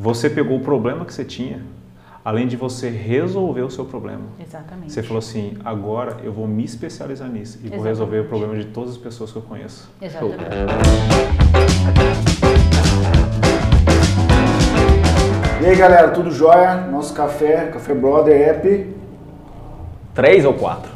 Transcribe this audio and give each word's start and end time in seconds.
Você 0.00 0.30
pegou 0.30 0.56
o 0.56 0.60
problema 0.60 1.04
que 1.04 1.12
você 1.12 1.26
tinha, 1.26 1.60
além 2.24 2.48
de 2.48 2.56
você 2.56 2.88
resolver 2.88 3.60
o 3.60 3.70
seu 3.70 3.84
problema. 3.84 4.22
Exatamente. 4.42 4.90
Você 4.90 5.02
falou 5.02 5.18
assim, 5.18 5.58
agora 5.62 6.16
eu 6.24 6.32
vou 6.32 6.46
me 6.46 6.64
especializar 6.64 7.28
nisso 7.28 7.58
e 7.58 7.68
vou 7.68 7.86
Exatamente. 7.86 7.88
resolver 7.88 8.20
o 8.20 8.24
problema 8.24 8.56
de 8.56 8.64
todas 8.64 8.92
as 8.92 8.96
pessoas 8.96 9.30
que 9.30 9.36
eu 9.36 9.42
conheço. 9.42 9.90
Exatamente. 10.00 10.38
E 15.60 15.66
aí 15.66 15.76
galera, 15.76 16.08
tudo 16.12 16.30
jóia? 16.30 16.76
Nosso 16.76 17.12
café, 17.12 17.66
Café 17.66 17.92
Brother 17.92 18.48
App, 18.48 18.96
Três 20.14 20.46
ou 20.46 20.54
quatro? 20.54 20.90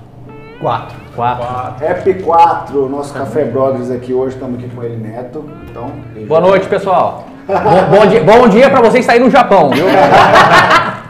Quatro. 0.63 0.97
Quatro. 1.15 1.85
App 1.85 2.15
4, 2.23 2.89
nosso 2.89 3.13
Café 3.13 3.45
Brothers 3.45 3.91
aqui 3.91 4.15
hoje, 4.15 4.35
estamos 4.35 4.59
aqui 4.59 4.75
com 4.75 4.83
ele 4.83 4.97
Neto. 4.97 5.45
Então, 5.71 5.93
Boa 6.27 6.41
noite, 6.41 6.67
pessoal. 6.67 7.34
Bom, 7.47 7.99
bom 7.99 8.07
dia, 8.07 8.25
bom 8.25 8.49
dia 8.49 8.71
pra 8.71 8.81
vocês 8.81 9.05
saírem 9.05 9.27
no 9.27 9.31
Japão, 9.31 9.69
viu? 9.71 9.85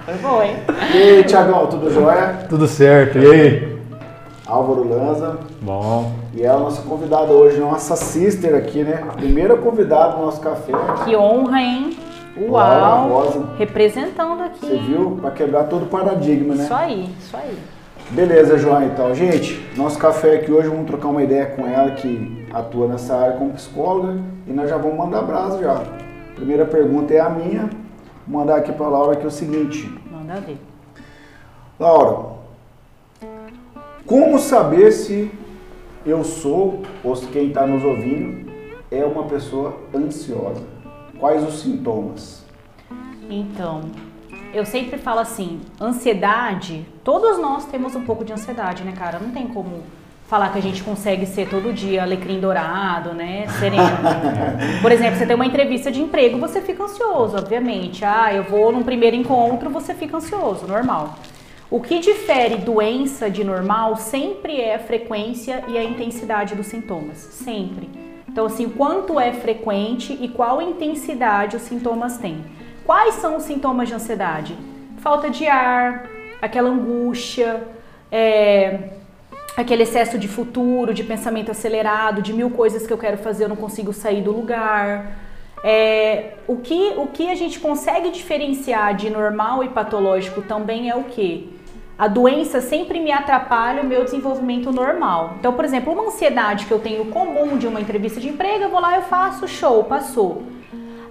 Foi 0.05 0.15
bom, 0.15 0.43
hein? 0.43 0.57
E 0.93 0.97
aí, 0.97 1.25
Tiagão, 1.25 1.67
tudo 1.69 1.93
jóia? 1.93 2.39
Tudo 2.49 2.67
certo. 2.67 3.19
E 3.19 3.27
aí? 3.31 3.79
Álvaro 4.47 4.89
Lanza. 4.89 5.39
Bom, 5.63 6.13
E 6.35 6.43
ela 6.43 6.55
é 6.55 6.57
a 6.57 6.61
nossa 6.65 6.83
convidada 6.83 7.33
hoje, 7.33 7.59
nossa 7.59 7.95
sister 7.97 8.55
aqui, 8.57 8.83
né? 8.83 9.05
A 9.09 9.13
primeira 9.13 9.57
convidada 9.57 10.17
do 10.17 10.23
nosso 10.23 10.41
café. 10.41 10.73
Que 11.05 11.17
honra, 11.17 11.61
hein? 11.61 11.97
Uau! 12.37 13.09
Rosa. 13.09 13.45
Representando 13.57 14.43
Você 14.61 14.67
aqui. 14.67 14.85
viu? 14.89 15.19
Pra 15.21 15.31
quebrar 15.31 15.65
todo 15.65 15.85
o 15.85 15.87
paradigma, 15.87 16.55
né? 16.57 16.65
Isso 16.65 16.75
aí, 16.75 17.15
isso 17.21 17.37
aí. 17.37 17.57
Beleza, 18.11 18.59
João, 18.59 18.83
então. 18.83 19.15
Gente, 19.15 19.65
nosso 19.77 19.99
café 19.99 20.35
aqui 20.35 20.51
hoje, 20.53 20.69
vamos 20.69 20.87
trocar 20.87 21.09
uma 21.09 21.23
ideia 21.23 21.47
com 21.47 21.67
ela 21.67 21.93
que 21.93 22.45
atua 22.53 22.89
nessa 22.89 23.15
área 23.17 23.33
como 23.37 23.53
psicóloga 23.53 24.17
e 24.49 24.53
nós 24.53 24.69
já 24.69 24.77
vamos 24.77 24.99
mandar 24.99 25.23
brasa 25.23 25.63
já. 25.63 25.81
Primeira 26.35 26.65
pergunta 26.65 27.15
é 27.15 27.21
a 27.21 27.31
minha. 27.31 27.71
Vou 28.27 28.41
mandar 28.41 28.57
aqui 28.57 28.73
pra 28.73 28.89
Laura 28.89 29.17
que 29.17 29.25
é 29.25 29.29
o 29.29 29.31
seguinte. 29.31 29.93
Manda 30.11 30.41
ver. 30.41 30.59
Laura, 31.79 32.35
como 34.07 34.39
saber 34.39 34.93
se 34.93 35.31
eu 36.05 36.23
sou, 36.23 36.83
ou 37.03 37.17
se 37.17 37.27
quem 37.29 37.49
está 37.49 37.67
nos 37.67 37.83
ouvindo, 37.83 38.53
é 38.91 39.05
uma 39.05 39.25
pessoa 39.25 39.79
ansiosa? 39.95 40.63
Quais 41.19 41.43
os 41.43 41.61
sintomas? 41.61 42.45
Então, 43.31 43.83
eu 44.53 44.67
sempre 44.67 44.99
falo 44.99 45.21
assim, 45.21 45.61
ansiedade, 45.81 46.87
todos 47.03 47.39
nós 47.39 47.65
temos 47.65 47.97
um 47.97 48.05
pouco 48.05 48.25
de 48.25 48.33
ansiedade, 48.33 48.85
né, 48.85 48.93
cara? 48.93 49.19
Não 49.19 49.31
tem 49.31 49.49
como 49.49 49.83
falar 50.27 50.51
que 50.51 50.59
a 50.59 50.63
gente 50.63 50.83
consegue 50.83 51.27
ser 51.27 51.49
todo 51.49 51.73
dia 51.73 52.03
alecrim 52.03 52.41
dourado, 52.41 53.13
né, 53.13 53.47
sereno. 53.59 53.85
Por 54.81 54.91
exemplo, 54.91 55.19
você 55.19 55.27
tem 55.27 55.37
uma 55.37 55.47
entrevista 55.47 55.91
de 55.91 56.01
emprego, 56.01 56.39
você 56.39 56.61
fica 56.61 56.83
ansioso, 56.83 57.37
obviamente. 57.37 58.05
Ah, 58.05 58.33
eu 58.33 58.43
vou 58.45 58.73
num 58.73 58.83
primeiro 58.83 59.15
encontro, 59.15 59.69
você 59.71 59.95
fica 59.95 60.17
ansioso, 60.17 60.67
normal. 60.67 61.17
O 61.71 61.81
que 61.81 61.99
difere 61.99 62.57
doença 62.57 63.29
de 63.29 63.43
normal 63.43 63.97
sempre 63.97 64.61
é 64.61 64.77
a 64.77 64.79
frequência 64.79 65.65
e 65.69 65.77
a 65.77 65.83
intensidade 65.83 66.55
dos 66.55 66.67
sintomas, 66.67 67.19
sempre. 67.19 67.89
Então, 68.29 68.47
assim, 68.47 68.69
quanto 68.69 69.21
é 69.21 69.33
frequente 69.33 70.17
e 70.21 70.29
qual 70.29 70.61
intensidade 70.61 71.57
os 71.57 71.63
sintomas 71.63 72.19
têm. 72.19 72.45
Quais 72.85 73.15
são 73.15 73.37
os 73.37 73.45
sintomas 73.45 73.89
de 73.89 73.95
ansiedade? 73.95 74.57
Falta 74.99 75.31
de 75.31 75.47
ar, 75.47 76.07
aquela 76.41 76.69
angústia, 76.69 77.63
é, 78.11 78.91
aquele 79.57 79.85
excesso 79.85 80.19
de 80.19 80.29
futuro, 80.29 80.93
de 80.93 81.05
pensamento 81.05 81.51
acelerado, 81.51 82.23
de 82.23 82.33
mil 82.33 82.51
coisas 82.51 82.87
que 82.87 82.93
eu 82.93 82.99
quero 82.99 83.19
fazer, 83.19 83.45
eu 83.45 83.49
não 83.49 83.57
consigo 83.57 83.93
sair 83.93 84.23
do 84.23 84.33
lugar. 84.33 85.19
É, 85.63 86.35
o, 86.47 86.57
que, 86.57 86.93
o 86.97 87.07
que 87.07 87.31
a 87.31 87.35
gente 87.35 87.59
consegue 87.59 88.11
diferenciar 88.11 88.95
de 88.95 89.09
normal 89.09 89.65
e 89.65 89.69
patológico 89.69 90.43
também 90.43 90.91
é 90.91 90.95
o 90.95 91.05
que? 91.05 91.55
A 91.97 92.09
doença 92.09 92.61
sempre 92.61 92.99
me 92.99 93.13
atrapalha 93.13 93.81
o 93.83 93.87
meu 93.87 94.03
desenvolvimento 94.03 94.73
normal. 94.73 95.37
Então, 95.39 95.53
por 95.53 95.65
exemplo, 95.65 95.93
uma 95.93 96.09
ansiedade 96.09 96.67
que 96.67 96.73
eu 96.73 96.81
tenho 96.81 97.05
comum 97.07 97.57
de 97.57 97.69
uma 97.69 97.81
entrevista 97.81 98.21
de 98.21 98.29
emprego, 98.29 98.65
eu 98.65 98.71
vou 98.71 98.81
lá, 98.81 98.97
eu 98.97 99.03
faço, 99.03 99.47
show, 99.47 99.85
passou. 99.85 100.43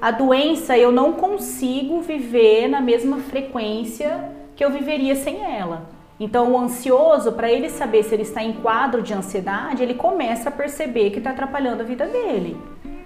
A 0.01 0.12
doença 0.12 0.78
eu 0.78 0.91
não 0.91 1.13
consigo 1.13 2.01
viver 2.01 2.67
na 2.67 2.81
mesma 2.81 3.19
frequência 3.19 4.29
que 4.53 4.63
eu 4.63 4.69
viveria 4.69 5.16
sem 5.16 5.41
ela. 5.41 5.90
Então, 6.23 6.53
o 6.53 6.57
ansioso, 6.57 7.34
para 7.34 7.51
ele 7.51 7.69
saber 7.69 8.01
se 8.01 8.16
ele 8.16 8.22
está 8.22 8.41
em 8.41 8.53
quadro 8.53 9.01
de 9.01 9.13
ansiedade, 9.13 9.84
ele 9.84 9.94
começa 9.94 10.47
a 10.47 10.51
perceber 10.53 11.09
que 11.09 11.17
está 11.17 11.31
atrapalhando 11.31 11.81
a 11.81 11.85
vida 11.85 12.06
dele. 12.06 12.56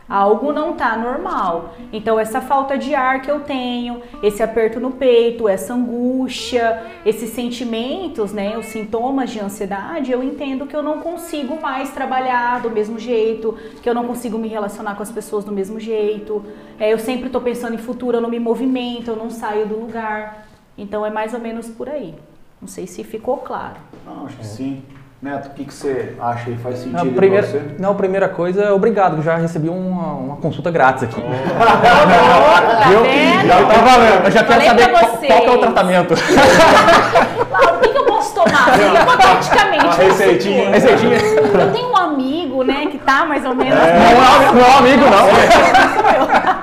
Algo 0.08 0.54
não 0.54 0.74
está 0.74 0.96
normal. 0.96 1.74
Então, 1.92 2.20
essa 2.20 2.42
falta 2.42 2.78
de 2.78 2.94
ar 2.94 3.24
que 3.24 3.32
eu 3.32 3.40
tenho, 3.40 4.04
esse 4.22 4.44
aperto 4.44 4.80
no 4.80 4.92
peito, 4.92 5.50
essa 5.50 5.74
angústia, 5.74 6.84
esses 7.04 7.32
sentimentos, 7.32 8.32
né, 8.32 8.56
os 8.56 8.68
sintomas 8.68 9.32
de 9.32 9.40
ansiedade, 9.40 10.12
eu 10.12 10.22
entendo 10.22 10.68
que 10.68 10.76
eu 10.76 10.84
não 10.84 11.00
consigo 11.00 11.60
mais 11.60 11.90
trabalhar 11.90 12.62
do 12.62 12.70
mesmo 12.70 13.00
jeito, 13.00 13.58
que 13.82 13.90
eu 13.90 13.96
não 13.96 14.06
consigo 14.06 14.38
me 14.38 14.48
relacionar 14.48 14.94
com 14.94 15.02
as 15.02 15.12
pessoas 15.12 15.44
do 15.44 15.52
mesmo 15.52 15.80
jeito. 15.80 16.46
É, 16.80 16.94
eu 16.94 17.00
sempre 17.00 17.26
estou 17.26 17.42
pensando 17.42 17.74
em 17.74 17.80
futuro, 17.80 18.18
eu 18.18 18.22
não 18.22 18.30
me 18.30 18.40
movimento, 18.40 19.10
eu 19.10 19.16
não 19.16 19.32
saio 19.32 19.66
do 19.66 19.76
lugar. 19.76 20.48
Então, 20.78 21.04
é 21.04 21.10
mais 21.10 21.34
ou 21.34 21.40
menos 21.40 21.68
por 21.68 21.90
aí. 21.90 22.14
Não 22.62 22.68
sei 22.68 22.88
se 22.88 23.04
ficou 23.04 23.38
claro. 23.38 23.76
Não, 24.06 24.26
acho 24.26 24.38
que 24.38 24.46
sim. 24.46 24.84
Neto, 25.22 25.48
o 25.48 25.50
que, 25.52 25.66
que 25.66 25.74
você 25.74 26.16
acha 26.20 26.48
aí 26.50 26.58
faz 26.58 26.78
sentido 26.78 26.94
Não, 26.96 27.06
pra 27.08 27.16
primeira, 27.16 27.48
você? 27.48 27.62
não, 27.80 27.96
primeira 27.96 28.30
coisa, 28.30 28.72
obrigado, 28.76 29.18
que 29.18 29.24
já 29.24 29.36
recebi 29.36 29.68
uma, 29.68 30.14
uma 30.14 30.36
consulta 30.38 30.70
grátis 30.70 31.04
aqui. 31.04 31.20
Tá 31.58 32.90
Viu? 32.90 33.02
vendo? 33.04 33.48
Já 33.48 33.66
tá 33.66 33.74
valendo. 33.82 34.26
Eu 34.26 34.32
já 34.32 34.44
quero 34.44 34.66
saber 34.66 34.90
qual, 34.92 35.08
qual 35.08 35.42
que 35.42 35.48
é 35.48 35.52
o 35.52 35.58
tratamento. 35.58 36.14
Laura, 37.52 37.76
o 37.78 37.80
que, 37.80 37.90
que 37.90 37.98
eu 37.98 38.06
posso 38.06 38.36
tomar? 38.36 38.70
Assim, 38.70 38.94
hipoteticamente. 38.96 39.98
Receitinha. 39.98 40.70
Receitinha. 40.70 41.18
Eu 41.18 41.72
tenho 41.74 41.92
um 41.92 41.98
amigo, 41.98 42.64
né, 42.64 42.86
que 42.86 42.98
tá 43.00 43.26
mais 43.26 43.44
ou 43.44 43.56
menos. 43.56 43.74
Não 43.74 43.86
é, 43.86 44.52
não 44.54 44.62
é 44.62 44.78
amigo, 44.78 45.04
não. 45.10 45.28
eu 45.28 45.36
tenho 45.50 46.48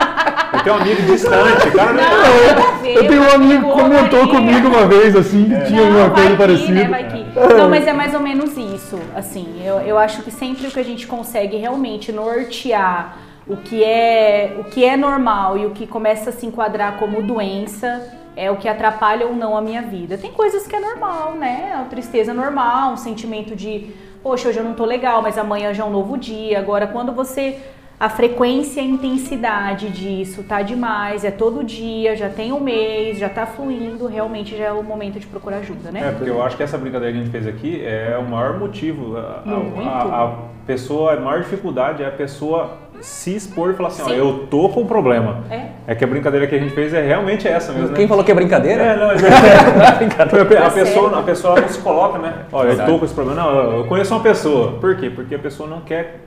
um 0.73 0.77
amigo 0.77 1.03
distante, 1.03 1.71
cara. 1.71 1.93
Não, 1.93 2.03
não. 2.03 2.47
nada 2.47 2.69
a 2.69 2.79
ver, 2.79 2.97
Eu 2.97 3.09
tenho 3.09 3.23
um 3.23 3.31
amigo 3.35 3.67
que 3.67 3.73
comentou 3.83 4.27
Maria. 4.27 4.35
comigo 4.35 4.69
uma 4.69 4.87
vez, 4.87 5.17
assim, 5.17 5.45
que 5.45 5.67
tinha 5.67 5.83
Não, 5.83 5.91
uma 5.91 6.09
vai 6.09 6.11
coisa 6.11 6.31
que, 6.31 6.37
parecida. 6.37 6.75
Né, 6.75 6.89
vai 6.89 7.05
que. 7.09 7.55
Não, 7.55 7.69
mas 7.69 7.87
é 7.87 7.93
mais 7.93 8.15
ou 8.15 8.21
menos 8.21 8.57
isso. 8.57 8.99
Assim, 9.15 9.63
eu, 9.65 9.81
eu 9.81 9.99
acho 9.99 10.23
que 10.23 10.31
sempre 10.31 10.67
o 10.67 10.71
que 10.71 10.81
a 10.81 10.85
gente 10.85 11.07
consegue 11.07 11.57
realmente 11.57 12.13
nortear 12.13 13.17
o 13.47 13.57
que 13.59 13.85
é 13.85 14.57
o 14.59 14.65
que 14.65 14.85
é 14.85 14.97
normal 14.97 15.59
e 15.59 15.67
o 15.67 15.71
que 15.71 15.87
começa 15.87 16.31
a 16.31 16.33
se 16.33 16.47
enquadrar 16.47 16.97
como 16.99 17.23
doença 17.23 18.11
é 18.37 18.51
o 18.51 18.57
que 18.57 18.69
atrapalha 18.69 19.27
ou 19.27 19.35
não 19.35 19.57
a 19.57 19.61
minha 19.61 19.83
vida. 19.83 20.19
Tem 20.19 20.33
coisas 20.33 20.67
que 20.67 20.75
é 20.75 20.81
normal, 20.81 21.35
né? 21.35 21.73
A 21.81 21.85
tristeza 21.85 22.33
é 22.33 22.35
normal, 22.35 22.93
um 22.93 22.97
sentimento 22.97 23.55
de, 23.55 23.95
poxa, 24.23 24.49
hoje 24.49 24.59
eu 24.59 24.65
não 24.65 24.75
tô 24.75 24.85
legal, 24.85 25.23
mas 25.23 25.39
amanhã 25.39 25.73
já 25.73 25.85
é 25.85 25.87
um 25.87 25.91
novo 25.91 26.17
dia. 26.17 26.59
Agora, 26.59 26.87
quando 26.87 27.13
você 27.13 27.59
a 27.99 28.09
frequência 28.09 28.81
e 28.81 28.85
a 28.85 28.87
intensidade 28.87 29.89
disso 29.89 30.43
tá 30.43 30.63
demais, 30.63 31.25
é 31.25 31.31
todo 31.31 31.63
dia, 31.65 32.17
já 32.17 32.29
tem 32.29 32.53
um 32.53 32.61
mês, 32.61 33.19
já 33.19 33.29
tá 33.29 33.47
fluindo, 33.47 34.07
realmente 34.07 34.57
já 34.57 34.65
é 34.65 34.73
o 34.73 34.83
momento 34.83 35.19
de 35.21 35.27
procurar 35.27 35.59
ajuda, 35.59 35.91
né? 35.93 36.09
É, 36.09 36.11
porque 36.13 36.29
eu 36.31 36.43
acho 36.43 36.57
que 36.57 36.63
essa 36.63 36.77
brincadeira 36.77 37.13
que 37.13 37.19
a 37.21 37.23
gente 37.23 37.31
fez 37.33 37.47
aqui 37.47 37.83
é 37.85 38.17
o 38.19 38.29
maior 38.29 38.59
motivo. 38.59 39.17
A, 39.17 39.43
a- 39.47 39.89
a- 39.89 40.25
a 40.25 40.33
pessoa, 40.67 41.15
a 41.15 41.21
maior 41.21 41.41
dificuldade 41.41 42.03
é 42.03 42.07
a 42.07 42.11
pessoa 42.11 42.79
se 43.01 43.35
expor 43.37 43.71
e 43.71 43.75
falar 43.75 43.89
assim, 43.89 44.03
ó, 44.03 44.09
eu 44.11 44.47
tô 44.51 44.69
com 44.71 44.81
um 44.83 44.87
problema. 44.87 45.45
É. 45.51 45.67
É 45.87 45.95
que 45.95 46.03
a 46.05 46.07
brincadeira 46.07 46.47
que 46.47 46.55
a 46.55 46.59
gente 46.59 46.73
fez 46.75 46.93
é 46.95 47.03
realmente 47.03 47.47
essa 47.47 47.73
mesmo, 47.73 47.89
né? 47.89 47.95
Quem 47.97 48.09
falou 48.09 48.25
que 48.25 48.31
é 48.33 48.35
brincadeira? 48.35 48.83
É, 48.83 48.97
não, 48.97 49.11
é 49.11 49.15
é 49.95 49.97
brincadeira. 49.99 50.67
a, 50.67 50.71
sério. 50.71 50.87
pessoa, 50.87 51.19
a 51.19 51.23
pessoa 51.23 51.61
não 51.61 51.69
se 51.69 51.79
coloca, 51.81 52.19
né? 52.19 52.35
Olha, 52.53 52.71
eu 52.73 52.87
tô 52.87 52.99
com 52.99 53.05
esse 53.05 53.15
problema. 53.15 53.43
Não, 53.43 53.79
eu 53.79 53.85
conheço 53.87 54.15
uma 54.15 54.23
pessoa. 54.23 54.73
Por 54.81 54.97
quê? 54.97 55.11
Porque 55.11 55.35
a 55.35 55.39
pessoa 55.39 55.69
não 55.69 55.81
quer 55.81 56.21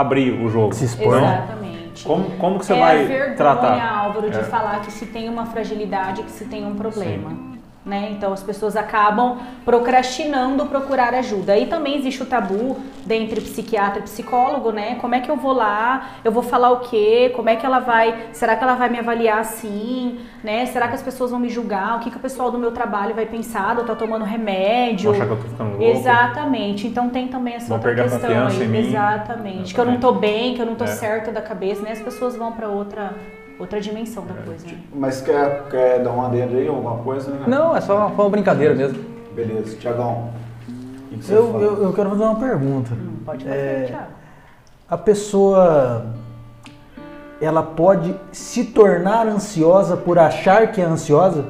abrir 0.00 0.32
o 0.32 0.48
jogo. 0.48 0.74
Se 0.74 0.84
expor. 0.84 1.16
Exatamente. 1.16 2.04
Como, 2.04 2.30
como 2.36 2.58
que 2.58 2.66
você 2.66 2.74
é 2.74 2.78
vai 2.78 3.04
a 3.04 3.06
vergonha, 3.08 3.36
tratar? 3.36 3.80
Álvaro, 3.98 4.30
de 4.30 4.38
É. 4.38 4.42
falar 4.42 4.80
que 4.82 4.92
se 4.92 5.06
tem 5.06 5.28
uma 5.28 5.46
fragilidade, 5.46 6.22
que 6.22 6.30
se 6.30 6.44
tem 6.44 6.66
um 6.66 6.74
problema. 6.74 7.55
Né? 7.86 8.08
Então 8.10 8.32
as 8.32 8.42
pessoas 8.42 8.74
acabam 8.74 9.38
procrastinando 9.64 10.66
procurar 10.66 11.14
ajuda. 11.14 11.52
Aí 11.52 11.66
também 11.66 11.96
existe 11.96 12.20
o 12.20 12.26
tabu 12.26 12.78
dentre 13.04 13.40
psiquiatra 13.40 14.00
e 14.00 14.02
psicólogo, 14.02 14.72
né? 14.72 14.96
Como 14.96 15.14
é 15.14 15.20
que 15.20 15.30
eu 15.30 15.36
vou 15.36 15.52
lá? 15.52 16.08
Eu 16.24 16.32
vou 16.32 16.42
falar 16.42 16.72
o 16.72 16.80
quê? 16.80 17.30
Como 17.36 17.48
é 17.48 17.54
que 17.54 17.64
ela 17.64 17.78
vai? 17.78 18.26
Será 18.32 18.56
que 18.56 18.64
ela 18.64 18.74
vai 18.74 18.88
me 18.88 18.98
avaliar 18.98 19.38
assim? 19.38 20.18
Né? 20.42 20.66
Será 20.66 20.88
que 20.88 20.96
as 20.96 21.02
pessoas 21.02 21.30
vão 21.30 21.38
me 21.38 21.48
julgar? 21.48 21.96
O 21.96 22.00
que, 22.00 22.10
que 22.10 22.16
o 22.16 22.20
pessoal 22.20 22.50
do 22.50 22.58
meu 22.58 22.72
trabalho 22.72 23.14
vai 23.14 23.24
pensar? 23.26 23.78
Eu 23.78 23.86
tô 23.86 23.94
tomando 23.94 24.24
remédio? 24.24 25.12
Vão 25.12 25.20
achar 25.22 25.26
que 25.26 25.32
eu 25.34 25.36
tô 25.44 25.48
ficando 25.48 25.70
louco? 25.78 25.84
Exatamente. 25.84 26.88
Então 26.88 27.08
tem 27.08 27.28
também 27.28 27.54
essa 27.54 27.68
Vão 27.68 27.76
outra 27.76 27.94
perder 27.94 28.10
questão 28.10 28.20
confiança 28.28 28.60
aí. 28.60 28.64
em 28.66 28.68
mim. 28.68 28.78
Exatamente. 28.78 29.72
Que 29.74 29.80
eu 29.80 29.84
não 29.86 29.98
tô 30.00 30.10
bem, 30.10 30.54
que 30.54 30.60
eu 30.60 30.66
não 30.66 30.74
tô 30.74 30.82
É. 30.84 30.88
certa 30.88 31.30
da 31.30 31.40
cabeça, 31.40 31.82
né? 31.82 31.92
As 31.92 32.00
pessoas 32.00 32.34
vão 32.34 32.50
pra 32.50 32.68
outra 32.68 33.14
outra 33.58 33.80
dimensão 33.80 34.24
da 34.26 34.34
coisa. 34.34 34.66
Né? 34.66 34.78
Mas 34.94 35.20
quer, 35.20 35.64
quer 35.70 36.02
dar 36.02 36.10
uma 36.10 36.26
adendo 36.26 36.56
aí, 36.56 36.68
alguma 36.68 36.96
coisa, 36.98 37.30
né? 37.30 37.44
Não, 37.46 37.76
é 37.76 37.80
só 37.80 37.96
uma, 37.96 38.10
foi 38.10 38.24
uma 38.24 38.30
brincadeira 38.30 38.74
mesmo. 38.74 38.98
Beleza, 39.34 39.76
Tiagão. 39.76 40.30
O 40.68 41.08
que, 41.10 41.16
que 41.18 41.24
você 41.24 41.34
Eu, 41.34 41.60
eu, 41.60 41.82
eu 41.84 41.92
quero 41.92 42.10
fazer 42.10 42.22
uma 42.24 42.36
pergunta. 42.36 42.90
Pode 43.24 43.44
fazer, 43.44 43.56
É, 43.56 43.84
Thiago. 43.86 44.06
A 44.88 44.96
pessoa 44.96 46.06
ela 47.40 47.62
pode 47.62 48.14
se 48.32 48.64
tornar 48.64 49.26
ansiosa 49.26 49.96
por 49.96 50.18
achar 50.18 50.70
que 50.72 50.80
é 50.80 50.84
ansiosa? 50.84 51.44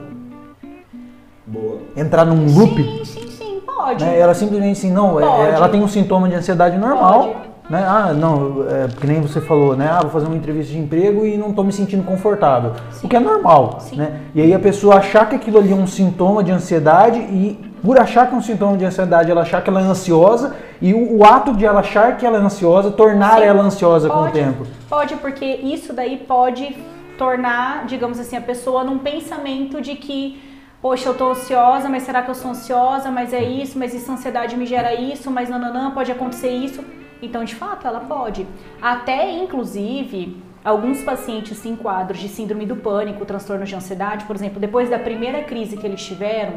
Boa. 1.47 1.79
Entrar 1.97 2.25
num 2.25 2.45
loop? 2.59 2.75
Sim, 2.83 3.05
sim, 3.05 3.29
sim, 3.31 3.61
pode. 3.65 4.05
né? 4.05 4.19
Ela 4.19 4.35
simplesmente 4.35 4.79
assim, 4.79 4.91
não, 4.91 5.21
é- 5.21 5.25
Pode. 5.25 5.51
ela 5.51 5.69
tem 5.69 5.81
um 5.83 5.87
sintoma 5.87 6.29
de 6.29 6.35
ansiedade 6.35 6.77
normal. 6.77 7.23
Pode. 7.35 7.46
Né? 7.69 7.85
Ah, 7.85 8.13
não, 8.13 8.65
é, 8.69 8.87
que 8.89 9.07
nem 9.07 9.21
você 9.21 9.41
falou, 9.41 9.77
né? 9.77 9.89
Ah, 9.91 10.01
vou 10.01 10.11
fazer 10.11 10.27
uma 10.27 10.37
entrevista 10.37 10.73
de 10.73 10.79
emprego 10.79 11.27
e 11.27 11.37
não 11.37 11.51
estou 11.51 11.65
me 11.65 11.73
sentindo 11.73 12.05
confortável. 12.05 12.73
O 13.03 13.09
que 13.09 13.17
é 13.17 13.21
normal, 13.21 13.79
Sim. 13.81 13.97
né? 13.97 14.21
E 14.35 14.41
aí 14.41 14.55
a 14.55 14.59
pessoa 14.59 14.97
achar 14.97 15.29
que 15.29 15.35
aquilo 15.35 15.59
ali 15.59 15.73
é 15.73 15.75
um 15.75 15.87
sintoma 15.87 16.45
de 16.45 16.53
ansiedade 16.53 17.19
e 17.19 17.59
por 17.83 17.99
achar 17.99 18.29
que 18.29 18.35
é 18.35 18.37
um 18.39 18.43
sintoma 18.43 18.77
de 18.77 18.85
ansiedade, 18.85 19.31
ela 19.31 19.43
achar 19.43 19.63
que 19.63 19.69
ela 19.69 19.81
é 19.81 19.85
ansiosa 19.85 20.55
e 20.81 20.95
o, 20.95 21.19
o 21.19 21.25
ato 21.25 21.55
de 21.55 21.65
ela 21.65 21.81
achar 21.81 22.17
que 22.17 22.25
ela 22.25 22.39
é 22.39 22.41
ansiosa 22.41 22.91
tornar 22.91 23.39
Sim. 23.39 23.45
ela 23.45 23.63
ansiosa 23.63 24.09
com 24.09 24.17
o 24.17 24.23
Pode, 24.23 24.33
tempo. 24.33 24.67
Pode, 24.89 25.17
porque 25.17 25.45
isso 25.45 25.93
daí 25.93 26.19
pode 26.19 26.77
tornar, 27.19 27.87
digamos 27.87 28.21
assim, 28.21 28.37
a 28.37 28.41
pessoa 28.41 28.85
num 28.85 28.99
pensamento 28.99 29.81
de 29.81 29.97
que, 29.97 30.41
poxa, 30.81 31.09
eu 31.09 31.15
tô 31.15 31.31
ansiosa, 31.31 31.89
mas 31.89 32.05
será 32.05 32.23
que 32.23 32.31
eu 32.31 32.35
sou 32.35 32.53
ansiosa? 32.53 33.11
Mas 33.11 33.33
é 33.33 33.43
isso, 33.43 33.77
mas 33.79 33.93
isso, 33.93 34.11
ansiedade 34.13 34.57
me 34.57 34.67
gera 34.67 34.95
isso, 34.95 35.31
mas 35.31 35.49
nananã, 35.49 35.91
pode 35.91 36.13
acontecer 36.13 36.51
isso. 36.51 36.85
Então, 37.23 37.45
de 37.45 37.55
fato, 37.55 37.87
ela 37.87 38.01
pode. 38.01 38.47
Até, 38.81 39.33
inclusive, 39.33 40.37
alguns 40.65 41.03
pacientes 41.03 41.57
se 41.59 41.69
enquadram 41.69 42.17
de 42.17 42.29
síndrome 42.29 42.67
do 42.67 42.77
pânico, 42.77 43.25
transtorno 43.25 43.65
de 43.65 43.75
ansiedade, 43.75 44.25
por 44.25 44.35
exemplo, 44.35 44.61
depois 44.61 44.91
da 44.91 44.99
primeira 44.99 45.43
crise 45.43 45.77
que 45.77 45.87
eles 45.87 46.05
tiveram, 46.05 46.55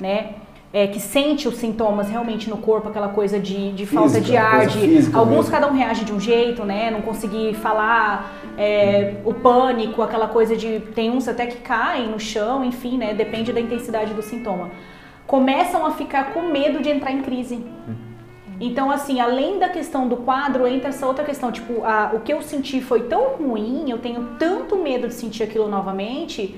né? 0.00 0.34
É, 0.72 0.86
que 0.86 1.00
sente 1.00 1.48
os 1.48 1.56
sintomas 1.56 2.08
realmente 2.08 2.48
no 2.48 2.56
corpo, 2.56 2.88
aquela 2.88 3.08
coisa 3.08 3.40
de, 3.40 3.72
de 3.72 3.84
falta 3.84 4.10
Física, 4.10 4.24
de 4.24 4.36
ar, 4.36 4.66
de 4.68 4.78
física 4.78 5.18
alguns 5.18 5.48
cada 5.48 5.66
um 5.66 5.72
reage 5.72 6.04
de 6.04 6.12
um 6.12 6.20
jeito, 6.20 6.64
né? 6.64 6.92
Não 6.92 7.02
conseguir 7.02 7.54
falar, 7.54 8.32
é, 8.56 9.16
o 9.24 9.34
pânico, 9.34 10.00
aquela 10.00 10.28
coisa 10.28 10.56
de 10.56 10.78
tem 10.94 11.10
uns 11.10 11.26
até 11.26 11.46
que 11.46 11.56
caem 11.56 12.08
no 12.08 12.20
chão, 12.20 12.64
enfim, 12.64 12.98
né? 12.98 13.12
Depende 13.14 13.52
da 13.52 13.60
intensidade 13.60 14.14
do 14.14 14.22
sintoma. 14.22 14.70
Começam 15.26 15.84
a 15.84 15.90
ficar 15.90 16.32
com 16.32 16.42
medo 16.42 16.80
de 16.80 16.88
entrar 16.88 17.10
em 17.10 17.20
crise. 17.20 17.64
Então, 18.60 18.90
assim, 18.90 19.20
além 19.20 19.58
da 19.58 19.68
questão 19.70 20.06
do 20.06 20.18
quadro, 20.18 20.66
entra 20.66 20.90
essa 20.90 21.06
outra 21.06 21.24
questão, 21.24 21.50
tipo, 21.50 21.82
a- 21.84 22.10
o 22.14 22.20
que 22.20 22.32
eu 22.32 22.42
senti 22.42 22.80
foi 22.82 23.04
tão 23.04 23.36
ruim, 23.36 23.90
eu 23.90 23.98
tenho 23.98 24.36
tanto 24.38 24.76
medo 24.76 25.08
de 25.08 25.14
sentir 25.14 25.42
aquilo 25.44 25.66
novamente, 25.66 26.54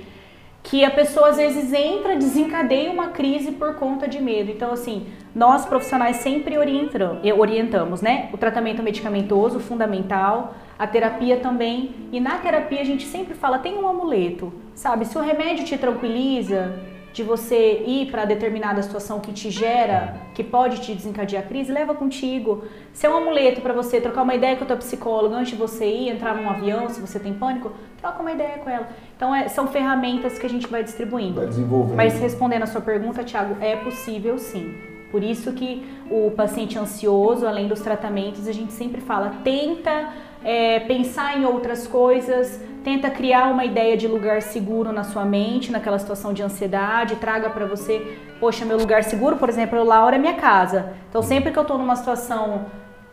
que 0.64 0.84
a 0.84 0.90
pessoa 0.90 1.28
às 1.30 1.36
vezes 1.36 1.72
entra, 1.72 2.16
desencadeia 2.16 2.90
uma 2.90 3.08
crise 3.08 3.52
por 3.52 3.74
conta 3.76 4.06
de 4.06 4.20
medo. 4.20 4.50
Então, 4.50 4.72
assim, 4.72 5.06
nós 5.34 5.64
profissionais 5.64 6.16
sempre 6.16 6.56
orientam, 6.58 7.18
eh, 7.24 7.32
orientamos, 7.34 8.00
né? 8.00 8.28
O 8.32 8.38
tratamento 8.38 8.82
medicamentoso, 8.82 9.58
fundamental, 9.58 10.54
a 10.78 10.86
terapia 10.86 11.36
também. 11.38 11.90
E 12.12 12.20
na 12.20 12.36
terapia 12.38 12.80
a 12.80 12.84
gente 12.84 13.06
sempre 13.06 13.34
fala, 13.34 13.58
tem 13.58 13.76
um 13.76 13.88
amuleto, 13.88 14.52
sabe? 14.74 15.04
Se 15.04 15.16
o 15.18 15.20
remédio 15.20 15.64
te 15.64 15.76
tranquiliza, 15.76 16.72
de 17.12 17.22
você 17.22 17.82
ir 17.86 18.10
para 18.10 18.24
determinada 18.24 18.82
situação 18.82 19.20
que 19.20 19.32
te 19.32 19.50
gera, 19.50 20.16
que 20.34 20.42
pode 20.42 20.80
te 20.80 20.94
desencadear 20.94 21.42
a 21.42 21.46
crise, 21.46 21.70
leva 21.70 21.94
contigo. 21.94 22.64
Se 22.92 23.06
é 23.06 23.10
um 23.10 23.16
amuleto 23.16 23.60
para 23.60 23.72
você 23.74 24.00
trocar 24.00 24.22
uma 24.22 24.34
ideia 24.34 24.56
com 24.56 24.64
a 24.64 24.66
tua 24.66 24.76
psicóloga 24.76 25.36
antes 25.36 25.52
de 25.52 25.56
você 25.58 25.86
ir 25.86 26.08
entrar 26.08 26.34
num 26.34 26.48
avião, 26.48 26.88
se 26.88 27.00
você 27.00 27.18
tem 27.18 27.34
pânico, 27.34 27.72
troca 28.00 28.20
uma 28.22 28.32
ideia 28.32 28.58
com 28.58 28.70
ela. 28.70 28.88
Então 29.16 29.34
é- 29.34 29.48
são 29.48 29.66
ferramentas 29.68 30.38
que 30.38 30.46
a 30.46 30.48
gente 30.48 30.66
vai 30.66 30.82
distribuindo. 30.82 31.34
Vai 31.34 31.46
desenvolvendo. 31.46 31.96
Mas 31.96 32.18
respondendo 32.18 32.62
a 32.62 32.66
sua 32.66 32.80
pergunta, 32.80 33.22
Thiago, 33.22 33.56
é 33.60 33.76
possível 33.76 34.38
sim. 34.38 34.74
Por 35.10 35.22
isso 35.22 35.52
que 35.52 35.86
o 36.10 36.30
paciente 36.30 36.78
ansioso, 36.78 37.46
além 37.46 37.68
dos 37.68 37.80
tratamentos, 37.80 38.48
a 38.48 38.52
gente 38.52 38.72
sempre 38.72 39.02
fala, 39.02 39.34
tenta 39.44 40.08
é, 40.42 40.80
pensar 40.80 41.38
em 41.38 41.44
outras 41.44 41.86
coisas, 41.86 42.58
tenta 42.82 43.10
criar 43.10 43.50
uma 43.50 43.64
ideia 43.64 43.96
de 43.96 44.06
lugar 44.06 44.42
seguro 44.42 44.92
na 44.92 45.04
sua 45.04 45.24
mente, 45.24 45.70
naquela 45.70 45.98
situação 45.98 46.32
de 46.32 46.42
ansiedade, 46.42 47.16
traga 47.16 47.48
para 47.50 47.66
você, 47.66 48.18
poxa, 48.40 48.64
meu 48.64 48.76
lugar 48.76 49.04
seguro, 49.04 49.36
por 49.36 49.48
exemplo, 49.48 49.78
o 49.78 49.84
Laura 49.84 50.16
é 50.16 50.18
minha 50.18 50.34
casa. 50.34 50.92
Então 51.08 51.22
sempre 51.22 51.52
que 51.52 51.58
eu 51.58 51.64
tô 51.64 51.78
numa 51.78 51.96
situação 51.96 52.66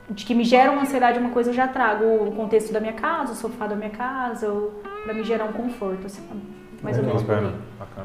de 0.09 0.25
que 0.25 0.33
me 0.33 0.43
gera 0.43 0.71
uma 0.71 0.81
ansiedade, 0.81 1.19
uma 1.19 1.29
coisa, 1.29 1.51
eu 1.51 1.53
já 1.53 1.67
trago 1.67 2.03
o 2.03 2.31
contexto 2.31 2.73
da 2.73 2.79
minha 2.79 2.93
casa, 2.93 3.33
o 3.33 3.35
sofá 3.35 3.67
da 3.67 3.75
minha 3.75 3.91
casa, 3.91 4.51
para 5.03 5.13
me 5.13 5.23
gerar 5.23 5.45
um 5.45 5.53
conforto, 5.53 6.07
assim, 6.07 6.21
mais 6.81 6.97
ou 6.97 7.03
menos. 7.03 7.21
Bacana. 7.21 7.53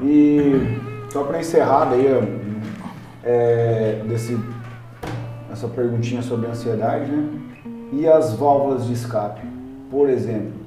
E 0.02 0.78
só 1.10 1.24
para 1.24 1.40
encerrar 1.40 1.86
daí, 1.86 2.06
é, 3.22 4.02
desse, 4.06 4.38
essa 5.50 5.66
perguntinha 5.68 6.20
sobre 6.20 6.46
ansiedade, 6.46 7.10
né? 7.10 7.40
E 7.92 8.06
as 8.06 8.34
válvulas 8.34 8.86
de 8.86 8.92
escape? 8.92 9.40
Por 9.90 10.10
exemplo, 10.10 10.63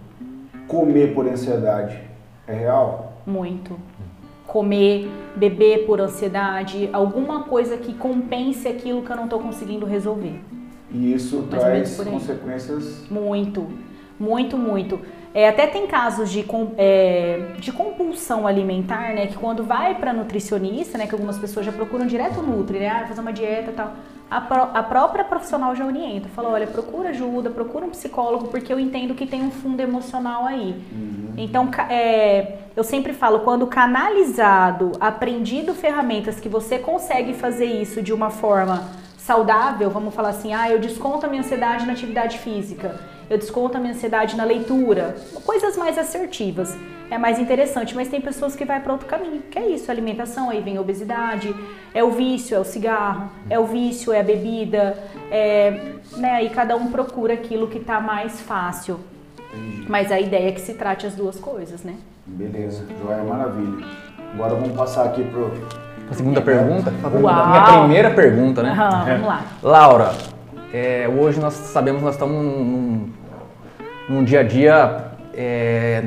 comer 0.68 1.14
por 1.14 1.28
ansiedade 1.28 2.00
é 2.48 2.54
real? 2.54 3.14
Muito. 3.26 3.78
Comer, 4.46 5.10
beber 5.36 5.86
por 5.86 6.00
ansiedade, 6.00 6.90
alguma 6.94 7.44
coisa 7.44 7.78
que 7.78 7.94
compense 7.94 8.68
aquilo 8.68 9.02
que 9.02 9.12
eu 9.12 9.16
não 9.16 9.26
estou 9.26 9.40
conseguindo 9.40 9.86
resolver. 9.86 10.40
E 10.90 11.14
isso 11.14 11.46
Mais 11.52 11.98
traz 11.98 11.98
consequências 11.98 13.06
Muito, 13.12 13.68
muito, 14.18 14.58
muito. 14.58 15.00
É, 15.34 15.50
até 15.50 15.68
tem 15.68 15.86
casos 15.86 16.32
de, 16.32 16.46
é, 16.78 17.56
de 17.60 17.72
compulsão 17.72 18.48
alimentar, 18.48 19.14
né? 19.14 19.28
Que 19.28 19.38
quando 19.38 19.64
vai 19.64 19.96
para 19.96 20.14
nutricionista, 20.14 20.98
né? 20.98 21.06
Que 21.06 21.14
algumas 21.14 21.38
pessoas 21.38 21.66
já 21.66 21.72
procuram 21.72 22.08
direto 22.08 22.40
o 22.40 22.44
Nutri, 22.44 22.80
né? 22.80 22.90
Ah, 22.90 23.06
fazer 23.06 23.20
uma 23.20 23.34
dieta 23.34 23.72
e 23.72 23.74
tal. 23.74 23.94
A, 24.30 24.38
a 24.38 24.84
própria 24.84 25.24
profissional 25.24 25.74
já 25.76 25.86
orienta. 25.86 26.28
Fala, 26.30 26.50
olha, 26.50 26.68
procura 26.68 27.10
ajuda, 27.10 27.50
procura 27.50 27.86
um 27.86 27.90
psicólogo, 27.90 28.48
porque 28.50 28.72
eu 28.74 28.80
entendo 28.80 29.16
que 29.16 29.26
tem 29.26 29.42
um 29.42 29.52
fundo 29.52 29.80
emocional 29.82 30.46
aí. 30.46 30.76
Então, 31.38 31.68
ca- 31.68 31.88
é, 31.92 32.58
eu 32.76 32.84
sempre 32.84 33.14
falo, 33.14 33.40
quando 33.42 33.66
canalizado, 33.68 34.92
aprendido 35.00 35.74
ferramentas 35.74 36.40
que 36.40 36.50
você 36.50 36.78
consegue 36.80 37.34
fazer 37.34 37.66
isso 37.66 38.02
de 38.02 38.12
uma 38.12 38.30
forma 38.30 38.84
saudável, 39.18 39.90
vamos 39.90 40.14
falar 40.14 40.30
assim, 40.30 40.54
ah, 40.54 40.70
eu 40.70 40.80
desconto 40.80 41.26
a 41.26 41.30
minha 41.30 41.42
ansiedade 41.42 41.86
na 41.86 41.94
atividade 41.94 42.40
física, 42.40 43.00
eu 43.30 43.38
desconto 43.38 43.78
a 43.78 43.80
minha 43.80 43.94
ansiedade 43.94 44.36
na 44.36 44.44
leitura, 44.44 45.16
coisas 45.46 45.76
mais 45.78 45.98
assertivas. 45.98 46.76
É 47.10 47.18
mais 47.18 47.40
interessante, 47.40 47.96
mas 47.96 48.10
tem 48.10 48.20
pessoas 48.20 48.54
que 48.54 48.66
vai 48.66 48.82
para 48.82 48.92
outro 48.92 49.08
caminho, 49.08 49.42
que 49.50 49.58
é 49.58 49.70
isso, 49.70 49.90
alimentação, 49.90 50.50
aí 50.50 50.60
vem 50.62 50.76
a 50.76 50.82
obesidade, 50.82 51.56
é 51.94 52.04
o 52.04 52.12
vício, 52.12 52.56
é 52.56 52.60
o 52.60 52.66
cigarro, 52.66 53.30
é 53.50 53.58
o 53.58 53.66
vício, 53.66 54.12
é 54.12 54.20
a 54.20 54.24
bebida, 54.24 54.98
é, 55.32 55.94
né, 56.18 56.32
aí 56.32 56.50
cada 56.50 56.76
um 56.76 56.92
procura 56.92 57.34
aquilo 57.34 57.68
que 57.68 57.80
tá 57.80 58.02
mais 58.02 58.42
fácil. 58.42 59.00
Mas 59.88 60.12
a 60.12 60.20
ideia 60.20 60.50
é 60.50 60.52
que 60.52 60.60
se 60.60 60.74
trate 60.74 61.08
as 61.08 61.16
duas 61.16 61.40
coisas, 61.40 61.82
né? 61.82 61.96
Beleza, 62.26 62.84
joia, 63.02 63.24
maravilha. 63.24 63.86
Agora 64.34 64.56
vamos 64.56 64.76
passar 64.76 65.06
aqui 65.06 65.24
pro. 65.24 65.50
A 66.12 66.14
segunda 66.14 66.42
pergunta? 66.42 66.94
Uau! 67.22 67.48
Minha 67.50 67.64
primeira 67.64 68.12
pergunta, 68.12 68.62
né? 68.62 68.72
Aham, 68.72 69.06
vamos 69.06 69.28
lá. 69.28 69.46
Laura, 69.64 70.12
é, 70.74 71.08
hoje 71.08 71.40
nós 71.40 71.54
sabemos 71.54 72.00
que 72.00 72.06
nós 72.06 72.16
estamos 72.16 72.36
num, 72.36 72.64
num- 72.64 73.10
num 74.10 74.24
dia 74.24 74.42
a 74.42 74.44
dia 74.44 75.06
é, 75.34 76.04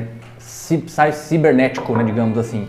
cibernético, 1.11 1.93
né, 1.95 2.03
digamos 2.03 2.37
assim, 2.37 2.67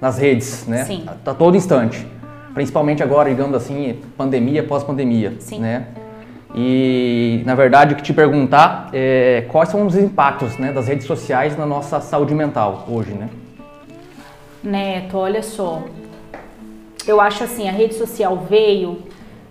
nas 0.00 0.18
redes, 0.18 0.66
né? 0.66 0.84
Sim. 0.84 1.04
A, 1.06 1.30
a 1.30 1.34
todo 1.34 1.56
instante. 1.56 2.06
Principalmente 2.54 3.02
agora, 3.02 3.28
digamos 3.30 3.54
assim, 3.54 4.00
pandemia, 4.16 4.62
pós-pandemia, 4.62 5.36
né? 5.58 5.86
E, 6.54 7.42
na 7.46 7.54
verdade, 7.54 7.94
o 7.94 7.96
que 7.96 8.02
te 8.02 8.12
perguntar 8.12 8.88
é 8.92 9.44
quais 9.48 9.68
são 9.68 9.86
os 9.86 9.96
impactos 9.96 10.58
né, 10.58 10.72
das 10.72 10.88
redes 10.88 11.06
sociais 11.06 11.56
na 11.56 11.64
nossa 11.64 12.00
saúde 12.00 12.34
mental 12.34 12.86
hoje, 12.88 13.12
né? 13.12 13.28
Neto, 14.62 15.16
olha 15.16 15.42
só. 15.42 15.82
Eu 17.06 17.20
acho 17.20 17.44
assim, 17.44 17.68
a 17.68 17.72
rede 17.72 17.94
social 17.94 18.36
veio. 18.48 18.98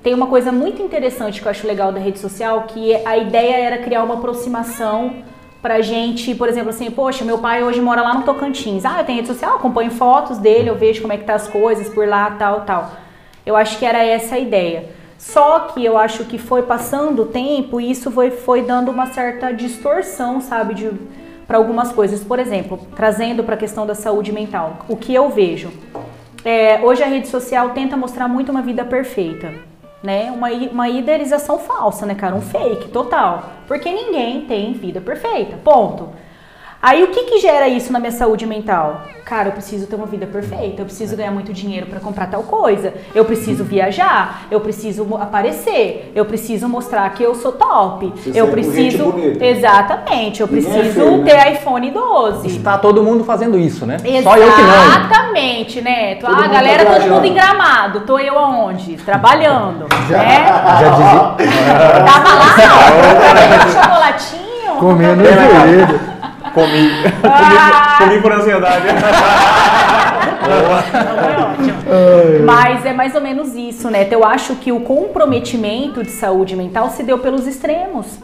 Tem 0.01 0.13
uma 0.13 0.27
coisa 0.27 0.51
muito 0.51 0.82
interessante 0.82 1.41
que 1.41 1.48
eu 1.48 1.51
acho 1.51 1.68
legal 1.68 1.91
da 1.91 2.00
rede 2.00 2.20
social, 2.20 2.63
que 2.68 2.96
a 3.06 3.18
ideia 3.18 3.58
era 3.58 3.77
criar 3.79 4.01
uma 4.03 4.15
aproximação 4.15 5.15
pra 5.62 5.82
gente, 5.82 6.34
por 6.36 6.48
exemplo, 6.48 6.70
assim, 6.70 6.89
poxa, 6.89 7.25
meu 7.25 7.39
pai 7.39 7.63
hoje 7.63 7.82
mora 7.82 8.01
lá 8.01 8.13
no 8.13 8.24
Tocantins. 8.24 8.86
Ah, 8.86 9.00
eu 9.00 9.06
tenho 9.06 9.18
rede 9.18 9.27
social, 9.27 9.58
acompanho 9.58 9.91
fotos 9.91 10.38
dele, 10.38 10.70
eu 10.70 10.75
vejo 10.75 11.01
como 11.01 11.12
é 11.12 11.18
que 11.18 11.25
tá 11.25 11.34
as 11.36 11.50
coisas 11.50 11.89
por 11.89 12.08
lá, 12.08 12.32
tal, 12.32 12.62
tal. 12.62 12.91
Eu 13.46 13.58
acho 13.58 13.77
que 13.77 13.86
era 13.86 14.01
essa 14.01 14.36
a 14.36 14.39
ideia. 14.39 14.89
Só 15.18 15.60
que 15.60 15.84
eu 15.84 15.98
acho 15.98 16.24
que 16.24 16.38
foi 16.38 16.62
passando 16.62 17.24
o 17.24 17.25
tempo 17.25 17.82
e 17.82 17.91
isso 17.91 18.10
foi, 18.10 18.32
foi 18.32 18.62
dando 18.62 18.89
uma 18.89 19.08
certa 19.08 19.51
distorção, 19.51 20.39
sabe, 20.39 20.91
para 21.46 21.58
algumas 21.58 21.91
coisas. 21.91 22.24
Por 22.24 22.39
exemplo, 22.39 22.79
trazendo 22.96 23.44
para 23.44 23.56
a 23.56 23.58
questão 23.58 23.86
da 23.86 23.96
saúde 23.96 24.32
mental, 24.32 24.86
o 24.88 24.96
que 24.96 25.13
eu 25.13 25.29
vejo. 25.29 25.70
É, 26.46 26.79
hoje 26.82 27.03
a 27.03 27.08
rede 27.08 27.27
social 27.27 27.72
tenta 27.72 27.98
mostrar 27.98 28.29
muito 28.29 28.50
uma 28.50 28.62
vida 28.62 28.86
perfeita, 28.86 29.53
né? 30.01 30.32
Uma, 30.32 30.50
uma 30.50 30.89
idealização 30.89 31.60
falsa, 31.60 32.06
né, 32.06 32.15
cara? 32.15 32.36
Um 32.36 32.41
fake 32.41 32.89
total. 32.89 33.50
Porque 33.68 33.91
ninguém 33.91 34.46
tem 34.46 34.74
vida 34.74 35.01
perfeita, 35.01 35.58
ponto. 35.63 36.10
Aí 36.81 37.03
o 37.03 37.07
que 37.07 37.24
que 37.24 37.39
gera 37.39 37.67
isso 37.67 37.91
na 37.91 38.00
minha 38.00 38.12
saúde 38.12 38.45
mental? 38.45 39.01
Cara, 39.25 39.50
eu 39.50 39.51
preciso 39.51 39.86
ter 39.86 39.95
uma 39.98 40.05
vida 40.07 40.25
perfeita, 40.25 40.81
eu 40.81 40.86
preciso 40.86 41.15
ganhar 41.15 41.29
muito 41.29 41.51
dinheiro 41.51 41.88
para 41.88 42.00
comprar 42.00 42.27
tal 42.27 42.41
coisa, 42.43 42.93
eu 43.13 43.25
preciso 43.25 43.65
viajar, 43.65 44.43
eu 44.50 44.62
preciso 44.62 45.05
aparecer, 45.17 46.09
eu 46.15 46.24
preciso 46.25 46.69
mostrar 46.69 47.07
que 47.13 47.21
eu 47.21 47.36
sou 47.36 47.51
top, 47.51 48.12
Você 48.15 48.31
eu 48.39 48.48
preciso 48.48 49.13
exatamente, 49.41 50.39
eu 50.41 50.48
Ninguém 50.48 50.71
é 50.71 50.74
preciso 50.81 51.17
né? 51.17 51.24
ter 51.29 51.51
iPhone 51.53 51.91
12. 51.91 52.48
Está 52.48 52.77
todo 52.77 53.03
mundo 53.03 53.25
fazendo 53.25 53.59
isso, 53.59 53.86
né? 53.86 53.98
Só 54.24 54.38
eu 54.38 54.51
que 54.51 54.62
não. 54.62 54.86
Exatamente, 54.86 55.81
né? 55.81 56.15
Todo 56.15 56.33
Ah, 56.33 56.48
galera, 56.48 56.86
tá 56.86 56.91
todo 56.93 57.01
mundo 57.01 57.21
viajando. 57.21 57.27
em 57.27 57.33
gramado. 57.33 58.00
Tô 58.01 58.17
eu 58.17 58.39
aonde? 58.39 58.95
Trabalhando, 58.95 59.86
né? 60.09 60.45
Já 60.79 60.89
dizia. 60.89 62.05
Tava 62.05 62.33
lá, 62.36 62.55
comendo 63.29 63.71
chocolatinho. 63.74 64.75
Comendo 64.79 65.24
joelho. 65.25 66.09
Comi. 66.53 66.89
Ah! 67.24 67.98
comi, 67.98 68.10
comi 68.10 68.22
por 68.22 68.32
ansiedade. 68.32 68.86
Foi 70.39 71.44
ótimo. 71.44 71.79
Mas 72.46 72.86
é 72.86 72.94
mais 72.94 73.15
ou 73.15 73.22
menos 73.22 73.56
isso, 73.56 73.89
né? 73.89 74.03
Então, 74.03 74.20
Eu 74.20 74.25
acho 74.25 74.56
que 74.56 74.72
o 74.72 74.82
comprometimento 74.82 76.03
de 76.03 76.12
saúde 76.12 76.56
mental 76.56 76.89
se 76.89 77.03
deu 77.03 77.20
pelos 77.20 77.48
extremos. 77.48 78.20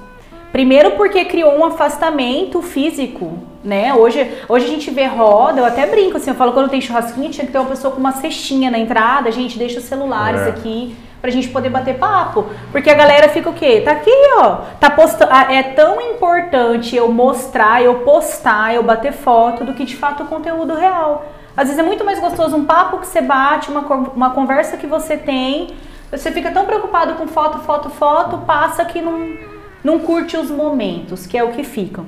Primeiro 0.51 0.91
porque 0.91 1.25
criou 1.25 1.57
um 1.57 1.65
afastamento 1.65 2.61
físico, 2.61 3.33
né? 3.63 3.93
Hoje, 3.93 4.25
hoje 4.47 4.65
a 4.65 4.69
gente 4.69 4.89
vê 4.89 5.05
roda, 5.05 5.59
eu 5.59 5.65
até 5.65 5.85
brinco 5.85 6.15
assim, 6.15 6.29
eu 6.29 6.35
falo 6.35 6.53
quando 6.53 6.69
tem 6.69 6.79
churrasquinho 6.79 7.29
tinha 7.29 7.45
que 7.45 7.51
ter 7.51 7.59
uma 7.59 7.67
pessoa 7.69 7.93
com 7.93 7.99
uma 7.99 8.13
cestinha 8.13 8.71
na 8.71 8.79
entrada, 8.79 9.29
gente, 9.33 9.57
deixa 9.57 9.79
os 9.79 9.85
celulares 9.85 10.41
É. 10.41 10.49
aqui 10.49 10.95
pra 11.25 11.31
gente 11.31 11.49
poder 11.49 11.69
bater 11.69 11.97
papo, 11.97 12.45
porque 12.71 12.87
a 12.87 12.93
galera 12.93 13.29
fica 13.29 13.49
o 13.49 13.53
quê? 13.53 13.81
Tá 13.81 13.93
aqui, 13.93 14.11
ó, 14.37 14.57
tá 14.79 14.91
postando, 14.91 15.33
é 15.33 15.63
tão 15.63 15.99
importante 15.99 16.95
eu 16.95 17.11
mostrar, 17.11 17.81
eu 17.81 18.01
postar, 18.01 18.75
eu 18.75 18.83
bater 18.83 19.11
foto 19.11 19.63
do 19.63 19.73
que 19.73 19.85
de 19.85 19.95
fato 19.95 20.21
o 20.21 20.27
conteúdo 20.27 20.75
real. 20.75 21.25
Às 21.57 21.69
vezes 21.69 21.79
é 21.79 21.83
muito 21.83 22.05
mais 22.05 22.19
gostoso 22.19 22.55
um 22.55 22.63
papo 22.63 22.99
que 22.99 23.07
você 23.07 23.21
bate, 23.21 23.71
uma, 23.71 23.81
uma 23.81 24.29
conversa 24.35 24.77
que 24.77 24.85
você 24.85 25.17
tem. 25.17 25.69
Você 26.11 26.31
fica 26.31 26.51
tão 26.51 26.67
preocupado 26.67 27.15
com 27.15 27.27
foto, 27.27 27.57
foto, 27.59 27.89
foto, 27.89 28.37
passa 28.45 28.85
que 28.85 29.01
não, 29.01 29.35
não 29.83 29.97
curte 29.97 30.37
os 30.37 30.51
momentos, 30.51 31.25
que 31.25 31.35
é 31.35 31.43
o 31.43 31.53
que 31.53 31.63
ficam. 31.63 32.05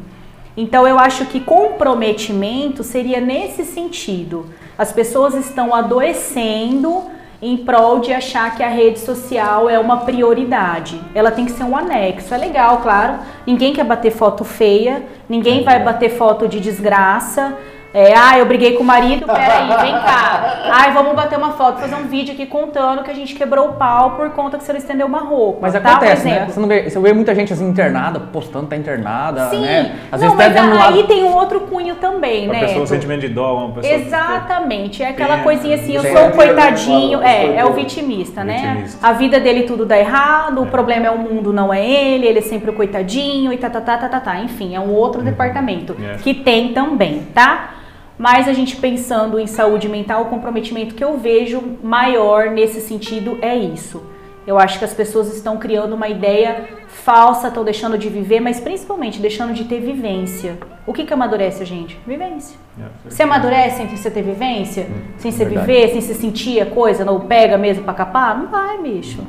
Então 0.55 0.87
eu 0.87 0.99
acho 0.99 1.25
que 1.25 1.39
comprometimento 1.39 2.83
seria 2.83 3.19
nesse 3.19 3.65
sentido. 3.65 4.45
As 4.77 4.93
pessoas 4.93 5.33
estão 5.33 5.73
adoecendo 5.73 7.16
em 7.41 7.57
prol 7.57 7.99
de 7.99 8.11
achar 8.11 8.55
que 8.55 8.63
a 8.63 8.69
rede 8.69 8.99
social 8.99 9.69
é 9.69 9.77
uma 9.77 9.97
prioridade. 9.97 10.99
Ela 11.13 11.31
tem 11.31 11.45
que 11.45 11.51
ser 11.51 11.63
um 11.63 11.77
anexo. 11.77 12.33
É 12.33 12.37
legal, 12.37 12.77
claro. 12.77 13.19
Ninguém 13.45 13.73
quer 13.73 13.83
bater 13.83 14.11
foto 14.11 14.43
feia, 14.43 15.03
ninguém 15.29 15.63
vai 15.63 15.83
bater 15.83 16.09
foto 16.09 16.47
de 16.47 16.59
desgraça. 16.59 17.55
É, 17.93 18.13
ah, 18.15 18.37
eu 18.37 18.45
briguei 18.45 18.73
com 18.73 18.83
o 18.83 18.85
marido, 18.85 19.25
peraí, 19.25 19.67
vem 19.81 19.93
cá. 19.93 20.61
Ai, 20.69 20.91
vamos 20.93 21.15
bater 21.15 21.37
uma 21.37 21.53
foto, 21.53 21.79
fazer 21.79 21.95
um 21.95 22.07
vídeo 22.07 22.33
aqui 22.33 22.45
contando 22.45 23.01
que 23.03 23.09
a 23.09 23.13
gente 23.13 23.33
quebrou 23.33 23.69
o 23.69 23.73
pau 23.73 24.11
por 24.11 24.29
conta 24.31 24.57
que 24.57 24.63
você 24.63 24.73
não 24.73 24.79
estendeu 24.79 25.07
uma 25.07 25.21
roupa. 25.21 25.59
Mas 25.61 25.73
tá? 25.73 25.79
Por 25.79 25.87
acontece, 25.89 26.25
né? 26.27 26.45
Você, 26.47 26.59
não 26.59 26.67
vê, 26.67 26.89
você 26.89 26.99
vê 26.99 27.13
muita 27.13 27.33
gente 27.33 27.53
assim 27.53 27.67
internada, 27.67 28.19
postando, 28.19 28.67
tá 28.67 28.75
internada, 28.75 29.49
Sim, 29.49 29.61
né? 29.61 29.95
Às 30.11 30.21
não, 30.21 30.31
vezes 30.31 30.37
tá 30.37 30.43
mas 30.43 30.53
vendo 30.61 30.75
um 30.75 30.81
aí 30.83 30.95
lado. 30.97 31.07
tem 31.07 31.23
um 31.23 31.33
outro 31.33 31.61
cunho 31.61 31.95
também, 31.95 32.49
A 32.49 32.53
né? 32.53 32.59
pessoa, 32.59 32.83
um 32.83 32.87
sentimento 32.87 33.21
de 33.21 33.29
dó, 33.29 33.65
uma 33.65 33.73
pessoa. 33.75 33.93
Exatamente, 33.95 35.01
é 35.01 35.07
aquela 35.09 35.33
Pena, 35.35 35.43
coisinha 35.43 35.75
assim, 35.75 35.93
eu 35.95 36.01
sou 36.03 36.11
um 36.27 36.31
Sim. 36.31 36.35
coitadinho, 36.37 37.21
é, 37.23 37.55
é 37.57 37.65
o 37.65 37.73
vitimista, 37.73 38.43
né? 38.43 38.57
Vitimista. 38.73 39.07
A 39.07 39.13
vida 39.13 39.39
dele 39.39 39.63
tudo 39.63 39.85
dá 39.85 39.97
errado, 39.97 40.61
o 40.61 40.65
É. 40.65 40.69
problema 40.69 41.07
é 41.07 41.11
o 41.11 41.17
mundo, 41.17 41.53
não 41.53 41.73
é 41.73 41.83
ele, 41.83 42.27
ele 42.27 42.39
é 42.39 42.41
sempre 42.43 42.69
o 42.69 42.73
coitadinho 42.73 43.53
e 43.53 43.57
tá, 43.57 43.69
tá, 43.69 43.79
tá, 43.81 43.97
tá, 43.97 44.09
tá, 44.09 44.19
tá. 44.19 44.39
Enfim, 44.39 44.75
é 44.75 44.79
um 44.79 44.91
outro 44.91 45.21
departamento 45.21 45.95
É. 46.03 46.17
que 46.17 46.33
tem 46.33 46.73
também, 46.73 47.25
tá? 47.33 47.71
Mas 48.17 48.47
a 48.47 48.53
gente 48.53 48.75
pensando 48.77 49.39
em 49.39 49.45
saúde 49.47 49.87
mental, 49.87 50.23
o 50.23 50.25
comprometimento 50.25 50.95
que 50.95 51.03
eu 51.03 51.17
vejo 51.17 51.77
maior 51.83 52.49
nesse 52.49 52.81
sentido 52.81 53.37
é 53.41 53.55
isso. 53.55 54.01
Eu 54.45 54.57
acho 54.57 54.79
que 54.79 54.85
as 54.85 54.93
pessoas 54.93 55.35
estão 55.35 55.57
criando 55.57 55.93
uma 55.93 56.07
ideia 56.07 56.65
falsa, 56.87 57.49
estão 57.49 57.65
deixando 57.65 57.97
de 57.97 58.07
viver, 58.09 58.39
mas 58.39 58.59
principalmente 58.61 59.19
deixando 59.21 59.53
de 59.53 59.65
ter 59.65 59.81
vivência. 59.81 60.57
O 60.85 60.93
que 60.93 61.05
que 61.05 61.13
amadurece 61.13 61.61
a 61.61 61.65
gente? 61.65 61.99
Vivência. 62.07 62.57
É, 62.79 63.09
Você 63.09 63.23
amadurece 63.23 63.77
sem 63.77 63.87
você 63.87 64.09
ter 64.09 64.21
vivência? 64.23 64.87
sem 65.17 65.31
você 65.31 65.43
verdade. 65.45 65.67
viver, 65.67 65.89
sem 65.89 66.01
você 66.01 66.13
sentir 66.13 66.61
a 66.61 66.65
coisa, 66.65 67.03
não 67.03 67.19
pega 67.19 67.57
mesmo 67.57 67.83
pra 67.83 67.93
capar? 67.93 68.37
Não 68.37 68.47
vai, 68.47 68.81
bicho. 68.81 69.21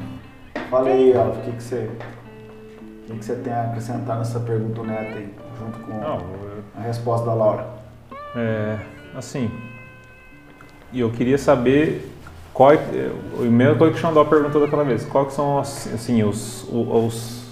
Fala 0.70 0.88
aí, 0.88 1.12
Alvo, 1.16 1.40
o 1.40 1.42
que, 1.42 1.50
que 1.52 1.62
você. 1.62 1.90
O 3.08 3.10
que, 3.12 3.18
que 3.18 3.24
você 3.24 3.34
tem 3.36 3.52
a 3.52 3.62
acrescentar 3.64 4.18
nessa 4.18 4.38
pergunta 4.38 4.82
neta 4.84 5.16
aí, 5.18 5.28
junto 5.58 5.78
com 5.80 5.92
Não, 5.94 6.16
eu- 6.18 6.62
a 6.78 6.80
resposta 6.82 7.26
da 7.26 7.34
Laura? 7.34 7.77
É, 8.38 8.76
assim, 9.16 9.50
e 10.92 11.00
eu 11.00 11.10
queria 11.10 11.36
saber 11.36 12.08
qual, 12.54 12.72
é- 12.72 12.78
o 13.36 13.42
mesmo 13.42 13.74
coisa 13.76 13.92
que 13.92 13.98
o 13.98 14.00
Xandó 14.00 14.24
perguntou 14.24 14.60
daquela 14.60 14.84
vez, 14.84 15.04
quais 15.04 15.32
são 15.32 15.58
as- 15.58 15.92
assim, 15.92 16.22
os, 16.22 16.64
os- 16.72 17.48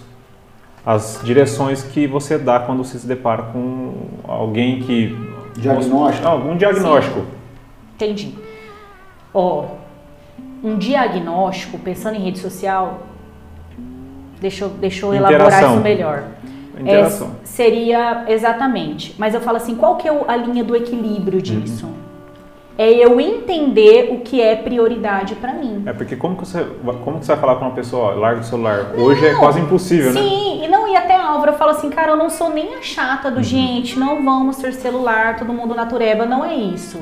as 0.84 1.20
direções 1.24 1.82
que 1.82 2.06
você 2.06 2.38
dá 2.38 2.60
quando 2.60 2.84
você 2.84 2.98
se 3.00 3.06
depara 3.06 3.42
com 3.44 3.94
alguém 4.28 4.80
que... 4.80 5.16
Diagnóstico? 5.56 6.28
Algum 6.28 6.56
diagnóstico. 6.56 7.24
Entendi. 7.96 8.34
Ó, 9.34 9.64
um 10.62 10.76
diagnóstico, 10.78 11.78
pensando 11.78 12.14
em 12.16 12.20
rede 12.20 12.38
social, 12.38 13.02
deixa 14.40 14.66
eu, 14.66 14.68
deixa 14.70 15.04
eu 15.04 15.14
elaborar 15.14 15.46
Interação. 15.46 15.74
isso 15.74 15.82
melhor. 15.82 16.24
Interação. 16.80 17.28
É, 17.42 17.46
seria 17.46 18.24
exatamente. 18.28 19.14
Mas 19.18 19.34
eu 19.34 19.40
falo 19.40 19.56
assim, 19.56 19.74
qual 19.74 19.96
que 19.96 20.08
é 20.08 20.24
a 20.28 20.36
linha 20.36 20.62
do 20.64 20.74
equilíbrio 20.76 21.40
disso? 21.40 21.88
É 22.78 22.92
eu 22.92 23.18
entender 23.18 24.10
o 24.12 24.20
que 24.20 24.38
é 24.42 24.54
prioridade 24.54 25.34
pra 25.36 25.54
mim. 25.54 25.82
É 25.86 25.94
porque 25.94 26.14
como 26.14 26.36
que 26.36 26.46
você, 26.46 26.62
como 27.02 27.18
que 27.20 27.24
você 27.24 27.32
vai 27.32 27.40
falar 27.40 27.54
com 27.56 27.64
uma 27.64 27.74
pessoa, 27.74 28.12
ó, 28.14 28.18
larga 28.18 28.42
o 28.42 28.44
celular? 28.44 28.92
Hoje 28.98 29.24
é 29.26 29.32
Não. 29.32 29.40
quase 29.40 29.58
impossível, 29.60 30.12
né? 30.12 30.20
Sim, 30.20 30.62
e 30.62 30.68
não, 30.68 30.86
e 30.86 30.94
até 30.94 31.16
a 31.16 31.24
Álvaro 31.26 31.54
fala 31.54 31.70
assim, 31.72 31.88
cara, 31.88 32.12
eu 32.12 32.16
não 32.16 32.28
sou 32.28 32.50
nem 32.50 32.74
a 32.74 32.82
chata 32.82 33.28
Uhum. 33.28 33.34
do 33.36 33.42
gente, 33.42 33.98
não 33.98 34.22
vamos 34.22 34.58
ter 34.58 34.72
celular, 34.74 35.38
todo 35.38 35.54
mundo 35.54 35.74
natureba, 35.74 36.26
não 36.26 36.44
é 36.44 36.54
isso. 36.54 37.00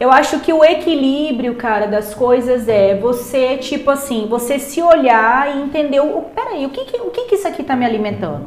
Eu 0.00 0.10
acho 0.10 0.40
que 0.40 0.52
o 0.52 0.64
equilíbrio, 0.64 1.54
cara, 1.54 1.86
das 1.86 2.12
coisas 2.12 2.66
é 2.68 2.96
você, 2.96 3.58
tipo 3.58 3.90
assim, 3.92 4.26
você 4.28 4.58
se 4.58 4.82
olhar 4.82 5.54
e 5.56 5.60
entender, 5.62 6.00
o, 6.00 6.22
peraí, 6.34 6.66
o 6.66 6.70
que 6.70 6.84
que, 6.86 6.96
o 7.00 7.10
que 7.10 7.26
que 7.26 7.34
isso 7.36 7.46
aqui 7.46 7.62
tá 7.62 7.76
me 7.76 7.84
alimentando? 7.84 8.46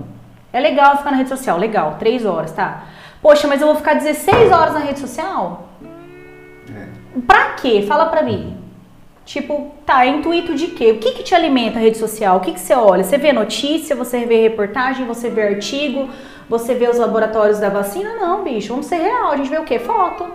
É 0.54 0.60
legal 0.60 0.98
ficar 0.98 1.12
na 1.12 1.18
rede 1.18 1.30
social, 1.30 1.58
legal, 1.58 1.96
três 2.00 2.26
horas, 2.26 2.52
tá? 2.52 2.84
Poxa, 3.22 3.48
mas 3.48 3.60
eu 3.60 3.68
vou 3.68 3.76
ficar 3.76 3.96
16 3.96 4.52
horas 4.52 4.74
na 4.74 4.80
rede 4.82 5.00
social? 5.00 5.68
Pra 7.26 7.52
quê? 7.54 7.84
Fala 7.88 8.06
pra 8.06 8.22
mim. 8.22 8.58
Tipo, 9.26 9.72
tá, 9.86 10.06
é 10.06 10.10
intuito 10.10 10.54
de 10.54 10.68
quê? 10.68 10.92
O 10.92 11.00
que 11.00 11.12
que 11.14 11.24
te 11.24 11.34
alimenta 11.34 11.80
a 11.80 11.82
rede 11.82 11.98
social? 11.98 12.38
O 12.38 12.40
que 12.42 12.52
que 12.52 12.60
você 12.60 12.76
olha? 12.76 13.04
Você 13.04 13.18
vê 13.18 13.32
notícia, 13.32 13.96
você 13.96 14.26
vê 14.26 14.42
reportagem, 14.42 15.08
você 15.08 15.30
vê 15.30 15.42
artigo, 15.44 16.10
você 16.50 16.76
vê 16.76 16.90
os 16.90 16.98
laboratórios 16.98 17.60
da 17.60 17.70
vacina? 17.70 18.16
Não, 18.16 18.44
bicho, 18.44 18.70
vamos 18.70 18.86
ser 18.86 18.98
real. 18.98 19.32
A 19.32 19.38
gente 19.38 19.50
vê 19.50 19.58
o 19.58 19.64
quê? 19.64 19.80
Foto. 19.80 20.26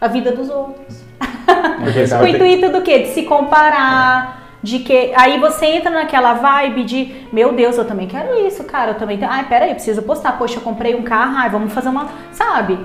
A 0.00 0.08
vida 0.08 0.32
dos 0.32 0.50
outros. 0.50 1.02
O 2.22 2.26
intuito 2.26 2.70
do 2.70 2.82
quê? 2.82 3.00
De 3.00 3.08
se 3.08 3.22
comparar, 3.22 4.41
de 4.62 4.78
que 4.78 5.12
aí 5.16 5.38
você 5.40 5.66
entra 5.66 5.90
naquela 5.90 6.34
vibe 6.34 6.84
de, 6.84 7.26
meu 7.32 7.52
Deus, 7.52 7.76
eu 7.76 7.84
também 7.84 8.06
quero 8.06 8.46
isso, 8.46 8.62
cara, 8.64 8.92
eu 8.92 8.94
também 8.98 9.18
tenho, 9.18 9.30
ai, 9.30 9.44
peraí, 9.48 9.70
eu 9.70 9.74
preciso 9.74 10.02
postar, 10.02 10.38
poxa, 10.38 10.58
eu 10.58 10.62
comprei 10.62 10.94
um 10.94 11.02
carro, 11.02 11.34
ai, 11.36 11.50
vamos 11.50 11.72
fazer 11.72 11.88
uma, 11.88 12.08
sabe? 12.30 12.78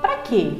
Pra 0.00 0.16
quê? 0.24 0.50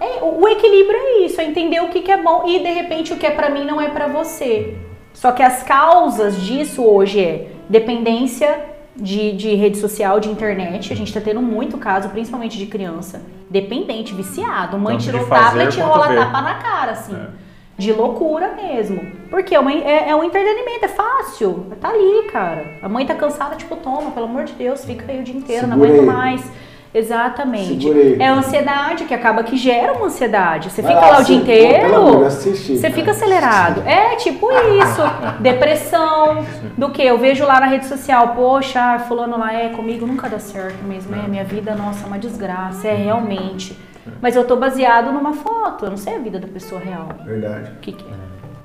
É, 0.00 0.22
o 0.22 0.40
o 0.42 0.48
equilíbrio 0.48 0.96
é 0.96 1.18
isso, 1.26 1.40
é 1.40 1.44
entender 1.44 1.80
o 1.80 1.88
que, 1.88 2.00
que 2.00 2.10
é 2.10 2.22
bom 2.22 2.44
e 2.46 2.58
de 2.60 2.70
repente 2.72 3.12
o 3.12 3.16
que 3.16 3.26
é 3.26 3.30
pra 3.30 3.50
mim 3.50 3.64
não 3.64 3.80
é 3.80 3.88
pra 3.88 4.06
você. 4.06 4.76
Só 5.12 5.32
que 5.32 5.42
as 5.42 5.62
causas 5.62 6.40
disso 6.40 6.82
hoje 6.82 7.20
é 7.20 7.48
dependência 7.68 8.60
de, 8.96 9.32
de 9.32 9.54
rede 9.54 9.76
social, 9.78 10.18
de 10.20 10.30
internet. 10.30 10.92
A 10.92 10.96
gente 10.96 11.12
tá 11.12 11.20
tendo 11.20 11.42
muito 11.42 11.76
caso, 11.76 12.08
principalmente 12.08 12.56
de 12.56 12.66
criança. 12.66 13.20
Dependente, 13.50 14.14
viciado. 14.14 14.78
Mãe 14.78 14.96
Tanto 14.96 15.04
tirou 15.04 15.22
o 15.22 15.26
tablet 15.28 15.76
e 15.76 15.80
rola 15.80 16.08
ver. 16.08 16.16
tapa 16.16 16.40
na 16.40 16.54
cara, 16.54 16.92
assim. 16.92 17.14
É. 17.14 17.49
De 17.80 17.92
loucura 17.92 18.52
mesmo. 18.54 19.00
Porque 19.30 19.54
é, 19.54 19.58
uma- 19.58 19.72
é, 19.72 20.10
é 20.10 20.14
um 20.14 20.22
entretenimento, 20.22 20.84
é 20.84 20.88
fácil. 20.88 21.66
Tá 21.80 21.88
ali, 21.88 22.28
cara. 22.30 22.74
A 22.82 22.88
mãe 22.90 23.06
tá 23.06 23.14
cansada, 23.14 23.56
tipo, 23.56 23.74
toma, 23.76 24.10
pelo 24.10 24.26
amor 24.26 24.44
de 24.44 24.52
Deus, 24.52 24.84
fica 24.84 25.10
aí 25.10 25.20
o 25.20 25.22
dia 25.22 25.34
inteiro, 25.34 25.66
não 25.66 25.78
Segura 25.78 25.88
aguento 25.94 26.00
aí. 26.10 26.16
mais. 26.16 26.52
Exatamente. 26.92 27.80
Segura 27.82 27.98
aí. 28.00 28.16
É 28.20 28.26
a 28.26 28.34
ansiedade 28.34 29.04
que 29.04 29.14
acaba 29.14 29.42
que 29.44 29.56
gera 29.56 29.92
uma 29.94 30.06
ansiedade. 30.06 30.70
Você 30.70 30.82
Vai 30.82 30.92
fica 30.94 31.06
lá, 31.06 31.12
lá 31.12 31.20
o 31.20 31.24
dia 31.24 31.36
inteiro. 31.36 31.88
Você 32.28 32.90
fica 32.90 33.12
acelerado. 33.12 33.82
É 33.86 34.16
tipo 34.16 34.46
isso. 34.52 35.02
Depressão. 35.40 36.44
Do 36.76 36.90
que? 36.90 37.02
Eu 37.02 37.16
vejo 37.16 37.46
lá 37.46 37.60
na 37.60 37.66
rede 37.66 37.86
social, 37.86 38.34
poxa, 38.34 38.78
ah, 38.80 38.98
fulano 38.98 39.38
lá 39.38 39.54
é 39.54 39.68
comigo, 39.70 40.04
nunca 40.06 40.28
dá 40.28 40.38
certo 40.38 40.82
mesmo. 40.84 41.14
É, 41.14 41.26
minha 41.28 41.44
vida, 41.44 41.74
nossa, 41.74 42.04
é 42.04 42.06
uma 42.06 42.18
desgraça. 42.18 42.88
É 42.88 42.94
realmente. 42.94 43.78
Mas 44.20 44.36
eu 44.36 44.44
tô 44.44 44.56
baseado 44.56 45.12
numa 45.12 45.32
foto. 45.32 45.84
Eu 45.86 45.90
não 45.90 45.96
sei 45.96 46.16
a 46.16 46.18
vida 46.18 46.38
da 46.38 46.48
pessoa 46.48 46.80
real. 46.80 47.08
Verdade. 47.24 47.72
O 47.72 47.80
que, 47.80 47.92
que 47.92 48.04
é? 48.04 48.14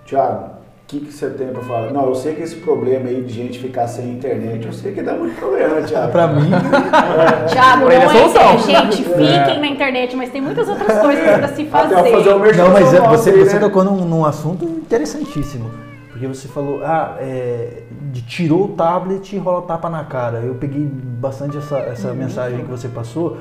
Tiago, 0.06 0.46
O 0.46 0.88
que, 0.88 1.00
que 1.00 1.12
você 1.12 1.30
tem 1.32 1.48
pra 1.48 1.64
falar? 1.64 1.92
Não, 1.92 2.06
eu 2.06 2.16
sei 2.16 2.36
que 2.36 2.44
esse 2.44 2.58
problema 2.58 3.10
aí 3.10 3.24
de 3.24 3.34
gente 3.34 3.58
ficar 3.58 3.88
sem 3.88 4.12
internet, 4.12 4.68
eu 4.68 4.72
sei 4.74 4.94
que 4.94 5.02
dá 5.02 5.14
muito 5.14 5.36
problema, 5.40 5.82
Thiago. 5.82 6.12
Pra 6.12 6.28
mim, 6.28 6.52
Thiago, 7.50 7.80
não 7.82 7.86
Pra 7.88 7.96
ele 7.96 8.38
é 8.38 8.54
é 8.54 8.58
gente, 8.60 9.04
fiquem 9.04 9.60
na 9.60 9.68
internet, 9.68 10.16
mas 10.16 10.30
tem 10.30 10.42
muitas 10.42 10.70
outras 10.70 11.00
coisas 11.00 11.24
pra 11.38 11.48
se 11.48 11.68
Até 11.72 11.94
eu 11.94 11.96
fazer 11.96 12.16
o 12.16 12.18
fazer. 12.20 12.40
merchan 12.40 12.64
Não, 12.66 12.72
mas 12.74 12.94
é- 12.94 13.02
você, 13.02 13.30
aí, 13.32 13.40
você 13.46 13.54
né? 13.56 13.60
tocou 13.60 13.84
num, 13.84 14.06
num 14.06 14.26
assunto 14.26 14.64
interessantíssimo. 14.66 15.72
Porque 16.12 16.28
você 16.28 16.48
falou, 16.48 16.82
ah, 16.86 17.18
é, 17.20 17.82
de 18.14 18.22
tirou 18.22 18.66
o 18.66 18.68
tablet 18.70 19.36
e 19.36 19.38
rola 19.40 19.64
tapa 19.64 19.90
na 19.90 20.04
cara. 20.06 20.38
Eu 20.38 20.56
peguei 20.56 20.86
bastante 20.86 21.58
essa, 21.58 21.78
essa 21.80 22.10
Uhum. 22.10 22.16
mensagem 22.16 22.60
que 22.60 22.72
você 22.72 22.88
passou, 22.88 23.38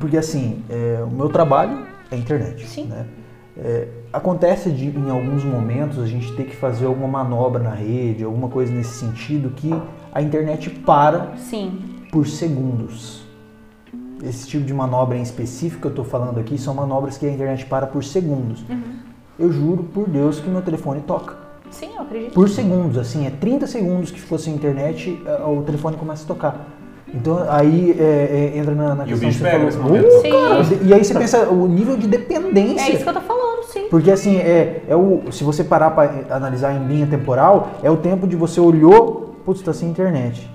porque 0.00 0.16
assim, 0.16 0.62
é, 0.68 1.02
o 1.02 1.10
meu 1.10 1.28
trabalho 1.28 1.86
é 2.10 2.16
internet. 2.16 2.66
Sim. 2.66 2.86
Né? 2.86 3.06
É, 3.58 3.88
acontece 4.12 4.70
de, 4.70 4.86
em 4.86 5.10
alguns 5.10 5.42
momentos 5.42 5.98
a 5.98 6.06
gente 6.06 6.32
ter 6.34 6.44
que 6.44 6.54
fazer 6.54 6.86
alguma 6.86 7.08
manobra 7.08 7.62
na 7.62 7.70
rede, 7.70 8.22
alguma 8.22 8.48
coisa 8.48 8.72
nesse 8.72 8.94
sentido, 8.94 9.50
que 9.50 9.70
a 10.12 10.20
internet 10.20 10.70
para 10.70 11.36
Sim, 11.36 11.80
por 12.12 12.26
segundos. 12.26 13.24
Esse 14.22 14.46
tipo 14.46 14.64
de 14.64 14.72
manobra 14.72 15.16
em 15.16 15.22
específico 15.22 15.82
que 15.82 15.86
eu 15.86 15.90
estou 15.90 16.04
falando 16.04 16.38
aqui 16.38 16.56
são 16.58 16.74
manobras 16.74 17.18
que 17.18 17.26
a 17.26 17.30
internet 17.30 17.66
para 17.66 17.86
por 17.86 18.02
segundos. 18.02 18.64
Eu 19.38 19.52
juro 19.52 19.84
por 19.84 20.08
Deus 20.08 20.40
que 20.40 20.48
meu 20.48 20.62
telefone 20.62 21.00
toca. 21.00 21.36
sim, 21.70 21.90
eu 21.94 22.02
acredito. 22.02 22.32
Por 22.32 22.48
segundos, 22.48 22.96
assim, 22.96 23.26
é 23.26 23.30
30 23.30 23.66
segundos 23.66 24.10
que 24.10 24.20
ficou 24.20 24.38
sem 24.38 24.54
internet, 24.54 25.22
o 25.46 25.62
telefone 25.62 25.96
começa 25.96 26.24
a 26.24 26.26
tocar. 26.26 26.75
Então 27.14 27.46
aí 27.48 27.96
é, 27.98 28.52
é, 28.54 28.58
entra 28.58 28.74
na, 28.74 28.94
na 28.94 29.06
E 29.06 29.14
o 29.14 29.18
questão 29.18 29.28
bicho 29.28 29.44
que 29.44 29.50
você 29.50 29.58
pega 29.58 29.72
falou. 29.72 29.98
Uh, 29.98 30.22
cara, 30.22 30.84
e 30.84 30.94
aí 30.94 31.04
você 31.04 31.14
pensa 31.14 31.48
o 31.48 31.66
nível 31.66 31.96
de 31.96 32.08
dependência. 32.08 32.90
É 32.90 32.94
isso 32.94 33.04
que 33.04 33.08
eu 33.08 33.14
tô 33.14 33.20
falando, 33.20 33.64
sim. 33.64 33.86
Porque 33.88 34.10
assim, 34.10 34.36
é, 34.38 34.82
é 34.88 34.96
o, 34.96 35.22
se 35.30 35.44
você 35.44 35.62
parar 35.62 35.90
para 35.90 36.24
analisar 36.30 36.72
em 36.74 36.86
linha 36.86 37.06
temporal, 37.06 37.70
é 37.82 37.90
o 37.90 37.96
tempo 37.96 38.26
de 38.26 38.34
você 38.34 38.60
olhou, 38.60 39.36
putz, 39.44 39.62
tá 39.62 39.72
sem 39.72 39.88
internet. 39.88 40.50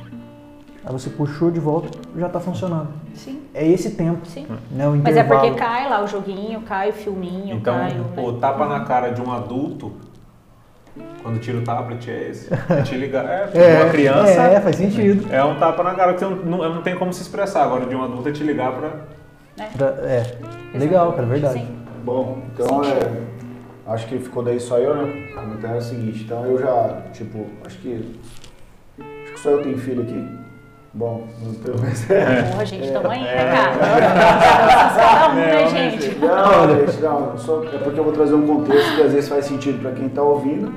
Aí 0.84 0.92
você 0.92 1.10
puxou 1.10 1.52
de 1.52 1.60
volta, 1.60 1.90
já 2.18 2.28
tá 2.28 2.40
funcionando. 2.40 2.90
Sim, 3.14 3.42
É 3.54 3.68
esse 3.68 3.92
tempo. 3.92 4.26
sim. 4.26 4.48
Né, 4.72 4.88
o 4.88 4.96
Mas 4.96 5.16
é 5.16 5.24
porque 5.24 5.52
cai 5.52 5.88
lá 5.88 6.04
o 6.04 6.08
joguinho, 6.08 6.62
cai 6.62 6.90
o 6.90 6.94
filminho, 6.94 7.58
Então, 7.58 7.74
cai 7.74 7.96
o... 8.18 8.28
o 8.28 8.34
tapa 8.34 8.66
na 8.66 8.80
cara 8.82 9.10
de 9.10 9.22
um 9.22 9.32
adulto, 9.32 9.92
quando 11.22 11.40
tira 11.40 11.58
o 11.58 11.62
tablet, 11.64 12.10
é 12.10 12.30
esse. 12.30 12.50
É 12.70 12.82
te 12.82 12.96
ligar. 12.96 13.26
É, 13.26 13.50
É, 13.54 13.84
uma 13.84 13.90
criança. 13.92 14.30
é, 14.42 14.60
faz 14.62 14.76
sentido. 14.76 15.32
É 15.34 15.44
um 15.44 15.56
tapa 15.60 15.84
na 15.84 15.94
cara 15.96 16.14
que 16.14 16.20
você 16.20 16.26
não, 16.26 16.36
não, 16.38 16.76
não 16.76 16.82
tem 16.82 16.96
como 16.96 17.14
se 17.14 17.22
expressar. 17.22 17.64
Agora, 17.64 17.86
de 17.86 17.96
um 17.96 18.04
adulto 18.04 18.30
é 18.30 18.32
te 18.32 18.44
ligar 18.44 18.72
pra. 18.74 18.90
Pra- 19.78 19.96
é, 20.08 20.38
legal, 20.74 21.12
cara, 21.14 21.24
é 21.24 21.30
verdade. 21.30 21.54
Sim. 21.60 21.78
Bom, 22.04 22.42
então 22.54 22.82
é. 22.84 23.32
Acho 23.88 24.08
que 24.08 24.18
ficou 24.20 24.42
daí 24.44 24.60
só 24.60 24.78
eu, 24.78 24.96
né? 24.96 25.04
O 25.32 25.36
comentário 25.36 25.76
é 25.76 25.80
o 25.80 25.82
seguinte, 25.82 26.24
então 26.24 26.46
eu 26.46 26.58
já, 26.60 27.02
tipo, 27.14 27.46
acho 27.66 27.78
que. 27.80 28.20
Acho 29.00 29.34
que 29.34 29.40
só 29.40 29.50
eu 29.50 29.62
tenho 29.64 29.78
filho 29.78 30.02
aqui. 30.04 30.41
Bom, 30.94 31.26
pelo 31.64 31.80
menos 31.80 32.10
é. 32.10 32.44
Porra, 32.44 32.66
gente, 32.66 32.92
tamo 32.92 33.10
aí, 33.10 33.22
né, 33.22 33.52
cara? 33.52 35.30
Um, 35.30 35.36
né, 35.36 35.68
gente? 35.70 36.16
Não, 36.20 36.86
gente, 36.86 37.02
não, 37.02 37.38
só 37.38 37.64
é 37.64 37.78
porque 37.78 38.00
eu 38.00 38.04
vou 38.04 38.12
trazer 38.12 38.34
um 38.34 38.46
contexto 38.46 38.96
que 38.96 39.02
às 39.02 39.14
vezes 39.14 39.30
faz 39.30 39.46
sentido 39.46 39.82
para 39.82 39.92
quem 39.92 40.08
está 40.08 40.22
ouvindo 40.22 40.74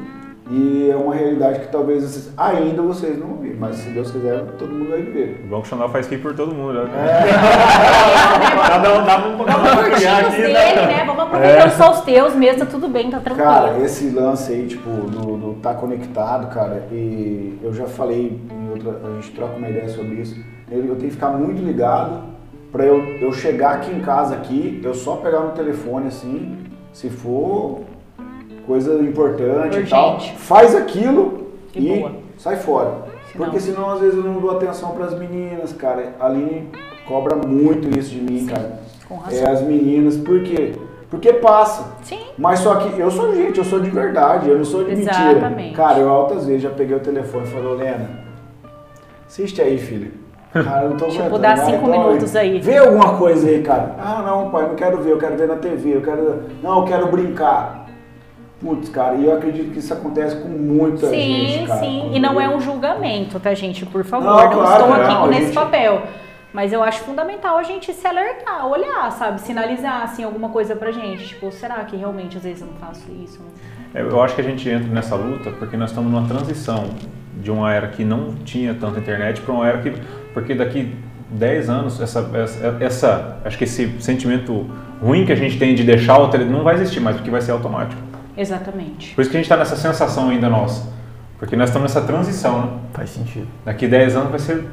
e 0.51 0.91
é 0.91 0.97
uma 0.97 1.15
realidade 1.15 1.61
que 1.61 1.69
talvez 1.69 2.03
vocês, 2.03 2.31
ainda 2.37 2.83
vocês 2.83 3.19
não 3.19 3.37
viram, 3.37 3.57
mas 3.59 3.77
se 3.77 3.89
Deus 3.89 4.11
quiser, 4.11 4.45
todo 4.59 4.73
mundo 4.73 4.91
vai 4.91 5.01
viver. 5.01 5.43
O 5.47 5.49
Banco 5.49 5.67
faz 5.89 6.07
rir 6.09 6.19
por 6.19 6.35
todo 6.35 6.55
mundo. 6.55 6.85
Né? 6.85 6.91
É, 6.95 8.69
Cada 8.69 9.01
um 9.01 9.05
dá 9.07 9.19
um 9.19 9.37
pouco 9.39 9.51
Vamos 9.51 9.71
curtir 9.71 10.07
os 10.07 10.35
dele, 10.35 10.53
né? 10.53 11.05
Vamos 11.07 11.23
aproveitar 11.23 11.71
só 11.71 11.93
os 11.93 12.01
teus 12.03 12.35
mesmo, 12.35 12.59
tá 12.59 12.67
tudo 12.67 12.89
bem, 12.89 13.11
tá 13.11 13.21
tranquilo. 13.21 13.49
Cara, 13.49 13.79
esse 13.79 14.11
lance 14.11 14.53
aí, 14.53 14.67
tipo, 14.67 14.91
do, 14.91 15.37
do 15.39 15.55
tá 15.63 15.73
conectado, 15.73 16.53
cara, 16.53 16.87
e 16.93 17.59
eu 17.63 17.73
já 17.73 17.87
falei 17.87 18.39
em 18.51 18.71
outra, 18.71 19.01
a 19.03 19.21
gente 19.21 19.35
troca 19.35 19.57
uma 19.57 19.71
ideia 19.71 19.89
sobre 19.89 20.17
isso. 20.17 20.39
Eu, 20.71 20.81
eu 20.81 20.97
tenho 20.97 21.09
que 21.09 21.13
ficar 21.13 21.31
muito 21.31 21.63
ligado 21.63 22.23
pra 22.71 22.85
eu, 22.85 23.03
eu 23.03 23.33
chegar 23.33 23.77
aqui 23.77 23.91
em 23.91 24.01
casa 24.01 24.35
aqui, 24.35 24.79
eu 24.85 24.93
só 24.93 25.17
pegar 25.17 25.41
no 25.41 25.53
telefone 25.53 26.09
assim, 26.09 26.59
se 26.93 27.09
for 27.09 27.81
coisa 28.67 28.95
importante 29.01 29.79
e 29.79 29.87
tal, 29.87 30.15
Urgente. 30.15 30.37
faz 30.39 30.75
aquilo 30.75 31.49
E 31.75 31.93
e, 31.93 31.99
boa. 31.99 32.13
sai 32.39 32.57
fora. 32.57 32.93
Senão- 33.33 33.45
Porque 33.47 33.61
senão 33.61 33.91
às 33.91 34.01
vezes 34.01 34.17
eu 34.17 34.23
não 34.23 34.41
dou 34.41 34.51
atenção 34.53 34.91
pras 34.93 35.19
meninas, 35.19 35.73
cara. 35.73 36.15
A 36.21 36.27
Aline 36.27 36.69
cobra 37.07 37.37
muito 37.37 37.99
isso 37.99 38.11
de 38.11 38.21
mim, 38.21 38.47
cara. 38.47 38.81
Com 39.09 39.17
razão. 39.17 39.39
É 39.47 39.51
as 39.51 39.61
meninas, 39.63 40.17
por 40.17 40.43
quê? 40.43 40.73
Porque 41.11 41.33
passa. 41.35 41.85
Sim. 42.03 42.19
Mas 42.39 42.61
só 42.61 42.77
que 42.77 42.99
eu 42.99 43.11
sou 43.11 43.35
gente, 43.35 43.59
eu 43.59 43.65
sou 43.65 43.79
de 43.81 43.91
verdade, 43.91 44.49
eu 44.49 44.57
não 44.57 44.65
sou 44.65 44.85
de 44.85 44.95
mentira. 44.97 45.33
Exatamente. 45.33 45.75
Cara, 45.77 45.99
eu 45.99 46.09
altas 46.09 46.47
vezes 46.47 46.63
já 46.63 46.71
peguei 46.71 46.97
o 46.97 47.01
telefone 47.01 47.45
e 47.45 47.51
falei, 47.51 47.75
Lena, 47.75 48.11
assiste 49.27 49.61
aí, 49.61 49.79
filha. 49.79 50.11
Cara, 50.53 50.85
eu 50.85 50.91
não 50.91 50.97
tô 50.97 51.07
Tipo, 51.07 51.19
aguentando. 51.25 51.43
dá 51.43 51.57
cinco 51.57 51.87
minutos 51.89 52.37
aí. 52.37 52.61
Vê 52.61 52.77
alguma 52.79 53.17
coisa 53.17 53.49
aí, 53.49 53.61
cara. 53.63 53.97
Ah, 53.99 54.23
não, 54.25 54.51
pai, 54.51 54.69
não 54.69 54.77
quero 54.77 54.99
ver, 54.99 55.11
eu 55.11 55.19
quero 55.19 55.37
ver 55.37 55.49
na 55.49 55.57
TV, 55.57 55.97
eu 55.97 56.01
quero. 56.03 56.43
Não, 56.63 56.79
eu 56.79 56.85
quero 56.85 57.07
brincar. 57.09 57.84
Putz, 58.61 58.89
cara, 58.89 59.17
e 59.17 59.25
eu 59.27 59.35
acredito 59.37 59.73
que 59.73 59.79
isso 59.79 59.93
acontece 59.93 60.37
com 60.37 60.49
muita 60.49 61.09
Sim, 61.09 61.47
gente, 61.47 61.67
cara. 61.67 61.81
sim. 61.81 62.11
E 62.15 62.19
não 62.21 62.41
é 62.41 62.49
um 62.49 62.61
julgamento, 62.61 63.39
tá, 63.39 63.53
gente? 63.53 63.85
Por 63.85 64.05
favor, 64.05 64.25
Não, 64.27 64.37
não, 64.45 64.51
claro 64.51 64.85
estou 64.85 64.95
aqui 65.03 65.15
não, 65.15 65.27
nesse 65.27 65.45
gente- 65.47 65.55
papel. 65.55 66.03
Mas 66.53 66.73
eu 66.73 66.83
acho 66.85 67.01
fundamental 67.01 67.59
a 67.59 67.65
gente 67.65 67.93
se 67.93 68.07
alertar, 68.07 68.67
olhar, 68.69 69.11
sabe? 69.11 69.41
Sinalizar, 69.41 70.03
assim, 70.05 70.23
alguma 70.23 70.49
coisa 70.51 70.77
pra 70.77 70.93
gente. 70.93 71.27
Tipo, 71.27 71.51
será 71.51 71.83
que 71.85 71.97
realmente 71.97 72.37
às 72.37 72.45
vezes 72.45 72.61
eu 72.63 72.69
não 72.69 72.75
faço 72.75 73.03
isso? 73.25 73.41
É, 73.93 74.01
Eu 74.01 74.23
acho 74.23 74.37
que 74.37 74.41
a 74.41 74.45
gente 74.45 74.69
entra 74.69 74.89
nessa 74.89 75.17
luta 75.17 75.51
porque 75.59 75.77
nós 75.77 75.91
estamos 75.91 76.11
numa 76.13 76.27
transição 76.29 76.85
de 77.43 77.51
uma 77.51 77.73
era 77.75 77.89
que 77.89 78.05
não 78.05 78.35
tinha 78.45 78.73
tanta 78.73 79.01
internet 79.01 79.41
para 79.41 79.53
uma 79.53 79.67
era 79.67 79.79
que. 79.79 79.93
Porque 80.33 80.55
daqui 80.55 80.95
10 81.29 81.69
anos, 81.69 82.01
essa, 82.01 82.31
essa, 82.35 82.77
essa- 82.81 83.37
Acho 83.45 83.59
que 83.59 83.65
esse 83.65 84.01
sentimento 84.01 84.71
ruim 85.03 85.27
que 85.27 85.33
a 85.33 85.37
gente 85.37 85.59
tem 85.59 85.75
de 85.75 85.83
deixar 85.83 86.19
o 86.19 86.29
telefone 86.29 86.57
não 86.57 86.63
vai 86.65 86.75
existir 86.77 87.01
mais, 87.01 87.17
porque 87.17 87.31
vai 87.31 87.41
ser 87.41 87.51
automático. 87.51 88.01
Exatamente. 88.37 89.15
Por 89.15 89.21
isso 89.23 89.31
que 89.31 89.37
a 89.37 89.41
gente 89.41 89.47
está 89.47 89.57
nessa 89.57 89.77
sensação 89.77 90.31
ainda 90.31 90.49
nossa. 90.49 90.93
Porque 91.39 91.57
nós 91.57 91.69
estamos 91.69 91.93
nessa 91.95 92.07
transição, 92.07 92.61
né? 92.63 92.69
Faz 92.93 93.11
sentido. 93.11 93.47
Daqui 93.65 93.87
10 93.87 94.17
anos 94.17 94.31
vai 94.31 94.39
ser. 94.39 94.65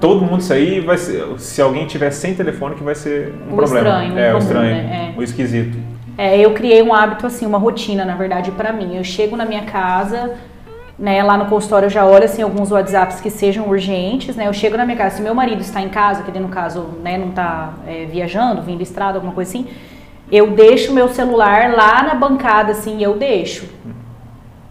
Todo 0.00 0.24
mundo 0.24 0.44
aí 0.52 0.80
vai 0.80 0.98
ser. 0.98 1.24
Se 1.38 1.60
alguém 1.60 1.86
tiver 1.86 2.10
sem 2.10 2.34
telefone, 2.34 2.74
que 2.76 2.82
vai 2.82 2.94
ser 2.94 3.34
um 3.48 3.54
O 3.54 3.56
problema. 3.56 3.88
estranho, 3.88 4.18
é, 4.18 4.34
o 4.34 4.38
estranho. 4.38 4.70
né? 4.76 5.12
É. 5.16 5.18
O 5.18 5.22
esquisito. 5.22 5.78
É, 6.16 6.38
eu 6.38 6.52
criei 6.52 6.82
um 6.82 6.92
hábito, 6.92 7.26
assim, 7.26 7.46
uma 7.46 7.58
rotina, 7.58 8.04
na 8.04 8.14
verdade, 8.16 8.50
pra 8.50 8.72
mim. 8.72 8.96
Eu 8.96 9.04
chego 9.04 9.36
na 9.36 9.44
minha 9.44 9.62
casa, 9.62 10.34
né, 10.98 11.22
lá 11.22 11.36
no 11.36 11.46
consultório 11.46 11.86
eu 11.86 11.90
já 11.90 12.04
olho, 12.04 12.24
assim, 12.24 12.42
alguns 12.42 12.72
WhatsApps 12.72 13.20
que 13.20 13.30
sejam 13.30 13.68
urgentes, 13.68 14.34
né, 14.34 14.48
eu 14.48 14.52
chego 14.52 14.76
na 14.76 14.84
minha 14.84 14.96
casa, 14.98 15.16
se 15.18 15.22
meu 15.22 15.32
marido 15.32 15.60
está 15.60 15.80
em 15.80 15.88
casa, 15.88 16.24
que 16.24 16.30
ele, 16.32 16.40
no 16.40 16.48
caso, 16.48 16.88
né, 17.04 17.16
não 17.16 17.28
está 17.28 17.74
é, 17.86 18.04
viajando, 18.06 18.62
vindo 18.62 18.82
estrada, 18.82 19.16
alguma 19.16 19.32
coisa 19.32 19.48
assim, 19.48 19.68
eu 20.30 20.50
deixo 20.50 20.92
meu 20.92 21.08
celular 21.08 21.72
lá 21.72 22.02
na 22.02 22.14
bancada, 22.14 22.72
assim, 22.72 23.02
eu 23.02 23.14
deixo. 23.16 23.66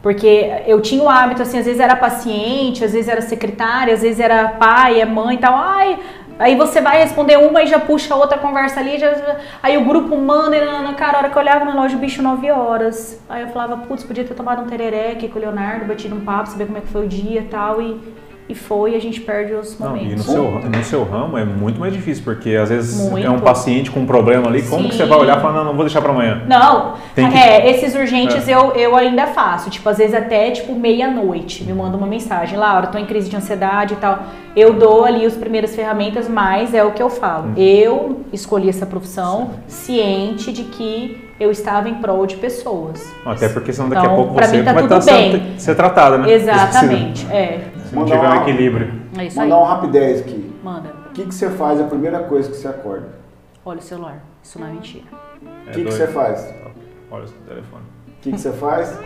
Porque 0.01 0.63
eu 0.67 0.79
tinha 0.81 1.03
o 1.03 1.09
hábito, 1.09 1.41
assim, 1.41 1.57
às 1.57 1.65
vezes 1.65 1.81
era 1.81 1.95
paciente, 1.95 2.83
às 2.83 2.93
vezes 2.93 3.09
era 3.09 3.21
secretária, 3.21 3.93
às 3.93 4.01
vezes 4.01 4.19
era 4.19 4.49
pai, 4.49 5.01
é 5.01 5.05
mãe 5.05 5.35
e 5.35 5.39
tal. 5.39 5.55
Ai, 5.55 5.99
aí 6.37 6.55
você 6.55 6.79
vai 6.79 7.01
responder 7.01 7.37
uma 7.37 7.63
e 7.63 7.67
já 7.67 7.79
puxa 7.79 8.15
outra 8.15 8.37
conversa 8.37 8.79
ali, 8.79 8.99
já, 8.99 9.37
aí 9.61 9.77
o 9.77 9.85
grupo 9.85 10.15
manda 10.15 10.55
e 10.55 10.63
na 10.63 10.93
cara, 10.93 11.17
a 11.17 11.19
hora 11.19 11.29
que 11.29 11.37
eu 11.37 11.41
olhava 11.41 11.65
na 11.65 11.73
loja, 11.73 11.97
o 11.97 11.99
bicho 11.99 12.21
9 12.21 12.51
horas. 12.51 13.21
Aí 13.27 13.41
eu 13.41 13.49
falava, 13.49 13.77
putz, 13.77 14.03
podia 14.03 14.23
ter 14.23 14.35
tomado 14.35 14.61
um 14.61 14.67
tereré 14.67 15.11
aqui 15.11 15.27
com 15.27 15.39
o 15.39 15.41
Leonardo, 15.41 15.85
batido 15.85 16.15
um 16.15 16.21
papo, 16.21 16.49
saber 16.49 16.67
como 16.67 16.77
é 16.77 16.81
que 16.81 16.87
foi 16.87 17.05
o 17.05 17.07
dia 17.07 17.41
e 17.41 17.45
tal, 17.45 17.81
e, 17.81 17.99
e 18.49 18.55
foi, 18.55 18.95
a 18.95 18.99
gente 18.99 19.19
perde 19.19 19.53
os 19.53 19.77
Não, 19.77 19.87
e 19.97 19.99
no 19.99 20.03
momentos. 20.03 20.25
seu, 20.25 20.51
no 20.51 20.83
seu 20.83 21.03
ramo 21.03 21.37
é 21.37 21.43
muito 21.43 21.79
mais 21.79 21.91
difícil, 21.93 22.23
porque 22.23 22.51
às 22.55 22.69
vezes 22.69 23.09
Muito. 23.09 23.27
é 23.27 23.29
um 23.29 23.39
paciente 23.39 23.91
com 23.91 23.99
um 23.99 24.05
problema 24.05 24.47
ali, 24.47 24.61
como 24.61 24.87
que 24.87 24.95
você 24.95 25.03
Sim. 25.03 25.09
vai 25.09 25.17
olhar 25.19 25.37
e 25.37 25.41
falar, 25.41 25.53
não, 25.53 25.65
não 25.65 25.73
vou 25.73 25.83
deixar 25.83 26.01
para 26.01 26.11
amanhã? 26.11 26.43
Não, 26.47 26.93
Tem 27.13 27.29
que- 27.29 27.37
é, 27.37 27.69
esses 27.71 27.93
urgentes 27.93 28.47
É. 28.47 28.53
eu, 28.55 28.71
eu 28.71 28.95
ainda 28.95 29.27
faço. 29.27 29.69
Tipo, 29.69 29.89
às 29.89 29.97
vezes 29.97 30.13
até 30.15 30.51
tipo 30.51 30.73
meia-noite 30.73 31.63
me 31.65 31.73
manda 31.73 31.97
uma 31.97 32.07
mensagem. 32.07 32.57
Laura, 32.57 32.87
tô 32.87 32.97
em 32.97 33.05
crise 33.05 33.29
de 33.29 33.35
ansiedade 33.35 33.95
e 33.95 33.97
tal. 33.97 34.19
Eu 34.55 34.73
dou 34.73 35.03
ali 35.03 35.25
as 35.25 35.33
primeiras 35.35 35.75
ferramentas, 35.75 36.27
mas 36.29 36.73
é 36.73 36.83
o 36.83 36.91
que 36.91 37.03
eu 37.03 37.09
falo. 37.09 37.47
Hum. 37.49 37.53
Eu 37.57 38.21
escolhi 38.31 38.69
essa 38.69 38.85
profissão 38.85 39.51
ciente 39.67 40.51
de 40.53 40.63
que 40.63 41.27
eu 41.39 41.51
estava 41.51 41.87
em 41.89 41.95
prol 41.95 42.25
de 42.25 42.35
pessoas. 42.37 43.05
Até 43.25 43.47
porque 43.49 43.71
senão 43.71 43.89
daqui 43.89 44.01
a 44.01 44.05
Então, 44.05 44.15
pouco 44.15 44.33
pra 44.35 44.47
você 44.47 44.57
mim 44.57 44.63
tá 44.63 44.73
vai 44.73 44.83
estar 44.83 44.99
bem. 45.03 45.31
sendo 45.31 45.59
ser 45.59 45.75
tratada, 45.75 46.17
né? 46.17 46.31
Exatamente. 46.31 47.27
É. 47.31 47.59
Se 47.87 47.95
não 47.95 48.03
Mandar 48.03 48.15
tiver 48.17 48.29
um 48.29 48.41
equilíbrio. 48.41 48.93
É 49.17 49.25
isso 49.25 49.39
aí. 49.39 49.49
Mandar 49.49 49.61
um 49.61 49.65
rapidez 49.65 50.21
aqui. 50.21 50.53
Manda. 50.63 50.89
O 51.09 51.13
que, 51.13 51.25
que 51.25 51.33
você 51.33 51.49
faz 51.49 51.79
a 51.79 51.85
primeira 51.85 52.19
coisa 52.19 52.49
que 52.49 52.55
você 52.57 52.67
acorda? 52.67 53.07
Olha 53.65 53.79
o 53.79 53.81
celular. 53.81 54.19
Isso 54.43 54.59
não 54.59 54.67
é 54.67 54.71
mentira. 54.71 55.05
O 55.11 55.69
É 55.69 55.73
que, 55.73 55.83
que 55.83 55.91
você 55.91 56.07
faz? 56.07 56.53
Olha 57.09 57.25
o 57.25 57.27
telefone. 57.47 57.83
O 58.07 58.21
que, 58.21 58.31
que 58.31 58.37
você 58.39 58.51
faz? 58.51 58.99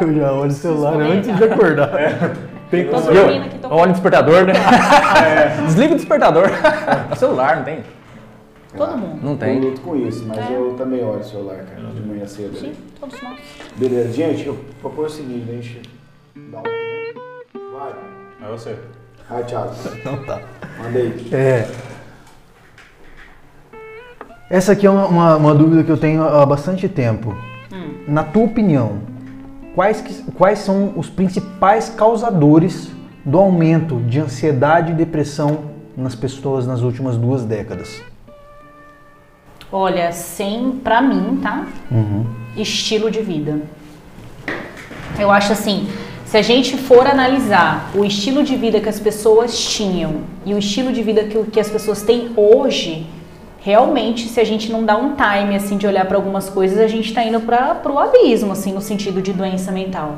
Eu 0.00 0.14
já 0.14 0.32
olho 0.32 0.50
o 0.50 0.54
celular 0.54 0.94
antes 1.00 1.34
de 1.36 1.44
acordar. 1.44 1.90
Tem 2.70 2.84
Tô 2.86 2.96
como- 3.00 3.12
dormindo 3.12 3.44
aqui, 3.46 3.58
tô 3.58 3.68
Olha 3.68 3.88
o 3.90 3.92
despertador, 3.92 4.44
né? 4.44 4.52
Desliga 5.64 5.94
o 5.94 5.96
despertador. 5.96 6.44
celular, 7.16 7.56
não 7.56 7.64
tem? 7.64 7.78
Todo 8.76 8.92
Ah, 8.92 8.96
mundo. 8.96 9.20
Não 9.24 9.36
tem. 9.36 9.56
Eu 9.56 9.70
luto 9.70 9.80
com 9.80 9.96
isso, 9.96 10.26
mas 10.28 10.38
É. 10.38 10.52
eu 10.54 10.74
também 10.76 11.02
olho 11.02 11.20
o 11.20 11.24
celular, 11.24 11.56
cara, 11.64 11.88
de 11.94 12.02
manhã 12.02 12.26
cedo. 12.26 12.54
Sim, 12.58 12.74
todos 13.00 13.20
nós. 13.22 13.38
Beleza, 13.76 14.12
gente, 14.12 14.46
eu 14.46 14.58
proponho 14.82 15.06
o 15.06 15.10
seguinte, 15.10 15.48
a 15.48 15.52
gente 15.54 15.82
dá 16.50 16.58
um 16.58 16.62
Vai. 17.78 17.92
É 18.42 18.50
você. 18.50 18.76
Vai, 19.28 19.44
Thiago. 19.44 19.70
Então 20.00 20.24
tá. 20.24 20.40
Manda 20.82 20.98
aí. 20.98 21.28
É. 21.32 21.68
Essa 24.50 24.72
aqui 24.72 24.86
é 24.86 24.90
uma, 24.90 25.06
uma- 25.06 25.36
uma 25.36 25.54
dúvida 25.54 25.84
que 25.84 25.90
eu 25.90 25.96
tenho 25.98 26.22
há 26.22 26.44
bastante 26.46 26.88
tempo. 26.88 27.36
Na 28.06 28.24
tua 28.24 28.44
opinião, 28.44 29.00
quais, 29.74 30.00
que- 30.00 30.22
quais 30.32 30.60
são 30.60 30.94
os 30.96 31.10
principais 31.10 31.90
causadores 31.90 32.90
do 33.24 33.38
aumento 33.38 34.00
de 34.00 34.18
ansiedade 34.18 34.92
e 34.92 34.94
depressão 34.94 35.64
nas 35.94 36.14
pessoas 36.14 36.66
nas 36.66 36.80
últimas 36.80 37.18
duas 37.18 37.44
décadas? 37.44 38.02
Olha, 39.70 40.10
sem, 40.12 40.72
pra 40.82 41.02
mim, 41.02 41.38
tá? 41.42 41.66
Estilo 42.56 43.10
de 43.10 43.20
vida. 43.20 43.60
Eu 45.18 45.30
acho 45.30 45.52
assim, 45.52 45.86
se 46.28 46.36
a 46.36 46.42
gente 46.42 46.76
for 46.76 47.06
analisar 47.06 47.90
o 47.94 48.04
estilo 48.04 48.42
de 48.42 48.54
vida 48.54 48.80
que 48.80 48.88
as 48.88 49.00
pessoas 49.00 49.58
tinham 49.58 50.16
e 50.44 50.52
o 50.52 50.58
estilo 50.58 50.92
de 50.92 51.02
vida 51.02 51.24
que, 51.24 51.42
que 51.44 51.58
as 51.58 51.70
pessoas 51.70 52.02
têm 52.02 52.32
hoje, 52.36 53.06
realmente, 53.60 54.28
se 54.28 54.38
a 54.38 54.44
gente 54.44 54.70
não 54.70 54.84
dá 54.84 54.94
um 54.94 55.14
time 55.14 55.56
assim 55.56 55.78
de 55.78 55.86
olhar 55.86 56.04
para 56.04 56.18
algumas 56.18 56.50
coisas, 56.50 56.78
a 56.80 56.86
gente 56.86 57.14
tá 57.14 57.24
indo 57.24 57.40
para 57.40 57.76
pro 57.76 57.98
abismo, 57.98 58.52
assim, 58.52 58.74
no 58.74 58.82
sentido 58.82 59.22
de 59.22 59.32
doença 59.32 59.72
mental. 59.72 60.16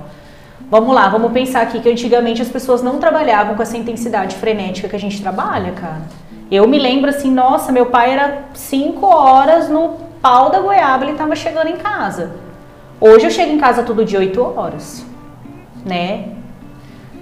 Vamos 0.68 0.92
lá, 0.92 1.08
vamos 1.08 1.30
pensar 1.30 1.60
aqui 1.62 1.78
que 1.78 1.88
antigamente 1.88 2.42
as 2.42 2.48
pessoas 2.48 2.82
não 2.82 2.98
trabalhavam 2.98 3.54
com 3.54 3.62
essa 3.62 3.76
intensidade 3.76 4.34
frenética 4.34 4.88
que 4.88 4.96
a 4.96 5.00
gente 5.00 5.22
trabalha, 5.22 5.70
cara. 5.70 6.02
Eu 6.50 6.66
me 6.66 6.80
lembro 6.80 7.08
assim, 7.08 7.30
nossa, 7.30 7.70
meu 7.70 7.86
pai 7.86 8.10
era 8.14 8.46
5 8.52 9.06
horas 9.06 9.68
no 9.68 9.90
pau 10.20 10.50
da 10.50 10.58
goiaba, 10.58 11.04
ele 11.04 11.14
tava 11.14 11.36
chegando 11.36 11.68
em 11.68 11.76
casa. 11.76 12.32
Hoje 13.00 13.26
eu 13.26 13.30
chego 13.30 13.52
em 13.52 13.58
casa 13.58 13.84
todo 13.84 14.04
dia 14.04 14.18
8 14.18 14.42
horas, 14.42 15.08
né? 15.84 16.24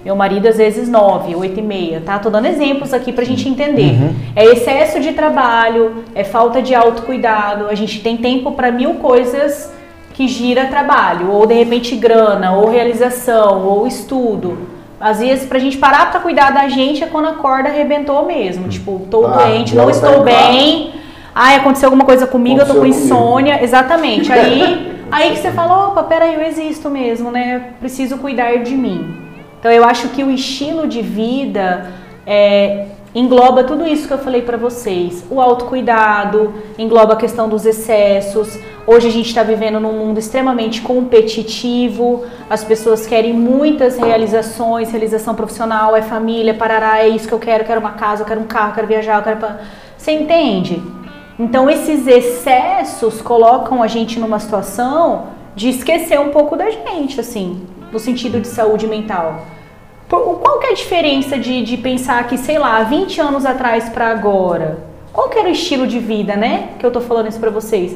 Meu 0.03 0.15
marido 0.15 0.47
às 0.47 0.57
vezes 0.57 0.87
9, 0.87 1.35
8 1.35 1.59
e 1.59 1.61
meia, 1.61 2.01
tá? 2.05 2.17
Tô 2.19 2.29
dando 2.29 2.45
exemplos 2.45 2.93
aqui 2.93 3.11
pra 3.11 3.25
gente 3.25 3.47
entender. 3.49 3.95
É 4.35 4.45
excesso 4.45 4.99
de 5.01 5.11
trabalho, 5.11 6.05
é 6.15 6.23
falta 6.23 6.61
de 6.61 6.73
autocuidado, 6.73 7.67
a 7.67 7.75
gente 7.75 7.99
tem 8.01 8.15
tempo 8.15 8.53
para 8.53 8.71
mil 8.71 8.95
coisas 8.95 9.73
que 10.13 10.27
gira 10.27 10.65
trabalho, 10.67 11.29
ou 11.31 11.45
de 11.45 11.53
repente 11.53 11.95
grana, 11.97 12.53
ou 12.53 12.69
realização, 12.69 13.65
ou 13.65 13.85
estudo. 13.87 14.57
Às 14.99 15.19
vezes, 15.19 15.45
pra 15.47 15.59
gente 15.59 15.77
parar 15.77 16.11
pra 16.11 16.19
cuidar 16.19 16.51
da 16.51 16.67
gente 16.67 17.01
é 17.03 17.07
quando 17.07 17.27
a 17.29 17.33
corda 17.33 17.69
arrebentou 17.69 18.25
mesmo. 18.25 18.67
Tipo, 18.67 19.01
tô 19.09 19.25
Ah, 19.25 19.29
doente, 19.45 19.73
não 19.75 19.85
tá 19.85 19.91
estou 19.91 20.23
bem. 20.23 20.91
Ai, 21.33 21.55
aconteceu 21.55 21.87
alguma 21.87 22.03
coisa 22.03 22.27
comigo, 22.27 22.59
eu 22.59 22.65
tô 22.65 22.73
com 22.73 22.79
Aconteceu 22.79 23.07
comigo. 23.15 23.23
insônia. 23.29 23.63
Exatamente. 23.63 24.29
Aí, 24.31 24.98
aí 25.11 25.31
que 25.31 25.39
você 25.39 25.51
fala, 25.51 25.87
opa, 25.87 26.03
peraí, 26.03 26.35
eu 26.35 26.41
existo 26.43 26.89
mesmo, 26.89 27.31
né? 27.31 27.73
Preciso 27.79 28.17
cuidar 28.17 28.57
de 28.57 28.75
mim. 28.75 29.15
Então 29.59 29.71
eu 29.71 29.83
acho 29.83 30.09
que 30.09 30.23
o 30.23 30.31
estilo 30.31 30.87
de 30.87 31.01
vida 31.01 31.91
é, 32.25 32.87
engloba 33.13 33.63
tudo 33.63 33.85
isso 33.85 34.07
que 34.07 34.13
eu 34.13 34.19
falei 34.19 34.41
pra 34.41 34.57
vocês. 34.57 35.25
O 35.29 35.41
autocuidado, 35.41 36.53
engloba 36.77 37.13
a 37.13 37.15
questão 37.15 37.49
dos 37.49 37.65
excessos. 37.65 38.57
Hoje 38.87 39.07
a 39.07 39.11
gente 39.11 39.27
está 39.27 39.43
vivendo 39.43 39.79
num 39.79 39.93
mundo 39.93 40.17
extremamente 40.17 40.81
competitivo. 40.81 42.23
As 42.49 42.63
pessoas 42.63 43.05
querem 43.05 43.33
muitas 43.33 43.97
realizações, 43.97 44.91
realização 44.91 45.35
profissional, 45.35 45.95
é 45.95 46.01
família, 46.01 46.53
parará, 46.53 46.99
é 46.99 47.09
isso 47.09 47.27
que 47.27 47.33
eu 47.33 47.39
quero, 47.39 47.65
quero 47.65 47.79
uma 47.79 47.91
casa, 47.91 48.23
eu 48.23 48.27
quero 48.27 48.41
um 48.41 48.47
carro, 48.47 48.69
eu 48.69 48.75
quero 48.75 48.87
viajar, 48.87 49.17
eu 49.17 49.23
quero... 49.23 49.39
Você 49.97 50.11
entende? 50.11 50.81
Então 51.39 51.69
esses 51.69 52.05
excessos 52.05 53.21
colocam 53.21 53.81
a 53.81 53.87
gente 53.87 54.19
numa 54.19 54.39
situação 54.39 55.27
de 55.55 55.69
esquecer 55.69 56.19
um 56.19 56.31
pouco 56.31 56.57
da 56.57 56.69
gente, 56.69 57.17
assim, 57.17 57.65
no 57.93 57.97
sentido 57.97 58.41
de 58.41 58.47
saúde 58.47 58.85
mental. 58.85 59.45
Qual 60.09 60.59
que 60.59 60.67
é 60.67 60.71
a 60.71 60.73
diferença 60.73 61.37
de, 61.37 61.63
de 61.63 61.77
pensar 61.77 62.27
que, 62.27 62.37
sei 62.37 62.59
lá, 62.59 62.83
20 62.83 63.21
anos 63.21 63.45
atrás 63.45 63.87
pra 63.87 64.09
agora? 64.09 64.79
Qual 65.13 65.29
que 65.29 65.39
era 65.39 65.47
o 65.47 65.51
estilo 65.51 65.87
de 65.87 65.99
vida, 65.99 66.35
né? 66.35 66.71
Que 66.77 66.85
eu 66.85 66.91
tô 66.91 66.99
falando 66.99 67.29
isso 67.29 67.39
pra 67.39 67.49
vocês. 67.49 67.95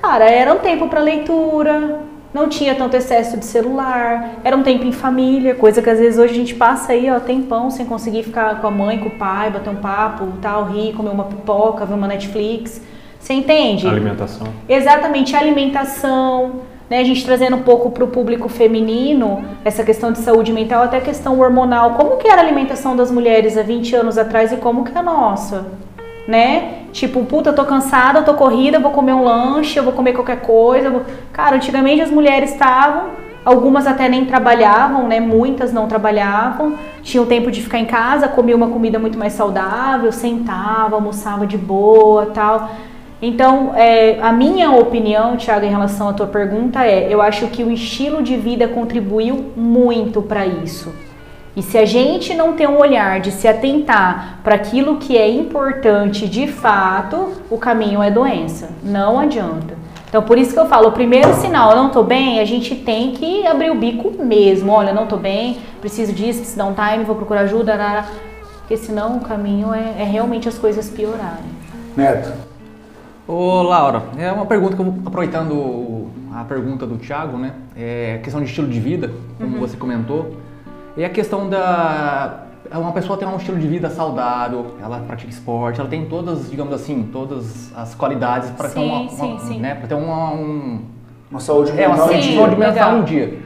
Cara, 0.00 0.30
era 0.30 0.52
um 0.52 0.58
tempo 0.58 0.88
pra 0.88 1.00
leitura, 1.00 2.00
não 2.34 2.48
tinha 2.48 2.74
tanto 2.74 2.96
excesso 2.96 3.36
de 3.38 3.44
celular, 3.44 4.40
era 4.42 4.56
um 4.56 4.64
tempo 4.64 4.84
em 4.84 4.90
família, 4.90 5.54
coisa 5.54 5.80
que 5.80 5.88
às 5.88 6.00
vezes 6.00 6.18
hoje 6.18 6.32
a 6.32 6.36
gente 6.36 6.54
passa 6.56 6.92
aí, 6.92 7.08
ó, 7.08 7.20
tempão 7.20 7.70
sem 7.70 7.86
conseguir 7.86 8.24
ficar 8.24 8.60
com 8.60 8.66
a 8.66 8.70
mãe, 8.72 8.98
com 8.98 9.08
o 9.08 9.12
pai, 9.12 9.50
bater 9.50 9.70
um 9.70 9.76
papo, 9.76 10.26
tal, 10.42 10.64
rir, 10.64 10.92
comer 10.94 11.10
uma 11.10 11.24
pipoca, 11.24 11.86
ver 11.86 11.94
uma 11.94 12.08
Netflix. 12.08 12.82
Você 13.20 13.34
entende? 13.34 13.86
Alimentação. 13.86 14.48
Exatamente, 14.68 15.36
a 15.36 15.38
alimentação, 15.38 16.62
né? 16.90 16.98
A 16.98 17.04
gente 17.04 17.24
trazendo 17.24 17.56
um 17.56 17.62
pouco 17.62 17.92
para 17.92 18.02
o 18.02 18.08
público 18.08 18.48
feminino, 18.48 19.44
essa 19.64 19.84
questão 19.84 20.10
de 20.10 20.18
saúde 20.18 20.52
mental, 20.52 20.82
até 20.82 20.98
a 20.98 21.00
questão 21.00 21.38
hormonal. 21.38 21.94
Como 21.94 22.16
que 22.16 22.26
era 22.26 22.42
a 22.42 22.44
alimentação 22.44 22.96
das 22.96 23.12
mulheres 23.12 23.56
há 23.56 23.62
20 23.62 23.94
anos 23.94 24.18
atrás 24.18 24.52
e 24.52 24.56
como 24.56 24.84
que 24.84 24.92
é 24.92 24.98
a 24.98 25.02
nossa? 25.02 25.64
Né? 26.26 26.84
Tipo, 26.92 27.24
puta, 27.24 27.50
eu 27.50 27.54
tô 27.54 27.64
cansada, 27.64 28.20
eu 28.20 28.24
tô 28.24 28.34
corrida, 28.34 28.78
eu 28.78 28.80
vou 28.80 28.92
comer 28.92 29.12
um 29.12 29.24
lanche, 29.24 29.78
eu 29.78 29.84
vou 29.84 29.92
comer 29.92 30.12
qualquer 30.14 30.40
coisa. 30.40 30.88
vou- 30.90 31.02
Cara, 31.32 31.56
antigamente 31.56 32.00
as 32.00 32.10
mulheres 32.10 32.52
estavam, 32.52 33.10
algumas 33.44 33.86
até 33.86 34.08
nem 34.08 34.24
trabalhavam, 34.24 35.06
né? 35.06 35.20
Muitas 35.20 35.72
não 35.72 35.86
trabalhavam, 35.86 36.74
tinham 37.02 37.26
tempo 37.26 37.50
de 37.50 37.60
ficar 37.60 37.78
em 37.78 37.84
casa, 37.84 38.26
comia 38.28 38.56
uma 38.56 38.68
comida 38.68 38.98
muito 38.98 39.18
mais 39.18 39.34
saudável, 39.34 40.10
sentava, 40.12 40.94
almoçava 40.96 41.46
de 41.46 41.58
boa 41.58 42.26
tal. 42.26 42.70
Então, 43.20 43.72
é, 43.74 44.18
a 44.20 44.32
minha 44.32 44.70
opinião, 44.70 45.36
Thiago, 45.36 45.64
em 45.64 45.70
relação 45.70 46.08
à 46.08 46.12
tua 46.12 46.26
pergunta 46.26 46.84
é: 46.86 47.12
eu 47.12 47.20
acho 47.20 47.48
que 47.48 47.62
o 47.62 47.70
estilo 47.70 48.22
de 48.22 48.36
vida 48.36 48.66
contribuiu 48.68 49.52
muito 49.56 50.22
para 50.22 50.46
isso. 50.46 50.92
E 51.56 51.62
se 51.62 51.78
a 51.78 51.84
gente 51.84 52.34
não 52.34 52.54
tem 52.54 52.66
um 52.66 52.78
olhar 52.78 53.20
de 53.20 53.30
se 53.30 53.46
atentar 53.46 54.40
para 54.42 54.56
aquilo 54.56 54.96
que 54.96 55.16
é 55.16 55.30
importante 55.30 56.28
de 56.28 56.48
fato, 56.48 57.32
o 57.48 57.56
caminho 57.56 58.02
é 58.02 58.10
doença. 58.10 58.70
Não 58.82 59.18
adianta. 59.20 59.74
Então, 60.08 60.22
por 60.22 60.36
isso 60.36 60.52
que 60.52 60.58
eu 60.58 60.66
falo: 60.66 60.88
o 60.88 60.92
primeiro 60.92 61.32
sinal, 61.34 61.70
eu 61.70 61.76
não 61.76 61.90
tô 61.90 62.02
bem, 62.02 62.40
a 62.40 62.44
gente 62.44 62.74
tem 62.74 63.12
que 63.12 63.46
abrir 63.46 63.70
o 63.70 63.74
bico 63.74 64.12
mesmo. 64.22 64.72
Olha, 64.72 64.92
não 64.92 65.06
tô 65.06 65.16
bem, 65.16 65.58
preciso 65.80 66.12
disso, 66.12 66.40
preciso 66.40 66.58
dar 66.58 66.66
um 66.66 66.74
time, 66.74 67.04
vou 67.04 67.16
procurar 67.16 67.42
ajuda, 67.42 67.74
arara. 67.74 68.04
porque 68.60 68.76
senão 68.76 69.16
o 69.16 69.20
caminho 69.20 69.72
é, 69.72 69.94
é 69.98 70.04
realmente 70.04 70.48
as 70.48 70.58
coisas 70.58 70.90
piorarem. 70.90 71.54
Neto, 71.96 72.32
Ô 73.26 73.62
Laura, 73.62 74.02
é 74.18 74.30
uma 74.30 74.44
pergunta 74.44 74.76
que 74.76 74.82
eu 74.82 74.84
vou 74.84 74.94
aproveitando 75.06 76.08
a 76.30 76.44
pergunta 76.44 76.86
do 76.86 76.98
Thiago, 76.98 77.38
né? 77.38 77.52
É 77.74 78.20
questão 78.22 78.42
de 78.42 78.48
estilo 78.48 78.68
de 78.68 78.78
vida, 78.78 79.10
como 79.38 79.58
você 79.58 79.78
comentou. 79.78 80.36
E 80.96 81.04
a 81.04 81.10
questão 81.10 81.48
da. 81.48 82.40
Uma 82.72 82.92
pessoa 82.92 83.18
tem 83.18 83.28
um 83.28 83.36
estilo 83.36 83.58
de 83.58 83.66
vida 83.68 83.90
saudável, 83.90 84.74
ela 84.82 84.98
pratica 85.00 85.30
esporte, 85.30 85.78
ela 85.78 85.88
tem 85.88 86.06
todas, 86.06 86.50
digamos 86.50 86.72
assim, 86.72 87.08
todas 87.12 87.70
as 87.76 87.94
qualidades 87.94 88.50
para 88.50 88.68
ter 88.68 88.80
Sim, 88.80 88.88
uma, 88.90 89.08
sim, 89.10 89.32
uma- 89.32 89.38
sim. 89.40 89.60
né, 89.60 89.74
para 89.74 89.86
ter 89.86 89.94
uma, 89.94 90.32
um, 90.32 90.80
uma 91.30 91.40
saúde 91.40 91.70
é, 91.72 91.86
uma 91.86 91.90
mental 91.96 92.08
saúde 92.08 92.24
Sim, 92.24 92.56
mental 92.56 92.94
um 92.96 93.04
dia. 93.04 93.38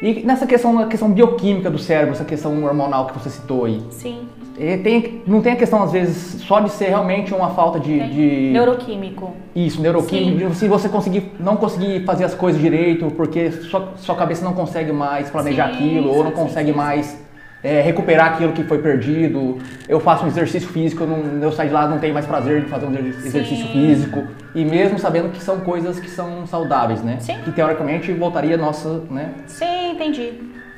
E 0.00 0.22
nessa 0.24 0.46
questão, 0.46 0.72
na 0.72 0.86
questão 0.86 1.10
bioquímica 1.12 1.70
do 1.70 1.78
cérebro, 1.78 2.14
essa 2.14 2.24
questão 2.24 2.64
hormonal 2.64 3.06
que 3.06 3.18
você 3.18 3.28
citou 3.30 3.66
aí, 3.66 3.84
Sim. 3.90 4.26
É, 4.58 4.76
tem, 4.76 5.22
não 5.26 5.40
tem 5.40 5.52
a 5.52 5.56
questão, 5.56 5.82
às 5.82 5.92
vezes, 5.92 6.42
só 6.42 6.60
de 6.60 6.70
ser 6.70 6.86
realmente 6.88 7.32
uma 7.34 7.50
falta 7.50 7.80
de. 7.80 7.98
De- 8.00 8.50
Neuroquímico. 8.52 9.32
isso, 9.56 9.80
neuroquímico, 9.80 10.50
de 10.50 10.56
se 10.56 10.68
você 10.68 10.88
conseguir, 10.88 11.32
não 11.40 11.56
conseguir 11.56 12.04
fazer 12.04 12.24
as 12.24 12.34
coisas 12.34 12.60
direito, 12.60 13.10
porque 13.16 13.50
sua, 13.50 13.92
sua 13.96 14.14
cabeça 14.14 14.44
não 14.44 14.52
consegue 14.52 14.92
mais 14.92 15.30
planejar 15.30 15.68
Sim, 15.68 15.74
aquilo, 15.74 16.10
ou 16.10 16.22
não 16.24 16.30
sim, 16.30 16.36
consegue 16.36 16.70
sim, 16.70 16.76
mais 16.76 17.22
é, 17.64 17.80
recuperar 17.80 18.34
aquilo 18.34 18.52
que 18.52 18.62
foi 18.64 18.78
perdido. 18.78 19.58
Eu 19.88 19.98
faço 20.00 20.24
um 20.24 20.28
exercício 20.28 20.68
físico, 20.68 21.04
eu, 21.04 21.06
não, 21.06 21.42
eu 21.42 21.52
saio 21.52 21.68
de 21.70 21.74
lá 21.74 21.86
não 21.88 21.98
tenho 21.98 22.12
mais 22.12 22.26
prazer 22.26 22.62
de 22.62 22.68
fazer 22.68 22.86
um 22.86 22.92
exer- 22.92 23.26
exercício 23.26 23.66
Sim. 23.66 23.72
físico. 23.72 24.24
E 24.54 24.64
mesmo 24.64 24.98
sabendo 24.98 25.30
que 25.30 25.42
são 25.42 25.60
coisas 25.60 25.98
que 25.98 26.10
são 26.10 26.46
saudáveis, 26.46 27.02
né? 27.02 27.16
Sim. 27.20 27.38
Que 27.44 27.52
teoricamente 27.52 28.12
voltaria 28.12 28.56
nossa, 28.58 29.02
né? 29.10 29.30
Sim, 29.46 29.92
entendi. 29.92 30.32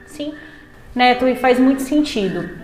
Sim. 0.06 0.32
Neto, 0.94 1.26
e 1.26 1.34
faz 1.34 1.58
muito 1.58 1.82
sentido. 1.82 2.62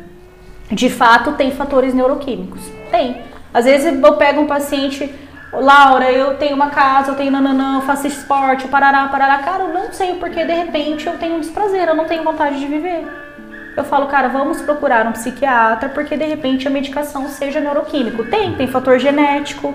De 0.71 0.89
fato, 0.89 1.33
tem 1.33 1.51
fatores 1.51 1.93
neuroquímicos. 1.93 2.63
Tem. 2.91 3.23
Às 3.53 3.65
vezes 3.65 4.01
eu 4.01 4.17
pego 4.17 4.41
um 4.41 4.47
paciente, 4.47 5.13
Laura, 5.53 6.11
eu 6.13 6.37
tenho 6.37 6.55
uma 6.55 6.71
casa, 6.71 7.11
eu 7.11 7.17
tenho 7.17 7.33
nananã, 7.33 7.79
eu 7.79 7.83
faço 7.83 8.07
esporte, 8.07 8.69
parará, 8.69 9.09
parará. 9.09 9.39
Cara, 9.39 9.65
eu 9.65 9.75
não 9.75 9.93
sei 9.93 10.15
porque 10.15 10.45
de 10.45 10.53
repente 10.53 11.07
eu 11.07 11.19
tenho 11.19 11.37
um 11.37 11.41
desprazer, 11.41 11.89
eu 11.89 11.97
não 11.97 12.05
tenho 12.05 12.23
vontade 12.23 12.61
de 12.61 12.67
viver. 12.67 13.05
Eu 13.77 13.85
falo, 13.85 14.07
cara, 14.07 14.29
vamos 14.29 14.61
procurar 14.61 15.07
um 15.07 15.13
psiquiatra 15.13 15.89
porque 15.89 16.17
de 16.17 16.25
repente 16.25 16.69
a 16.69 16.71
medicação 16.71 17.29
seja 17.29 17.61
neuroquímico. 17.61 18.25
Tem, 18.25 18.55
tem 18.55 18.67
fator 18.69 18.99
genético. 18.99 19.75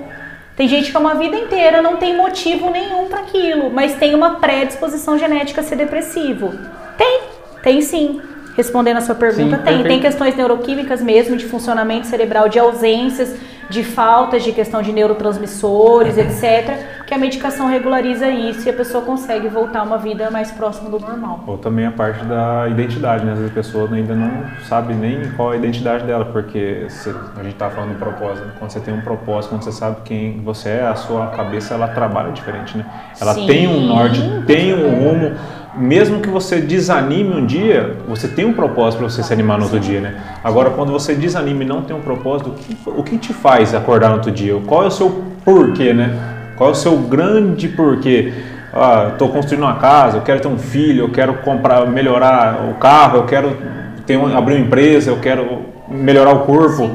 Tem 0.55 0.69
gente 0.69 0.89
que 0.89 0.95
é 0.95 0.99
uma 0.99 1.15
vida 1.15 1.36
inteira 1.36 1.81
não 1.81 1.97
tem 1.97 2.15
motivo 2.15 2.69
nenhum 2.69 3.10
para 3.10 3.19
aquilo, 3.19 3.69
mas 3.69 3.95
tem 3.95 4.15
uma 4.15 4.36
predisposição 4.36 5.17
genética 5.17 5.60
a 5.60 5.63
ser 5.63 5.75
depressivo. 5.75 6.53
Tem, 6.97 7.23
tem 7.62 7.81
sim. 7.81 8.21
Respondendo 8.55 8.97
a 8.97 9.01
sua 9.01 9.15
pergunta, 9.15 9.57
Sim, 9.57 9.63
tem. 9.63 9.73
Tem 9.73 9.81
perfeito. 9.83 10.01
questões 10.01 10.35
neuroquímicas 10.35 11.01
mesmo, 11.01 11.35
de 11.35 11.45
funcionamento 11.45 12.07
cerebral, 12.07 12.47
de 12.47 12.57
ausências, 12.57 13.35
de 13.69 13.83
faltas 13.83 14.43
de 14.43 14.51
questão 14.51 14.81
de 14.81 14.91
neurotransmissores, 14.91 16.17
etc. 16.17 17.03
Que 17.05 17.13
a 17.13 17.17
medicação 17.17 17.67
regulariza 17.67 18.29
isso 18.29 18.67
e 18.67 18.69
a 18.69 18.73
pessoa 18.73 19.03
consegue 19.03 19.47
voltar 19.47 19.79
a 19.79 19.83
uma 19.83 19.97
vida 19.97 20.29
mais 20.31 20.51
próxima 20.51 20.89
do 20.89 20.99
normal. 20.99 21.43
Ou 21.47 21.57
também 21.57 21.85
a 21.85 21.91
parte 21.91 22.23
da 22.25 22.67
identidade, 22.69 23.25
né? 23.25 23.33
Às 23.33 23.39
vezes 23.39 23.51
a 23.51 23.55
pessoa 23.55 23.89
ainda 23.91 24.15
não 24.15 24.45
sabe 24.67 24.93
nem 24.93 25.31
qual 25.31 25.51
é 25.51 25.55
a 25.55 25.59
identidade 25.59 26.05
dela, 26.05 26.25
porque 26.25 26.85
se, 26.89 27.09
a 27.09 27.43
gente 27.43 27.55
tá 27.55 27.69
falando 27.69 27.91
de 27.91 27.97
propósito. 27.97 28.47
Quando 28.57 28.71
você 28.71 28.79
tem 28.79 28.93
um 28.93 29.01
propósito, 29.01 29.49
quando 29.51 29.63
você 29.63 29.71
sabe 29.71 29.97
quem 30.03 30.41
você 30.41 30.69
é, 30.69 30.87
a 30.87 30.95
sua 30.95 31.27
cabeça 31.27 31.73
ela 31.73 31.87
trabalha 31.87 32.31
diferente, 32.31 32.77
né? 32.77 32.85
Ela 33.19 33.33
Sim, 33.33 33.47
tem 33.47 33.67
um 33.67 33.87
norte, 33.87 34.21
tem 34.45 34.73
um 34.73 34.89
rumo. 34.89 35.35
Mesmo 35.77 36.21
que 36.21 36.29
você 36.29 36.61
desanime 36.61 37.33
um 37.33 37.45
dia, 37.45 37.97
você 38.07 38.27
tem 38.27 38.45
um 38.45 38.53
propósito 38.53 38.99
para 38.99 39.09
você 39.09 39.21
se 39.21 39.33
animar 39.33 39.57
no 39.57 39.65
outro 39.65 39.79
dia, 39.79 39.99
né? 39.99 40.15
Agora, 40.43 40.69
quando 40.69 40.91
você 40.91 41.13
desanima 41.13 41.63
e 41.63 41.67
não 41.67 41.81
tem 41.81 41.95
um 41.95 42.01
propósito, 42.01 42.51
o 42.51 42.53
que, 42.53 42.77
o 42.85 43.03
que 43.03 43.17
te 43.17 43.33
faz 43.33 43.75
acordar 43.75 44.09
no 44.09 44.15
outro 44.15 44.31
dia? 44.31 44.55
Qual 44.65 44.83
é 44.83 44.88
o 44.88 44.91
seu 44.91 45.23
porquê, 45.43 45.93
né? 45.93 46.17
Qual 46.55 46.69
é 46.69 46.71
o 46.71 46.75
seu 46.75 46.97
grande 46.97 47.67
porquê? 47.67 48.33
Ah, 48.73 49.09
estou 49.13 49.29
construindo 49.29 49.63
uma 49.63 49.75
casa, 49.75 50.17
eu 50.17 50.21
quero 50.21 50.39
ter 50.39 50.47
um 50.47 50.57
filho, 50.57 51.05
eu 51.05 51.09
quero 51.09 51.35
comprar, 51.35 51.85
melhorar 51.88 52.69
o 52.69 52.75
carro, 52.75 53.17
eu 53.19 53.25
quero 53.25 53.57
ter 54.05 54.17
um, 54.17 54.38
abrir 54.38 54.55
uma 54.55 54.65
empresa, 54.65 55.11
eu 55.11 55.19
quero 55.19 55.63
melhorar 55.89 56.33
o 56.33 56.39
corpo. 56.41 56.89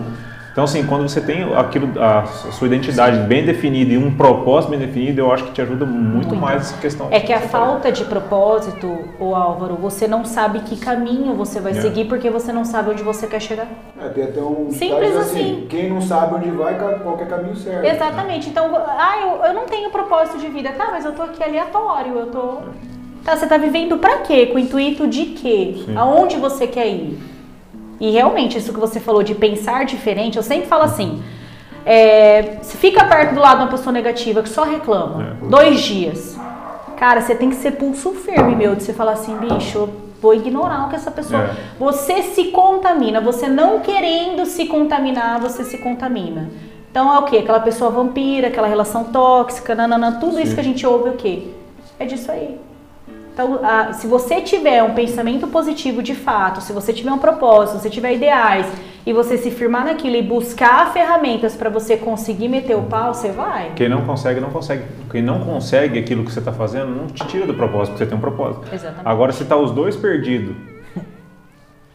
Então, 0.53 0.65
assim, 0.65 0.85
quando 0.85 1.09
você 1.09 1.21
tem 1.21 1.55
aquilo, 1.55 1.91
a, 2.03 2.27
sua 2.27 2.67
identidade 2.67 3.19
bem 3.29 3.45
definida 3.45 3.93
e 3.93 3.99
um 3.99 4.15
propósito 4.15 4.71
bem 4.71 4.81
definido, 4.81 5.21
eu 5.21 5.33
acho 5.33 5.45
que 5.45 5.53
te 5.53 5.63
ajuda 5.63 5.87
muito, 5.87 6.35
mais 6.35 6.63
essa 6.63 6.77
questão. 6.79 7.09
É 7.11 7.21
que 7.21 7.33
a 7.33 7.41
falta 7.41 7.93
de 7.93 8.05
propósito, 8.05 8.87
o 9.19 9.35
Álvaro, 9.35 9.77
você 9.77 10.09
não 10.09 10.25
sabe 10.25 10.61
que 10.61 10.77
caminho 10.77 11.35
você 11.35 11.61
vai 11.61 11.73
É. 11.73 11.81
seguir 11.81 12.07
porque 12.07 12.29
você 12.29 12.53
não 12.53 12.65
sabe 12.65 12.91
onde 12.91 13.03
você 13.03 13.27
quer 13.27 13.41
chegar. 13.41 13.69
É, 14.01 14.09
tem 14.09 14.25
até 14.25 14.41
um 14.41 14.71
Simples 14.71 15.09
ditado 15.09 15.21
assim. 15.21 15.67
Quem 15.69 15.89
não 15.89 16.01
sabe 16.01 16.35
onde 16.35 16.51
vai, 16.51 16.77
qualquer 17.03 17.29
caminho 17.29 17.55
serve. 17.55 17.89
Exatamente. 17.89 18.49
Então, 18.51 18.75
ah, 18.75 19.15
eu, 19.23 19.45
eu 19.45 19.55
não 19.55 19.67
tenho 19.67 19.91
propósito 19.91 20.39
de 20.39 20.49
vida. 20.49 20.71
Tá, 20.73 20.89
mas 20.91 21.05
eu 21.05 21.13
tô 21.13 21.23
aqui 21.23 21.43
aleatório, 21.43 22.15
eu 22.17 22.27
tô. 22.27 22.59
Tá, 23.25 23.37
você 23.37 23.47
tá 23.47 23.57
vivendo 23.57 23.99
pra 23.99 24.19
quê? 24.19 24.47
Com 24.47 24.57
o 24.57 24.59
intuito 24.59 25.07
de 25.07 25.27
quê? 25.27 25.83
Sim. 25.85 25.97
Aonde 25.97 26.37
você 26.37 26.67
quer 26.67 26.89
ir? 26.89 27.19
E 28.01 28.11
realmente, 28.11 28.57
isso 28.59 28.73
que 28.73 28.81
você 28.81 28.99
falou 28.99 29.23
de 29.23 29.35
pensar 29.35 29.85
diferente, 29.85 30.37
eu 30.37 30.43
sempre 30.43 30.67
falo 30.67 30.85
assim. 30.85 31.23
É, 31.85 32.59
se 32.63 32.77
fica 32.77 33.05
perto 33.05 33.35
do 33.35 33.41
lado 33.41 33.59
de 33.59 33.63
uma 33.65 33.71
pessoa 33.71 33.93
negativa 33.93 34.43
que 34.43 34.49
só 34.49 34.65
reclama, 34.65 35.37
É. 35.43 35.47
dois 35.49 35.81
dias. 35.81 36.39
Cara, 36.97 37.21
você 37.21 37.35
tem 37.35 37.49
que 37.51 37.57
ser 37.57 37.73
pulso 37.73 38.13
firme, 38.13 38.55
meu, 38.55 38.75
de 38.75 38.83
você 38.83 38.93
falar 38.93 39.13
assim, 39.13 39.35
bicho, 39.37 39.79
eu 39.79 39.91
vou 40.21 40.35
ignorar 40.35 40.87
o 40.87 40.89
que 40.91 40.97
essa 40.97 41.11
pessoa. 41.11 41.43
É. 41.45 41.55
Você 41.79 42.23
se 42.23 42.45
contamina, 42.45 43.21
você 43.21 43.49
não 43.49 43.81
querendo 43.81 44.45
se 44.45 44.67
contaminar, 44.67 45.41
você 45.41 45.65
se 45.65 45.79
contamina. 45.79 46.51
Então 46.91 47.15
é 47.15 47.19
o 47.19 47.23
quê? 47.23 47.39
Aquela 47.39 47.61
pessoa 47.61 47.91
vampira, 47.91 48.49
aquela 48.49 48.67
relação 48.67 49.05
tóxica, 49.05 49.75
nananã, 49.75 50.19
tudo 50.21 50.39
isso 50.39 50.49
Sim. 50.49 50.55
que 50.55 50.61
a 50.61 50.65
gente 50.65 50.87
ouve 50.87 51.09
é 51.09 51.13
o 51.13 51.17
quê? 51.17 51.43
É 51.99 52.05
disso 52.05 52.31
aí. 52.31 52.59
Então, 53.33 53.61
a- 53.63 53.93
se 53.93 54.07
você 54.07 54.41
tiver 54.41 54.83
um 54.83 54.95
pensamento 54.95 55.47
positivo 55.47 56.03
de 56.03 56.15
fato, 56.15 56.61
se 56.61 56.73
você 56.73 56.93
tiver 56.93 57.11
um 57.13 57.19
propósito, 57.19 57.77
se 57.77 57.83
você 57.83 57.91
tiver 57.91 58.15
ideais 58.15 58.67
e 59.07 59.13
você 59.13 59.39
se 59.39 59.51
firmar 59.51 59.85
naquilo 59.85 60.17
e 60.17 60.23
buscar 60.23 60.93
ferramentas 60.93 61.55
para 61.57 61.71
você 61.71 61.97
conseguir 61.97 62.49
meter 62.49 62.77
o 62.77 62.83
pau, 62.83 63.15
você 63.15 63.31
vai. 63.31 63.73
Quem 63.77 63.89
não 63.89 64.03
consegue, 64.03 64.41
não 64.41 64.51
consegue. 64.51 64.85
Quem 65.11 65.23
não 65.23 65.41
consegue 65.41 65.99
aquilo 65.99 66.25
que 66.25 66.33
você 66.33 66.41
está 66.41 66.53
fazendo, 66.53 66.89
não 66.95 67.07
te 67.07 67.27
tira 67.27 67.47
do 67.47 67.55
propósito, 67.55 67.93
porque 67.93 68.05
você 68.05 68.09
tem 68.11 68.19
um 68.19 68.21
propósito. 68.21 68.67
Exatamente. 68.73 69.07
Agora, 69.09 69.33
se 69.33 69.45
tá 69.45 69.57
os 69.57 69.71
dois 69.71 69.97
perdidos 69.97 70.55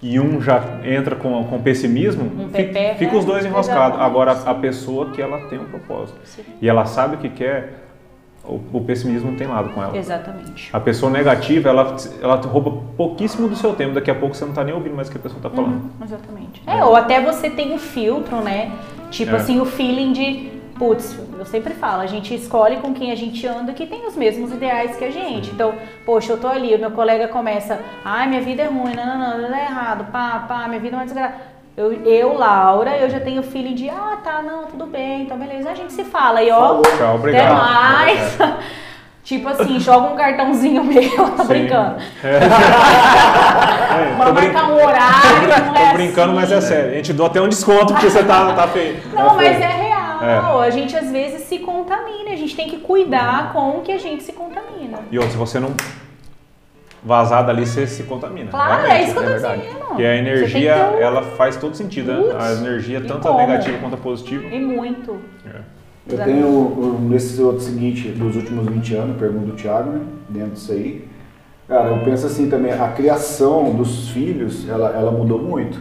e 0.01 0.19
um 0.19 0.41
já 0.41 0.61
entra 0.83 1.15
com, 1.15 1.43
com 1.45 1.61
pessimismo, 1.61 2.23
Um 2.45 2.49
fica, 2.49 2.95
fica 2.95 3.15
os 3.17 3.25
dois 3.25 3.45
enroscados. 3.45 3.95
exatamente, 3.97 4.05
Agora, 4.09 4.35
sim. 4.35 4.43
a 4.49 4.53
pessoa 4.55 5.11
que 5.11 5.21
ela 5.21 5.47
tem 5.47 5.59
um 5.59 5.65
propósito 5.65 6.17
Sim. 6.23 6.43
e 6.61 6.67
ela 6.67 6.85
sabe 6.85 7.15
o 7.15 7.19
que 7.19 7.29
quer, 7.29 7.84
o, 8.47 8.61
o 8.73 8.81
pessimismo 8.83 9.31
não 9.31 9.37
tem 9.37 9.47
lado 9.47 9.69
com 9.69 9.81
ela. 9.83 9.97
Exatamente. 9.97 10.69
A 10.71 10.79
pessoa 10.79 11.11
negativa, 11.11 11.69
ela, 11.69 11.95
ela 12.21 12.35
rouba 12.37 12.83
pouquíssimo 12.95 13.47
do 13.47 13.55
seu 13.55 13.73
tempo. 13.73 13.93
Daqui 13.93 14.11
a 14.11 14.15
pouco 14.15 14.35
você 14.35 14.45
não 14.45 14.53
tá 14.53 14.63
nem 14.63 14.73
ouvindo 14.73 14.95
mais 14.95 15.07
o 15.07 15.11
que 15.11 15.17
a 15.17 15.21
pessoa 15.21 15.41
tá 15.41 15.49
falando. 15.49 15.73
Uhum, 15.73 15.89
exatamente. 16.03 16.61
É, 16.65 16.83
ou 16.83 16.95
até 16.95 17.21
você 17.21 17.49
tem 17.49 17.73
um 17.73 17.77
filtro, 17.79 18.37
né? 18.41 18.71
Tipo 19.11 19.31
É. 19.33 19.35
assim, 19.37 19.59
o 19.59 19.65
feeling 19.65 20.11
de, 20.13 20.51
putz, 20.77 21.17
eu 21.37 21.45
sempre 21.45 21.73
falo, 21.73 22.01
a 22.01 22.07
gente 22.07 22.33
escolhe 22.33 22.77
com 22.77 22.93
quem 22.93 23.11
a 23.11 23.15
gente 23.15 23.45
anda 23.47 23.71
que 23.73 23.85
tem 23.85 24.05
os 24.07 24.15
mesmos 24.15 24.51
ideais 24.51 24.95
que 24.95 25.05
a 25.05 25.11
gente. 25.11 25.51
Então, 25.51 25.73
poxa, 26.05 26.33
eu 26.33 26.37
tô 26.37 26.47
ali, 26.47 26.75
o 26.75 26.79
meu 26.79 26.91
colega 26.91 27.27
começa, 27.27 27.79
ai, 28.03 28.27
minha 28.27 28.41
vida 28.41 28.63
é 28.63 28.67
ruim, 28.67 28.93
não, 28.95 29.05
não, 29.05 29.41
não, 29.41 29.49
não 29.49 29.55
é 29.57 29.63
errado, 29.65 30.11
pá, 30.11 30.45
pá, 30.47 30.67
minha 30.67 30.79
vida 30.79 30.95
é 30.95 30.99
uma 30.99 31.05
desgraça. 31.05 31.54
Eu, 31.77 31.91
eu, 32.05 32.37
Laura, 32.37 32.97
eu 32.97 33.09
já 33.09 33.19
tenho 33.19 33.43
feeling 33.43 33.75
de, 33.75 33.89
ah, 33.89 34.17
tá, 34.23 34.41
não, 34.41 34.63
tudo 34.65 34.85
bem, 34.85 35.23
então 35.23 35.37
beleza, 35.37 35.69
a 35.71 35.75
gente 35.75 35.91
se 35.91 36.05
fala. 36.05 36.41
E 36.41 36.49
ó. 36.49 36.81
Tchau, 36.81 37.15
obrigado. 37.15 37.51
até 37.51 37.53
mais. 37.53 38.37
tipo 39.25 39.49
assim, 39.49 39.77
joga 39.77 40.07
um 40.07 40.15
cartãozinho 40.15 40.81
meu, 40.85 41.29
tá 41.35 41.43
brincando. 41.43 41.97
É, 42.23 42.39
brin- 44.31 44.53
marcar 44.53 44.69
um 44.71 44.75
horário, 44.75 45.65
não 45.65 45.73
Tô 45.73 45.79
é 45.81 45.93
brincando, 45.93 46.31
assim. 46.31 46.39
mas 46.39 46.51
é 46.53 46.61
sério. 46.61 46.91
A 46.91 46.95
gente 46.95 47.11
dou 47.11 47.25
até 47.25 47.41
um 47.41 47.49
desconto 47.49 47.87
porque 47.93 48.09
você 48.09 48.23
tá, 48.23 48.53
tá 48.53 48.67
feio. 48.69 48.97
Não, 49.13 49.35
mas 49.35 49.57
feio. 49.57 49.63
é 49.63 49.67
real. 49.67 50.61
A 50.61 50.69
gente 50.69 50.95
às 50.95 51.11
vezes 51.11 51.41
se 51.41 51.59
contamina. 51.59 52.31
A 52.31 52.35
gente 52.37 52.55
tem 52.55 52.69
que 52.69 52.77
cuidar 52.77 53.51
com 53.51 53.79
o 53.79 53.81
que 53.81 53.91
a 53.91 53.97
gente 53.97 54.23
se 54.23 54.31
contamina. 54.31 54.99
E 55.11 55.17
outra, 55.17 55.31
se 55.33 55.37
você 55.37 55.59
não 55.59 55.73
vazar 57.05 57.45
dali, 57.45 57.65
você 57.65 57.85
se 57.85 58.03
contamina. 58.03 58.49
Claro, 58.49 58.81
Realmente, 58.87 58.91
é 58.95 59.03
isso 59.03 59.13
que 59.13 59.19
eu 59.19 59.23
tô 59.23 59.29
verdade. 59.29 59.61
dizendo. 59.61 59.85
Porque 59.85 60.03
a 60.03 60.15
energia, 60.17 60.73
ter 60.73 60.95
um- 60.95 60.99
ela 61.01 61.21
faz 61.21 61.55
todo 61.55 61.75
sentido. 61.75 62.11
né? 62.11 62.35
A 62.39 62.51
energia, 62.53 62.97
e 62.97 63.01
tanto 63.03 63.27
a 63.29 63.37
negativa 63.37 63.77
quanto 63.77 63.93
a 63.93 63.97
positiva. 63.97 64.43
E 64.45 64.59
muito. 64.59 65.17
É. 65.45 65.59
Eu 66.07 66.17
tenho, 66.23 66.47
um, 66.47 66.99
nesse 67.09 67.41
outro 67.41 67.61
seguinte, 67.61 68.09
dos 68.09 68.35
últimos 68.35 68.65
20 68.67 68.95
anos, 68.95 69.17
pergunta 69.17 69.45
do 69.47 69.53
Thiago, 69.53 69.89
né? 69.91 70.01
Dentro 70.29 70.51
disso 70.51 70.71
aí. 70.71 71.07
Cara, 71.67 71.89
eu 71.89 72.03
penso 72.03 72.27
assim 72.27 72.47
também, 72.49 72.71
a 72.73 72.89
criação 72.89 73.73
dos 73.73 74.09
filhos, 74.09 74.67
ela, 74.69 74.89
ela 74.91 75.11
mudou 75.11 75.39
muito. 75.41 75.79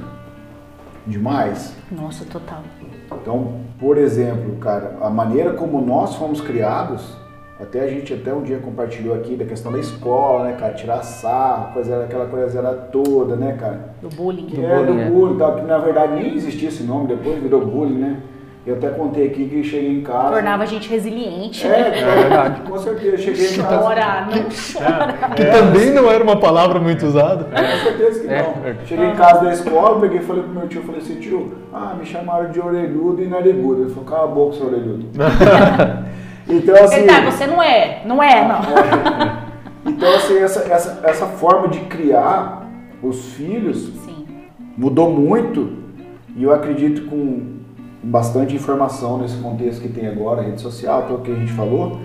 Demais. 1.07 1.75
Nossa, 1.91 2.25
total. 2.25 2.63
Então, 3.13 3.61
por 3.79 3.99
exemplo, 3.99 4.57
cara, 4.57 4.97
a 5.03 5.11
maneira 5.11 5.53
como 5.53 5.81
nós 5.85 6.15
fomos 6.17 6.41
criados, 6.41 7.17
até 7.65 7.81
a 7.81 7.87
gente 7.89 8.13
até 8.13 8.33
um 8.33 8.43
dia 8.43 8.59
compartilhou 8.59 9.15
aqui 9.15 9.35
da 9.35 9.45
questão 9.45 9.73
da 9.73 9.79
escola, 9.79 10.45
né, 10.45 10.57
cara, 10.59 10.75
tirar 10.75 11.03
sarro, 11.03 11.73
coisa, 11.73 12.05
aquela 12.05 12.27
coisa 12.27 12.59
era 12.59 12.73
toda, 12.73 13.35
né, 13.37 13.57
cara? 13.59 13.95
Do 14.01 14.09
bullying. 14.09 14.47
Que 14.47 14.65
é 14.65 14.79
do 14.79 14.85
bullying, 14.85 15.01
é. 15.01 15.11
bullying, 15.11 15.39
tal, 15.39 15.57
que 15.57 15.63
na 15.63 15.79
verdade 15.79 16.15
nem 16.15 16.35
existia 16.35 16.69
esse 16.69 16.83
nome, 16.83 17.09
depois 17.09 17.43
virou 17.43 17.67
bullying, 17.67 17.99
né? 17.99 18.21
Eu 18.67 18.77
até 18.77 18.89
contei 18.89 19.27
aqui 19.27 19.47
que 19.47 19.63
cheguei 19.63 19.99
em 19.99 20.01
casa. 20.01 20.33
Tornava 20.33 20.63
a 20.63 20.67
gente 20.67 20.89
resiliente. 20.89 21.67
É, 21.67 21.71
né? 21.71 22.01
é 22.01 22.15
verdade. 22.17 22.61
Com 22.63 22.79
certeza, 22.79 23.19
cheguei 23.19 23.47
em 23.47 23.57
casa. 23.59 23.79
Chora, 23.79 24.27
não 24.31 24.45
chora. 24.73 25.13
Que 25.37 25.45
também 25.45 25.91
não 25.91 26.11
era 26.11 26.25
uma 26.25 26.37
palavra 26.37 26.81
muito 26.81 27.05
usada. 27.05 27.45
Com 27.45 27.83
certeza 27.83 28.21
que 28.21 28.27
É. 28.27 28.43
não. 28.43 28.87
Cheguei 28.87 29.07
em 29.07 29.15
casa 29.17 29.45
da 29.45 29.53
escola, 29.53 30.01
peguei 30.01 30.21
e 30.21 30.23
falei 30.23 30.43
pro 30.45 30.53
meu 30.53 30.67
tio, 30.67 30.83
falei 30.83 31.03
assim, 31.03 31.17
tio, 31.17 31.53
ah, 31.75 31.95
me 31.99 32.07
chamaram 32.07 32.51
de 32.51 32.59
orelhudo 32.59 33.23
e 33.23 33.27
narigudo. 33.27 33.83
Ele 33.83 33.91
falou, 33.91 34.05
cala 34.05 34.25
a 34.25 34.35
boca, 34.35 34.57
seu 34.57 34.67
orelhudo. 34.67 35.09
então 36.49 36.75
assim. 36.85 37.07
Tá, 37.07 37.21
você 37.23 37.47
não 37.47 37.63
é. 37.63 38.03
Não 38.05 38.23
é, 38.23 38.47
não. 38.47 39.45
Então 39.87 40.15
assim, 40.15 40.39
essa, 40.39 40.61
essa, 40.61 41.01
essa 41.05 41.27
forma 41.27 41.69
de 41.69 41.81
criar 41.81 42.67
os 43.03 43.35
filhos 43.35 43.93
Sim. 44.05 44.27
mudou 44.77 45.11
muito 45.11 45.77
e 46.37 46.43
eu 46.43 46.53
acredito 46.53 47.07
com 47.09 47.55
bastante 48.03 48.55
informação 48.55 49.19
nesse 49.19 49.37
contexto 49.39 49.81
que 49.81 49.89
tem 49.89 50.07
agora, 50.07 50.43
rede 50.43 50.61
social, 50.61 51.05
tudo 51.07 51.23
que 51.23 51.31
a 51.31 51.35
gente 51.35 51.53
falou, 51.53 52.01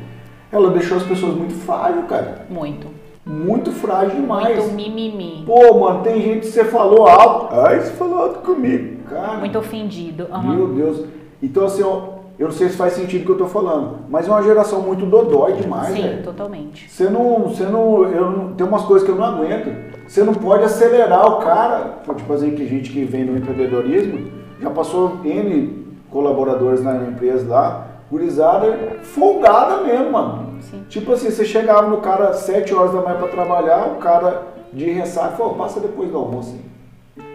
ela 0.52 0.72
deixou 0.72 0.98
as 0.98 1.04
pessoas 1.04 1.36
muito 1.36 1.54
frágeis, 1.54 2.06
cara. 2.08 2.46
Muito. 2.50 2.88
Muito 3.26 3.72
frágil 3.72 4.22
demais. 4.22 4.58
Muito 4.58 4.74
mimimi. 4.74 5.44
Pô, 5.46 5.80
mano, 5.80 6.02
tem 6.02 6.22
gente 6.22 6.40
que 6.42 6.48
você 6.48 6.64
falou 6.66 7.08
alto. 7.08 7.54
Ai, 7.54 7.80
você 7.80 7.92
falou 7.92 8.20
alto 8.20 8.40
comigo, 8.40 9.04
cara. 9.04 9.38
Muito 9.38 9.60
ofendido. 9.60 10.28
Aham. 10.32 10.56
Meu 10.56 10.68
Deus. 10.68 11.06
Então, 11.42 11.66
assim, 11.66 11.84
ó, 11.84 12.19
eu 12.40 12.48
não 12.48 12.54
sei 12.54 12.70
se 12.70 12.78
faz 12.78 12.94
sentido 12.94 13.24
o 13.24 13.26
que 13.26 13.32
eu 13.34 13.38
tô 13.38 13.48
falando, 13.48 13.98
mas 14.10 14.26
é 14.26 14.32
uma 14.32 14.42
geração 14.42 14.82
muito 14.82 15.06
dodói 15.06 15.54
demais, 15.54 15.94
Sim, 15.94 16.02
velho. 16.04 16.24
totalmente. 16.24 16.90
Você 16.90 17.10
não, 17.10 17.40
você 17.50 17.64
não, 17.66 18.06
eu 18.06 18.32
não, 18.32 18.54
tem 18.54 18.66
umas 18.66 18.84
coisas 18.84 19.06
que 19.06 19.14
eu 19.14 19.18
não 19.18 19.26
aguento. 19.26 19.70
Você 20.08 20.24
não 20.24 20.34
pode 20.34 20.64
acelerar 20.64 21.26
o 21.34 21.40
cara. 21.40 22.00
Tipo 22.16 22.34
assim, 22.34 22.52
que 22.52 22.66
gente 22.66 22.92
que 22.92 23.04
vem 23.04 23.26
do 23.26 23.38
empreendedorismo 23.38 24.32
já 24.62 24.70
passou 24.70 25.20
N 25.26 25.86
colaboradores 26.10 26.82
na 26.82 26.96
empresa 26.96 27.48
lá, 27.48 27.88
gurizada 28.10 29.00
folgada 29.04 29.84
mesmo, 29.84 30.12
mano. 30.12 30.54
Sim. 30.62 30.84
Tipo 30.90 31.12
assim, 31.12 31.30
você 31.30 31.44
chegava 31.44 31.88
no 31.88 31.98
cara 31.98 32.34
7 32.34 32.74
horas 32.74 32.94
da 32.94 33.02
manhã 33.02 33.18
pra 33.18 33.28
trabalhar, 33.28 33.86
o 33.88 33.96
cara 33.96 34.44
de 34.72 34.90
ressaca 34.90 35.36
falou, 35.36 35.56
passa 35.56 35.80
depois 35.82 36.10
do 36.10 36.18
almoço. 36.18 36.56
Hein? 36.56 37.26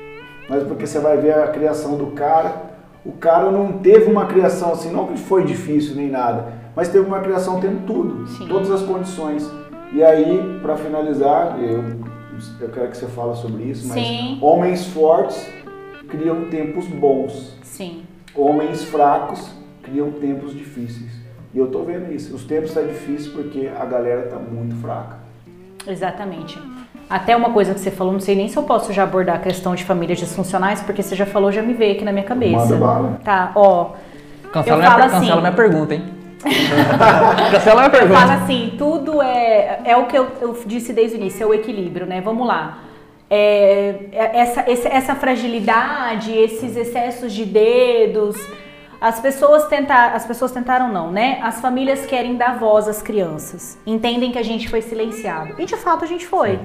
Mas 0.49 0.63
porque 0.65 0.87
você 0.87 0.99
vai 0.99 1.17
ver 1.19 1.35
a 1.35 1.49
criação 1.49 1.97
do 1.97 2.09
cara, 2.09 2.74
o 3.05 3.13
cara 3.13 3.51
não 3.51 3.79
teve 3.79 4.11
uma 4.11 4.27
criação 4.27 4.73
assim, 4.73 4.91
não 4.91 5.09
que 5.09 5.19
foi 5.19 5.45
difícil 5.45 5.95
nem 5.95 6.09
nada, 6.09 6.53
mas 6.75 6.89
teve 6.89 7.07
uma 7.07 7.21
criação 7.21 7.61
tendo 7.61 7.87
tudo, 7.87 8.27
Sim. 8.27 8.49
todas 8.49 8.71
as 8.71 8.83
condições. 8.83 9.51
E 9.93 10.03
aí, 10.03 10.59
pra 10.63 10.77
finalizar, 10.77 11.59
eu, 11.61 11.85
eu 12.61 12.69
quero 12.71 12.91
que 12.91 12.97
você 12.97 13.07
fale 13.07 13.37
sobre 13.37 13.65
isso, 13.65 13.87
mas 13.87 14.05
Sim. 14.05 14.39
homens 14.41 14.87
fortes 14.87 15.49
criam 16.09 16.49
tempos 16.49 16.87
bons. 16.87 17.55
Sim. 17.63 18.05
homens 18.37 18.85
fracos 18.85 19.51
criam 19.83 20.13
tempos 20.13 20.53
difíceis. 20.55 21.13
E 21.53 21.59
eu 21.59 21.69
tô 21.69 21.83
vendo 21.85 22.13
isso. 22.13 22.35
Os 22.35 22.45
tempos 22.45 22.71
estão 22.71 22.85
tá 22.85 22.89
difíceis 22.89 23.29
porque 23.29 23.69
a 23.69 23.85
galera 23.85 24.23
tá 24.29 24.37
muito 24.37 24.75
fraca. 24.77 25.19
Exatamente. 25.87 26.61
Até 27.09 27.37
uma 27.37 27.51
coisa 27.51 27.75
que 27.75 27.81
você 27.81 27.91
falou, 27.91 28.13
não 28.13 28.21
sei 28.21 28.35
nem 28.35 28.49
se 28.49 28.57
eu 28.57 28.63
posso 28.63 28.93
já 28.93 29.03
abordar 29.05 29.37
a 29.37 29.39
questão 29.39 29.75
de 29.75 29.85
famílias 29.85 30.19
disfuncionais, 30.19 30.81
porque 30.83 31.03
você 31.03 31.15
já 31.15 31.27
falou, 31.27 31.53
já 31.53 31.63
me 31.63 31.75
veio 31.75 31.93
aqui 31.95 32.05
na 32.05 32.13
minha 32.13 32.25
cabeça. 32.25 32.57
Manda 32.57 32.77
bala. 32.77 33.21
Tá, 33.23 33.53
ó. 33.55 33.91
Cancela, 34.53 34.77
Eu 34.77 34.79
minha, 34.79 34.91
falo 34.91 35.03
per- 35.03 35.11
assim- 35.11 35.21
cancela 35.27 35.41
minha 35.41 35.53
pergunta, 35.53 35.95
hein? 35.95 36.05
cancela 37.51 37.75
minha 37.77 37.87
Eu 37.87 37.91
pergunta. 37.91 38.21
falo 38.21 38.33
assim, 38.43 38.75
tudo 38.79 39.23
é, 39.23 39.81
é 39.85 39.97
o 39.97 40.07
que 40.07 40.17
eu, 40.17 40.29
eu 40.41 40.59
disse 40.67 40.93
desde 40.93 41.17
o 41.17 41.21
início, 41.21 41.43
é 41.43 41.47
o 41.47 41.55
equilíbrio, 41.55 42.07
né? 42.07 42.21
Vamos 42.21 42.47
lá. 42.47 42.79
É, 43.31 43.97
é- 44.13 44.31
essa, 44.41 44.71
esse- 44.71 44.89
essa 44.89 45.15
fragilidade, 45.15 46.33
esses 46.33 46.77
excessos 46.77 47.33
de 47.33 47.45
dedos, 47.45 48.37
as 49.01 49.19
pessoas 49.21 49.67
tentaram, 49.67 50.15
as 50.17 50.25
pessoas 50.25 50.53
tentaram 50.53 50.89
não, 50.93 51.11
né? 51.11 51.39
As 51.43 51.61
famílias 51.61 52.07
querem 52.07 52.37
dar 52.37 52.59
voz 52.59 52.87
às 52.89 53.03
crianças, 53.03 53.79
entendem 53.87 54.31
que 54.31 54.39
a 54.39 54.43
gente 54.45 54.69
foi 54.69 54.81
silenciado. 54.83 55.55
E 55.59 55.65
de 55.65 55.77
fato 55.77 56.05
a 56.05 56.07
gente 56.07 56.27
foi. 56.27 56.59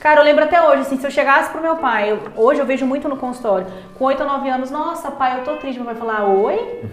Cara, 0.00 0.20
eu 0.20 0.24
lembro 0.24 0.44
até 0.44 0.62
hoje, 0.62 0.82
assim, 0.82 0.96
se 0.96 1.04
eu 1.06 1.10
chegasse 1.10 1.50
pro 1.50 1.60
meu 1.60 1.76
pai, 1.76 2.12
eu- 2.12 2.20
hoje 2.36 2.60
eu 2.60 2.66
vejo 2.66 2.86
muito 2.86 3.08
no 3.08 3.16
consultório, 3.16 3.66
com 3.98 4.04
8 4.04 4.20
ou 4.22 4.28
9 4.28 4.48
anos, 4.48 4.70
nossa, 4.70 5.10
pai, 5.10 5.40
eu 5.40 5.44
tô 5.44 5.56
triste, 5.56 5.78
meu 5.78 5.86
pai 5.86 5.96
falar, 5.96 6.24
oi? 6.24 6.84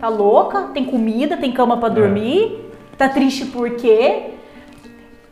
Tá 0.00 0.08
louca? 0.08 0.62
Tem 0.74 0.84
comida, 0.84 1.36
tem 1.36 1.52
cama 1.52 1.76
pra 1.76 1.88
dormir? 1.88 2.72
Tá 2.98 3.08
triste 3.08 3.46
por 3.46 3.70
quê? 3.76 4.34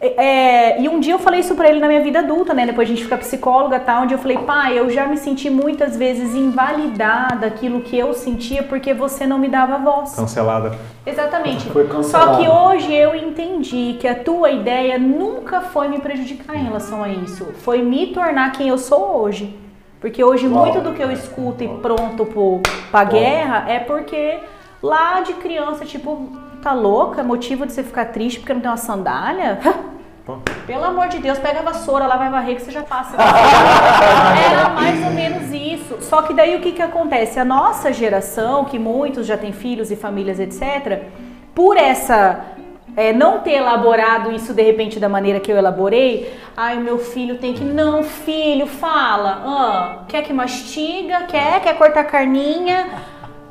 É, 0.01 0.81
e 0.81 0.89
um 0.89 1.01
dia 1.01 1.13
eu 1.15 1.19
falei 1.19 1.41
isso 1.41 1.57
pra 1.57 1.69
ele 1.69 1.81
na 1.81 1.89
minha 1.89 2.01
vida 2.01 2.21
adulta, 2.21 2.55
né? 2.55 2.65
Depois 2.65 2.89
a 2.89 2.91
gente 2.91 3.03
fica 3.03 3.17
psicóloga 3.19 3.77
e 3.77 3.81
tal, 3.81 4.05
onde 4.05 4.15
eu 4.15 4.19
falei, 4.19 4.39
pai, 4.39 4.79
eu 4.79 4.89
já 4.89 5.07
me 5.07 5.17
senti 5.17 5.51
muitas 5.51 5.97
vezes 5.97 6.37
invalidada 6.37 7.47
aquilo 7.47 7.81
que 7.81 7.99
eu 7.99 8.15
sentia 8.15 8.63
porque 8.63 8.95
você 8.95 9.27
não 9.27 9.39
me 9.39 9.49
dava 9.49 9.77
voz. 9.79 10.15
Cancelada. 10.15 10.79
Exatamente. 11.05 11.69
Foi 11.71 11.85
Só 11.87 11.95
cancelado. 11.95 12.39
que 12.43 12.49
hoje 12.49 12.95
eu 12.95 13.15
entendi 13.17 13.97
que 13.99 14.07
a 14.07 14.15
tua 14.15 14.53
ideia 14.53 14.99
nunca 14.99 15.63
foi 15.63 15.89
me 15.89 15.99
prejudicar 15.99 16.55
em 16.55 16.63
relação 16.63 17.03
a 17.03 17.09
isso. 17.09 17.47
Foi 17.65 17.83
me 17.83 18.07
tornar 18.09 18.53
quem 18.53 18.69
eu 18.69 18.79
sou 18.79 19.17
hoje. 19.21 19.59
Porque 20.01 20.23
hoje 20.23 20.47
Uau. 20.47 20.65
muito 20.65 20.81
do 20.81 20.93
que 20.93 21.03
eu 21.03 21.11
escuto 21.11 21.65
e 21.65 21.69
pronto 21.69 22.25
pro, 22.25 22.61
pra 22.89 23.03
guerra 23.03 23.65
é 23.69 23.81
porque 23.81 24.39
lá 24.81 25.23
de 25.23 25.33
criança, 25.35 25.85
tipo, 25.85 26.31
tá 26.63 26.73
louca? 26.73 27.23
Motivo 27.23 27.67
de 27.67 27.73
você 27.73 27.83
ficar 27.83 28.07
triste 28.07 28.41
porque 28.41 28.53
não 28.55 28.61
tem 28.61 28.71
uma 28.71 28.77
sandália? 28.77 29.59
Pelo 30.67 30.85
amor 30.85 31.09
de 31.09 31.19
Deus, 31.19 31.39
pega 31.39 31.61
a 31.61 31.63
vassoura 31.63 32.07
lá, 32.07 32.17
vai 32.19 32.29
varrer 32.31 32.57
que 32.57 32.63
você 32.63 32.71
já 32.71 32.83
passa. 32.83 33.17
Era 34.53 34.69
mais 34.69 35.03
ou 35.03 35.11
menos 35.13 35.51
isso. 35.53 35.97
Só 36.03 36.21
que 36.21 36.35
daí 36.35 36.55
o 36.55 36.61
que, 36.61 36.73
que 36.73 36.83
acontece? 36.83 37.41
A 37.41 37.45
nossa 37.47 37.93
geração, 37.95 38.67
que 38.67 38.79
muitos 38.79 39.27
já 39.27 39.39
têm 39.39 39.53
filhos 39.53 39.91
e 39.91 39.97
famílias, 39.97 40.39
etc., 40.39 41.05
por 41.55 41.79
essa. 41.79 42.41
é, 42.95 43.13
não 43.13 43.41
ter 43.41 43.53
elaborado 43.55 44.31
isso 44.33 44.53
de 44.53 44.63
repente 44.63 45.01
da 45.01 45.09
maneira 45.09 45.41
que 45.41 45.51
eu 45.51 45.57
elaborei, 45.57 46.33
ai, 46.57 46.77
meu 46.79 46.99
filho 46.99 47.39
tem 47.39 47.55
que. 47.55 47.65
Não, 47.65 48.03
filho, 48.03 48.67
fala. 48.67 49.43
Ah, 49.47 49.99
quer 50.09 50.23
que 50.23 50.33
mastiga? 50.33 51.23
Quer? 51.23 51.61
Quer 51.63 51.79
cortar 51.79 52.05
carninha? 52.05 52.87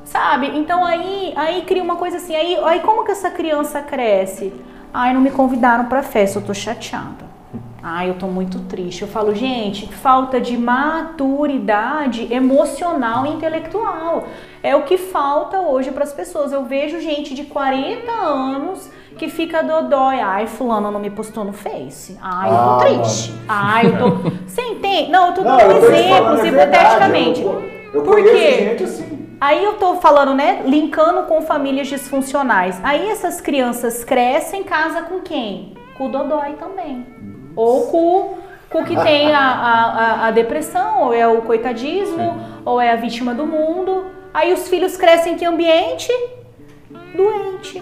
Sabe? 0.07 0.51
Então 0.55 0.85
aí, 0.85 1.33
aí 1.35 1.61
cria 1.63 1.83
uma 1.83 1.97
coisa 1.97 2.17
assim. 2.17 2.35
Aí, 2.35 2.57
aí 2.63 2.79
como 2.79 3.03
que 3.03 3.11
essa 3.11 3.29
criança 3.29 3.81
cresce? 3.81 4.53
Ai, 4.93 5.13
não 5.13 5.19
me 5.21 5.29
convidaram 5.31 5.85
pra 5.85 6.01
festa, 6.01 6.39
eu 6.39 6.43
tô 6.43 6.53
chateada. 6.53 7.27
Ai, 7.83 8.09
eu 8.09 8.15
tô 8.15 8.27
muito 8.27 8.59
triste. 8.61 9.01
Eu 9.01 9.07
falo, 9.07 9.35
gente, 9.35 9.87
falta 9.93 10.39
de 10.41 10.57
maturidade 10.57 12.33
emocional 12.33 13.25
e 13.25 13.29
intelectual. 13.29 14.25
É 14.63 14.75
o 14.75 14.83
que 14.83 14.97
falta 14.97 15.59
hoje 15.59 15.91
pras 15.91 16.11
pessoas. 16.13 16.51
Eu 16.51 16.63
vejo 16.63 16.99
gente 16.99 17.33
de 17.33 17.43
40 17.43 18.11
anos 18.11 18.89
que 19.17 19.27
fica 19.29 19.61
dodói. 19.61 20.19
Ai, 20.19 20.47
fulano 20.47 20.89
não 20.89 20.99
me 20.99 21.09
postou 21.09 21.43
no 21.43 21.53
Face. 21.53 22.17
Ai, 22.21 22.49
eu 22.49 22.55
tô 22.55 22.69
Ah, 22.69 22.77
triste. 22.79 23.33
Ai, 23.47 23.85
eu 23.87 23.97
tô. 23.99 24.09
Você 24.47 24.61
entende? 24.61 25.11
Não, 25.11 25.27
eu 25.27 25.33
tô 25.33 25.43
dando 25.43 25.61
eu 25.61 25.93
exemplos, 25.93 26.43
hipoteticamente. 26.45 27.41
Eu, 27.41 27.63
eu 27.93 28.01
Por 28.03 28.15
conheço 28.15 28.33
quê? 28.33 28.51
gente 28.69 28.83
assim. 28.83 29.16
Aí 29.39 29.63
eu 29.63 29.73
tô 29.75 29.95
falando, 29.95 30.33
né, 30.33 30.63
linkando 30.65 31.23
com 31.23 31.41
famílias 31.41 31.87
disfuncionais. 31.87 32.79
Aí 32.83 33.07
essas 33.09 33.39
crianças 33.39 34.03
crescem 34.03 34.61
em 34.61 34.63
casa 34.63 35.03
com 35.03 35.19
quem? 35.19 35.73
Com 35.97 36.07
o 36.07 36.11
Dodói 36.11 36.53
também. 36.53 37.05
Ou 37.55 37.87
com, 37.87 38.37
com 38.69 38.81
o 38.81 38.85
que 38.85 38.95
tem 38.95 39.31
a, 39.33 39.39
a, 39.39 40.27
a- 40.27 40.31
depressão, 40.31 41.03
ou 41.03 41.13
é 41.13 41.27
o 41.27 41.41
coitadismo, 41.43 42.35
ou 42.65 42.81
é 42.81 42.91
a 42.91 42.95
vítima 42.95 43.33
do 43.33 43.45
mundo. 43.45 44.05
Aí 44.33 44.53
os 44.53 44.67
filhos 44.67 44.97
crescem 44.97 45.33
em 45.33 45.37
que 45.37 45.45
ambiente? 45.45 46.11
Doente. 47.15 47.81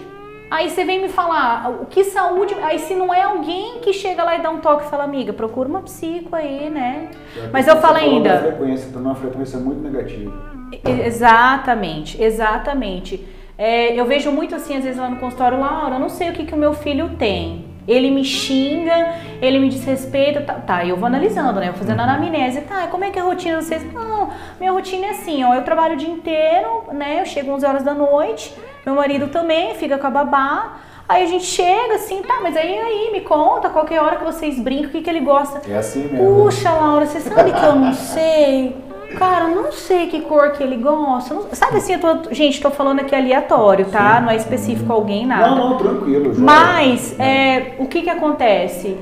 Aí 0.50 0.70
você 0.70 0.84
vem 0.84 1.00
me 1.02 1.08
falar, 1.08 1.70
o 1.82 1.86
que 1.86 2.04
saúde. 2.04 2.54
Aí 2.62 2.78
se 2.78 2.94
não 2.94 3.12
é 3.12 3.22
alguém 3.22 3.80
que 3.80 3.92
chega 3.92 4.22
lá 4.22 4.36
e 4.36 4.42
dá 4.42 4.50
um 4.50 4.58
toque 4.60 4.84
e 4.86 4.88
fala, 4.90 5.04
amiga, 5.04 5.32
procura 5.32 5.68
uma 5.68 5.80
psico 5.82 6.36
aí, 6.36 6.70
né? 6.70 7.10
Mas 7.52 7.66
eu 7.66 7.76
falo 7.76 7.96
falou 7.98 8.10
ainda. 8.14 8.28
da 8.34 8.38
frequência, 8.40 8.90
tá 8.92 8.98
numa 9.00 9.14
frequência 9.14 9.58
muito 9.58 9.80
negativa. 9.80 10.55
Exatamente, 10.84 12.22
exatamente. 12.22 13.26
É, 13.58 13.98
eu 13.98 14.04
vejo 14.04 14.30
muito 14.30 14.54
assim, 14.54 14.76
às 14.76 14.84
vezes 14.84 14.98
lá 14.98 15.08
no 15.08 15.16
consultório, 15.16 15.58
Laura, 15.58 15.94
eu 15.94 15.98
não 15.98 16.10
sei 16.10 16.30
o 16.30 16.32
que, 16.32 16.44
que 16.44 16.54
o 16.54 16.58
meu 16.58 16.74
filho 16.74 17.10
tem. 17.18 17.64
Ele 17.88 18.10
me 18.10 18.24
xinga, 18.24 19.14
ele 19.40 19.60
me 19.60 19.68
desrespeita, 19.68 20.40
tá, 20.40 20.54
tá, 20.54 20.84
eu 20.84 20.96
vou 20.96 21.06
analisando, 21.06 21.60
né? 21.60 21.68
Eu 21.68 21.72
vou 21.72 21.78
fazendo 21.78 22.00
anamnese, 22.00 22.62
tá, 22.62 22.88
como 22.88 23.04
é 23.04 23.10
que 23.10 23.18
é 23.18 23.22
a 23.22 23.24
rotina 23.24 23.58
de 23.58 23.64
vocês? 23.64 23.92
Não, 23.92 24.30
minha 24.58 24.72
rotina 24.72 25.06
é 25.06 25.10
assim, 25.10 25.44
ó, 25.44 25.54
eu 25.54 25.62
trabalho 25.62 25.94
o 25.94 25.96
dia 25.96 26.10
inteiro, 26.10 26.84
né? 26.92 27.20
Eu 27.20 27.26
chego 27.26 27.52
11 27.52 27.64
horas 27.64 27.82
da 27.84 27.94
noite, 27.94 28.52
meu 28.84 28.96
marido 28.96 29.28
também 29.28 29.74
fica 29.76 29.96
com 29.98 30.06
a 30.06 30.10
babá, 30.10 30.78
aí 31.08 31.22
a 31.22 31.26
gente 31.26 31.44
chega 31.44 31.94
assim, 31.94 32.22
tá, 32.22 32.40
mas 32.42 32.56
aí, 32.56 32.76
aí, 32.76 33.10
me 33.12 33.20
conta, 33.20 33.70
qualquer 33.70 34.02
hora 34.02 34.16
que 34.16 34.24
vocês 34.24 34.58
brincam, 34.58 34.88
o 34.88 34.90
que, 34.90 35.02
que 35.02 35.08
ele 35.08 35.20
gosta. 35.20 35.62
É 35.70 35.76
assim 35.76 36.08
mesmo. 36.08 36.44
Puxa, 36.44 36.72
Laura, 36.72 37.06
você 37.06 37.20
sabe 37.20 37.52
que 37.52 37.64
eu 37.64 37.76
não 37.76 37.94
sei? 37.94 38.76
Cara, 39.14 39.50
eu 39.50 39.62
não 39.62 39.72
sei 39.72 40.08
que 40.08 40.20
cor 40.22 40.50
que 40.52 40.62
ele 40.62 40.76
gosta. 40.76 41.32
não- 41.34 41.46
Sabe 41.52 41.78
assim, 41.78 41.94
eu 41.94 42.00
tô, 42.00 42.34
gente, 42.34 42.60
tô 42.60 42.70
falando 42.70 43.00
aqui 43.00 43.14
aleatório, 43.14 43.86
tá? 43.86 44.20
Não 44.20 44.30
é 44.30 44.36
específico 44.36 44.92
a 44.92 44.96
alguém, 44.96 45.26
nada. 45.26 45.50
Não, 45.50 45.70
não, 45.70 45.76
tranquilo. 45.78 46.34
já. 46.34 46.40
Mas 46.42 47.18
é, 47.18 47.74
o 47.78 47.86
que 47.86 48.02
que 48.02 48.10
acontece? 48.10 48.96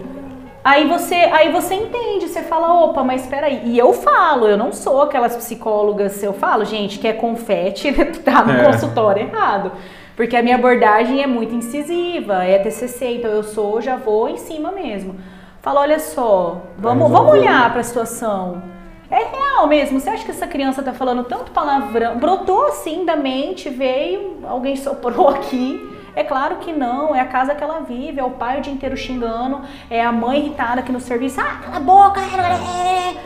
Aí 0.62 0.86
você, 0.88 1.14
aí 1.14 1.52
você 1.52 1.74
entende, 1.74 2.26
você 2.28 2.40
fala, 2.42 2.72
opa, 2.84 3.02
mas 3.04 3.22
espera 3.22 3.46
aí. 3.48 3.62
E 3.64 3.78
eu 3.78 3.92
falo, 3.92 4.46
eu 4.46 4.56
não 4.56 4.72
sou 4.72 5.02
aquelas 5.02 5.36
psicólogas, 5.36 6.22
eu 6.22 6.32
falo, 6.32 6.64
gente, 6.64 6.98
que 6.98 7.06
é 7.08 7.12
confete, 7.12 7.92
tá 8.24 8.42
no 8.44 8.52
É. 8.52 8.64
consultório 8.64 9.22
errado. 9.24 9.72
Porque 10.16 10.36
a 10.36 10.42
minha 10.42 10.54
abordagem 10.56 11.20
é 11.22 11.26
muito 11.26 11.54
incisiva, 11.54 12.44
é 12.44 12.58
TCC, 12.58 13.16
então 13.16 13.30
eu 13.32 13.42
sou, 13.42 13.80
já 13.80 13.96
vou 13.96 14.28
em 14.28 14.36
cima 14.36 14.70
mesmo. 14.70 15.16
Falo, 15.60 15.80
olha 15.80 15.98
só, 15.98 16.62
vamos, 16.78 17.10
vamos 17.10 17.32
olhar 17.32 17.70
para 17.70 17.80
a 17.80 17.84
situação. 17.84 18.62
É 19.10 19.24
real 19.24 19.66
mesmo. 19.66 20.00
Você 20.00 20.10
acha 20.10 20.24
que 20.24 20.30
essa 20.30 20.46
criança 20.46 20.82
tá 20.82 20.92
falando 20.92 21.24
tanto 21.24 21.50
palavrão? 21.50 22.18
Brotou 22.18 22.66
assim 22.68 23.04
da 23.04 23.16
mente, 23.16 23.68
veio, 23.68 24.38
alguém 24.44 24.76
soprou 24.76 25.28
aqui. 25.30 25.90
É 26.16 26.22
claro 26.22 26.56
que 26.56 26.72
não, 26.72 27.14
é 27.14 27.20
a 27.20 27.26
casa 27.26 27.56
que 27.56 27.64
ela 27.64 27.80
vive, 27.80 28.20
é 28.20 28.24
o 28.24 28.30
pai 28.30 28.58
o 28.58 28.60
dia 28.60 28.72
inteiro 28.72 28.96
xingando, 28.96 29.62
é 29.90 30.00
a 30.00 30.12
mãe 30.12 30.38
irritada 30.38 30.80
aqui 30.80 30.92
no 30.92 31.00
serviço, 31.00 31.40
ah, 31.40 31.60
cala 31.64 31.76
a 31.76 31.80
boca, 31.80 32.20
é, 32.20 33.16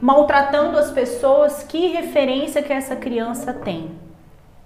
maltratando 0.00 0.78
as 0.78 0.90
pessoas. 0.90 1.62
Que 1.62 1.88
referência 1.88 2.62
que 2.62 2.72
essa 2.72 2.96
criança 2.96 3.52
tem? 3.52 3.90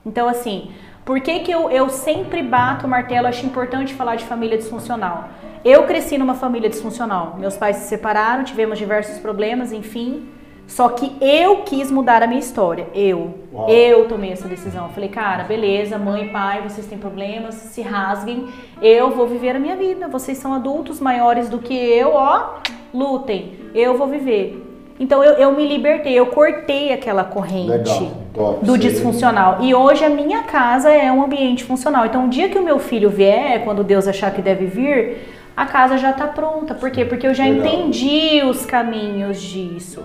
Então, 0.06 0.28
assim, 0.28 0.70
por 1.04 1.20
que, 1.20 1.40
que 1.40 1.50
eu, 1.50 1.68
eu 1.70 1.88
sempre 1.88 2.42
bato 2.42 2.86
o 2.86 2.88
martelo? 2.88 3.26
Acho 3.26 3.44
importante 3.44 3.94
falar 3.94 4.14
de 4.14 4.24
família 4.24 4.56
disfuncional. 4.56 5.28
Eu 5.64 5.84
cresci 5.84 6.16
numa 6.18 6.34
família 6.34 6.68
disfuncional. 6.68 7.36
Meus 7.38 7.56
pais 7.56 7.76
se 7.76 7.88
separaram, 7.88 8.44
tivemos 8.44 8.78
diversos 8.78 9.18
problemas, 9.18 9.72
enfim. 9.72 10.28
Só 10.72 10.88
que 10.88 11.12
eu 11.20 11.58
quis 11.64 11.90
mudar 11.90 12.22
a 12.22 12.26
minha 12.26 12.40
história. 12.40 12.86
Eu. 12.94 13.34
Uau. 13.52 13.68
Eu 13.68 14.08
tomei 14.08 14.32
essa 14.32 14.48
decisão. 14.48 14.88
Falei, 14.88 15.10
cara, 15.10 15.44
beleza, 15.44 15.98
mãe, 15.98 16.28
pai, 16.28 16.62
vocês 16.62 16.86
têm 16.86 16.96
problemas, 16.96 17.56
se 17.56 17.82
rasguem. 17.82 18.48
Eu 18.80 19.10
vou 19.10 19.26
viver 19.26 19.54
a 19.54 19.58
minha 19.58 19.76
vida. 19.76 20.08
Vocês 20.08 20.38
são 20.38 20.54
adultos 20.54 20.98
maiores 20.98 21.50
do 21.50 21.58
que 21.58 21.74
eu, 21.74 22.14
ó. 22.14 22.54
Lutem. 22.94 23.52
Eu 23.74 23.98
vou 23.98 24.06
viver. 24.06 24.66
Então 24.98 25.22
eu, 25.22 25.34
eu 25.34 25.52
me 25.52 25.68
libertei, 25.68 26.14
eu 26.14 26.26
cortei 26.26 26.90
aquela 26.90 27.22
corrente 27.22 27.68
Legal, 27.68 28.60
do 28.62 28.78
disfuncional. 28.78 29.58
E 29.60 29.74
hoje 29.74 30.02
a 30.06 30.08
minha 30.08 30.44
casa 30.44 30.90
é 30.90 31.12
um 31.12 31.22
ambiente 31.22 31.64
funcional. 31.64 32.06
Então, 32.06 32.24
o 32.24 32.28
dia 32.30 32.48
que 32.48 32.58
o 32.58 32.62
meu 32.62 32.78
filho 32.78 33.10
vier, 33.10 33.62
quando 33.62 33.84
Deus 33.84 34.08
achar 34.08 34.32
que 34.32 34.40
deve 34.40 34.64
vir, 34.64 35.18
a 35.54 35.66
casa 35.66 35.98
já 35.98 36.12
está 36.12 36.28
pronta. 36.28 36.74
Por 36.74 36.90
quê? 36.90 37.04
Porque 37.04 37.26
eu 37.26 37.34
já 37.34 37.44
Legal. 37.44 37.66
entendi 37.66 38.42
os 38.42 38.64
caminhos 38.64 39.38
disso. 39.38 40.02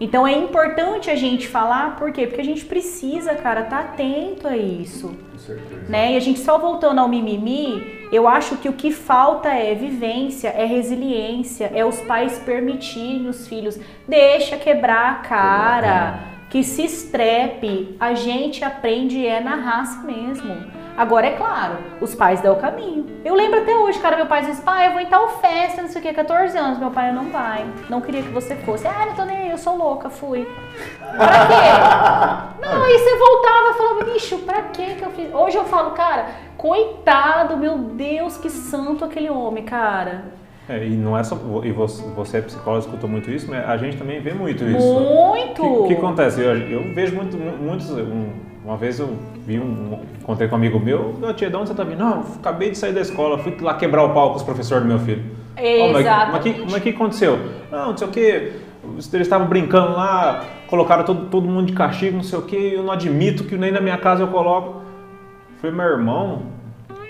Então 0.00 0.26
é 0.26 0.32
importante 0.32 1.10
a 1.10 1.14
gente 1.14 1.46
falar, 1.46 1.96
por 1.96 2.10
quê? 2.10 2.26
Porque 2.26 2.40
a 2.40 2.44
gente 2.44 2.64
precisa, 2.64 3.34
cara, 3.34 3.60
estar 3.60 3.80
atento 3.80 4.48
a 4.48 4.56
isso 4.56 5.08
Com 5.30 5.38
certeza. 5.38 5.84
né? 5.90 6.14
E 6.14 6.16
a 6.16 6.20
gente 6.20 6.40
só 6.40 6.58
voltando 6.58 6.98
ao 7.00 7.08
mimimi, 7.08 8.08
eu 8.10 8.26
acho 8.26 8.56
que 8.56 8.68
o 8.68 8.72
que 8.72 8.90
falta 8.90 9.50
é 9.50 9.74
vivência, 9.74 10.48
é 10.48 10.64
resiliência, 10.64 11.70
é 11.74 11.84
os 11.84 12.00
pais 12.00 12.38
permitirem 12.38 13.28
os 13.28 13.46
filhos, 13.46 13.78
deixa 14.08 14.56
quebrar 14.56 15.10
a 15.10 15.14
cara, 15.16 16.18
que 16.48 16.64
se 16.64 16.82
estrepe, 16.82 17.94
a 18.00 18.14
gente 18.14 18.64
aprende 18.64 19.24
é 19.24 19.38
na 19.40 19.54
raça 19.54 20.02
mesmo. 20.02 20.79
Agora, 20.96 21.26
é 21.26 21.32
claro, 21.32 21.78
os 22.00 22.14
pais 22.14 22.40
dão 22.40 22.54
o 22.54 22.60
caminho. 22.60 23.06
Eu 23.24 23.34
lembro 23.34 23.60
até 23.60 23.74
hoje, 23.74 23.98
cara, 23.98 24.16
meu 24.16 24.26
pai 24.26 24.44
disse, 24.44 24.62
pai, 24.62 24.88
eu 24.88 24.92
vou 24.92 25.00
em 25.00 25.06
tal 25.06 25.28
festa, 25.40 25.82
não 25.82 25.88
sei 25.88 26.00
o 26.00 26.04
que, 26.04 26.12
14 26.12 26.56
anos. 26.56 26.78
Meu 26.78 26.90
pai, 26.90 27.12
não 27.12 27.30
vai. 27.30 27.66
Não 27.88 28.00
queria 28.00 28.22
que 28.22 28.30
você 28.30 28.56
fosse. 28.56 28.86
Ah, 28.86 29.06
não 29.06 29.14
tô 29.14 29.24
nem 29.24 29.36
aí, 29.36 29.50
eu 29.50 29.58
sou 29.58 29.76
louca, 29.76 30.10
fui. 30.10 30.46
Pra 31.16 31.46
quê? 31.46 32.60
Não, 32.60 32.84
aí 32.84 32.98
você 32.98 33.16
voltava 33.16 33.70
e 33.70 33.74
falava, 33.74 34.04
bicho, 34.04 34.38
pra 34.38 34.62
quê 34.62 34.94
que 34.96 35.04
eu 35.04 35.10
fiz? 35.10 35.34
Hoje 35.34 35.56
eu 35.56 35.64
falo, 35.64 35.90
cara, 35.92 36.26
coitado, 36.56 37.56
meu 37.56 37.78
Deus, 37.78 38.36
que 38.36 38.50
santo 38.50 39.04
aquele 39.04 39.30
homem, 39.30 39.64
cara. 39.64 40.24
É, 40.68 40.86
e 40.86 40.90
não 40.90 41.18
é 41.18 41.24
só. 41.24 41.36
E 41.64 41.72
você, 41.72 42.36
é 42.36 42.42
psicólogo, 42.42 42.84
escutou 42.84 43.10
muito 43.10 43.28
isso, 43.30 43.50
mas 43.50 43.68
a 43.68 43.76
gente 43.76 43.96
também 43.96 44.20
vê 44.20 44.32
muito 44.32 44.62
isso. 44.62 45.00
Muito! 45.00 45.64
O 45.64 45.88
que, 45.88 45.94
que, 45.94 46.00
acontece? 46.00 46.40
Eu, 46.40 46.56
eu 46.56 46.94
vejo 46.94 47.16
muito, 47.16 47.36
muitos. 47.36 47.90
Um, 47.90 48.49
uma 48.70 48.76
vez 48.76 49.00
eu 49.00 49.18
vi 49.44 49.58
um, 49.58 49.98
encontrei 50.20 50.48
com 50.48 50.54
um 50.54 50.58
amigo 50.58 50.78
meu, 50.78 51.16
eu 51.20 51.34
tia, 51.34 51.50
de 51.50 51.56
onde 51.56 51.70
você 51.70 51.74
tá 51.74 51.82
vindo? 51.82 51.98
Não, 51.98 52.20
acabei 52.36 52.70
de 52.70 52.78
sair 52.78 52.92
da 52.92 53.00
escola, 53.00 53.36
fui 53.38 53.56
lá 53.60 53.74
quebrar 53.74 54.04
o 54.04 54.14
pau 54.14 54.30
com 54.30 54.36
os 54.36 54.44
professores 54.44 54.84
do 54.84 54.88
meu 54.88 55.00
filho. 55.00 55.24
Oh, 55.58 55.92
mas, 55.92 56.06
mas, 56.06 56.70
mas 56.70 56.82
que 56.82 56.90
aconteceu? 56.90 57.36
Não, 57.68 57.88
não 57.88 57.96
sei 57.96 58.06
o 58.06 58.10
que, 58.12 58.20
eles 58.20 59.12
estavam 59.12 59.48
brincando 59.48 59.90
lá, 59.90 60.44
colocaram 60.68 61.02
todo, 61.02 61.26
todo 61.26 61.48
mundo 61.48 61.66
de 61.66 61.72
castigo, 61.72 62.16
não 62.16 62.22
sei 62.22 62.38
o 62.38 62.42
que, 62.42 62.74
eu 62.74 62.84
não 62.84 62.92
admito 62.92 63.42
que 63.42 63.56
nem 63.56 63.72
na 63.72 63.80
minha 63.80 63.98
casa 63.98 64.22
eu 64.22 64.28
coloco. 64.28 64.82
Foi 65.60 65.72
meu 65.72 65.86
irmão, 65.86 66.42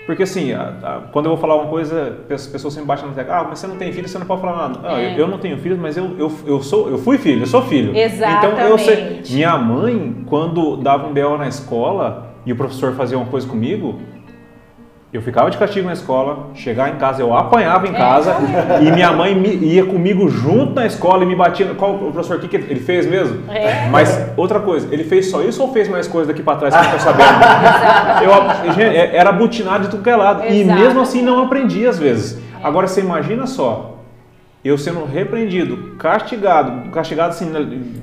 porque 0.05 0.23
assim, 0.23 0.51
a, 0.51 0.73
a, 0.81 0.99
quando 1.11 1.25
eu 1.25 1.31
vou 1.31 1.37
falar 1.39 1.55
uma 1.55 1.67
coisa, 1.67 2.17
as 2.29 2.47
pessoas 2.47 2.73
sempre 2.73 2.87
batem 2.87 3.07
na 3.07 3.13
tecla, 3.13 3.37
ah, 3.37 3.43
mas 3.43 3.59
você 3.59 3.67
não 3.67 3.75
tem 3.75 3.91
filho, 3.93 4.07
você 4.07 4.17
não 4.17 4.25
pode 4.25 4.41
falar 4.41 4.69
nada. 4.69 4.79
Ah, 4.83 5.01
é. 5.01 5.13
eu, 5.13 5.19
eu, 5.19 5.27
não 5.27 5.37
tenho 5.37 5.57
filho, 5.57 5.77
mas 5.77 5.95
eu, 5.95 6.17
eu, 6.17 6.31
eu, 6.45 6.63
sou, 6.63 6.89
eu 6.89 6.97
fui 6.97 7.17
filho, 7.17 7.43
eu 7.43 7.47
sou 7.47 7.61
filho. 7.63 7.95
Exatamente. 7.95 8.53
Então 8.53 8.67
eu 8.67 8.77
sei. 8.77 9.21
Minha 9.29 9.57
mãe, 9.57 10.25
quando 10.27 10.77
dava 10.77 11.07
um 11.07 11.13
BO 11.13 11.37
na 11.37 11.47
escola 11.47 12.31
e 12.45 12.51
o 12.51 12.55
professor 12.55 12.93
fazia 12.93 13.17
uma 13.17 13.27
coisa 13.27 13.47
comigo, 13.47 13.99
eu 15.13 15.21
ficava 15.21 15.51
de 15.51 15.57
castigo 15.57 15.87
na 15.87 15.93
escola, 15.93 16.51
chegar 16.53 16.89
em 16.89 16.95
casa, 16.95 17.21
eu 17.21 17.35
apanhava 17.35 17.85
em 17.85 17.93
é, 17.93 17.97
casa 17.97 18.31
é, 18.31 18.83
e 18.83 18.91
minha 18.93 19.11
mãe 19.11 19.37
ia 19.61 19.85
comigo 19.85 20.29
junto 20.29 20.73
na 20.73 20.85
escola 20.85 21.23
e 21.23 21.25
me 21.25 21.35
batia. 21.35 21.73
Qual 21.75 21.95
o 21.95 22.11
professor 22.13 22.39
que 22.39 22.55
ele 22.55 22.79
fez 22.79 23.05
mesmo? 23.05 23.51
É. 23.51 23.89
Mas 23.89 24.31
outra 24.37 24.61
coisa, 24.61 24.87
ele 24.89 25.03
fez 25.03 25.29
só 25.29 25.41
isso 25.41 25.61
ou 25.61 25.73
fez 25.73 25.89
mais 25.89 26.07
coisa 26.07 26.29
daqui 26.29 26.41
para 26.41 26.59
trás 26.59 26.73
que 26.73 26.79
eu 26.79 26.83
não 26.83 26.91
tô 26.91 26.99
sabendo? 26.99 28.79
eu, 28.79 28.87
é, 28.87 29.17
era 29.17 29.33
butinado 29.33 29.83
de 29.83 29.89
tudo 29.89 30.01
que 30.01 30.09
é 30.09 30.15
lado. 30.15 30.45
Exato. 30.45 30.53
E 30.53 30.63
mesmo 30.63 31.01
assim 31.01 31.21
não 31.21 31.43
aprendi 31.43 31.85
às 31.85 31.99
vezes. 31.99 32.41
Agora 32.63 32.87
você 32.87 33.01
imagina 33.01 33.45
só, 33.47 33.90
eu 34.63 34.77
sendo 34.77 35.03
repreendido, 35.05 35.95
castigado, 35.97 36.91
castigado 36.91 37.29
assim. 37.29 37.51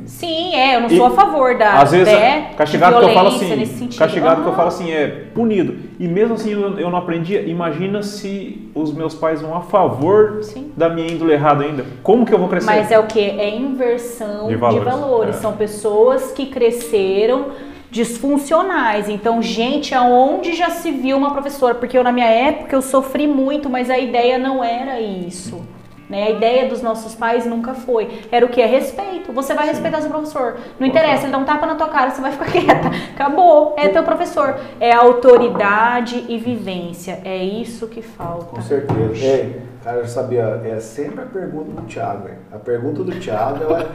Sim, 0.07 0.57
é, 0.57 0.75
eu 0.75 0.81
não 0.81 0.91
sou 0.91 1.07
a 1.07 1.11
favor 1.11 1.57
da. 1.57 1.75
Às 1.75 1.93
vezes, 1.93 2.13
castigado 2.57 2.99
que 2.99 3.05
eu 3.05 3.15
falo 3.15 3.29
assim, 3.29 3.89
castigado 3.97 4.43
que 4.43 4.49
eu 4.49 4.55
falo 4.55 4.69
assim 4.69 4.91
é 4.91 5.07
punido. 5.33 5.77
E 6.01 6.09
mesmo 6.09 6.35
assim 6.35 6.53
eu, 6.53 6.77
eu 6.77 6.91
não 6.91 6.99
aprendi. 6.99 7.37
Imagina 7.49 8.03
se 8.03 8.69
os 8.75 8.93
meus 8.93 9.15
pais 9.15 9.41
vão 9.41 9.55
a 9.55 9.61
favor 9.61 10.43
Sim. 10.43 10.73
da 10.77 10.89
minha 10.89 11.07
índole 11.07 11.33
errada 11.33 11.63
ainda. 11.63 11.87
Como 12.03 12.27
que 12.27 12.35
eu 12.35 12.39
vou 12.39 12.49
crescer? 12.49 12.67
Mas 12.67 12.91
é 12.91 12.99
o 12.99 13.07
que 13.07 13.21
é 13.21 13.55
inversão 13.55 14.49
de 14.49 14.57
valores. 14.57 14.85
De 14.85 14.91
valores. 14.91 15.37
É. 15.37 15.39
São 15.39 15.53
pessoas 15.53 16.33
que 16.33 16.47
cresceram 16.47 17.53
disfuncionais. 17.89 19.09
Então, 19.09 19.41
gente, 19.41 19.95
aonde 19.95 20.55
já 20.55 20.71
se 20.71 20.91
viu 20.91 21.17
uma 21.17 21.31
professora? 21.31 21.77
Porque 21.77 21.97
eu 21.97 22.03
na 22.03 22.11
minha 22.11 22.27
época 22.27 22.75
eu 22.75 22.83
sofri 22.83 23.29
muito, 23.29 23.71
mas 23.71 23.89
a 23.89 23.99
ideia 23.99 24.39
não 24.39 24.63
era 24.63 25.01
isso. 25.01 25.78
Né? 26.09 26.25
A 26.25 26.31
ideia 26.31 26.69
dos 26.69 26.81
nossos 26.81 27.15
pais 27.15 27.45
nunca 27.45 27.75
foi. 27.75 28.21
Era 28.33 28.47
o 28.47 28.49
que? 28.49 28.61
É 28.63 28.67
respeito. 28.67 29.33
Você 29.33 29.53
vai 29.55 29.67
Sim. 29.67 29.73
respeitar 29.73 30.01
seu 30.01 30.11
professor. 30.11 30.57
Não 30.81 30.87
interessa, 30.87 31.25
ele 31.25 31.33
dá 31.33 31.39
um 31.39 31.45
tapa 31.45 31.67
na 31.67 31.75
tua 31.75 31.89
cara, 31.89 32.11
você 32.11 32.21
vai 32.21 32.33
ficar 32.33 32.47
quieta. 32.51 32.91
Acabou. 33.15 33.75
É 33.77 33.89
teu 33.89 34.03
professor. 34.03 34.59
É 34.81 34.93
autoridade 34.93 36.25
e 36.29 36.39
vivência. 36.39 37.21
É 37.25 37.37
isso 37.37 37.89
que 37.89 38.01
falta. 38.01 38.47
Com 38.47 38.63
certeza. 38.63 39.27
É, 39.27 39.59
cara, 39.83 39.99
eu 39.99 40.07
sabia, 40.07 40.61
é 40.64 40.79
sempre 40.81 41.22
a 41.22 41.26
pergunta 41.26 41.70
do 41.70 41.83
Thiago. 41.87 42.29
A 42.53 42.59
pergunta 42.59 43.03
do 43.03 43.12
Thiago, 43.12 43.64
ela 43.64 43.87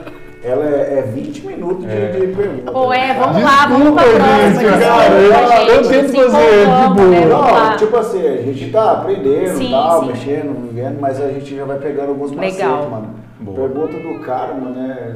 ela 0.43 0.65
é, 0.65 0.99
é 0.99 1.01
20 1.01 1.47
minutos 1.47 1.85
de, 1.85 1.91
é. 1.91 2.11
de 2.11 2.27
pergunta. 2.35 2.77
Ou 2.77 2.93
é, 2.93 3.13
vamos 3.13 3.37
Desculpa, 3.37 3.49
lá, 3.49 3.65
vamos 3.67 3.93
pra 3.93 4.03
próxima. 4.03 4.77
Cara, 4.77 5.13
eu, 5.13 5.75
eu 5.75 5.87
tento 5.89 6.13
fazer 6.13 6.65
de 6.65 6.93
boa. 6.93 7.07
Né? 7.07 7.25
Não, 7.25 7.77
tipo 7.77 7.95
assim, 7.95 8.27
a 8.27 8.41
gente 8.41 8.71
tá 8.71 8.91
aprendendo 8.91 9.57
sim, 9.57 9.71
tal, 9.71 10.01
sim. 10.01 10.07
mexendo, 10.07 10.67
vivendo, 10.67 10.99
mas 10.99 11.21
a 11.21 11.29
gente 11.29 11.55
já 11.55 11.63
vai 11.63 11.79
pegando 11.79 12.09
alguns 12.09 12.31
macetes, 12.31 12.57
Legal. 12.57 12.89
mano. 12.89 13.09
Boa. 13.39 13.57
Pergunta 13.57 13.93
do 13.99 14.19
cara, 14.19 14.53
mano, 14.53 14.79
é... 14.79 15.15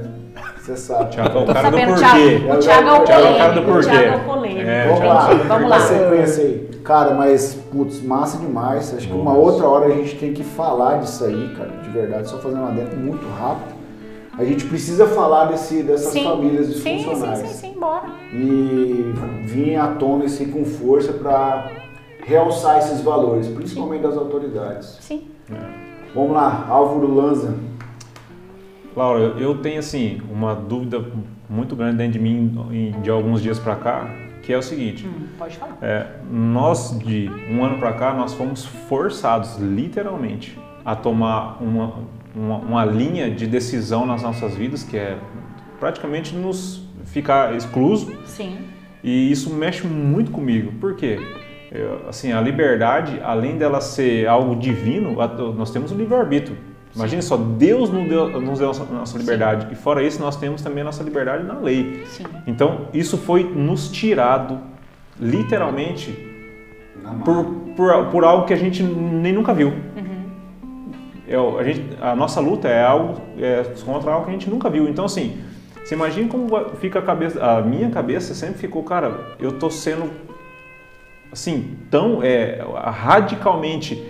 Você 0.68 0.76
sabe. 0.76 1.12
Thiago 1.12 1.40
é 1.40 1.42
o 1.42 1.46
cara 1.46 1.70
do 1.70 1.78
porquê. 1.78 2.52
O 2.52 2.58
Thiago 2.60 2.90
é 2.90 2.94
o 2.94 3.04
cara 3.06 3.52
do 3.54 3.62
porquê. 3.62 3.80
O 3.80 3.90
Thiago 3.90 4.08
é 4.08 4.16
o 4.16 4.20
polêmico. 4.26 4.70
É, 4.70 4.88
vamos 4.88 5.06
lá, 5.06 5.30
vamos 5.48 5.70
lá. 5.70 5.80
sequência 5.80 6.44
aí. 6.44 6.70
Cara, 6.84 7.14
mas, 7.14 7.54
putz, 7.72 8.02
massa 8.04 8.38
demais. 8.38 8.94
Acho 8.94 9.08
que 9.08 9.14
uma 9.14 9.34
outra 9.34 9.66
hora 9.66 9.86
a 9.86 9.92
gente 9.92 10.18
tem 10.18 10.34
que 10.34 10.44
falar 10.44 10.98
disso 10.98 11.24
aí, 11.24 11.54
cara, 11.58 11.70
de 11.70 11.90
verdade. 11.90 12.30
Só 12.30 12.38
fazendo 12.38 12.64
uma 12.64 12.72
dentro 12.72 12.98
muito 12.98 13.26
rápido 13.40 13.78
a 14.38 14.44
gente 14.44 14.66
precisa 14.66 15.08
falar 15.08 15.46
desse, 15.46 15.82
dessas 15.82 16.14
sim. 16.14 16.24
famílias 16.24 16.68
disfuncionais. 16.68 17.40
Sim, 17.40 17.48
sim, 17.48 17.54
sim, 17.54 17.74
sim, 17.74 17.80
bora. 17.80 18.06
E 18.32 19.12
vir 19.46 19.76
à 19.78 19.88
tona 19.88 20.26
assim, 20.26 20.52
com 20.52 20.64
força 20.64 21.12
para 21.12 21.72
realçar 22.24 22.78
esses 22.78 23.02
valores, 23.02 23.48
principalmente 23.48 24.02
sim. 24.02 24.08
das 24.08 24.16
autoridades. 24.16 24.98
Sim. 25.02 25.28
É. 25.52 25.88
Vamos 26.14 26.34
lá, 26.34 26.68
Álvaro 26.70 27.12
Lanza. 27.12 27.56
Laura, 28.98 29.36
eu 29.38 29.60
tenho 29.60 29.80
assim 29.80 30.20
uma 30.30 30.56
dúvida 30.56 31.00
muito 31.48 31.76
grande 31.76 31.98
dentro 31.98 32.14
de 32.14 32.20
mim 32.20 32.94
de 33.02 33.10
alguns 33.10 33.42
dias 33.42 33.60
para 33.60 33.76
cá, 33.76 34.10
que 34.42 34.52
é 34.52 34.58
o 34.58 34.62
seguinte. 34.62 35.06
Hum, 35.06 35.28
pode 35.38 35.56
falar. 35.56 35.78
É, 35.82 36.08
nós 36.32 36.98
de 37.00 37.30
um 37.50 37.64
ano 37.64 37.78
para 37.78 37.94
cá 37.94 38.14
nós 38.14 38.34
fomos 38.34 38.66
forçados, 38.66 39.58
literalmente, 39.58 40.58
a 40.84 40.96
tomar 40.96 41.62
uma 41.62 41.94
uma, 42.38 42.58
uma 42.58 42.86
linha 42.86 43.32
de 43.32 43.48
decisão 43.48 44.06
nas 44.06 44.22
nossas 44.22 44.56
vidas 44.56 44.84
que 44.84 44.96
é 44.96 45.18
praticamente 45.80 46.36
nos 46.36 46.84
ficar 47.06 47.56
excluso. 47.56 48.14
Sim. 48.26 48.58
E 49.04 49.32
isso 49.32 49.54
mexe 49.54 49.86
muito 49.86 50.32
comigo. 50.32 50.72
Por 50.80 50.96
quê? 50.96 51.20
Eu, 51.72 52.08
assim, 52.08 52.32
a 52.32 52.40
liberdade, 52.40 53.20
além 53.24 53.58
dela 53.58 53.82
ser 53.82 54.28
algo 54.28 54.56
divino, 54.56 55.16
nós 55.56 55.72
temos 55.72 55.92
o 55.92 55.96
livre-arbítrio. 55.96 56.58
Imagine 56.98 57.22
só, 57.22 57.38
Deus 57.38 57.90
nos 57.90 58.10
deu, 58.10 58.42
nos 58.42 58.60
deu 58.60 58.72
a 58.72 58.94
nossa 58.94 59.18
liberdade. 59.18 59.68
Sim. 59.68 59.74
E 59.74 59.76
fora 59.76 60.04
isso, 60.04 60.20
nós 60.20 60.36
temos 60.36 60.62
também 60.62 60.82
a 60.82 60.86
nossa 60.86 61.04
liberdade 61.04 61.44
na 61.46 61.60
lei. 61.60 62.04
Sim. 62.08 62.26
Então, 62.46 62.88
isso 62.94 63.18
foi 63.18 63.44
nos 63.44 63.90
tirado, 63.90 64.60
literalmente, 65.20 66.18
por, 67.24 67.46
por, 67.76 68.06
por, 68.08 68.24
algo 68.26 68.46
que 68.46 68.54
a 68.54 68.58
gente 68.58 68.84
nem 68.84 69.32
nunca 69.32 69.54
viu. 69.54 69.70
Uhum 69.70 70.18
é, 71.28 71.36
a, 71.36 71.64
gente, 71.64 71.82
a 72.02 72.16
nossa 72.16 72.40
luta 72.40 72.70
é 72.70 72.82
algo 72.82 73.22
é, 73.38 73.64
contra 73.86 74.12
algo 74.12 74.26
que 74.26 74.32
a 74.32 74.34
gente 74.34 74.50
nunca 74.50 74.70
viu. 74.70 74.88
Então, 74.88 75.06
assim, 75.06 75.38
você 75.84 75.94
imagina 75.94 76.30
como 76.30 76.48
fica 76.76 77.00
a 77.00 77.02
cabeça. 77.02 77.44
A 77.44 77.62
minha 77.62 77.90
cabeça 77.90 78.34
sempre 78.34 78.58
ficou, 78.58 78.82
cara, 78.84 79.36
eu 79.38 79.52
tô 79.52 79.70
sendo 79.70 80.10
assim, 81.30 81.78
tão 81.92 82.24
é, 82.24 82.66
radicalmente 82.86 84.02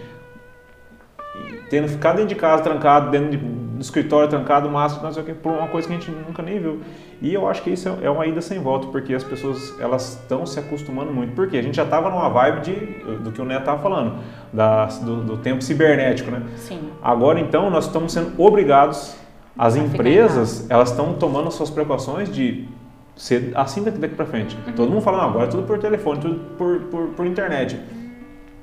tendo 1.69 1.87
ficado 1.87 2.17
dentro 2.17 2.29
de 2.29 2.35
casa 2.35 2.63
trancado, 2.63 3.11
dentro 3.11 3.31
de, 3.31 3.37
do 3.37 3.81
escritório 3.81 4.29
trancado, 4.29 4.69
máscara, 4.69 5.05
não 5.05 5.13
sei 5.13 5.23
o 5.23 5.25
que, 5.25 5.33
por 5.33 5.51
uma 5.51 5.67
coisa 5.67 5.87
que 5.87 5.93
a 5.93 5.97
gente 5.97 6.11
nunca 6.11 6.41
nem 6.41 6.59
viu. 6.59 6.81
E 7.21 7.33
eu 7.33 7.47
acho 7.47 7.61
que 7.61 7.71
isso 7.71 7.89
é, 7.89 8.05
é 8.05 8.09
uma 8.09 8.25
ida 8.25 8.41
sem 8.41 8.59
volta, 8.59 8.87
porque 8.87 9.13
as 9.13 9.23
pessoas 9.23 9.73
elas 9.79 10.13
estão 10.13 10.45
se 10.45 10.59
acostumando 10.59 11.13
muito. 11.13 11.33
Porque 11.33 11.57
a 11.57 11.61
gente 11.61 11.75
já 11.75 11.83
estava 11.83 12.09
numa 12.09 12.29
vibe 12.29 12.61
de, 12.61 12.73
do 13.17 13.31
que 13.31 13.41
o 13.41 13.45
Neto 13.45 13.61
estava 13.61 13.81
falando, 13.81 14.15
da, 14.53 14.85
do, 14.85 15.23
do, 15.23 15.37
tempo 15.37 15.63
cibernético, 15.63 16.31
né? 16.31 16.43
Sim. 16.57 16.79
Agora 17.01 17.39
então 17.39 17.69
nós 17.69 17.85
estamos 17.85 18.13
sendo 18.13 18.39
obrigados, 18.41 19.15
as 19.57 19.75
empresas 19.75 20.69
elas 20.69 20.91
estão 20.91 21.13
tomando 21.13 21.51
suas 21.51 21.69
precauções 21.69 22.31
de 22.31 22.67
ser 23.15 23.51
assim 23.55 23.83
daqui, 23.83 23.97
daqui 23.97 24.15
para 24.15 24.25
frente. 24.25 24.55
Uhum. 24.67 24.73
Todo 24.73 24.89
mundo 24.91 25.01
falando 25.01 25.23
agora 25.23 25.45
é 25.45 25.49
tudo 25.49 25.63
por 25.63 25.79
telefone, 25.79 26.21
tudo 26.21 26.39
por, 26.55 26.79
por, 26.81 27.07
por 27.09 27.25
internet. 27.25 27.79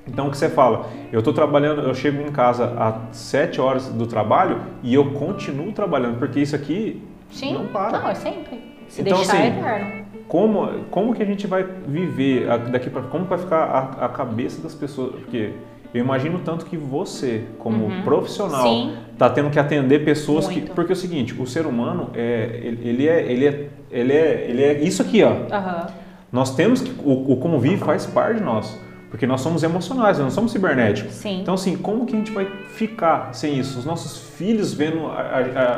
Então 0.07 0.29
o 0.29 0.31
que 0.31 0.37
você 0.37 0.49
fala? 0.49 0.87
Eu 1.13 1.21
estou 1.21 1.33
trabalhando, 1.33 1.83
eu 1.83 1.95
chego 1.95 2.21
em 2.23 2.31
casa 2.31 2.75
às 2.79 3.17
7 3.17 3.61
horas 3.61 3.89
do 3.89 4.07
trabalho 4.07 4.61
e 4.83 4.95
eu 4.95 5.13
continuo 5.13 5.73
trabalhando, 5.73 6.19
porque 6.19 6.41
isso 6.41 6.55
aqui 6.55 7.03
Sim. 7.31 7.55
não 7.55 7.67
para. 7.69 7.99
Não, 7.99 8.09
é 8.09 8.15
sempre. 8.15 8.75
Se 8.89 9.01
então, 9.01 9.17
deixar 9.17 9.35
assim, 9.35 9.43
é 9.43 9.49
eterno. 9.49 10.05
Como, 10.29 10.69
como 10.91 11.15
que 11.15 11.23
a 11.23 11.27
gente 11.27 11.47
vai 11.47 11.65
viver 11.87 12.47
daqui 12.71 12.89
para 12.91 13.03
como 13.03 13.25
vai 13.25 13.39
ficar 13.39 13.65
a, 13.65 14.07
a, 14.07 14.09
cabeça 14.09 14.63
das 14.63 14.75
pessoas? 14.75 15.17
Porque 15.17 15.53
eu 15.93 16.01
imagino 16.01 16.41
tanto 16.45 16.67
que 16.67 16.77
você, 16.77 17.45
como 17.59 17.87
uhum. 17.87 18.03
profissional, 18.03 18.91
está 19.13 19.29
tendo 19.31 19.51
que 19.51 19.59
atender 19.59 20.05
pessoas 20.05 20.47
Muito. 20.47 20.69
que. 20.69 20.75
Porque 20.75 20.93
é 20.93 20.95
o 20.95 20.97
seguinte, 20.97 21.35
o 21.41 21.47
ser 21.47 21.67
humano 21.67 22.11
é, 22.15 22.61
ele 22.63 23.09
é, 23.09 23.31
ele 23.31 23.47
é, 23.47 23.69
ele 23.91 24.13
é, 24.13 24.47
ele 24.49 24.63
é 24.63 24.83
isso 24.83 25.03
aqui, 25.03 25.23
ó. 25.23 25.31
Uhum. 25.31 25.87
Nós 26.33 26.55
temos 26.55 26.81
que. 26.81 26.91
O, 27.05 27.33
o 27.33 27.37
convívio 27.37 27.79
faz 27.79 28.07
parte 28.07 28.39
de 28.39 28.45
nós. 28.45 28.79
Porque 29.15 29.29
nós 29.29 29.43
somos 29.43 29.63
emocionais, 29.63 30.19
nós 30.19 30.25
não 30.25 30.31
somos 30.33 30.51
cibernéticos. 30.51 31.15
Sim. 31.15 31.43
Então, 31.43 31.55
assim, 31.55 31.77
como 31.77 32.05
que 32.05 32.17
a 32.17 32.19
gente 32.19 32.33
vai 32.33 32.47
ficar 32.71 33.33
sem 33.33 33.57
isso? 33.57 33.79
Os 33.79 33.85
nossos 33.85 34.19
filhos 34.31 34.75
vendo, 34.75 35.09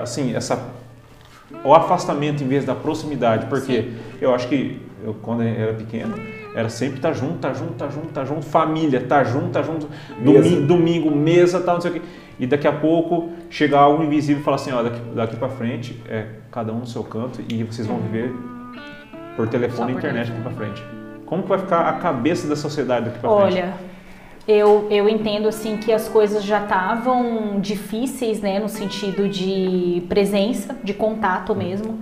assim, 0.03 0.35
essa 0.35 0.71
o 1.63 1.75
afastamento 1.75 2.43
em 2.43 2.49
vez 2.49 2.65
da 2.65 2.75
proximidade, 2.75 3.45
porque 3.45 3.91
eu 4.23 4.35
acho 4.35 4.49
que 4.49 4.81
eu, 5.05 5.13
quando 5.21 5.43
eu 5.43 5.49
era 5.49 5.75
pequeno, 5.75 6.15
era 6.55 6.71
sempre 6.71 6.97
estar 6.97 7.11
tá 7.11 7.15
junto, 7.15 7.37
tá 7.37 7.53
junto, 7.53 7.75
tá 7.75 7.91
junto, 7.91 8.07
tá 8.09 8.25
junto, 8.25 8.47
família, 8.47 9.03
tá 9.03 9.23
junto, 9.23 9.51
tá 9.51 9.63
junto, 9.63 9.87
domingo, 10.19 10.67
domingo 10.67 11.11
mesa, 11.11 11.61
tal, 11.61 11.75
não 11.75 11.83
sei 11.83 11.91
o 11.91 11.95
quê. 11.95 12.03
E 12.41 12.47
daqui 12.47 12.67
a 12.67 12.73
pouco 12.73 13.33
chegar 13.51 13.81
algo 13.81 14.03
invisível 14.03 14.41
e 14.41 14.45
falar 14.45 14.57
assim, 14.57 14.73
ó, 14.73 14.83
daqui, 14.83 15.01
daqui 15.15 15.37
para 15.37 15.51
frente 15.51 16.03
é 16.09 16.25
cada 16.51 16.73
um 16.73 16.79
no 16.79 16.87
seu 16.87 17.05
canto 17.05 17.43
e 17.53 17.63
vocês 17.65 17.87
vão 17.87 17.99
viver 17.99 18.35
por 19.37 19.47
telefone 19.47 19.93
e 19.93 19.97
internet 19.97 20.31
daqui 20.31 20.41
para 20.41 20.53
frente. 20.53 20.96
Como 21.27 21.43
que 21.43 21.49
vai 21.49 21.59
ficar 21.59 21.89
a 21.89 21.95
cabeça 21.95 22.49
da 22.49 22.57
sociedade 22.57 23.07
daqui 23.07 23.19
para 23.19 23.29
frente? 23.29 23.55
Olha, 23.55 23.75
eu, 24.47 24.87
eu 24.91 25.09
entendo 25.09 25.49
assim 25.49 25.77
que 25.77 25.93
as 25.93 26.09
coisas 26.09 26.45
já 26.45 26.63
estavam 26.63 27.61
difíceis, 27.61 28.41
né, 28.41 28.61
no 28.61 28.69
sentido 28.69 29.29
de 29.29 30.05
presença, 30.09 30.77
de 30.85 30.95
contato 30.95 31.55
mesmo. 31.55 31.99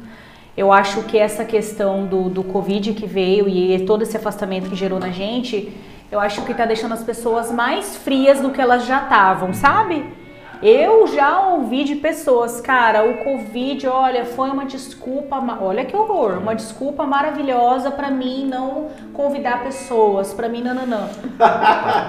Eu 0.56 0.70
acho 0.70 1.02
que 1.04 1.18
essa 1.18 1.44
questão 1.44 2.06
do, 2.06 2.28
do 2.28 2.44
Covid 2.44 2.92
que 2.92 3.06
veio 3.06 3.48
e 3.48 3.84
todo 3.86 4.02
esse 4.02 4.16
afastamento 4.16 4.68
que 4.68 4.76
gerou 4.76 5.00
na 5.00 5.08
gente, 5.08 5.72
eu 6.12 6.20
acho 6.20 6.42
que 6.42 6.52
está 6.52 6.66
deixando 6.66 6.92
as 6.92 7.02
pessoas 7.02 7.50
mais 7.50 7.96
frias 7.96 8.40
do 8.40 8.50
que 8.50 8.60
elas 8.60 8.86
já 8.86 9.02
estavam, 9.02 9.52
sabe? 9.52 10.04
Eu 10.62 11.06
já 11.06 11.40
ouvi 11.48 11.84
de 11.84 11.96
pessoas, 11.96 12.60
cara, 12.60 13.04
o 13.04 13.18
Covid, 13.24 13.86
olha, 13.86 14.24
foi 14.24 14.50
uma 14.50 14.64
desculpa, 14.64 15.36
olha 15.60 15.84
que 15.84 15.94
horror, 15.96 16.38
uma 16.38 16.54
desculpa 16.54 17.04
maravilhosa 17.04 17.90
para 17.90 18.10
mim 18.10 18.46
não 18.46 18.88
convidar 19.12 19.62
pessoas, 19.62 20.32
para 20.32 20.48
mim 20.48 20.62
não, 20.62 20.74
não, 20.74 20.86
não. 20.86 21.08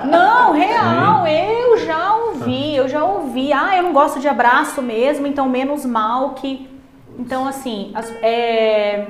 Não, 0.05 0.53
real, 0.53 1.27
eu 1.27 1.77
já 1.79 2.15
ouvi, 2.15 2.75
eu 2.75 2.87
já 2.87 3.03
ouvi. 3.03 3.51
Ah, 3.51 3.75
eu 3.75 3.83
não 3.83 3.93
gosto 3.93 4.19
de 4.19 4.27
abraço 4.27 4.81
mesmo, 4.81 5.27
então 5.27 5.49
menos 5.49 5.85
mal 5.85 6.31
que. 6.31 6.69
Então, 7.17 7.47
assim, 7.47 7.91
as, 7.93 8.09
é... 8.21 9.07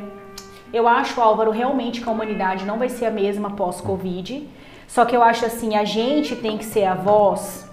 eu 0.73 0.87
acho, 0.87 1.19
Álvaro, 1.19 1.51
realmente 1.51 2.01
que 2.01 2.09
a 2.09 2.11
humanidade 2.11 2.65
não 2.65 2.77
vai 2.77 2.89
ser 2.89 3.05
a 3.05 3.11
mesma 3.11 3.51
pós-Covid. 3.51 4.47
Só 4.87 5.03
que 5.05 5.15
eu 5.15 5.23
acho 5.23 5.45
assim, 5.45 5.75
a 5.75 5.83
gente 5.83 6.35
tem 6.35 6.57
que 6.57 6.65
ser 6.65 6.85
a 6.85 6.93
voz 6.93 7.64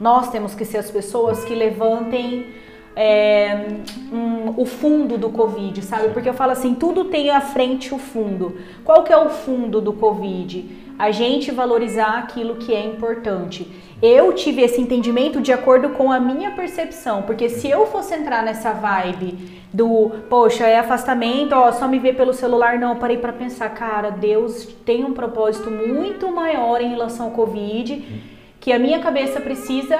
nós 0.00 0.30
temos 0.30 0.54
que 0.54 0.64
ser 0.64 0.78
as 0.78 0.90
pessoas 0.90 1.44
que 1.44 1.54
levantem 1.54 2.46
é, 2.94 3.66
um, 4.12 4.60
o 4.60 4.64
fundo 4.64 5.16
do 5.16 5.30
Covid, 5.30 5.84
sabe? 5.84 6.08
Porque 6.08 6.28
eu 6.28 6.34
falo 6.34 6.52
assim, 6.52 6.74
tudo 6.74 7.04
tem 7.04 7.30
à 7.30 7.40
frente 7.40 7.94
o 7.94 7.98
fundo. 7.98 8.58
Qual 8.84 9.04
que 9.04 9.12
é 9.12 9.16
o 9.16 9.30
fundo 9.30 9.80
do 9.80 9.92
Covid? 9.92 10.68
A 10.98 11.12
gente 11.12 11.52
valorizar 11.52 12.18
aquilo 12.18 12.56
que 12.56 12.74
é 12.74 12.84
importante. 12.84 13.70
Eu 14.02 14.32
tive 14.32 14.62
esse 14.62 14.80
entendimento 14.80 15.40
de 15.40 15.52
acordo 15.52 15.90
com 15.90 16.10
a 16.10 16.18
minha 16.18 16.52
percepção, 16.52 17.22
porque 17.22 17.48
se 17.48 17.68
eu 17.70 17.86
fosse 17.86 18.14
entrar 18.14 18.42
nessa 18.42 18.72
vibe 18.72 19.60
do, 19.72 20.10
poxa, 20.28 20.66
é 20.66 20.78
afastamento, 20.78 21.52
ó, 21.52 21.70
só 21.72 21.86
me 21.86 21.98
ver 22.00 22.16
pelo 22.16 22.32
celular, 22.32 22.78
não, 22.78 22.90
eu 22.90 22.96
parei 22.96 23.18
para 23.18 23.32
pensar, 23.32 23.68
cara, 23.70 24.10
Deus 24.10 24.64
tem 24.84 25.04
um 25.04 25.12
propósito 25.12 25.70
muito 25.70 26.32
maior 26.32 26.80
em 26.80 26.90
relação 26.90 27.26
ao 27.26 27.32
Covid 27.32 28.37
que 28.60 28.72
a 28.72 28.78
minha 28.78 28.98
cabeça 29.00 29.40
precisa 29.40 29.96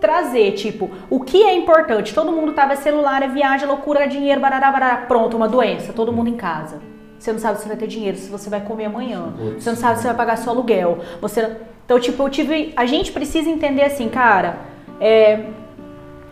trazer, 0.00 0.52
tipo, 0.52 0.90
o 1.08 1.20
que 1.20 1.44
é 1.44 1.54
importante? 1.54 2.12
Todo 2.12 2.32
mundo 2.32 2.52
tava 2.52 2.74
celular, 2.74 3.22
é 3.22 3.28
viagem, 3.28 3.68
loucura, 3.68 4.08
dinheiro, 4.08 4.40
barará, 4.40 4.72
barará, 4.72 4.96
pronto, 5.06 5.36
uma 5.36 5.48
doença, 5.48 5.92
todo 5.92 6.12
mundo 6.12 6.28
em 6.28 6.36
casa. 6.36 6.80
Você 7.18 7.32
não 7.32 7.38
sabe 7.38 7.60
se 7.60 7.68
vai 7.68 7.76
ter 7.76 7.86
dinheiro, 7.86 8.16
se 8.16 8.28
você 8.28 8.50
vai 8.50 8.60
comer 8.60 8.86
amanhã. 8.86 9.32
Você 9.56 9.70
não 9.70 9.76
sabe 9.76 9.98
se 9.98 10.04
vai 10.04 10.14
pagar 10.14 10.36
seu 10.36 10.50
aluguel. 10.52 10.98
Você 11.20 11.56
Então, 11.84 12.00
tipo, 12.00 12.20
eu 12.20 12.28
tive, 12.28 12.72
a 12.74 12.84
gente 12.84 13.12
precisa 13.12 13.48
entender 13.48 13.84
assim, 13.84 14.08
cara, 14.08 14.58
é, 15.00 15.44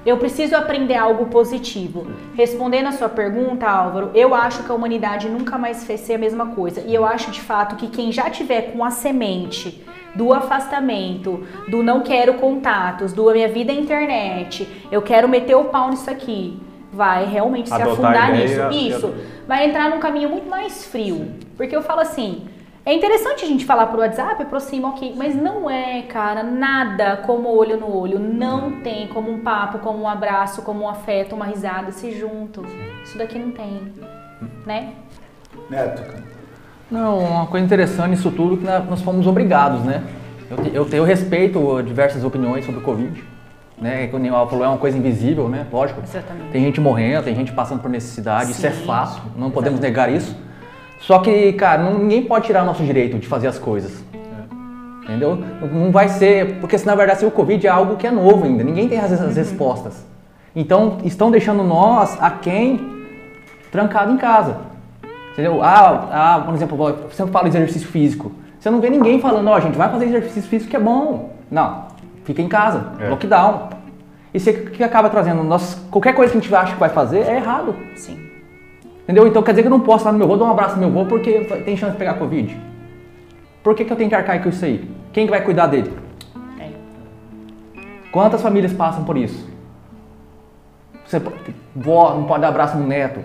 eu 0.05 0.17
preciso 0.17 0.57
aprender 0.57 0.97
algo 0.97 1.27
positivo. 1.27 2.09
Respondendo 2.35 2.89
a 2.89 2.93
sua 2.93 3.09
pergunta, 3.09 3.69
Álvaro, 3.69 4.11
eu 4.15 4.35
acho 4.35 4.65
que 4.65 4.73
a 4.73 4.75
humanidade 4.75 5.29
nunca 5.29 5.57
mais 5.57 5.85
fez 5.85 6.01
ser 6.01 6.15
a 6.15 6.19
mesma 6.19 6.47
coisa. 6.47 6.81
E 6.81 6.93
eu 6.93 7.05
acho 7.05 7.31
de 7.31 7.41
fato 7.41 7.77
que 7.77 7.87
quem 7.87 8.11
já 8.11 8.29
tiver 8.29 8.73
com 8.73 8.83
a 8.83 8.91
semente 8.91 9.85
do 10.15 10.33
afastamento, 10.33 11.47
do 11.69 11.83
não 11.83 12.01
quero 12.01 12.35
contatos, 12.35 13.13
do 13.13 13.31
minha 13.31 13.49
vida 13.49 13.73
é 13.73 13.75
internet, 13.75 14.69
eu 14.91 15.03
quero 15.03 15.29
meter 15.29 15.55
o 15.55 15.65
pau 15.65 15.91
nisso 15.91 16.11
aqui, 16.11 16.61
vai 16.93 17.25
realmente 17.25 17.69
se 17.69 17.75
afundar 17.75 18.33
nisso. 18.33 18.71
Isso. 18.71 19.15
Vai 19.47 19.67
entrar 19.67 19.91
num 19.91 20.01
caminho 20.01 20.29
muito 20.29 20.49
mais 20.49 20.85
frio. 20.85 21.33
Porque 21.57 21.75
eu 21.75 21.83
falo 21.83 22.01
assim, 22.01 22.47
é 22.85 22.95
interessante 22.95 23.45
a 23.45 23.49
gente 23.49 23.65
falar 23.65 23.87
pro 23.87 24.01
WhatsApp, 24.01 24.43
aproxima, 24.43 24.89
ok, 24.89 25.15
mas 25.17 25.35
não 25.35 25.69
é, 25.69 26.03
cara, 26.03 26.43
nada 26.43 27.19
como 27.19 27.49
olho 27.49 27.79
no 27.79 27.95
olho. 27.95 28.19
Não 28.19 28.81
tem 28.81 29.07
como 29.09 29.31
um 29.31 29.41
papo, 29.41 29.79
como 29.79 30.03
um 30.03 30.09
abraço, 30.09 30.63
como 30.63 30.85
um 30.85 30.89
afeto, 30.89 31.35
uma 31.35 31.45
risada, 31.45 31.93
se 31.93 32.11
junto. 32.13 32.65
Isso 33.05 33.19
daqui 33.19 33.39
não 33.39 33.51
tem, 33.51 33.93
né? 34.67 34.95
Neto, 35.69 36.03
cara. 36.03 36.40
Não, 36.91 37.19
uma 37.19 37.47
coisa 37.47 37.65
interessante 37.65 38.11
nisso 38.11 38.31
tudo 38.31 38.55
é 38.69 38.81
que 38.81 38.91
nós 38.91 39.01
fomos 39.01 39.27
obrigados, 39.27 39.83
né? 39.83 40.03
Eu, 40.51 40.85
eu, 40.85 40.89
eu 40.89 41.05
respeito 41.05 41.83
diversas 41.83 42.25
opiniões 42.25 42.65
sobre 42.65 42.81
o 42.81 42.83
Covid, 42.83 43.23
né? 43.81 44.09
Como 44.09 44.27
o 44.27 44.49
falou, 44.49 44.65
é 44.65 44.69
uma 44.69 44.79
coisa 44.79 44.99
invisível, 44.99 45.49
né? 45.49 45.67
Lógico. 45.73 46.01
Exatamente. 46.03 46.51
Tem 46.51 46.65
gente 46.65 46.81
morrendo, 46.81 47.25
tem 47.25 47.35
gente 47.35 47.53
passando 47.53 47.81
por 47.81 47.89
necessidade, 47.89 48.47
Sim. 48.47 48.53
isso 48.53 48.67
é 48.67 48.71
fato, 48.71 49.23
não 49.37 49.51
podemos 49.51 49.79
Exatamente. 49.79 50.11
negar 50.11 50.13
isso. 50.13 50.37
Só 50.99 51.21
que, 51.21 51.53
cara, 51.53 51.83
não, 51.83 51.99
ninguém 51.99 52.25
pode 52.25 52.47
tirar 52.47 52.63
o 52.65 52.67
nosso 52.67 52.83
direito 52.83 53.19
de 53.19 53.27
fazer 53.27 53.47
as 53.47 53.59
coisas. 53.59 54.05
Entendeu? 55.05 55.43
Não 55.73 55.91
vai 55.91 56.09
ser. 56.09 56.59
Porque, 56.61 56.77
se 56.77 56.87
na 56.87 56.95
verdade, 56.95 57.21
se 57.21 57.27
o 57.27 57.31
Covid 57.31 57.67
é 57.67 57.71
algo 57.71 57.97
que 57.97 58.07
é 58.07 58.11
novo 58.11 58.45
ainda, 58.45 58.63
ninguém 58.63 58.89
tem 58.89 58.99
as, 58.99 59.11
as 59.13 59.21
uhum. 59.21 59.33
respostas. 59.33 60.05
Então, 60.55 60.99
estão 61.05 61.31
deixando 61.31 61.63
nós, 61.63 62.21
a 62.21 62.31
quem, 62.31 63.07
trancado 63.73 64.13
em 64.13 64.17
casa. 64.17 64.70
Entendeu? 65.33 65.63
Ah, 65.63 66.09
ah, 66.13 66.43
por 66.45 66.55
exemplo, 66.55 66.77
você 66.77 67.15
sempre 67.15 67.33
fala 67.33 67.49
exercício 67.49 67.89
físico. 67.89 68.33
Você 68.59 68.69
não 68.69 68.81
vê 68.81 68.91
ninguém 68.91 69.21
falando, 69.21 69.49
ó, 69.49 69.57
oh, 69.57 69.61
gente, 69.61 69.77
vai 69.77 69.89
fazer 69.89 70.07
exercício 70.07 70.49
físico 70.51 70.71
que 70.71 70.77
é 70.77 70.81
bom. 70.81 71.31
Não, 71.51 71.87
fica 72.25 72.43
em 72.43 72.49
casa, 72.49 72.93
é. 73.01 73.09
lockdown. 73.09 73.71
E 74.33 74.39
você 74.39 74.53
que 74.53 74.83
acaba 74.85 75.09
trazendo, 75.09 75.43
nós, 75.43 75.75
qualquer 75.91 76.15
coisa 76.15 76.31
que 76.33 76.39
a 76.39 76.41
gente 76.41 76.55
acha 76.55 76.75
que 76.75 76.81
vai 76.81 76.91
fazer 76.91 77.21
é 77.21 77.37
errado. 77.37 77.75
Sim. 77.97 78.31
Entendeu? 79.03 79.27
Então 79.27 79.43
quer 79.43 79.53
dizer 79.53 79.63
que 79.63 79.69
eu 79.69 79.73
não 79.73 79.81
posso 79.81 80.05
lá 80.05 80.13
no 80.13 80.19
meu 80.19 80.27
avô 80.27 80.37
dar 80.37 80.45
um 80.45 80.51
abraço 80.51 80.77
no 80.77 80.89
meu 80.89 81.01
avô 81.01 81.09
porque 81.09 81.41
tem 81.65 81.77
chance 81.77 81.93
de 81.93 81.99
pegar 81.99 82.15
Covid? 82.15 82.57
Por 83.63 83.75
que, 83.75 83.85
que 83.85 83.93
eu 83.93 83.97
tenho 83.97 84.09
que 84.09 84.15
arcar 84.15 84.41
com 84.43 84.49
isso 84.49 84.65
aí? 84.65 84.89
Quem 85.13 85.27
que 85.27 85.31
vai 85.31 85.43
cuidar 85.43 85.67
dele? 85.67 85.93
É. 86.61 86.71
Quantas 88.13 88.41
famílias 88.41 88.73
passam 88.73 89.05
por 89.05 89.17
isso? 89.17 89.49
Você, 91.05 91.21
vó 91.75 92.15
não 92.15 92.25
pode 92.25 92.43
dar 92.43 92.49
abraço 92.49 92.77
no 92.77 92.87
neto, 92.87 93.21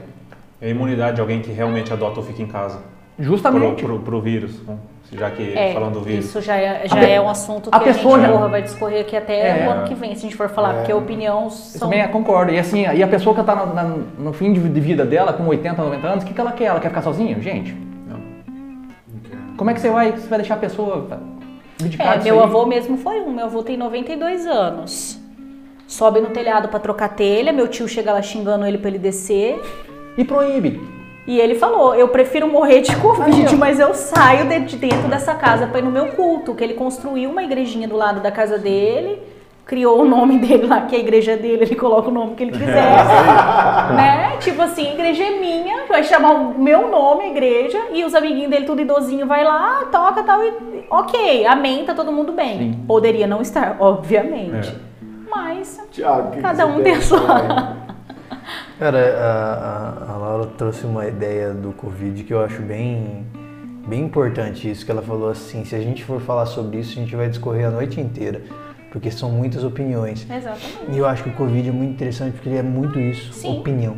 é 0.61 0.67
a 0.67 0.69
imunidade 0.69 1.15
de 1.15 1.21
alguém 1.21 1.41
que 1.41 1.51
realmente 1.51 1.91
adota 1.91 2.19
ou 2.19 2.25
fica 2.25 2.41
em 2.41 2.47
casa. 2.47 2.79
Justamente. 3.17 3.83
Pro, 3.83 3.95
pro, 3.95 3.99
pro 3.99 4.21
vírus, 4.21 4.61
né? 4.63 4.77
já 5.11 5.29
que 5.31 5.53
é, 5.53 5.73
falando 5.73 5.93
do 5.93 6.01
vírus. 6.01 6.25
Isso 6.25 6.41
já 6.41 6.55
é, 6.55 6.87
já 6.87 6.99
é 6.99 7.21
um 7.21 7.29
assunto 7.29 7.69
que 7.69 7.75
a, 7.75 7.79
a 7.79 7.83
pessoa 7.83 8.17
gente, 8.17 8.27
já... 8.27 8.33
porra, 8.33 8.47
vai 8.49 8.61
discorrer 8.61 9.01
aqui 9.01 9.15
até 9.15 9.63
é, 9.63 9.67
o 9.67 9.71
ano 9.71 9.87
que 9.87 9.95
vem, 9.95 10.13
se 10.15 10.19
a 10.19 10.21
gente 10.21 10.35
for 10.35 10.49
falar, 10.49 10.73
é. 10.73 10.77
porque 10.77 10.91
a 10.91 10.95
opinião 10.95 11.49
são... 11.49 11.89
também 11.89 12.05
concordo. 12.09 12.51
E 12.51 12.59
assim, 12.59 12.81
e 12.81 13.03
a 13.03 13.07
pessoa 13.07 13.33
que 13.33 13.41
está 13.41 13.55
no, 13.55 13.97
no, 14.19 14.33
fim 14.33 14.51
de, 14.51 14.59
vida 14.59 15.05
dela, 15.05 15.31
com 15.33 15.45
80, 15.47 15.81
90 15.81 16.07
anos, 16.07 16.23
o 16.23 16.27
que, 16.27 16.33
que 16.33 16.41
ela 16.41 16.51
quer? 16.51 16.65
Ela 16.65 16.79
quer 16.79 16.89
ficar 16.89 17.01
sozinha? 17.01 17.39
Gente, 17.39 17.73
não. 18.07 18.19
Como 19.55 19.69
é 19.69 19.73
que 19.73 19.79
você 19.79 19.89
vai, 19.89 20.11
você 20.11 20.27
vai 20.27 20.39
deixar 20.39 20.55
a 20.55 20.57
pessoa 20.57 21.07
É, 21.99 22.23
meu 22.23 22.43
avô 22.43 22.65
mesmo 22.65 22.97
foi 22.97 23.21
um. 23.21 23.31
Meu 23.31 23.45
avô 23.45 23.63
tem 23.63 23.77
92 23.77 24.45
anos. 24.45 25.19
Sobe 25.87 26.19
no 26.19 26.29
telhado 26.31 26.67
para 26.67 26.79
trocar 26.79 27.09
telha, 27.09 27.53
meu 27.53 27.67
tio 27.67 27.87
chega 27.87 28.11
lá 28.11 28.21
xingando 28.21 28.65
ele 28.65 28.79
para 28.79 28.89
ele 28.89 28.97
descer 28.97 29.61
e 30.17 30.23
proíbe. 30.23 30.95
E 31.27 31.39
ele 31.39 31.55
falou: 31.55 31.95
Eu 31.95 32.09
prefiro 32.09 32.47
morrer 32.47 32.81
de 32.81 32.95
Covid, 32.97 33.55
mas 33.55 33.79
eu 33.79 33.93
saio 33.93 34.47
de 34.65 34.77
dentro 34.77 35.07
dessa 35.07 35.33
casa 35.33 35.65
para 35.67 35.79
ir 35.79 35.83
no 35.83 35.91
meu 35.91 36.07
culto. 36.09 36.53
Que 36.53 36.63
ele 36.63 36.75
construiu 36.75 37.31
uma 37.31 37.43
igrejinha 37.43 37.87
do 37.87 37.95
lado 37.95 38.19
da 38.19 38.31
casa 38.31 38.59
dele, 38.59 39.19
criou 39.65 40.01
o 40.01 40.05
nome 40.05 40.37
dele 40.45 40.67
lá, 40.67 40.81
que 40.81 40.95
é 40.95 40.99
a 40.99 41.01
igreja 41.01 41.35
dele, 41.35 41.63
ele 41.63 41.75
coloca 41.75 42.09
o 42.09 42.11
nome 42.11 42.35
que 42.35 42.43
ele 42.43 42.51
quiser. 42.57 42.75
né? 43.95 44.37
Tipo 44.39 44.61
assim, 44.61 44.93
igreja 44.93 45.23
é 45.23 45.39
minha, 45.39 45.85
vai 45.87 46.03
chamar 46.03 46.33
o 46.33 46.59
meu 46.59 46.91
nome, 46.91 47.31
igreja, 47.31 47.79
e 47.91 48.03
os 48.03 48.13
amiguinhos 48.13 48.51
dele, 48.51 48.65
tudo 48.65 48.81
idosinho, 48.81 49.25
vai 49.25 49.43
lá, 49.43 49.85
toca 49.91 50.21
tal, 50.21 50.43
e 50.43 50.53
ok, 50.91 51.45
amém, 51.47 51.85
tá 51.85 51.95
todo 51.95 52.11
mundo 52.11 52.33
bem. 52.33 52.57
Sim. 52.59 52.83
Poderia 52.87 53.25
não 53.25 53.41
estar, 53.41 53.77
obviamente. 53.79 54.69
É. 54.69 54.95
Mas 55.27 55.81
Tiago, 55.91 56.39
cada 56.41 56.67
um 56.67 56.83
tem 56.83 56.93
a 56.93 57.01
sua. 57.01 57.84
Cara, 58.79 58.97
a, 58.97 60.11
a, 60.11 60.13
a, 60.13 60.17
Laura 60.17 60.45
trouxe 60.57 60.85
uma 60.85 61.07
ideia 61.07 61.53
do 61.53 61.71
Covid 61.71 62.23
que 62.23 62.33
eu 62.33 62.43
acho 62.43 62.61
bem, 62.61 63.25
bem 63.87 64.03
importante 64.03 64.69
isso, 64.69 64.85
que 64.85 64.91
ela 64.91 65.01
falou 65.01 65.29
assim, 65.29 65.63
se 65.63 65.75
a 65.75 65.79
gente 65.79 66.03
for 66.03 66.19
falar 66.21 66.45
sobre 66.45 66.79
isso, 66.79 66.91
a 66.91 67.01
gente 67.01 67.15
vai 67.15 67.29
discorrer 67.29 67.67
a 67.67 67.71
noite 67.71 67.99
inteira, 67.99 68.41
porque 68.91 69.09
são 69.09 69.31
muitas 69.31 69.63
opiniões. 69.63 70.27
Exatamente. 70.29 70.91
E 70.91 70.97
eu 70.97 71.05
acho 71.05 71.23
que 71.23 71.29
o 71.29 71.33
Covid 71.33 71.69
é 71.69 71.71
muito 71.71 71.93
interessante 71.93 72.33
porque 72.33 72.49
ele 72.49 72.57
é 72.57 72.63
muito 72.63 72.99
isso, 72.99 73.33
Sim. 73.33 73.59
opinião. 73.59 73.97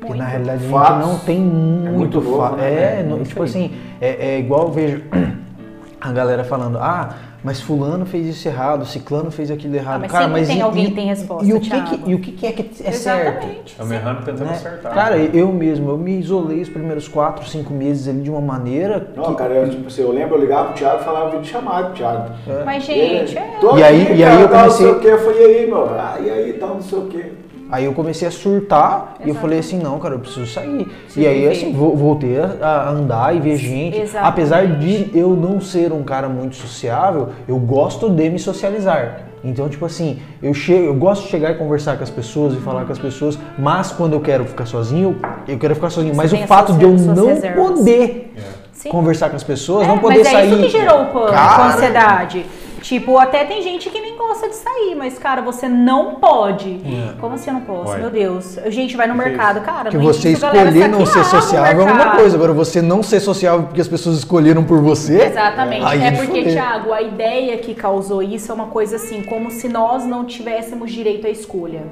Porque 0.00 0.14
na 0.14 0.24
realidade 0.24 0.64
a 0.64 0.68
gente 0.68 1.06
não 1.06 1.18
tem 1.18 1.40
muito, 1.40 1.88
é 1.88 1.90
muito 1.90 2.20
fato. 2.22 2.56
Né? 2.56 2.72
É, 2.72 3.00
é, 3.00 3.24
tipo 3.24 3.42
assim, 3.42 3.72
é, 4.00 4.34
é 4.34 4.38
igual 4.38 4.66
eu 4.68 4.72
vejo 4.72 5.02
a 6.00 6.12
galera 6.12 6.44
falando, 6.44 6.78
ah, 6.78 7.16
mas 7.42 7.60
fulano 7.60 8.04
fez 8.04 8.26
isso 8.26 8.48
errado, 8.48 8.84
ciclano 8.84 9.30
fez 9.30 9.50
aquilo 9.50 9.74
errado. 9.76 10.00
mas 10.00 10.10
cara, 10.10 10.26
mas 10.28 10.48
tem 10.48 10.58
e, 10.58 10.60
alguém 10.60 10.84
e- 10.84 10.88
que 10.88 10.94
tem 10.94 11.06
resposta, 11.06 11.46
E 11.46 11.52
o 11.52 11.60
que, 11.60 11.70
que- 11.70 12.10
e 12.10 12.14
o 12.14 12.18
que, 12.18 12.32
que 12.32 12.46
é 12.46 12.52
que 12.52 12.62
é 12.84 12.90
certo? 12.92 13.44
Exatamente. 13.44 13.72
Estamos 13.72 13.92
errando 13.92 14.18
tentando 14.24 14.44
né? 14.46 14.52
acertar. 14.52 14.92
Cara, 14.94 15.16
eu 15.18 15.48
mesmo, 15.52 15.90
eu 15.90 15.96
me 15.98 16.18
isolei 16.18 16.60
os 16.60 16.68
primeiros 16.68 17.06
quatro, 17.06 17.46
cinco 17.48 17.72
meses 17.72 18.08
ali 18.08 18.22
de 18.22 18.30
uma 18.30 18.40
maneira 18.40 19.08
Não, 19.14 19.24
que- 19.24 19.34
cara, 19.36 19.54
eu, 19.54 19.70
tipo 19.70 19.86
assim, 19.86 20.02
eu 20.02 20.12
lembro, 20.12 20.34
eu 20.36 20.40
ligava 20.40 20.68
pro 20.68 20.74
Thiago 20.78 21.00
e 21.00 21.04
falava 21.04 21.30
vídeo 21.30 21.44
chamado 21.46 21.86
pro 21.86 21.94
Thiago. 21.94 22.30
Mas, 22.64 22.84
gente, 22.84 22.98
Ele, 23.00 23.38
é. 23.38 23.56
tô 23.60 23.76
E 23.76 23.82
aí- 23.82 24.02
aqui, 24.02 24.12
e 24.14 24.24
aí 24.24 24.30
cara, 24.30 24.40
eu 24.40 24.48
tal, 24.48 24.58
comecei- 24.60 24.86
Não 24.86 24.92
sei 24.92 24.98
o 24.98 25.00
que, 25.00 25.06
eu 25.06 25.18
falei, 25.18 25.42
e 25.42 25.58
aí, 25.58 25.66
meu? 25.66 25.84
Ah, 25.90 26.16
e 26.20 26.30
aí, 26.30 26.52
tal, 26.54 26.68
não 26.74 26.82
sei 26.82 26.98
o 26.98 27.02
que. 27.06 27.47
Aí 27.70 27.84
eu 27.84 27.92
comecei 27.92 28.26
a 28.26 28.30
surtar 28.30 29.14
e 29.20 29.24
eu 29.24 29.28
Exato. 29.30 29.40
falei 29.42 29.58
assim, 29.58 29.78
não, 29.78 29.98
cara, 29.98 30.14
eu 30.14 30.18
preciso 30.18 30.46
sair. 30.46 30.84
Preciso 31.04 31.20
e 31.20 31.26
aí, 31.26 31.46
assim, 31.48 31.72
vo- 31.72 31.94
voltei 31.94 32.38
a, 32.62 32.88
andar 32.90 33.36
e 33.36 33.40
ver 33.40 33.56
gente. 33.56 33.98
Exatamente. 34.00 34.28
Apesar 34.32 34.66
de 34.66 35.10
eu 35.14 35.30
não 35.30 35.60
ser 35.60 35.92
um 35.92 36.02
cara 36.02 36.28
muito 36.28 36.56
sociável, 36.56 37.28
eu 37.46 37.58
gosto 37.58 38.08
de 38.08 38.30
me 38.30 38.38
socializar. 38.38 39.20
Então, 39.44 39.68
tipo 39.68 39.84
assim, 39.84 40.18
eu, 40.42 40.52
chego, 40.54 40.86
eu 40.86 40.94
gosto 40.94 41.24
de 41.24 41.28
chegar 41.28 41.50
e 41.52 41.54
conversar 41.54 41.96
com 41.96 42.02
as 42.02 42.10
pessoas 42.10 42.54
e 42.54 42.56
falar 42.56 42.84
com 42.86 42.92
as 42.92 42.98
pessoas, 42.98 43.38
mas 43.58 43.92
quando 43.92 44.14
eu 44.14 44.20
quero 44.20 44.44
ficar 44.46 44.66
sozinho, 44.66 45.16
eu 45.46 45.58
quero 45.58 45.74
ficar 45.74 45.90
sozinho. 45.90 46.14
Você 46.14 46.16
mas 46.16 46.32
o 46.32 46.46
fato 46.46 46.72
de 46.72 46.84
eu 46.84 46.90
não 46.92 47.26
reservas. 47.26 47.68
poder 47.78 48.34
Sim. 48.72 48.88
conversar 48.88 49.28
com 49.30 49.36
as 49.36 49.44
pessoas, 49.44 49.84
É, 49.84 49.88
não 49.88 49.98
poder 49.98 50.18
mas 50.18 50.28
sair. 50.28 50.36
é 50.36 50.46
isso 50.46 50.56
que 50.62 50.68
gerou 50.70 51.02
o 51.02 51.06
pânico, 51.06 51.34
a 51.34 51.66
ansiedade. 51.68 52.46
Tipo, 52.88 53.18
até 53.18 53.44
tem 53.44 53.60
gente 53.60 53.90
que 53.90 54.00
nem 54.00 54.16
gosta 54.16 54.48
de 54.48 54.54
sair, 54.54 54.94
mas, 54.96 55.18
cara, 55.18 55.42
você 55.42 55.68
não 55.68 56.14
pode. 56.14 56.80
Como 57.20 57.34
assim 57.34 57.50
eu 57.50 57.54
não 57.54 57.60
posso? 57.60 57.90
Ué. 57.90 57.98
Meu 57.98 58.08
Deus. 58.08 58.58
Gente, 58.68 58.96
vai 58.96 59.06
no 59.06 59.12
Que 59.12 59.18
mercado, 59.18 59.60
cara. 59.60 59.90
Que 59.90 59.98
você 59.98 60.28
a 60.28 60.38
galera 60.38 60.70
escolher 60.70 60.88
não 60.88 61.04
ser 61.04 61.22
sociável 61.22 61.86
é 61.86 61.92
uma 61.92 62.16
coisa, 62.16 62.34
agora 62.34 62.54
você 62.54 62.80
não 62.80 63.02
ser 63.02 63.20
sociável 63.20 63.66
porque 63.66 63.82
as 63.82 63.88
pessoas 63.88 64.16
escolheram 64.16 64.64
por 64.64 64.80
você. 64.80 65.20
Exatamente. 65.22 65.84
É 65.84 66.12
de 66.12 66.16
porque, 66.16 66.38
fuder. 66.38 66.54
Thiago, 66.54 66.94
a 66.94 67.02
ideia 67.02 67.58
que 67.58 67.74
causou 67.74 68.22
isso 68.22 68.50
é 68.50 68.54
uma 68.54 68.68
coisa 68.68 68.96
assim, 68.96 69.22
como 69.22 69.50
se 69.50 69.68
nós 69.68 70.06
não 70.06 70.24
tivéssemos 70.24 70.90
direito 70.90 71.26
à 71.26 71.30
escolha. 71.30 71.82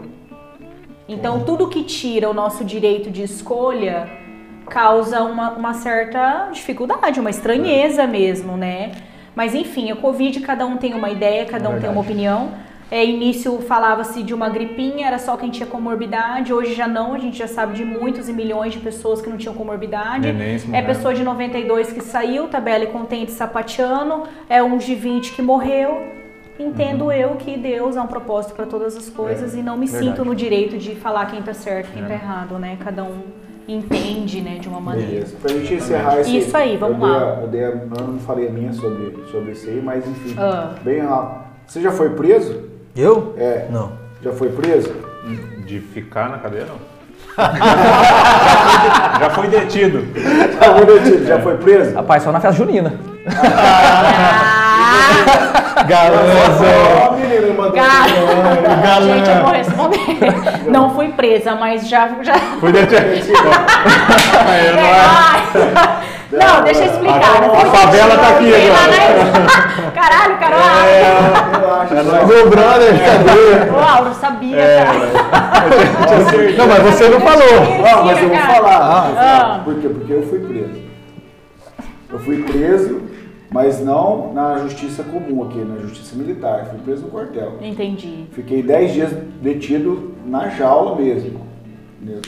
Então, 1.07 1.41
tudo 1.41 1.69
que 1.69 1.83
tira 1.83 2.31
o 2.31 2.33
nosso 2.33 2.65
direito 2.65 3.11
de 3.11 3.23
escolha 3.23 4.09
causa 4.67 5.21
uma, 5.25 5.51
uma 5.51 5.75
certa 5.75 6.49
dificuldade, 6.51 7.21
uma 7.21 7.29
estranheza 7.29 8.07
mesmo, 8.07 8.57
né? 8.57 8.93
Mas 9.37 9.55
enfim, 9.55 9.93
a 9.93 9.97
Covid, 9.97 10.41
cada 10.41 10.67
um 10.67 10.77
tem 10.79 10.95
uma 10.95 11.11
ideia, 11.11 11.45
cada 11.45 11.69
um 11.69 11.79
tem 11.79 11.89
uma 11.91 12.01
opinião. 12.01 12.51
É, 12.91 13.05
início 13.05 13.59
falava-se 13.63 14.23
de 14.23 14.33
uma 14.33 14.49
gripinha, 14.49 15.09
era 15.09 15.19
só 15.19 15.37
quem 15.37 15.51
tinha 15.51 15.67
comorbidade. 15.67 16.53
Hoje 16.53 16.73
já 16.73 16.87
não, 16.89 17.15
a 17.15 17.19
gente 17.19 17.37
já 17.37 17.49
sabe 17.49 17.75
de 17.75 17.85
muitos 17.85 18.29
e 18.29 18.33
milhões 18.33 18.73
de 18.73 18.79
pessoas 18.79 19.21
que 19.21 19.29
não 19.29 19.37
tinham 19.37 19.55
comorbidade. 19.55 20.21
Nenéns 20.33 20.63
É 20.65 20.67
morreram. 20.69 20.87
pessoa 20.87 21.13
de 21.13 21.23
92 21.23 21.93
que 21.93 22.01
saiu, 22.01 22.49
tá 22.49 22.61
bela 22.61 22.85
e 22.85 22.87
contente, 22.87 23.33
sapateando. 23.33 24.23
É 24.49 24.63
uns 24.63 24.85
de 24.85 24.95
20 24.95 25.33
que 25.33 25.43
morreu. 25.43 26.15
Entendo 26.59 27.13
eu 27.13 27.31
que 27.35 27.59
Deus 27.59 27.97
há 27.99 28.03
um 28.03 28.07
propósito 28.07 28.55
para 28.55 28.65
todas 28.65 28.97
as 28.97 29.11
coisas 29.11 29.55
e 29.55 29.59
não 29.63 29.77
me 29.77 29.87
verdade. 29.87 30.07
sinto 30.17 30.25
no 30.25 30.35
direito 30.35 30.79
de 30.79 30.95
falar 30.95 31.27
quem 31.27 31.43
tá 31.43 31.53
certo, 31.53 31.93
quem 31.93 32.03
tá 32.05 32.15
errado, 32.15 32.59
né? 32.59 32.79
Cada 32.83 33.05
um 33.05 33.25
entende, 33.69 34.41
né, 34.41 34.59
de 34.59 34.69
uma 34.69 34.81
maneira. 34.81 35.11
Beleza. 35.11 35.37
Pra 35.43 35.53
gente 35.53 35.75
encerrar 35.75 36.21
esse. 36.21 36.37
Isso 36.39 36.57
aí, 36.57 36.77
vamos 36.77 36.99
eu 37.01 37.05
dei 37.07 37.11
lá. 37.11 37.25
a- 37.25 37.41
eu, 37.43 37.49
dei 37.49 37.65
a- 37.65 37.69
eu 37.99 38.07
não 38.07 38.19
falei 38.21 38.49
a 38.49 38.51
minha 38.51 38.73
sobre, 38.73 39.15
sobre 39.31 39.53
isso 39.53 39.69
aí, 39.69 39.81
mas 39.83 40.07
enfim. 40.07 40.35
Ah. 40.39 40.71
Bem 40.83 41.01
rápido. 41.01 41.45
Você 41.67 41.81
já 41.81 41.91
foi 41.91 42.11
preso? 42.11 42.63
Eu? 42.97 43.35
É. 43.37 43.67
Não. 43.71 43.93
Já 44.23 44.33
foi 44.33 44.49
preso? 44.51 44.93
De 45.67 45.81
ficar 45.81 46.29
na 46.29 46.39
cadeia, 46.39 46.67
não. 46.67 46.77
Já 49.21 49.31
foi 49.31 49.49
detido. 49.49 50.05
Já 50.61 50.75
foi 50.75 50.87
detido? 50.87 51.27
Já 51.27 51.41
foi 51.41 51.57
preso? 51.59 51.95
Rapaz, 51.95 52.23
só 52.23 52.31
na 52.33 52.41
festa 52.41 52.57
junina. 52.57 52.95
Ó, 53.27 54.56
menino, 57.17 57.55
mandou. 57.57 57.73
Cara, 57.75 59.03
gente, 59.03 59.31
eu 59.31 59.43
vou 59.43 59.53
responder. 59.53 60.07
Não 60.71 60.95
fui 60.95 61.09
presa, 61.09 61.55
mas 61.55 61.89
já. 61.89 62.09
já... 62.23 62.35
Fui 62.61 62.73
não 62.73 62.81
é- 62.81 62.87
Não, 66.33 66.63
deixa 66.65 66.81
eu 66.85 66.87
explicar. 66.93 67.21
A 67.21 67.51
fui 67.51 67.71
favela 67.71 68.17
tá 68.19 68.29
aqui 68.31 68.53
agora. 68.55 68.91
né? 68.91 69.91
Caralho, 69.95 70.37
Carol. 70.39 70.59
Relaxa, 71.89 72.27
Meu 72.27 72.51
brother, 72.51 72.95
cadê? 72.99 73.71
Ô, 73.73 73.79
Auro, 73.79 74.13
sabia, 74.15 74.57
É, 74.59 74.85
cara. 74.85 74.99
Não, 76.59 76.67
mas 76.67 76.83
você 76.83 77.09
não 77.09 77.21
falou. 77.21 77.63
Ah, 77.87 78.03
mas 78.05 78.23
eu 78.23 78.29
vou 78.29 78.39
falar. 78.39 79.13
Ah. 79.17 79.61
Por 79.65 79.75
quê? 79.77 79.89
Porque 79.89 80.13
eu 80.13 80.23
fui 80.29 80.41
preso. 80.41 80.87
Eu 82.13 82.19
fui 82.21 82.43
preso, 82.43 83.03
mas 83.51 83.85
não 83.85 84.33
na 84.33 84.59
justiça 84.59 85.03
comum 85.03 85.45
aqui, 85.45 85.59
na 85.59 85.79
justiça 85.79 86.17
militar. 86.17 86.67
Fui 86.67 86.79
preso 86.81 87.03
no 87.03 87.11
quartel. 87.11 87.55
Entendi. 87.61 88.27
Fiquei 88.33 88.63
10 88.63 88.93
dias 88.93 89.13
detido 89.41 90.15
na 90.27 90.49
jaula 90.49 90.97
mesmo. 90.97 91.41
Entendeu? 92.01 92.21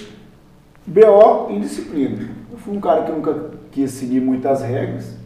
BO 0.87 1.51
indisciplina. 1.51 2.29
Eu 2.51 2.59
fui 2.59 2.77
um 2.77 2.81
cara 2.81 3.03
que 3.03 3.12
nunca 3.12 3.51
quis 3.71 3.91
seguir 3.91 4.21
muitas 4.21 4.62
regras. 4.62 5.16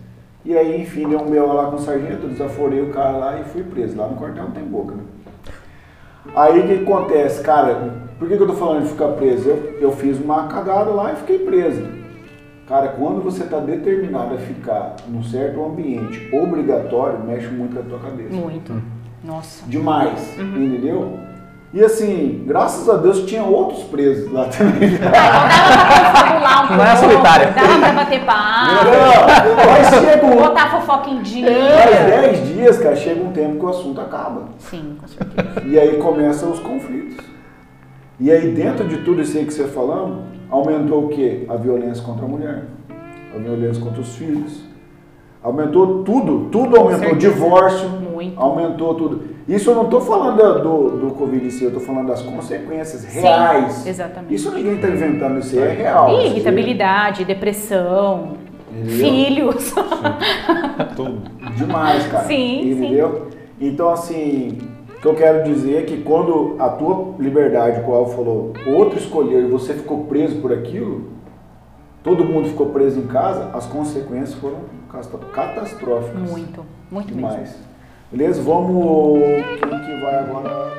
E 0.45 0.57
aí, 0.57 0.81
enfim, 0.81 1.09
deu 1.09 1.21
um 1.21 1.27
BO 1.27 1.53
lá 1.53 1.67
com 1.67 1.77
o 1.77 1.79
sargento, 1.79 2.27
desaforei 2.27 2.81
o 2.81 2.91
cara 2.91 3.17
lá 3.17 3.41
e 3.41 3.45
fui 3.45 3.63
preso. 3.63 3.97
Lá 3.97 4.09
no 4.09 4.17
quartel 4.17 4.45
não 4.45 4.51
tem 4.51 4.65
boca, 4.65 4.95
né? 4.95 5.03
Aí 6.35 6.61
o 6.61 6.67
que 6.67 6.83
acontece, 6.83 7.43
cara? 7.43 8.03
Por 8.19 8.29
que, 8.29 8.37
que 8.37 8.43
eu 8.43 8.47
tô 8.47 8.55
falando 8.55 8.85
de 8.85 8.91
ficar 8.91 9.09
preso? 9.09 9.49
Eu, 9.49 9.79
eu 9.81 9.93
fiz 9.93 10.19
uma 10.19 10.47
cagada 10.47 10.91
lá 10.91 11.13
e 11.13 11.17
fiquei 11.17 11.41
preso. 11.41 12.02
Cara, 12.73 12.89
quando 12.89 13.21
você 13.21 13.45
tá 13.45 13.59
determinado 13.59 14.35
a 14.35 14.39
ficar 14.39 14.97
num 15.07 15.23
certo 15.23 15.63
ambiente 15.63 16.35
obrigatório, 16.35 17.23
mexe 17.23 17.49
muito 17.49 17.75
com 17.75 17.81
a 17.81 17.83
tua 17.83 17.99
cabeça. 17.99 18.35
Muito. 18.35 18.83
Nossa. 19.23 19.63
Demais, 19.69 20.39
entendeu? 20.39 21.19
E 21.75 21.85
assim, 21.85 22.45
graças 22.47 22.89
a 22.89 22.97
Deus 22.97 23.27
tinha 23.27 23.43
outros 23.45 23.83
presos 23.83 24.33
lá 24.33 24.47
também. 24.47 24.89
Fabular 24.97 26.73
um 26.73 26.77
Não 26.79 26.83
é 26.83 26.97
pouco, 26.97 27.11
solitária. 27.13 27.51
Dava 27.51 27.79
pra 27.79 27.93
bater 27.93 28.25
papo. 28.25 28.71
Não, 28.87 29.57
mas 29.69 29.89
chega 30.03 30.27
um, 30.27 30.37
Botar 30.37 30.71
fofoca 30.71 31.11
em 31.11 31.21
dia. 31.21 31.47
faz 31.77 32.39
10 32.41 32.49
dias, 32.55 32.79
cara, 32.79 32.97
chega 32.97 33.23
um 33.23 33.33
tempo 33.33 33.59
que 33.59 33.67
o 33.67 33.69
assunto 33.69 34.01
acaba. 34.01 34.45
Sim, 34.57 34.97
com 34.99 35.07
certeza. 35.07 35.63
E 35.67 35.79
aí 35.79 35.99
começam 35.99 36.51
os 36.51 36.59
conflitos. 36.59 37.23
E 38.19 38.33
aí 38.33 38.51
dentro 38.51 38.89
de 38.89 38.97
tudo 39.05 39.21
isso 39.21 39.37
aí 39.37 39.45
que 39.45 39.53
você 39.53 39.65
falando, 39.65 40.23
aumentou 40.53 41.07
o 41.07 41.09
quê? 41.09 41.45
A 41.49 41.57
violência 41.57 42.05
contra 42.05 42.25
a 42.25 42.29
mulher, 42.29 42.65
a 43.35 43.39
violência 43.39 43.83
contra 43.83 44.01
os 44.01 44.15
filhos. 44.15 44.61
Aumentou 45.43 46.05
tudo, 46.05 46.49
tudo 46.53 46.77
aumentou. 46.77 47.17
Divórcio, 47.17 47.89
Muito. 47.89 48.39
aumentou 48.41 48.95
tudo. 48.95 49.23
Isso 49.49 49.71
eu 49.71 49.75
não 49.75 49.85
estou 49.85 50.01
falando 50.01 50.63
do, 50.63 50.91
do 50.99 51.11
Covid 51.15 51.45
em 51.45 51.51
si, 51.51 51.65
eu 51.65 51.71
estou 51.71 51.83
falando 51.83 52.07
das 52.09 52.23
consequências 52.23 53.05
reais. 53.05 53.73
Sim, 53.73 53.89
exatamente. 53.89 54.33
Isso 54.35 54.53
ninguém 54.53 54.77
está 54.77 54.89
inventando, 54.89 55.41
isso 55.41 55.59
é 55.59 55.73
real. 55.73 56.11
Isso 56.11 56.21
aí- 56.21 56.27
irritabilidade, 56.29 57.25
depressão, 57.25 58.35
Entendeu? 58.73 58.97
filhos. 58.99 59.75
Tudo. 60.95 61.23
Demais, 61.57 62.07
cara. 62.07 62.25
Sim, 62.27 62.71
Entendeu? 62.71 63.27
Então, 63.61 63.89
assim, 63.91 64.59
que 65.03 65.09
eu 65.09 65.17
quero 65.17 65.43
dizer 65.43 65.79
é 65.79 65.83
que 65.83 66.01
quando 66.01 66.55
a 66.61 66.69
tua 66.69 67.17
liberdade, 67.19 67.81
como 67.81 67.93
o 67.93 67.97
Al 67.97 68.07
falou, 68.07 68.53
outro 68.65 69.01
escolheu 69.01 69.41
e 69.41 69.51
você 69.51 69.75
ficou 69.75 70.05
preso 70.05 70.41
por 70.41 70.53
aquilo, 70.53 71.09
todo 72.05 72.25
mundo 72.25 72.49
ficou 72.49 72.67
preso 72.67 73.01
em 73.01 73.09
casa, 73.09 73.51
as 73.53 73.67
consequências 73.67 74.35
foram 74.35 74.61
catastróficas. 75.33 76.31
Muito, 76.31 76.65
muito 76.89 77.13
mesmo. 77.13 77.31
Demais. 77.31 77.59
Beleza? 78.13 78.41
Vamos. 78.43 79.19
Quem 79.59 79.81
que 79.81 80.01
vai 80.01 80.15
agora? 80.21 80.73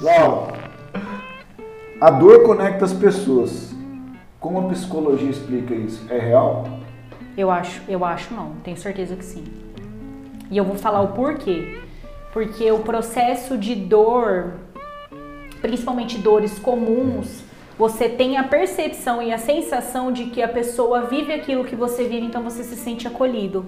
Laura. 0.00 0.54
A 2.00 2.10
dor 2.10 2.42
conecta 2.42 2.86
as 2.86 2.94
pessoas. 2.94 3.74
Como 4.40 4.60
a 4.60 4.68
psicologia 4.70 5.28
explica 5.28 5.74
isso? 5.74 6.06
É 6.10 6.18
real? 6.18 6.66
Eu 7.36 7.50
acho, 7.50 7.82
eu 7.86 8.02
acho 8.02 8.32
não, 8.32 8.52
tenho 8.64 8.78
certeza 8.78 9.14
que 9.14 9.24
sim. 9.24 9.44
E 10.50 10.56
eu 10.56 10.64
vou 10.64 10.76
falar 10.76 11.02
o 11.02 11.08
porquê. 11.08 11.80
Porque 12.36 12.70
o 12.70 12.80
processo 12.80 13.56
de 13.56 13.74
dor, 13.74 14.56
principalmente 15.62 16.18
dores 16.18 16.58
comuns, 16.58 17.42
você 17.78 18.10
tem 18.10 18.36
a 18.36 18.44
percepção 18.44 19.22
e 19.22 19.32
a 19.32 19.38
sensação 19.38 20.12
de 20.12 20.26
que 20.26 20.42
a 20.42 20.48
pessoa 20.48 21.06
vive 21.06 21.32
aquilo 21.32 21.64
que 21.64 21.74
você 21.74 22.04
vive, 22.04 22.26
então 22.26 22.42
você 22.42 22.62
se 22.62 22.76
sente 22.76 23.08
acolhido. 23.08 23.64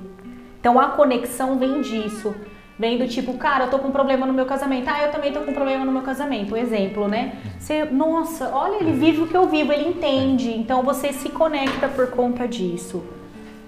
Então 0.60 0.78
a 0.78 0.90
conexão 0.90 1.58
vem 1.58 1.80
disso. 1.80 2.34
Vem 2.78 2.98
do 2.98 3.08
tipo, 3.08 3.38
cara, 3.38 3.64
eu 3.64 3.70
tô 3.70 3.78
com 3.78 3.88
um 3.88 3.90
problema 3.90 4.26
no 4.26 4.34
meu 4.34 4.44
casamento. 4.44 4.86
Ah, 4.86 5.02
eu 5.02 5.12
também 5.12 5.32
tô 5.32 5.40
com 5.40 5.50
um 5.50 5.54
problema 5.54 5.82
no 5.82 5.90
meu 5.90 6.02
casamento. 6.02 6.52
Um 6.52 6.58
exemplo, 6.58 7.08
né? 7.08 7.38
Você, 7.58 7.86
nossa, 7.86 8.50
olha, 8.54 8.82
ele 8.82 8.92
vive 8.92 9.22
o 9.22 9.26
que 9.26 9.34
eu 9.34 9.48
vivo, 9.48 9.72
ele 9.72 9.88
entende. 9.88 10.50
Então 10.50 10.82
você 10.82 11.10
se 11.10 11.30
conecta 11.30 11.88
por 11.88 12.10
conta 12.10 12.46
disso 12.46 13.02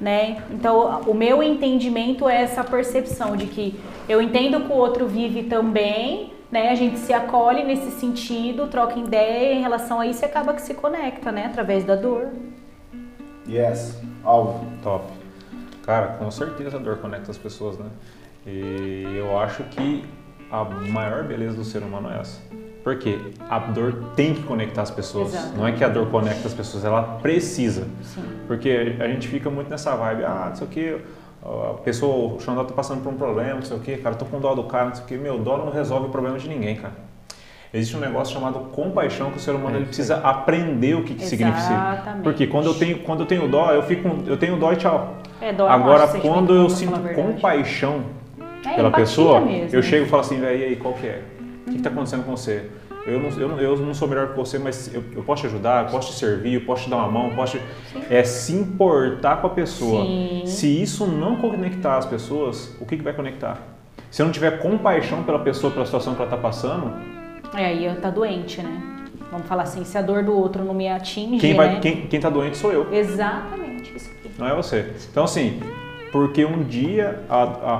né? 0.01 0.42
Então, 0.51 1.03
o 1.03 1.14
meu 1.14 1.42
entendimento 1.42 2.28
é 2.28 2.42
essa 2.42 2.64
percepção 2.64 3.36
de 3.36 3.46
que 3.46 3.78
eu 4.09 4.22
entendo 4.22 4.61
que 4.61 4.72
o 4.72 4.76
outro 4.76 5.07
vive 5.07 5.44
também, 5.44 6.32
né? 6.51 6.70
A 6.70 6.74
gente 6.74 6.98
se 6.98 7.12
acolhe 7.12 7.62
nesse 7.62 7.90
sentido, 7.92 8.66
troca 8.66 8.98
ideia 8.98 9.55
em 9.55 9.61
relação 9.61 10.01
a 10.01 10.07
isso 10.07 10.24
e 10.24 10.26
acaba 10.26 10.55
que 10.55 10.62
se 10.62 10.74
conecta, 10.74 11.30
né? 11.30 11.46
Através 11.46 11.84
da 11.84 11.94
dor. 11.94 12.28
Yes. 13.48 14.01
Algo. 14.24 14.64
Top. 14.82 15.05
Cara, 15.84 16.09
com 16.18 16.30
certeza 16.30 16.76
a 16.76 16.80
dor 16.80 16.98
conecta 16.98 17.30
as 17.30 17.38
pessoas, 17.38 17.78
né? 17.78 17.86
E 18.46 19.05
eu 19.16 19.38
acho 19.38 19.62
que 19.64 20.05
a 20.51 20.64
maior 20.64 21.24
beleza 21.24 21.57
do 21.57 21.64
ser 21.64 21.82
humano 21.82 22.11
é 22.11 22.20
essa. 22.20 22.40
Porque 22.82 23.18
a 23.48 23.59
dor 23.59 23.94
tem 24.16 24.34
que 24.34 24.42
conectar 24.42 24.82
as 24.82 24.90
pessoas. 24.90 25.34
Exato. 25.34 25.57
Não 25.57 25.66
é 25.66 25.72
que 25.72 25.84
a 25.84 25.88
dor 25.88 26.07
conecta 26.11 26.48
as 26.48 26.55
pessoas, 26.55 26.84
ela 26.84 27.03
precisa. 27.20 27.86
Sim. 28.03 28.22
Porque 28.46 28.96
a 28.98 29.07
gente 29.07 29.28
fica 29.28 29.51
muito 29.51 29.68
nessa 29.68 29.94
vibe, 29.94 30.24
ah, 30.24 30.46
não 30.48 30.57
sei 30.57 30.66
o 30.66 30.70
que, 30.70 30.98
a 31.42 31.74
pessoa, 31.82 32.34
o 32.34 32.40
Xandó 32.40 32.64
tá 32.64 32.74
passando 32.74 33.03
por 33.03 33.12
um 33.12 33.16
problema, 33.16 33.55
não 33.55 33.62
sei 33.62 33.76
o 33.76 33.80
que, 33.80 33.96
cara, 33.98 34.14
tô 34.14 34.24
com 34.24 34.40
dó 34.40 34.55
do 34.55 34.64
cara, 34.64 34.86
não 34.86 34.94
sei 34.94 35.05
o 35.05 35.07
que, 35.07 35.16
meu, 35.16 35.38
dó 35.38 35.59
não 35.59 35.70
resolve 35.70 36.07
o 36.07 36.11
problema 36.11 36.38
de 36.38 36.48
ninguém, 36.48 36.76
cara. 36.76 36.94
Existe 37.72 37.96
um 37.96 38.01
negócio 38.01 38.34
chamado 38.34 38.59
compaixão 38.70 39.30
que 39.30 39.36
o 39.36 39.40
ser 39.40 39.53
humano 39.53 39.76
ele 39.76 39.86
precisa 39.86 40.16
aprender 40.16 40.96
o 40.96 41.05
que, 41.05 41.14
que 41.14 41.24
significa. 41.24 41.72
Exatamente. 41.72 42.24
Porque 42.24 42.46
quando 42.48 42.66
eu 42.66 42.74
tenho 42.74 42.98
quando 42.98 43.20
eu 43.20 43.26
tenho 43.26 43.46
dó, 43.46 43.70
eu 43.70 43.82
fico 43.84 44.09
eu 44.26 44.36
tenho 44.36 44.57
dó 44.57 44.72
e 44.72 44.76
tchau. 44.76 45.18
É, 45.40 45.53
dó 45.53 45.68
Agora 45.68 46.09
quando 46.20 46.53
eu 46.53 46.68
sinto 46.68 46.98
compaixão 47.14 48.03
É, 48.73 48.77
pela 48.77 48.91
pessoa, 48.91 49.41
mesmo. 49.41 49.77
eu 49.77 49.83
chego 49.83 50.07
e 50.07 50.09
falo 50.09 50.21
assim, 50.23 50.41
velho, 50.41 50.59
e 50.59 50.64
aí, 50.64 50.77
qual 50.77 50.95
que 50.95 51.07
é? 51.07 51.23
O 51.66 51.71
que 51.71 51.77
está 51.77 51.91
acontecendo 51.91 52.25
com 52.25 52.37
você? 52.37 52.66
Eu 53.07 53.18
não, 53.18 53.31
eu, 53.31 53.59
eu 53.61 53.77
não 53.79 53.95
sou 53.95 54.07
melhor 54.07 54.29
que 54.29 54.37
você, 54.37 54.59
mas 54.59 54.93
eu, 54.95 55.03
eu 55.16 55.23
posso 55.23 55.43
te 55.43 55.47
ajudar, 55.47 55.87
eu 55.87 55.91
posso 55.91 56.12
te 56.12 56.18
servir, 56.18 56.55
eu 56.55 56.61
posso 56.62 56.85
te 56.85 56.91
dar 56.91 56.97
uma 56.97 57.09
mão, 57.09 57.31
eu 57.31 57.35
posso 57.35 57.59
te... 57.59 57.64
É 58.11 58.23
se 58.23 58.53
importar 58.53 59.41
com 59.41 59.47
a 59.47 59.51
pessoa. 59.51 60.05
Sim. 60.05 60.43
Se 60.45 60.83
isso 60.83 61.07
não 61.07 61.37
conectar 61.37 61.97
as 61.97 62.05
pessoas, 62.05 62.77
o 62.79 62.85
que, 62.85 62.97
que 62.99 63.03
vai 63.03 63.14
conectar? 63.14 63.59
Se 64.11 64.21
eu 64.21 64.27
não 64.27 64.33
tiver 64.33 64.61
compaixão 64.61 65.23
pela 65.23 65.39
pessoa, 65.39 65.73
pela 65.73 65.87
situação 65.87 66.14
que 66.14 66.21
ela 66.21 66.31
está 66.31 66.41
passando, 66.41 66.93
É, 67.55 67.66
aí 67.66 67.97
tá 68.03 68.11
doente, 68.11 68.61
né? 68.61 68.83
Vamos 69.31 69.47
falar 69.47 69.62
assim, 69.62 69.85
se 69.85 69.97
a 69.97 70.03
dor 70.03 70.25
do 70.25 70.37
outro 70.37 70.64
não 70.64 70.75
me 70.75 70.89
atinge, 70.89 71.39
quem, 71.39 71.53
né? 71.53 71.57
vai, 71.57 71.81
quem, 71.81 72.03
quem 72.07 72.21
tá 72.21 72.29
doente 72.29 72.57
sou 72.57 72.73
eu, 72.73 72.93
Exatamente, 72.93 73.97
isso 73.97 74.11
aqui. 74.11 74.31
não 74.37 74.49
é 74.49 74.55
você. 74.55 74.93
Então, 75.11 75.25
assim, 75.25 75.61
porque 76.12 76.44
um 76.44 76.62
dia 76.64 77.22
a, 77.28 77.42
a, 77.42 77.74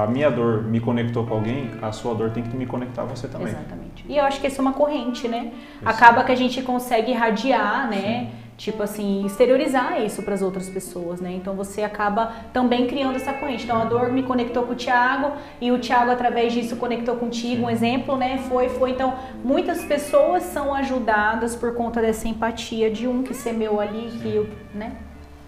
a, 0.00 0.04
a 0.04 0.06
minha 0.06 0.30
dor 0.30 0.62
me 0.64 0.80
conectou 0.80 1.24
com 1.26 1.34
alguém, 1.34 1.70
a 1.80 1.92
sua 1.92 2.14
dor 2.14 2.30
tem 2.30 2.42
que 2.42 2.56
me 2.56 2.66
conectar 2.66 3.02
a 3.02 3.04
você 3.04 3.28
também. 3.28 3.48
Exatamente. 3.48 4.04
E 4.08 4.16
eu 4.16 4.24
acho 4.24 4.40
que 4.40 4.46
isso 4.48 4.60
é 4.60 4.62
uma 4.62 4.72
corrente, 4.72 5.28
né? 5.28 5.52
Acaba 5.84 6.24
que 6.24 6.32
a 6.32 6.36
gente 6.36 6.60
consegue 6.62 7.12
irradiar, 7.12 7.88
né? 7.88 8.30
Tipo 8.56 8.84
assim, 8.84 9.26
exteriorizar 9.26 10.00
isso 10.00 10.22
para 10.22 10.32
as 10.34 10.40
outras 10.40 10.68
pessoas, 10.68 11.20
né? 11.20 11.32
Então 11.32 11.54
você 11.54 11.82
acaba 11.82 12.32
também 12.52 12.86
criando 12.86 13.16
essa 13.16 13.32
corrente. 13.32 13.64
Então 13.64 13.80
a 13.82 13.84
dor 13.84 14.12
me 14.12 14.22
conectou 14.22 14.62
com 14.62 14.72
o 14.74 14.76
Thiago 14.76 15.32
e 15.60 15.72
o 15.72 15.78
Thiago 15.80 16.10
através 16.12 16.52
disso 16.52 16.76
conectou 16.76 17.16
contigo, 17.16 17.66
um 17.66 17.70
exemplo, 17.70 18.16
né? 18.16 18.38
Foi, 18.48 18.68
foi. 18.68 18.90
Então 18.90 19.14
muitas 19.44 19.82
pessoas 19.84 20.44
são 20.44 20.72
ajudadas 20.72 21.56
por 21.56 21.74
conta 21.74 22.00
dessa 22.00 22.28
empatia 22.28 22.90
de 22.92 23.08
um 23.08 23.24
que 23.24 23.34
semeou 23.34 23.80
ali, 23.80 24.10
que, 24.22 24.32
eu- 24.34 24.48
né? 24.72 24.92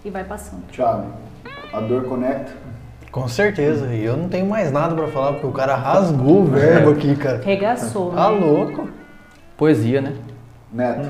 E 0.03 0.09
vai 0.09 0.25
passando. 0.25 0.63
Thiago, 0.69 1.11
a 1.73 1.79
dor 1.79 2.03
conecta. 2.03 2.51
Com 3.11 3.27
certeza. 3.27 3.87
E 3.93 4.03
eu 4.03 4.15
não 4.15 4.29
tenho 4.29 4.45
mais 4.45 4.71
nada 4.71 4.93
pra 4.93 5.07
falar, 5.07 5.33
porque 5.33 5.47
o 5.47 5.51
cara 5.51 5.75
rasgou 5.75 6.41
o 6.41 6.45
verbo 6.45 6.91
aqui, 6.91 7.15
cara. 7.15 7.41
Regaçou. 7.43 8.11
Tá 8.11 8.29
né? 8.29 8.37
louco. 8.39 8.87
Poesia, 9.57 10.01
né? 10.01 10.13
Neto. 10.71 11.09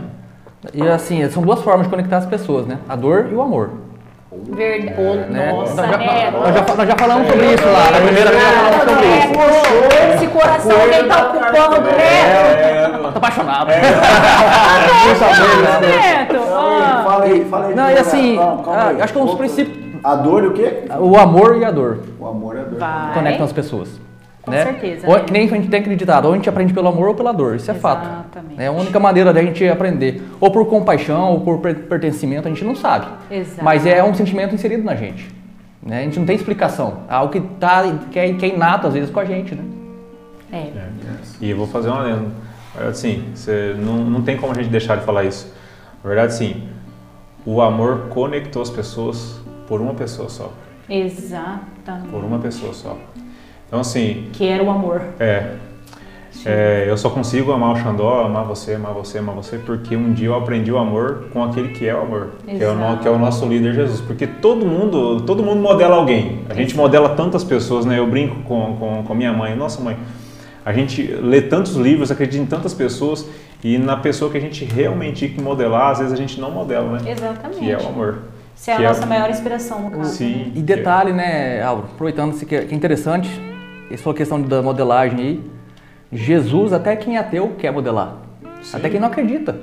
E 0.74 0.88
assim, 0.88 1.28
são 1.30 1.44
duas 1.44 1.62
formas 1.62 1.84
de 1.86 1.90
conectar 1.90 2.18
as 2.18 2.26
pessoas, 2.26 2.66
né? 2.66 2.80
A 2.88 2.96
dor 2.96 3.28
e 3.32 3.36
o 3.36 3.42
amor. 3.42 3.72
Verdade. 4.32 5.02
Ô, 5.02 5.16
né? 5.16 5.52
Nossa, 5.52 5.82
nós, 5.82 5.92
já, 5.92 5.98
né? 5.98 6.32
nós, 6.32 6.54
já, 6.54 6.76
nós 6.76 6.88
já 6.88 6.96
falamos 6.98 7.28
sobre 7.28 7.54
isso 7.54 7.66
lá. 7.66 7.92
Na 7.92 8.00
primeira 8.02 8.32
vez 8.32 8.44
falamos 8.44 8.78
sobre 8.78 9.08
isso. 9.08 9.28
Neto, 9.28 10.16
esse 10.16 10.28
coração 10.28 10.82
alguém 10.82 11.08
tá 11.08 11.28
ocupando, 11.28 11.82
Neto. 11.82 12.00
É, 12.00 12.88
Tô 13.12 13.18
apaixonado. 13.18 13.72
Ah, 13.72 15.80
Neto. 15.80 16.38
ah. 16.54 17.02
Fala 17.04 17.24
aí, 17.26 17.46
fala 17.46 17.68
aí. 17.68 17.76
Não, 17.76 17.90
e 17.90 17.98
assim, 17.98 18.38
ah, 18.40 18.94
acho 19.02 19.14
que 19.14 19.20
é 19.20 19.22
um 19.22 19.26
dos 19.26 19.36
princípios. 19.36 19.77
A 20.04 20.16
dor 20.16 20.44
e 20.44 20.48
o 20.48 20.54
quê? 20.54 20.84
O 21.00 21.18
amor 21.18 21.58
e 21.58 21.66
a 21.66 21.72
dor 21.72 22.00
O 22.20 22.26
amor 22.28 22.56
é 22.56 22.62
a 22.62 22.64
dor. 22.64 22.80
Vai. 22.80 23.14
conectam 23.14 23.46
as 23.46 23.52
pessoas. 23.54 23.90
Com 24.42 24.52
né? 24.52 24.64
certeza, 24.64 25.06
Ou, 25.08 25.16
né? 25.18 25.24
Que 25.26 25.34
nem 25.34 25.46
a 25.46 25.48
gente 25.50 25.68
tem 25.68 25.82
acreditado, 25.82 26.26
ou 26.26 26.32
a 26.32 26.36
gente 26.38 26.48
aprende 26.48 26.74
pelo 26.74 26.88
amor 26.88 27.10
ou 27.10 27.16
pela 27.16 27.34
dor, 27.34 27.58
isso 27.58 27.70
é 27.70 27.74
fato. 27.74 28.06
Exatamente. 28.08 28.62
É 28.62 28.68
a 28.68 28.72
única 28.72 28.98
maneira 28.98 29.34
da 29.34 29.42
gente 29.44 29.68
aprender. 29.68 30.24
Ou 30.40 30.50
por 30.50 30.66
compaixão, 30.68 31.34
ou 31.34 31.42
por 31.42 31.60
per- 31.60 31.76
pertencimento, 31.80 32.48
a 32.48 32.52
gente 32.52 32.64
não 32.64 32.74
sabe. 32.74 33.08
Exato. 33.30 33.62
Mas 33.62 33.86
é 33.86 34.02
um 34.02 34.14
sentimento 34.14 34.56
inserido 34.56 34.84
na 34.84 34.96
gente. 34.96 35.30
Né? 35.84 36.00
A 36.00 36.04
gente 36.04 36.18
não 36.18 36.26
tem 36.26 36.36
explicação. 36.36 37.00
É 37.10 37.14
algo 37.16 37.32
que, 37.32 37.42
tá, 37.42 37.84
que, 38.10 38.18
é, 38.18 38.34
que 38.34 38.46
é 38.46 38.50
inato 38.56 38.88
às 38.88 38.94
vezes 38.94 39.10
com 39.10 39.20
a 39.20 39.26
gente, 39.26 39.54
né? 39.54 39.64
É. 40.52 40.58
É. 40.58 40.88
E 41.42 41.50
eu 41.50 41.58
vou 41.58 41.68
fazer 41.68 41.90
uma 41.90 42.04
lenda. 42.04 42.22
Na 42.74 42.80
verdade, 42.84 42.98
sim, 43.00 43.26
você, 43.36 43.76
não, 43.78 43.98
não 43.98 44.22
tem 44.22 44.38
como 44.38 44.54
a 44.54 44.56
gente 44.56 44.70
deixar 44.70 44.96
de 44.96 45.04
falar 45.04 45.26
isso. 45.26 45.54
Na 46.02 46.08
verdade, 46.08 46.34
sim, 46.34 46.64
o 47.46 47.62
amor 47.62 48.08
conectou 48.10 48.62
as 48.62 48.70
pessoas 48.70 49.42
por 49.68 49.82
uma 49.82 49.94
pessoa 49.94 50.30
só. 50.30 50.52
Exatamente. 50.90 52.10
Por 52.10 52.24
uma 52.24 52.40
pessoa 52.40 52.74
só. 52.74 52.98
Então, 53.68 53.80
assim, 53.80 54.30
Que 54.34 54.48
era 54.48 54.64
o 54.64 54.70
amor. 54.70 55.02
é, 55.20 55.56
é, 56.46 56.86
eu 56.88 56.98
só 56.98 57.10
consigo 57.10 57.52
amar 57.52 57.74
o 57.74 57.76
Xandó, 57.76 58.24
amar 58.24 58.46
você, 58.46 58.76
amar 58.76 58.94
você, 58.94 59.18
amar 59.18 59.36
você, 59.36 59.58
porque 59.58 59.98
um 59.98 60.14
dia 60.14 60.28
eu 60.28 60.36
aprendi 60.36 60.72
o 60.72 60.78
amor 60.78 61.26
com 61.34 61.44
aquele 61.44 61.70
que 61.70 61.88
é 61.88 61.94
o 61.94 62.02
amor, 62.02 62.30
que 62.46 62.64
é 62.64 62.70
o, 62.70 62.98
que 63.00 63.08
é 63.08 63.12
o 63.12 63.20
nosso 63.20 63.46
líder 63.46 63.74
Jesus. 63.74 64.00
Porque 64.00 64.26
todo 64.26 64.66
mundo, 64.66 65.22
todo 65.22 65.44
mundo 65.44 65.62
modela 65.62 65.96
alguém. 65.96 66.42
A 66.50 66.54
gente 66.54 66.76
modela 66.76 67.10
tantas 67.10 67.44
pessoas, 67.44 67.86
né? 67.86 68.00
Eu 68.00 68.08
brinco 68.08 68.44
com, 68.44 68.78
com, 68.78 69.04
com 69.04 69.14
minha 69.14 69.34
mãe, 69.34 69.56
nossa 69.56 69.82
mãe, 69.82 69.98
a 70.64 70.72
gente 70.72 71.02
lê 71.04 71.42
tantos 71.42 71.76
livros, 71.76 72.12
acredita 72.12 72.44
em 72.44 72.46
tantas 72.46 72.74
pessoas 72.74 73.28
e 73.64 73.78
na 73.78 73.98
pessoa 73.98 74.32
que 74.32 74.38
a 74.38 74.42
gente 74.42 74.64
realmente 74.64 75.36
modelar, 75.42 75.92
às 75.92 76.00
vezes 76.00 76.14
a 76.14 76.18
gente 76.18 76.40
não 76.40 76.52
modela, 76.52 77.00
né? 77.00 77.12
Exatamente. 77.12 77.60
Que 77.60 77.72
é 77.72 77.78
o 77.78 77.88
amor. 77.88 78.20
Você 78.58 78.72
é 78.72 78.74
a 78.74 78.78
Que 78.78 78.84
é 78.84 78.88
nossa 78.88 79.06
o- 79.06 79.08
maior 79.08 79.30
inspiração 79.30 79.82
no 79.82 79.92
caso. 79.92 80.16
Sim. 80.16 80.52
E 80.56 80.62
detalhe, 80.62 81.14
né, 81.14 81.62
Álvaro, 81.62 81.90
aproveitando-se 81.94 82.46
que 82.46 82.56
é 82.56 82.68
é 82.70 82.74
interessante, 82.74 83.30
essa 83.92 84.04
sua 84.04 84.14
questão 84.14 84.42
da 84.42 84.62
modelagem 84.62 85.20
aí, 85.20 85.42
Jesus, 86.12 86.74
até 86.74 86.96
quem 86.96 87.16
é 87.18 87.20
ateu, 87.20 87.54
quer 87.58 87.72
modelar. 87.72 88.18
Sim. 88.64 88.78
Até 88.78 88.90
quem 88.90 89.00
não 89.00 89.08
acredita. 89.10 89.56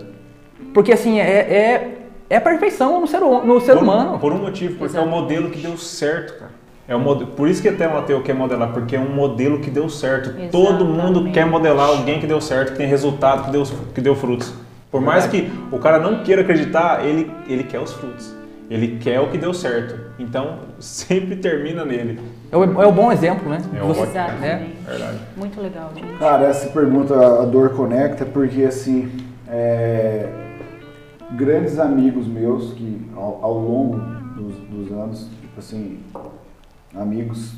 Porque 0.72 0.92
assim, 0.92 1.18
é, 1.18 1.24
é, 1.24 1.98
é 2.30 2.36
a 2.36 2.40
perfeição 2.40 3.00
no 3.00 3.06
ser, 3.06 3.22
hu- 3.22 3.44
no 3.44 3.60
ser 3.60 3.74
por, 3.74 3.82
humano. 3.82 4.18
Por 4.18 4.32
um 4.32 4.38
motivo, 4.38 4.76
porque 4.78 4.96
é 4.96 5.00
Exato. 5.00 5.06
o 5.06 5.10
modelo 5.10 5.50
que 5.50 5.58
deu 5.58 5.76
certo, 5.76 6.38
cara. 6.38 6.50
É 6.86 6.94
o 6.94 7.00
mode- 7.00 7.24
Por 7.26 7.48
isso 7.48 7.62
que 7.62 7.68
até 7.68 7.88
um 7.88 7.96
ateu 7.98 8.22
quer 8.22 8.34
modelar, 8.34 8.72
porque 8.72 8.94
é 8.94 9.00
um 9.00 9.08
modelo 9.14 9.58
que 9.60 9.70
deu 9.70 9.88
certo. 9.88 10.34
Todo 10.50 10.84
mundo 10.84 11.00
Exatamente. 11.20 11.32
quer 11.34 11.46
modelar 11.46 11.88
alguém 11.88 12.20
que 12.20 12.26
deu 12.26 12.40
certo, 12.40 12.72
que 12.72 12.78
tem 12.78 12.86
resultado, 12.86 13.44
que 13.46 13.50
deu, 13.50 13.62
que 13.94 14.00
deu 14.02 14.14
frutos. 14.14 14.52
Por 14.90 15.00
mais 15.00 15.26
que 15.26 15.50
o 15.72 15.78
cara 15.78 15.98
não 15.98 16.22
queira 16.22 16.42
acreditar, 16.42 17.04
ele, 17.04 17.30
ele 17.48 17.64
quer 17.64 17.80
os 17.80 17.92
frutos. 17.92 18.34
Ele 18.70 18.98
quer 18.98 19.20
o 19.20 19.30
que 19.30 19.36
deu 19.38 19.52
certo. 19.52 19.94
Então, 20.18 20.60
sempre 20.80 21.36
termina 21.36 21.84
nele. 21.84 22.18
É 22.50 22.56
o, 22.56 22.64
é 22.82 22.86
o 22.86 22.92
bom 22.92 23.10
exemplo, 23.12 23.48
né? 23.48 23.58
É 23.74 23.82
o 23.82 23.88
Você- 23.88 24.00
ótimo. 24.00 24.16
Exatamente. 24.16 24.40
né? 24.42 24.72
Verdade. 24.86 25.18
Muito 25.36 25.60
legal, 25.60 25.90
gente. 25.94 26.18
Cara, 26.18 26.46
essa 26.46 26.68
pergunta, 26.70 27.14
a 27.42 27.44
dor 27.44 27.70
conecta, 27.70 28.24
porque 28.24 28.62
assim, 28.62 29.10
é, 29.48 30.28
grandes 31.32 31.78
amigos 31.78 32.26
meus 32.26 32.72
que 32.74 33.00
ao, 33.14 33.38
ao 33.42 33.58
longo 33.58 33.96
dos, 34.36 34.54
dos 34.56 34.92
anos, 34.92 35.28
tipo 35.40 35.58
assim, 35.58 35.98
amigos 36.94 37.54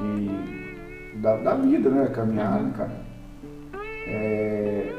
e 0.00 1.16
da, 1.18 1.36
da 1.36 1.54
vida, 1.54 1.90
né, 1.90 2.06
caminhada, 2.14 2.68
cara. 2.76 3.08
É, 4.06 4.92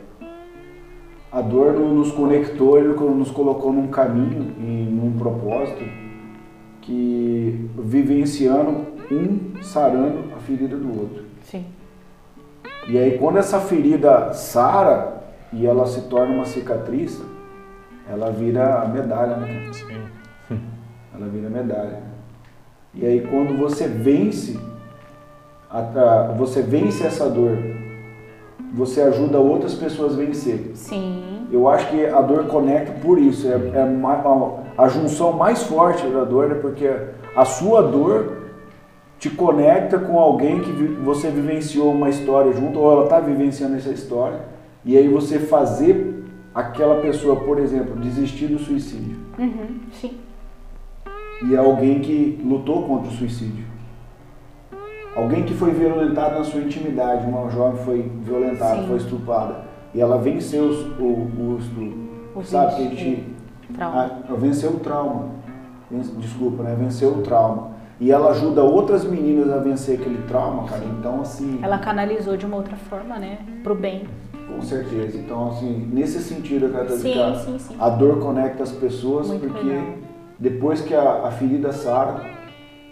a 1.32 1.42
dor 1.42 1.74
no- 1.74 1.94
nos 1.94 2.12
conectou, 2.12 2.78
ele 2.78 2.90
nos 2.90 3.30
colocou 3.32 3.72
num 3.72 3.88
caminho 3.88 4.54
e 4.60 4.90
propósito 5.20 5.84
que 6.82 7.70
vivenciando 7.78 8.88
um 9.12 9.62
sarando 9.62 10.34
a 10.36 10.40
ferida 10.40 10.76
do 10.78 10.88
outro. 11.00 11.24
Sim. 11.44 11.66
E 12.88 12.98
aí 12.98 13.18
quando 13.18 13.38
essa 13.38 13.60
ferida 13.60 14.34
sara 14.34 15.22
e 15.54 15.66
ela 15.66 15.86
se 15.86 16.02
torna 16.04 16.34
uma 16.34 16.46
cicatriz, 16.46 17.22
ela 18.10 18.32
vira 18.32 18.82
a 18.82 18.88
medalha, 18.88 19.36
né? 19.38 19.70
Sim. 19.72 19.86
Ela 21.14 21.28
vira 21.28 21.50
medalha. 21.50 22.02
E 22.94 23.06
aí 23.06 23.22
quando 23.30 23.58
você 23.58 23.88
vence, 23.88 24.58
a- 25.70 25.80
a- 25.80 26.32
você 26.36 26.62
vence 26.62 27.06
essa 27.06 27.30
dor, 27.30 27.58
você 28.74 29.02
ajuda 29.02 29.38
outras 29.40 29.74
pessoas 29.76 30.14
a 30.14 30.18
vencer. 30.18 30.72
Sim. 30.76 31.48
Eu 31.52 31.68
acho 31.68 31.90
que 31.90 32.06
a 32.06 32.22
dor 32.22 32.46
conecta 32.46 32.94
por 33.02 33.20
isso. 33.20 33.48
É, 33.48 33.80
é 33.80 33.86
ma- 33.86 34.24
a, 34.84 34.88
junção 34.88 35.34
mais 35.34 35.64
forte 35.64 36.08
da 36.08 36.24
dor 36.24 36.52
é 36.52 36.56
porque 36.56 36.90
a 37.36 37.46
sua 37.46 37.82
dor 37.82 38.38
te 39.20 39.30
conecta 39.30 40.00
com 40.00 40.18
alguém 40.18 40.62
que 40.62 40.72
você 40.72 41.30
vivenciou 41.30 41.92
uma 41.92 42.10
história 42.10 42.54
junto, 42.54 42.80
ou 42.80 42.92
ela 42.92 43.04
está 43.04 43.20
vivenciando 43.20 43.76
essa 43.76 43.90
história, 43.90 44.40
e 44.86 44.98
aí 44.98 45.10
você 45.10 45.40
fazer 45.40 46.24
aquela 46.56 47.02
pessoa, 47.02 47.36
por 47.36 47.60
exemplo, 47.60 47.98
desistir 47.98 48.48
do 48.48 48.60
suicídio. 48.60 49.18
Uhum. 49.38 49.80
Sim. 49.92 50.18
E 51.46 51.56
é 51.56 51.58
alguém 51.58 52.00
que 52.00 52.42
lutou 52.44 52.84
contra 52.84 53.10
o 53.10 53.14
suicídio. 53.14 53.66
Alguém 55.16 55.44
que 55.44 55.54
foi 55.54 55.72
violentado 55.72 56.38
na 56.38 56.44
sua 56.46 56.62
intimidade, 56.62 57.26
uma 57.26 57.50
jovem 57.50 57.84
foi 57.84 58.12
violentada, 58.22 58.82
Sim. 58.82 58.88
foi 58.88 58.98
estuprada, 58.98 59.66
e 59.94 60.00
ela 60.00 60.18
venceu 60.18 60.66
o, 61.00 61.04
o 61.04 61.58
estupro. 61.60 62.10
O 62.36 62.44
Sabe 62.44 62.96
que 62.96 63.39
Trauma. 63.76 64.12
ah, 64.30 64.34
venceu 64.36 64.72
o 64.72 64.80
trauma. 64.80 65.30
Desculpa, 66.18 66.64
né? 66.64 66.76
Venceu 66.78 67.10
o 67.10 67.22
trauma. 67.22 67.70
e 68.00 68.12
ela 68.12 68.30
ajuda 68.32 68.64
outras 68.64 69.04
meninas 69.04 69.52
a 69.52 69.58
vencer 69.58 70.00
aquele 70.00 70.22
trauma, 70.28 70.64
cara. 70.68 70.84
Então, 70.86 71.22
assim. 71.22 71.60
Ela 71.62 71.78
canalizou 71.80 72.38
de 72.38 72.46
uma 72.46 72.56
outra 72.58 72.76
forma, 72.78 73.18
né? 73.18 73.40
Pro 73.64 73.76
bem. 73.76 74.08
Com 74.48 74.62
certeza. 74.62 75.18
Então, 75.18 75.50
assim, 75.50 75.90
nesse 75.92 76.20
sentido, 76.20 76.66
eu 76.68 76.72
quero 76.72 76.88
dizer 76.88 77.14
Sim, 77.14 77.22
a, 77.22 77.36
sim, 77.36 77.60
sim. 77.60 77.76
a 77.80 77.90
dor 77.90 78.20
conecta 78.20 78.64
as 78.64 78.72
pessoas, 78.72 79.28
Muito 79.28 79.48
porque 79.48 79.66
legal. 79.66 79.84
depois 80.40 80.82
que 80.82 80.94
a, 80.96 81.26
a 81.28 81.32
ferida 81.32 81.72
sara, 81.72 82.22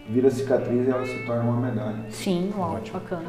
vira 0.10 0.30
cicatriz 0.30 0.88
e 0.88 0.92
ela 0.92 1.06
se 1.06 1.26
torna 1.26 1.44
uma 1.44 1.62
medalha. 1.68 2.06
Sim, 2.10 2.52
uau, 2.58 2.78
bacana. 2.94 3.24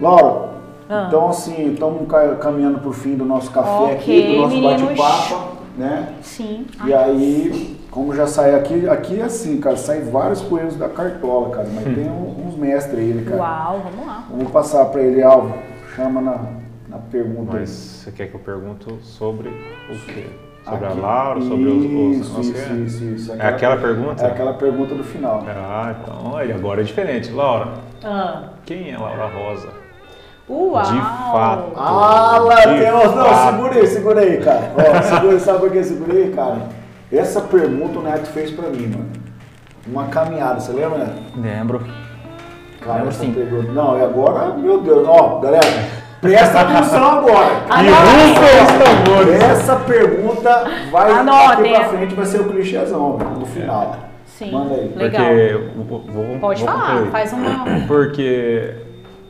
Laura, 0.00 0.48
Ah. 0.88 1.04
então 1.08 1.28
assim, 1.28 1.72
estamos 1.72 2.02
caminhando 2.40 2.80
pro 2.80 2.92
fim 2.92 3.14
do 3.14 3.24
nosso 3.24 3.50
café 3.50 3.68
Ok, 3.70 3.94
aqui, 3.94 4.26
do 4.34 4.36
nosso 4.42 4.60
bate-papo, 4.60 5.61
né? 5.76 6.14
Sim. 6.22 6.66
E 6.84 6.92
aí, 6.94 7.78
como 7.90 8.14
já 8.14 8.26
sai 8.26 8.54
aqui, 8.54 8.88
aqui 8.88 9.20
é 9.20 9.24
assim, 9.24 9.58
cara, 9.60 9.76
sai 9.76 10.00
vários 10.00 10.40
coelhos 10.42 10.76
da 10.76 10.88
cartola, 10.88 11.50
cara, 11.50 11.68
mas 11.74 11.84
tem 11.84 12.08
um- 12.08 12.46
uns 12.46 12.56
mestres 12.56 12.98
aí, 12.98 13.12
né, 13.14 13.24
cara? 13.24 13.36
Uau, 13.42 13.80
vamos 13.90 14.06
lá. 14.06 14.24
Vamos 14.30 14.50
passar 14.52 14.84
para 14.86 15.00
ele, 15.02 15.22
Alvo, 15.22 15.54
chama 15.96 16.20
na, 16.20 16.38
na 16.88 16.98
pergunta. 16.98 17.52
Mas 17.58 17.68
você 17.70 18.10
quer 18.12 18.26
que 18.28 18.34
eu 18.34 18.40
pergunto 18.40 18.98
sobre 19.02 19.48
o 19.48 19.98
quê? 20.12 20.26
Sobre 20.64 20.86
Aqui. 20.86 20.98
a 20.98 21.00
Laura, 21.02 21.40
sobre 21.40 21.64
os... 21.68 21.84
os 21.84 22.26
Isso, 22.28 22.40
os- 22.40 22.48
isso, 22.50 22.72
isso, 22.74 23.04
isso. 23.04 23.32
É 23.32 23.46
aquela 23.48 23.76
pergunta? 23.78 24.22
É 24.24 24.28
aquela 24.28 24.54
pergunta 24.54 24.94
do 24.94 25.02
final. 25.02 25.42
Ah, 25.48 25.92
então 26.00 26.36
aí 26.36 26.52
agora 26.52 26.82
é 26.82 26.84
diferente. 26.84 27.32
Laura, 27.32 27.68
Ah. 28.04 28.44
quem 28.64 28.92
é 28.92 28.96
Laura 28.96 29.26
Rosa? 29.26 29.68
Uau! 30.48 30.82
De 30.82 31.00
fato. 31.00 31.72
Ah, 31.76 32.38
lá 32.40 32.54
De 32.56 32.78
tem 32.80 32.92
uns. 32.94 33.14
Não, 33.14 33.24
fato. 33.24 33.50
segura 33.56 33.74
aí, 33.74 33.86
segura 33.86 34.20
aí, 34.20 34.36
cara. 34.38 34.72
Ó, 34.76 35.02
segura, 35.02 35.38
sabe 35.38 35.58
por 35.60 35.70
que 35.70 35.78
eu 35.78 35.84
segurei, 35.84 36.30
cara? 36.30 36.58
Essa 37.12 37.40
pergunta 37.42 37.98
o 37.98 38.02
Neto 38.02 38.26
fez 38.28 38.50
pra 38.50 38.68
mim, 38.68 38.86
mano. 38.88 39.10
Uma 39.86 40.04
caminhada, 40.06 40.60
você 40.60 40.72
lembra, 40.72 40.98
Neto? 40.98 41.22
Lembro. 41.36 41.82
Cara, 42.80 42.98
Lembro 42.98 43.12
sim. 43.12 43.32
pergunta. 43.32 43.70
Não, 43.72 43.98
e 43.98 44.02
agora, 44.02 44.54
meu 44.54 44.80
Deus, 44.80 45.06
ó, 45.08 45.38
galera, 45.38 45.64
presta 46.20 46.60
atenção 46.60 47.04
agora. 47.18 47.62
E 47.82 47.88
rufem 47.88 48.62
os 48.62 49.04
tambores. 49.04 49.42
Essa 49.42 49.76
pergunta 49.76 50.64
vai 50.90 51.12
Anotem. 51.12 51.72
daqui 51.72 51.74
pra 51.74 51.84
frente 51.88 52.14
vai 52.14 52.26
ser 52.26 52.40
o 52.40 52.44
clichêzão, 52.48 53.18
no 53.38 53.46
final. 53.46 53.96
Sim. 54.26 54.50
Manda 54.50 54.74
aí. 54.74 54.92
Legal. 54.96 55.24
Porque... 55.24 55.58
Vou, 56.10 56.38
Pode 56.40 56.64
vou 56.64 56.72
falar, 56.72 56.90
concluir. 56.94 57.10
faz 57.10 57.32
uma. 57.32 57.64
Porque 57.86 58.74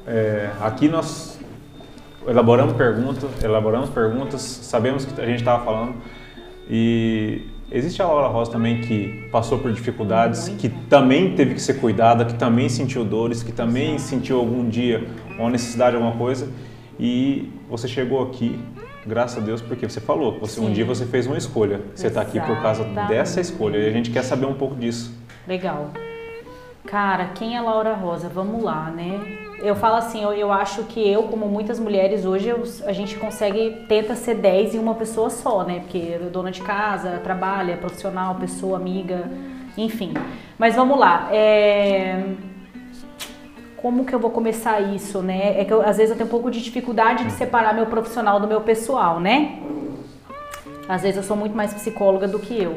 é, 0.06 0.50
aqui 0.60 0.88
nós 0.88 1.38
elaboramos 2.26 2.74
perguntas, 2.74 3.30
elaboramos 3.42 3.90
perguntas, 3.90 4.40
sabemos 4.40 5.04
que 5.04 5.20
a 5.20 5.26
gente 5.26 5.40
estava 5.40 5.64
falando 5.64 5.94
e 6.68 7.42
existe 7.70 8.00
a 8.00 8.06
Laura 8.06 8.28
Rosa 8.28 8.52
também 8.52 8.80
que 8.80 9.28
passou 9.30 9.58
por 9.58 9.72
dificuldades, 9.72 10.48
que 10.48 10.68
também 10.68 11.34
teve 11.34 11.54
que 11.54 11.60
ser 11.60 11.74
cuidada, 11.74 12.24
que 12.24 12.34
também 12.34 12.68
sentiu 12.68 13.04
dores, 13.04 13.42
que 13.42 13.52
também 13.52 13.98
sentiu 13.98 14.38
algum 14.38 14.68
dia 14.68 15.06
uma 15.38 15.50
necessidade 15.50 15.96
de 15.96 16.02
alguma 16.02 16.16
coisa 16.16 16.48
e 16.98 17.50
você 17.68 17.88
chegou 17.88 18.22
aqui, 18.22 18.58
graças 19.06 19.42
a 19.42 19.44
Deus, 19.44 19.60
porque 19.60 19.88
você 19.88 20.00
falou, 20.00 20.38
você 20.38 20.60
um 20.60 20.66
Sim. 20.66 20.72
dia 20.72 20.84
você 20.84 21.06
fez 21.06 21.26
uma 21.26 21.38
escolha, 21.38 21.80
você 21.94 22.08
está 22.08 22.20
aqui 22.20 22.38
por 22.40 22.60
causa 22.60 22.84
dessa 23.08 23.40
escolha 23.40 23.78
e 23.78 23.88
a 23.88 23.92
gente 23.92 24.10
quer 24.10 24.22
saber 24.22 24.46
um 24.46 24.54
pouco 24.54 24.74
disso. 24.76 25.12
Legal. 25.46 25.90
Cara, 26.86 27.26
quem 27.34 27.56
é 27.56 27.60
Laura 27.60 27.94
Rosa? 27.94 28.28
Vamos 28.28 28.62
lá, 28.62 28.90
né? 28.90 29.20
Eu 29.62 29.76
falo 29.76 29.94
assim, 29.94 30.20
eu, 30.24 30.32
eu 30.32 30.52
acho 30.52 30.82
que 30.84 31.00
eu, 31.08 31.22
como 31.24 31.46
muitas 31.46 31.78
mulheres, 31.78 32.24
hoje 32.24 32.48
eu- 32.48 32.64
a 32.84 32.92
gente 32.92 33.16
consegue, 33.16 33.84
tenta 33.88 34.16
ser 34.16 34.34
10 34.34 34.74
em 34.74 34.78
uma 34.78 34.94
pessoa 34.96 35.30
só, 35.30 35.62
né? 35.62 35.78
Porque 35.80 35.98
eu 35.98 36.30
dona 36.30 36.50
de 36.50 36.60
casa, 36.62 37.20
trabalha, 37.22 37.76
profissional, 37.76 38.34
pessoa, 38.34 38.76
amiga, 38.76 39.30
enfim. 39.78 40.14
Mas 40.58 40.74
vamos 40.74 40.98
lá. 40.98 41.28
É... 41.30 42.24
Como 43.76 44.04
que 44.04 44.12
eu 44.12 44.18
vou 44.18 44.30
começar 44.30 44.80
isso, 44.80 45.22
né? 45.22 45.60
É 45.60 45.64
que 45.64 45.72
eu, 45.72 45.80
às 45.80 45.96
vezes 45.96 46.10
eu 46.10 46.16
tenho 46.16 46.26
um 46.26 46.30
pouco 46.30 46.50
de 46.50 46.60
dificuldade 46.60 47.24
de 47.24 47.32
separar 47.32 47.72
meu 47.72 47.86
profissional 47.86 48.40
do 48.40 48.48
meu 48.48 48.62
pessoal, 48.62 49.20
né? 49.20 49.60
Às 50.88 51.02
vezes 51.02 51.16
eu 51.18 51.22
sou 51.22 51.36
muito 51.36 51.56
mais 51.56 51.72
psicóloga 51.72 52.26
do 52.26 52.40
que 52.40 52.60
eu. 52.60 52.74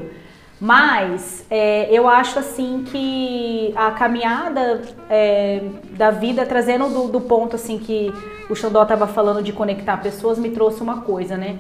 Mas 0.66 1.46
é, 1.48 1.88
eu 1.92 2.10
acho 2.10 2.40
assim 2.40 2.84
que 2.88 3.72
a 3.76 3.92
caminhada 3.92 4.82
é, 5.08 5.62
da 5.92 6.10
vida, 6.10 6.44
trazendo 6.44 6.90
do, 6.90 7.08
do 7.08 7.22
ponto 7.22 7.56
assim 7.56 7.78
que 7.78 8.12
o 8.50 8.56
Xandó 8.56 8.82
estava 8.82 9.06
falando 9.06 9.44
de 9.44 9.54
conectar 9.54 9.98
pessoas, 9.98 10.40
me 10.40 10.50
trouxe 10.50 10.82
uma 10.82 11.02
coisa, 11.02 11.38
né? 11.38 11.60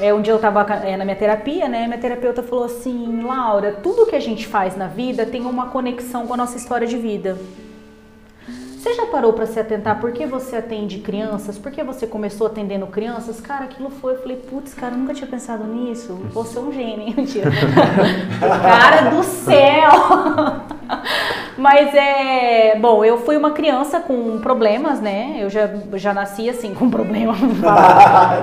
É, 0.00 0.12
um 0.12 0.20
dia 0.20 0.32
eu 0.32 0.38
estava 0.38 0.64
na 0.64 1.04
minha 1.04 1.14
terapia, 1.14 1.68
né? 1.68 1.86
Minha 1.86 2.00
terapeuta 2.00 2.42
falou 2.42 2.64
assim, 2.64 3.22
Laura, 3.22 3.78
tudo 3.80 4.06
que 4.06 4.16
a 4.16 4.20
gente 4.20 4.44
faz 4.44 4.76
na 4.76 4.88
vida 4.88 5.24
tem 5.24 5.42
uma 5.42 5.68
conexão 5.68 6.26
com 6.26 6.34
a 6.34 6.36
nossa 6.36 6.56
história 6.56 6.84
de 6.84 6.98
vida. 6.98 7.38
Você 8.82 8.94
já 8.94 9.06
parou 9.06 9.32
para 9.32 9.46
se 9.46 9.60
atentar 9.60 10.00
por 10.00 10.10
que 10.10 10.26
você 10.26 10.56
atende 10.56 10.98
crianças? 10.98 11.56
Por 11.56 11.70
que 11.70 11.84
você 11.84 12.04
começou 12.04 12.48
atendendo 12.48 12.84
crianças? 12.88 13.40
Cara, 13.40 13.66
aquilo 13.66 13.88
foi. 13.90 14.14
Eu 14.14 14.18
falei, 14.18 14.36
putz, 14.36 14.74
cara, 14.74 14.94
eu 14.94 14.98
nunca 14.98 15.14
tinha 15.14 15.28
pensado 15.28 15.62
nisso. 15.62 16.14
Você 16.32 16.58
é 16.58 16.60
um 16.60 16.72
gênio, 16.72 17.06
hein? 17.06 17.14
Mentira. 17.16 17.48
cara 18.40 19.10
do 19.10 19.22
céu! 19.22 19.92
Mas 21.56 21.94
é. 21.94 22.76
Bom, 22.80 23.04
eu 23.04 23.18
fui 23.18 23.36
uma 23.36 23.52
criança 23.52 24.00
com 24.00 24.40
problemas, 24.40 25.00
né? 25.00 25.36
Eu 25.38 25.48
já, 25.48 25.70
já 25.92 26.12
nasci 26.12 26.50
assim, 26.50 26.74
com 26.74 26.90
problema. 26.90 27.36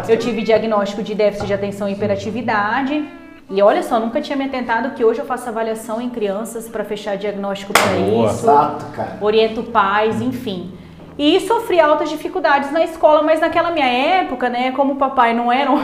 eu 0.07 0.17
tive 0.17 0.41
diagnóstico 0.41 1.03
de 1.03 1.15
déficit 1.15 1.47
de 1.47 1.53
atenção 1.53 1.89
e 1.89 1.91
hiperatividade. 1.91 3.05
E 3.49 3.61
olha 3.63 3.81
só, 3.81 3.99
nunca 3.99 4.21
tinha 4.21 4.37
me 4.37 4.45
atentado 4.45 4.93
que 4.93 5.03
hoje 5.03 5.19
eu 5.19 5.25
faço 5.25 5.49
avaliação 5.49 5.99
em 5.99 6.09
crianças 6.09 6.69
para 6.69 6.83
fechar 6.83 7.17
diagnóstico 7.17 7.73
para 7.73 7.83
Boa. 7.93 8.27
isso 8.27 8.43
Exato, 8.45 8.85
cara. 8.95 9.17
oriento 9.21 9.63
pais, 9.63 10.21
enfim. 10.21 10.71
E 11.17 11.39
sofri 11.41 11.79
altas 11.79 12.09
dificuldades 12.09 12.71
na 12.71 12.83
escola, 12.83 13.23
mas 13.23 13.41
naquela 13.41 13.71
minha 13.71 13.87
época, 13.87 14.49
né, 14.49 14.71
como 14.71 14.93
o 14.93 14.95
papai 14.95 15.33
não 15.33 15.51
era 15.51 15.69
um... 15.69 15.77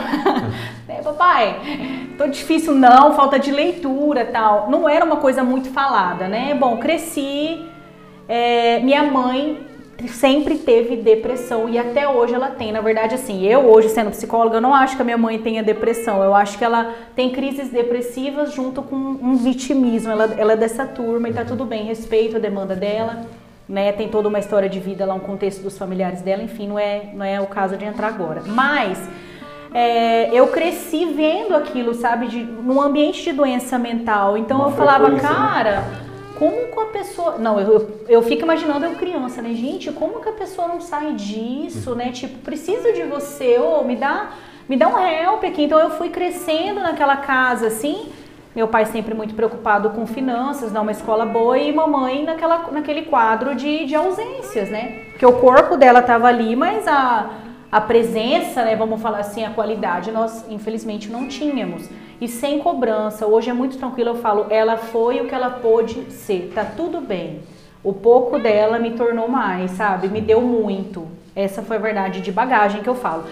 né, 0.87 1.01
papai, 1.03 1.59
tô 2.17 2.27
difícil 2.27 2.73
não, 2.75 3.13
falta 3.13 3.39
de 3.39 3.51
leitura 3.51 4.25
tal. 4.25 4.69
Não 4.69 4.87
era 4.87 5.03
uma 5.03 5.17
coisa 5.17 5.43
muito 5.43 5.69
falada, 5.71 6.27
né? 6.27 6.55
Bom, 6.57 6.77
cresci, 6.77 7.65
é, 8.29 8.79
minha 8.79 9.03
mãe 9.03 9.74
sempre 10.07 10.57
teve 10.57 10.97
depressão 10.97 11.69
e 11.69 11.77
até 11.77 12.07
hoje 12.07 12.33
ela 12.33 12.49
tem. 12.49 12.71
Na 12.71 12.81
verdade, 12.81 13.15
assim, 13.15 13.45
eu 13.45 13.61
hoje 13.61 13.89
sendo 13.89 14.11
psicóloga, 14.11 14.57
eu 14.57 14.61
não 14.61 14.73
acho 14.73 14.95
que 14.95 15.01
a 15.01 15.05
minha 15.05 15.17
mãe 15.17 15.39
tenha 15.39 15.63
depressão. 15.63 16.23
Eu 16.23 16.35
acho 16.35 16.57
que 16.57 16.63
ela 16.63 16.93
tem 17.15 17.31
crises 17.31 17.69
depressivas 17.69 18.53
junto 18.53 18.81
com 18.81 18.95
um 18.95 19.35
vitimismo. 19.35 20.11
Ela, 20.11 20.35
ela 20.37 20.53
é 20.53 20.57
dessa 20.57 20.85
turma 20.85 21.29
e 21.29 21.33
tá 21.33 21.45
tudo 21.45 21.65
bem, 21.65 21.85
respeito 21.85 22.35
a 22.35 22.39
demanda 22.39 22.75
dela. 22.75 23.25
Né, 23.67 23.91
tem 23.91 24.07
toda 24.07 24.27
uma 24.27 24.37
história 24.37 24.69
de 24.69 24.79
vida 24.79 25.07
lá, 25.07 25.15
um 25.15 25.19
contexto 25.19 25.63
dos 25.63 25.75
familiares 25.75 26.21
dela, 26.21 26.43
enfim, 26.43 26.67
não 26.67 26.77
é, 26.77 27.09
não 27.15 27.25
é 27.25 27.41
o 27.41 27.47
caso 27.47 27.75
de 27.75 27.83
entrar 27.83 28.09
agora. 28.09 28.43
Mas 28.45 28.99
é, 29.73 30.29
eu 30.31 30.47
cresci 30.47 31.05
vendo 31.05 31.53
aquilo, 31.53 31.93
sabe, 31.95 32.27
de, 32.27 32.43
num 32.43 32.81
ambiente 32.81 33.23
de 33.23 33.33
doença 33.33 33.77
mental. 33.77 34.37
Então 34.37 34.59
Uma 34.59 34.67
eu 34.67 34.71
falava, 34.71 35.09
né? 35.09 35.19
cara, 35.19 35.83
como 36.37 36.67
que 36.67 36.79
a 36.79 36.85
pessoa. 36.85 37.37
Não, 37.37 37.59
eu, 37.59 37.73
eu, 37.73 38.05
eu 38.07 38.21
fico 38.21 38.43
imaginando 38.43 38.85
eu 38.85 38.95
criança, 38.95 39.41
né? 39.41 39.53
Gente, 39.53 39.91
como 39.91 40.21
que 40.21 40.29
a 40.29 40.33
pessoa 40.33 40.67
não 40.67 40.79
sai 40.79 41.13
disso, 41.13 41.95
né? 41.95 42.11
Tipo, 42.11 42.37
preciso 42.39 42.93
de 42.93 43.03
você, 43.03 43.57
ô, 43.59 43.83
me 43.83 43.95
dá, 43.95 44.31
me 44.67 44.77
dá 44.77 44.87
um 44.87 44.99
help 44.99 45.43
aqui. 45.43 45.63
Então 45.63 45.79
eu 45.79 45.91
fui 45.91 46.09
crescendo 46.09 46.81
naquela 46.81 47.17
casa, 47.17 47.67
assim. 47.67 48.09
Meu 48.55 48.69
pai 48.69 48.85
sempre 48.85 49.13
muito 49.13 49.33
preocupado 49.33 49.89
com 49.89 50.07
finanças, 50.07 50.71
dar 50.71 50.81
uma 50.81 50.91
escola 50.91 51.25
boa, 51.25 51.57
e 51.57 51.73
mamãe 51.73 52.23
naquela, 52.23 52.71
naquele 52.71 53.01
quadro 53.01 53.53
de, 53.53 53.85
de 53.85 53.95
ausências, 53.95 54.69
né? 54.69 55.03
Porque 55.09 55.25
o 55.25 55.33
corpo 55.33 55.75
dela 55.75 56.01
tava 56.01 56.27
ali, 56.27 56.55
mas 56.55 56.87
a, 56.87 57.29
a 57.75 57.81
presença, 57.81 58.63
né, 58.63 58.73
vamos 58.73 59.01
falar 59.01 59.19
assim, 59.19 59.43
a 59.43 59.49
qualidade, 59.49 60.09
nós 60.09 60.45
infelizmente 60.49 61.11
não 61.11 61.27
tínhamos. 61.27 61.89
E 62.21 62.27
sem 62.29 62.57
cobrança, 62.59 63.27
hoje 63.27 63.49
é 63.49 63.53
muito 63.53 63.77
tranquilo, 63.77 64.11
eu 64.11 64.15
falo, 64.15 64.45
ela 64.49 64.77
foi 64.77 65.19
o 65.19 65.27
que 65.27 65.35
ela 65.35 65.49
pôde 65.49 66.09
ser, 66.09 66.53
tá 66.55 66.63
tudo 66.63 67.01
bem. 67.01 67.41
O 67.83 67.91
pouco 67.91 68.39
dela 68.39 68.79
me 68.79 68.91
tornou 68.91 69.27
mais, 69.27 69.71
sabe? 69.71 70.07
Me 70.07 70.21
deu 70.21 70.39
muito. 70.39 71.05
Essa 71.35 71.61
foi 71.61 71.75
a 71.75 71.79
verdade 71.81 72.21
de 72.21 72.31
bagagem 72.31 72.81
que 72.81 72.87
eu 72.87 72.95
falo. 72.95 73.25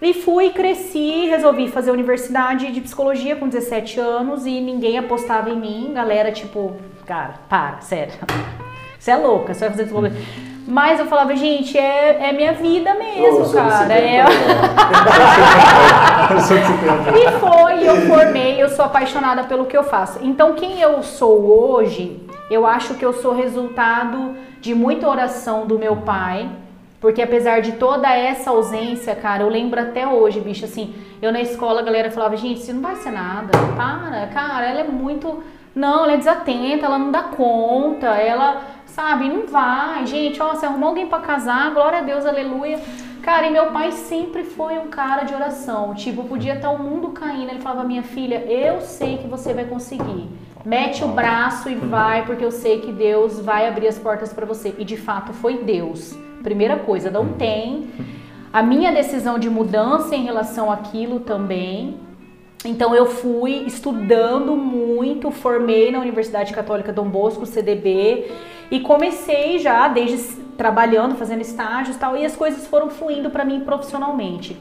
E 0.00 0.14
fui, 0.14 0.48
cresci, 0.48 1.26
resolvi 1.26 1.68
fazer 1.68 1.90
universidade 1.90 2.72
de 2.72 2.80
psicologia 2.80 3.36
com 3.36 3.46
17 3.50 4.00
anos 4.00 4.46
e 4.46 4.62
ninguém 4.62 4.96
apostava 4.96 5.50
em 5.50 5.60
mim. 5.60 5.92
Galera, 5.92 6.32
tipo, 6.32 6.74
cara, 7.04 7.34
para, 7.50 7.82
sério. 7.82 8.14
Você 8.98 9.10
é 9.10 9.16
louca, 9.16 9.52
você 9.52 9.60
vai 9.60 9.68
fazer 9.68 9.82
psicologia. 9.82 10.53
Mas 10.66 10.98
eu 10.98 11.06
falava, 11.06 11.36
gente, 11.36 11.76
é, 11.78 12.28
é 12.28 12.32
minha 12.32 12.52
vida 12.54 12.94
mesmo, 12.94 13.40
desse 13.40 13.54
cara. 13.54 13.92
É... 13.92 14.24
tempo. 16.48 17.16
E 17.16 17.30
foi, 17.38 17.88
eu 17.88 17.96
formei, 18.06 18.62
eu 18.62 18.68
sou 18.70 18.84
apaixonada 18.84 19.44
pelo 19.44 19.66
que 19.66 19.76
eu 19.76 19.84
faço. 19.84 20.18
Então, 20.22 20.54
quem 20.54 20.80
eu 20.80 21.02
sou 21.02 21.44
hoje, 21.44 22.20
eu 22.50 22.66
acho 22.66 22.94
que 22.94 23.04
eu 23.04 23.12
sou 23.12 23.34
resultado 23.34 24.34
de 24.60 24.74
muita 24.74 25.08
oração 25.08 25.66
do 25.66 25.78
meu 25.78 25.96
pai. 25.96 26.48
Porque 27.00 27.20
apesar 27.20 27.60
de 27.60 27.72
toda 27.72 28.08
essa 28.08 28.48
ausência, 28.48 29.14
cara, 29.14 29.42
eu 29.42 29.48
lembro 29.50 29.78
até 29.78 30.06
hoje, 30.06 30.40
bicho, 30.40 30.64
assim, 30.64 30.94
eu 31.20 31.30
na 31.30 31.42
escola 31.42 31.82
a 31.82 31.84
galera 31.84 32.10
falava, 32.10 32.34
gente, 32.34 32.62
isso 32.62 32.72
não 32.72 32.80
vai 32.80 32.96
ser 32.96 33.10
nada, 33.10 33.50
para, 33.76 34.26
cara, 34.28 34.64
ela 34.64 34.80
é 34.80 34.84
muito 34.84 35.42
Não, 35.74 36.04
ela 36.04 36.14
é 36.14 36.16
desatenta, 36.16 36.86
ela 36.86 36.98
não 36.98 37.10
dá 37.10 37.24
conta, 37.24 38.06
ela, 38.06 38.62
sabe, 38.94 39.28
não 39.28 39.46
vai. 39.46 40.06
Gente, 40.06 40.40
ó, 40.40 40.54
se 40.54 40.64
arrumar 40.64 40.86
alguém 40.86 41.08
pra 41.08 41.18
casar, 41.18 41.74
glória 41.74 41.98
a 41.98 42.02
Deus, 42.02 42.24
aleluia. 42.24 42.80
Cara, 43.22 43.46
e 43.46 43.50
meu 43.50 43.66
pai 43.66 43.90
sempre 43.90 44.44
foi 44.44 44.78
um 44.78 44.88
cara 44.88 45.24
de 45.24 45.34
oração. 45.34 45.94
Tipo, 45.94 46.24
podia 46.24 46.54
estar 46.54 46.70
o 46.70 46.78
mundo 46.78 47.08
caindo. 47.08 47.50
Ele 47.50 47.60
falava, 47.60 47.82
minha 47.84 48.02
filha, 48.02 48.44
eu 48.46 48.80
sei 48.80 49.18
que 49.18 49.26
você 49.26 49.52
vai 49.52 49.64
conseguir. 49.64 50.28
Mete 50.64 51.02
o 51.02 51.08
braço 51.08 51.68
e 51.68 51.74
vai, 51.74 52.24
porque 52.24 52.44
eu 52.44 52.50
sei 52.50 52.80
que 52.80 52.92
Deus 52.92 53.40
vai 53.40 53.66
abrir 53.66 53.88
as 53.88 53.98
portas 53.98 54.32
para 54.32 54.46
você. 54.46 54.74
E 54.78 54.84
de 54.84 54.96
fato 54.96 55.32
foi 55.32 55.58
Deus. 55.58 56.16
Primeira 56.42 56.78
coisa, 56.78 57.10
não 57.10 57.28
tem. 57.32 57.90
A 58.52 58.62
minha 58.62 58.92
decisão 58.92 59.38
de 59.38 59.50
mudança 59.50 60.14
em 60.14 60.22
relação 60.22 60.70
àquilo 60.70 61.18
também. 61.20 61.98
Então 62.64 62.94
eu 62.94 63.06
fui 63.06 63.64
estudando 63.66 64.56
muito, 64.56 65.30
formei 65.30 65.90
na 65.90 65.98
Universidade 66.00 66.52
Católica 66.52 66.92
Dom 66.92 67.08
Bosco, 67.08 67.44
CDB, 67.44 68.30
e 68.70 68.80
comecei 68.80 69.58
já 69.58 69.86
desde 69.86 70.42
trabalhando, 70.56 71.14
fazendo 71.16 71.42
estágios 71.42 71.96
e 71.96 71.98
tal, 71.98 72.16
e 72.16 72.24
as 72.24 72.34
coisas 72.34 72.66
foram 72.66 72.88
fluindo 72.88 73.28
para 73.28 73.44
mim 73.44 73.60
profissionalmente. 73.60 74.56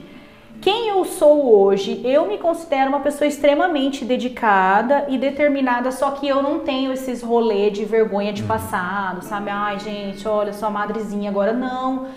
Quem 0.59 0.87
eu 0.87 1.03
sou 1.05 1.61
hoje? 1.61 2.01
Eu 2.05 2.25
me 2.25 2.37
considero 2.37 2.89
uma 2.89 3.01
pessoa 3.01 3.27
extremamente 3.27 4.05
dedicada 4.05 5.05
e 5.09 5.17
determinada, 5.17 5.91
só 5.91 6.11
que 6.11 6.27
eu 6.27 6.41
não 6.41 6.59
tenho 6.59 6.91
esses 6.91 7.21
rolê 7.21 7.69
de 7.69 7.83
vergonha 7.83 8.31
de 8.31 8.43
passado, 8.43 9.21
sabe? 9.23 9.49
Ai, 9.49 9.79
gente, 9.79 10.25
olha, 10.27 10.53
sou 10.53 10.67
a 10.69 10.71
madrezinha 10.71 11.29
agora. 11.29 11.51
Não. 11.51 12.07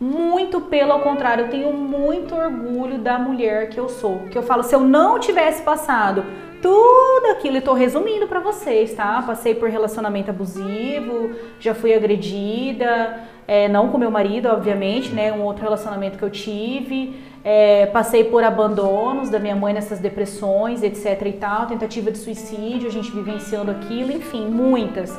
Muito 0.00 0.62
pelo 0.62 0.98
contrário, 1.00 1.44
eu 1.44 1.50
tenho 1.50 1.72
muito 1.74 2.34
orgulho 2.34 2.96
da 2.96 3.18
mulher 3.18 3.68
que 3.68 3.78
eu 3.78 3.86
sou. 3.86 4.20
Que 4.30 4.38
eu 4.38 4.42
falo, 4.42 4.62
se 4.62 4.74
eu 4.74 4.80
não 4.80 5.20
tivesse 5.20 5.62
passado 5.62 6.24
tudo 6.62 7.26
aquilo, 7.32 7.56
e 7.58 7.60
tô 7.60 7.74
resumindo 7.74 8.26
para 8.26 8.40
vocês, 8.40 8.94
tá? 8.94 9.22
Passei 9.22 9.54
por 9.54 9.68
relacionamento 9.68 10.30
abusivo, 10.30 11.30
já 11.58 11.74
fui 11.74 11.92
agredida, 11.92 13.20
é, 13.46 13.68
não 13.68 13.88
com 13.88 13.98
meu 13.98 14.10
marido, 14.10 14.48
obviamente, 14.48 15.10
né? 15.10 15.32
Um 15.32 15.42
outro 15.42 15.62
relacionamento 15.62 16.16
que 16.16 16.24
eu 16.24 16.30
tive. 16.30 17.20
É, 17.44 17.86
passei 17.86 18.24
por 18.24 18.44
abandonos 18.44 19.28
da 19.28 19.38
minha 19.38 19.56
mãe 19.56 19.72
nessas 19.72 19.98
depressões, 19.98 20.82
etc 20.82 21.26
e 21.26 21.32
tal, 21.32 21.66
tentativa 21.66 22.10
de 22.10 22.18
suicídio, 22.18 22.88
a 22.88 22.92
gente 22.92 23.10
vivenciando 23.10 23.70
aquilo, 23.70 24.12
enfim, 24.12 24.46
muitas. 24.46 25.18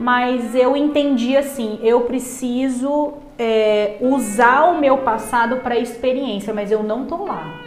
Mas 0.00 0.54
eu 0.54 0.74
entendi 0.74 1.36
assim, 1.36 1.78
eu 1.82 2.00
preciso 2.00 3.12
é, 3.38 3.98
usar 4.00 4.70
o 4.70 4.80
meu 4.80 4.96
passado 4.96 5.56
para 5.56 5.78
experiência, 5.78 6.54
mas 6.54 6.72
eu 6.72 6.82
não 6.82 7.04
tô 7.04 7.26
lá. 7.26 7.60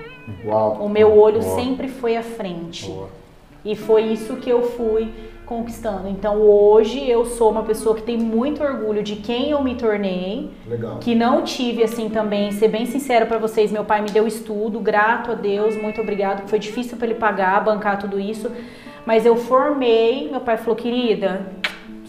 Uau. 0.44 0.80
O 0.82 0.90
meu 0.90 1.16
olho 1.16 1.44
sempre 1.44 1.88
foi 1.88 2.18
à 2.18 2.24
frente. 2.24 2.92
E 3.64 3.76
foi 3.76 4.06
isso 4.06 4.38
que 4.38 4.50
eu 4.50 4.64
fui 4.64 5.12
conquistando. 5.46 6.08
Então 6.08 6.42
hoje 6.42 7.08
eu 7.08 7.24
sou 7.24 7.52
uma 7.52 7.62
pessoa 7.62 7.96
que 7.96 8.02
tem 8.02 8.18
muito 8.18 8.64
orgulho 8.64 9.04
de 9.04 9.18
quem 9.18 9.52
eu 9.52 9.62
me 9.62 9.76
tornei, 9.76 10.50
Legal. 10.68 10.98
que 10.98 11.14
não 11.14 11.44
tive 11.44 11.84
assim 11.84 12.10
também, 12.10 12.52
ser 12.52 12.70
bem 12.70 12.88
sincero 12.88 13.28
para 13.28 13.38
vocês, 13.38 13.72
meu 13.72 13.86
pai 13.86 14.02
me 14.02 14.10
deu 14.10 14.26
estudo, 14.26 14.80
grato 14.80 15.34
a 15.34 15.36
Deus, 15.36 15.80
muito 15.80 16.02
obrigado, 16.02 16.50
foi 16.50 16.58
difícil 16.58 16.98
para 16.98 17.06
ele 17.06 17.16
pagar, 17.16 17.64
bancar 17.64 18.00
tudo 18.00 18.20
isso, 18.20 18.50
mas 19.06 19.24
eu 19.24 19.36
formei, 19.36 20.32
meu 20.32 20.40
pai 20.40 20.58
falou, 20.58 20.76
querida, 20.76 21.46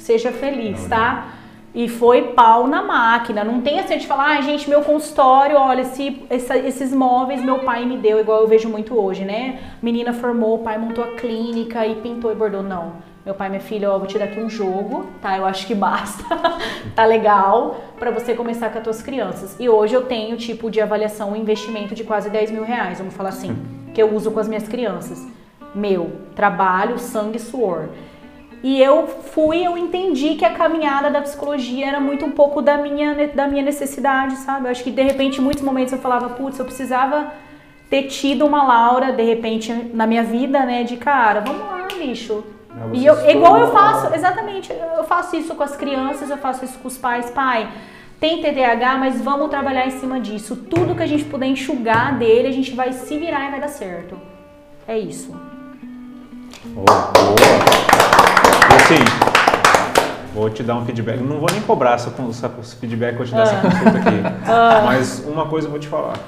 seja 0.05 0.31
feliz, 0.31 0.87
tá? 0.87 1.29
E 1.75 1.89
foi 1.89 2.23
pau 2.35 2.69
na 2.69 2.83
máquina. 2.83 3.43
Não 3.43 3.61
tem 3.61 3.81
assim 3.81 3.97
de 3.99 4.07
falar, 4.07 4.37
ah, 4.37 4.41
gente, 4.43 4.69
meu 4.69 4.83
consultório, 4.83 5.57
olha, 5.57 5.81
esse, 5.81 6.23
essa- 6.31 6.57
esses 6.57 6.93
móveis 6.93 7.43
meu 7.43 7.61
pai 7.61 7.85
me 7.85 7.97
deu, 7.97 8.21
igual 8.21 8.43
eu 8.43 8.47
vejo 8.47 8.69
muito 8.69 8.97
hoje, 8.97 9.25
né? 9.25 9.59
Menina 9.83 10.13
formou, 10.13 10.57
o 10.57 10.59
pai 10.59 10.79
montou 10.79 11.03
a 11.03 11.09
clínica 11.17 11.85
e 11.87 11.97
pintou 11.97 12.31
e 12.31 12.35
bordou. 12.35 12.63
Não. 12.63 12.93
Meu 13.25 13.35
pai, 13.35 13.49
minha 13.49 13.61
filha, 13.61 13.91
ó, 13.91 13.99
vou 13.99 14.07
te 14.07 14.19
dar 14.19 14.27
aqui 14.27 14.39
um 14.39 14.51
jogo, 14.51 15.07
tá? 15.23 15.37
Eu 15.39 15.47
acho 15.47 15.67
que 15.67 15.75
basta. 15.75 16.23
tá 16.95 17.05
legal 17.07 17.81
pra 17.99 18.11
você 18.11 18.35
começar 18.35 18.69
com 18.71 18.77
as 18.79 18.85
tuas 18.85 19.03
crianças. 19.03 19.57
E 19.59 19.67
hoje 19.69 19.95
eu 19.95 20.03
tenho 20.03 20.37
tipo 20.37 20.71
de 20.71 20.81
avaliação, 20.81 21.33
um 21.33 21.37
investimento 21.37 21.95
de 21.95 22.05
quase 22.05 22.29
10 22.29 22.51
mil 22.51 22.63
reais, 22.63 22.99
vamos 22.99 23.15
falar 23.15 23.31
assim, 23.31 23.57
que 23.95 24.01
eu 24.03 24.15
uso 24.15 24.31
com 24.31 24.39
as 24.39 24.47
minhas 24.47 24.69
crianças. 24.69 25.27
Meu, 25.75 26.13
trabalho, 26.37 26.99
sangue 26.99 27.39
e 27.39 27.41
suor. 27.41 27.89
E 28.65 28.81
eu 28.81 29.07
fui, 29.07 29.63
eu 29.63 29.77
entendi 29.77 30.37
que 30.37 30.45
a 30.45 30.55
caminhada 30.55 31.11
da 31.11 31.21
psicologia 31.21 31.87
era 31.87 32.01
muito 32.01 32.25
um 32.25 32.31
pouco 32.31 32.63
da 32.63 32.79
minha, 32.79 33.29
da 33.35 33.47
minha 33.47 33.63
necessidade, 33.63 34.37
sabe? 34.37 34.65
Eu 34.65 34.71
acho 34.71 34.83
que 34.83 34.91
de 34.91 35.03
repente, 35.03 35.39
em 35.39 35.45
muitos 35.45 35.63
momentos 35.63 35.93
eu 35.93 35.99
falava, 35.99 36.31
putz, 36.31 36.59
eu 36.59 36.65
precisava 36.65 37.31
ter 37.91 38.05
tido 38.05 38.47
uma 38.47 38.65
Laura, 38.65 39.13
de 39.13 39.23
repente, 39.23 39.71
na 39.93 40.07
minha 40.07 40.23
vida, 40.23 40.65
né? 40.65 40.83
De 40.83 40.97
cara, 40.97 41.41
vamos 41.43 41.61
lá, 41.61 41.87
bicho. 41.99 42.43
E 42.95 43.05
eu, 43.05 43.29
igual 43.29 43.59
eu 43.59 43.71
faço, 43.71 44.15
exatamente, 44.15 44.73
eu 44.73 45.05
faço 45.05 45.37
isso 45.37 45.55
com 45.55 45.63
as 45.63 45.77
crianças, 45.77 46.31
eu 46.31 46.39
faço 46.39 46.65
isso 46.65 46.79
com 46.79 46.89
os 46.89 46.97
pais. 46.97 47.31
Pai, 47.33 47.69
tem 48.19 48.41
TDAH, 48.41 48.97
mas 48.97 49.21
vamos 49.21 49.51
trabalhar 49.51 49.87
em 49.87 49.91
cima 49.91 50.19
disso. 50.19 50.57
Tudo 50.57 50.95
que 50.95 51.03
a 51.03 51.07
gente 51.07 51.27
puder 51.27 51.49
enxugar 51.49 52.17
dele, 52.17 52.49
a 52.49 52.53
gente 52.53 52.75
vai 52.75 52.95
se 52.95 53.19
virar 53.19 53.47
e 53.47 53.51
vai 53.51 53.61
dar 53.61 53.69
certo. 53.69 54.19
É 54.89 54.99
isso. 54.99 55.39
Oh, 56.75 56.81
boa. 56.81 57.64
Assim, 58.85 58.97
vou 60.35 60.51
te 60.51 60.63
dar 60.63 60.77
um 60.77 60.85
feedback. 60.85 61.19
Não 61.19 61.41
vou 61.41 61.49
nem 61.51 61.63
cobrar 61.63 61.95
essa, 61.95 62.13
essa, 62.29 62.55
esse 62.61 62.77
feedback, 62.77 63.17
vou 63.17 63.25
te 63.25 63.33
dar 63.33 63.45
essa 63.45 63.59
consulta 63.59 63.97
aqui. 63.97 64.45
Mas 64.85 65.25
uma 65.27 65.47
coisa 65.47 65.69
eu 65.69 65.71
vou 65.71 65.81
te 65.81 65.89
falar. 65.89 66.19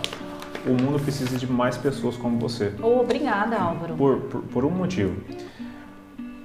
O 0.67 0.71
mundo 0.71 0.99
precisa 0.99 1.37
de 1.37 1.47
mais 1.47 1.77
pessoas 1.77 2.17
como 2.17 2.39
você. 2.39 2.73
Oh, 2.83 3.01
obrigada, 3.01 3.59
Álvaro. 3.59 3.95
Por, 3.95 4.21
por, 4.21 4.41
por 4.41 4.65
um 4.65 4.71
motivo. 4.71 5.17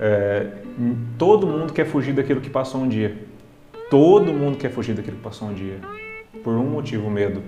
É, 0.02 0.48
todo 1.18 1.48
mundo 1.48 1.72
quer 1.72 1.86
fugir 1.86 2.14
daquilo 2.14 2.42
que 2.42 2.50
passou 2.50 2.82
um 2.82 2.90
dia. 2.90 3.18
Todo 3.90 4.34
mundo 4.34 4.58
quer 4.58 4.70
fugir 4.70 4.94
daquilo 4.94 5.16
que 5.16 5.24
passou 5.24 5.48
um 5.48 5.54
dia. 5.54 5.80
Por 6.44 6.56
um 6.56 6.66
motivo, 6.66 7.10
medo. 7.10 7.42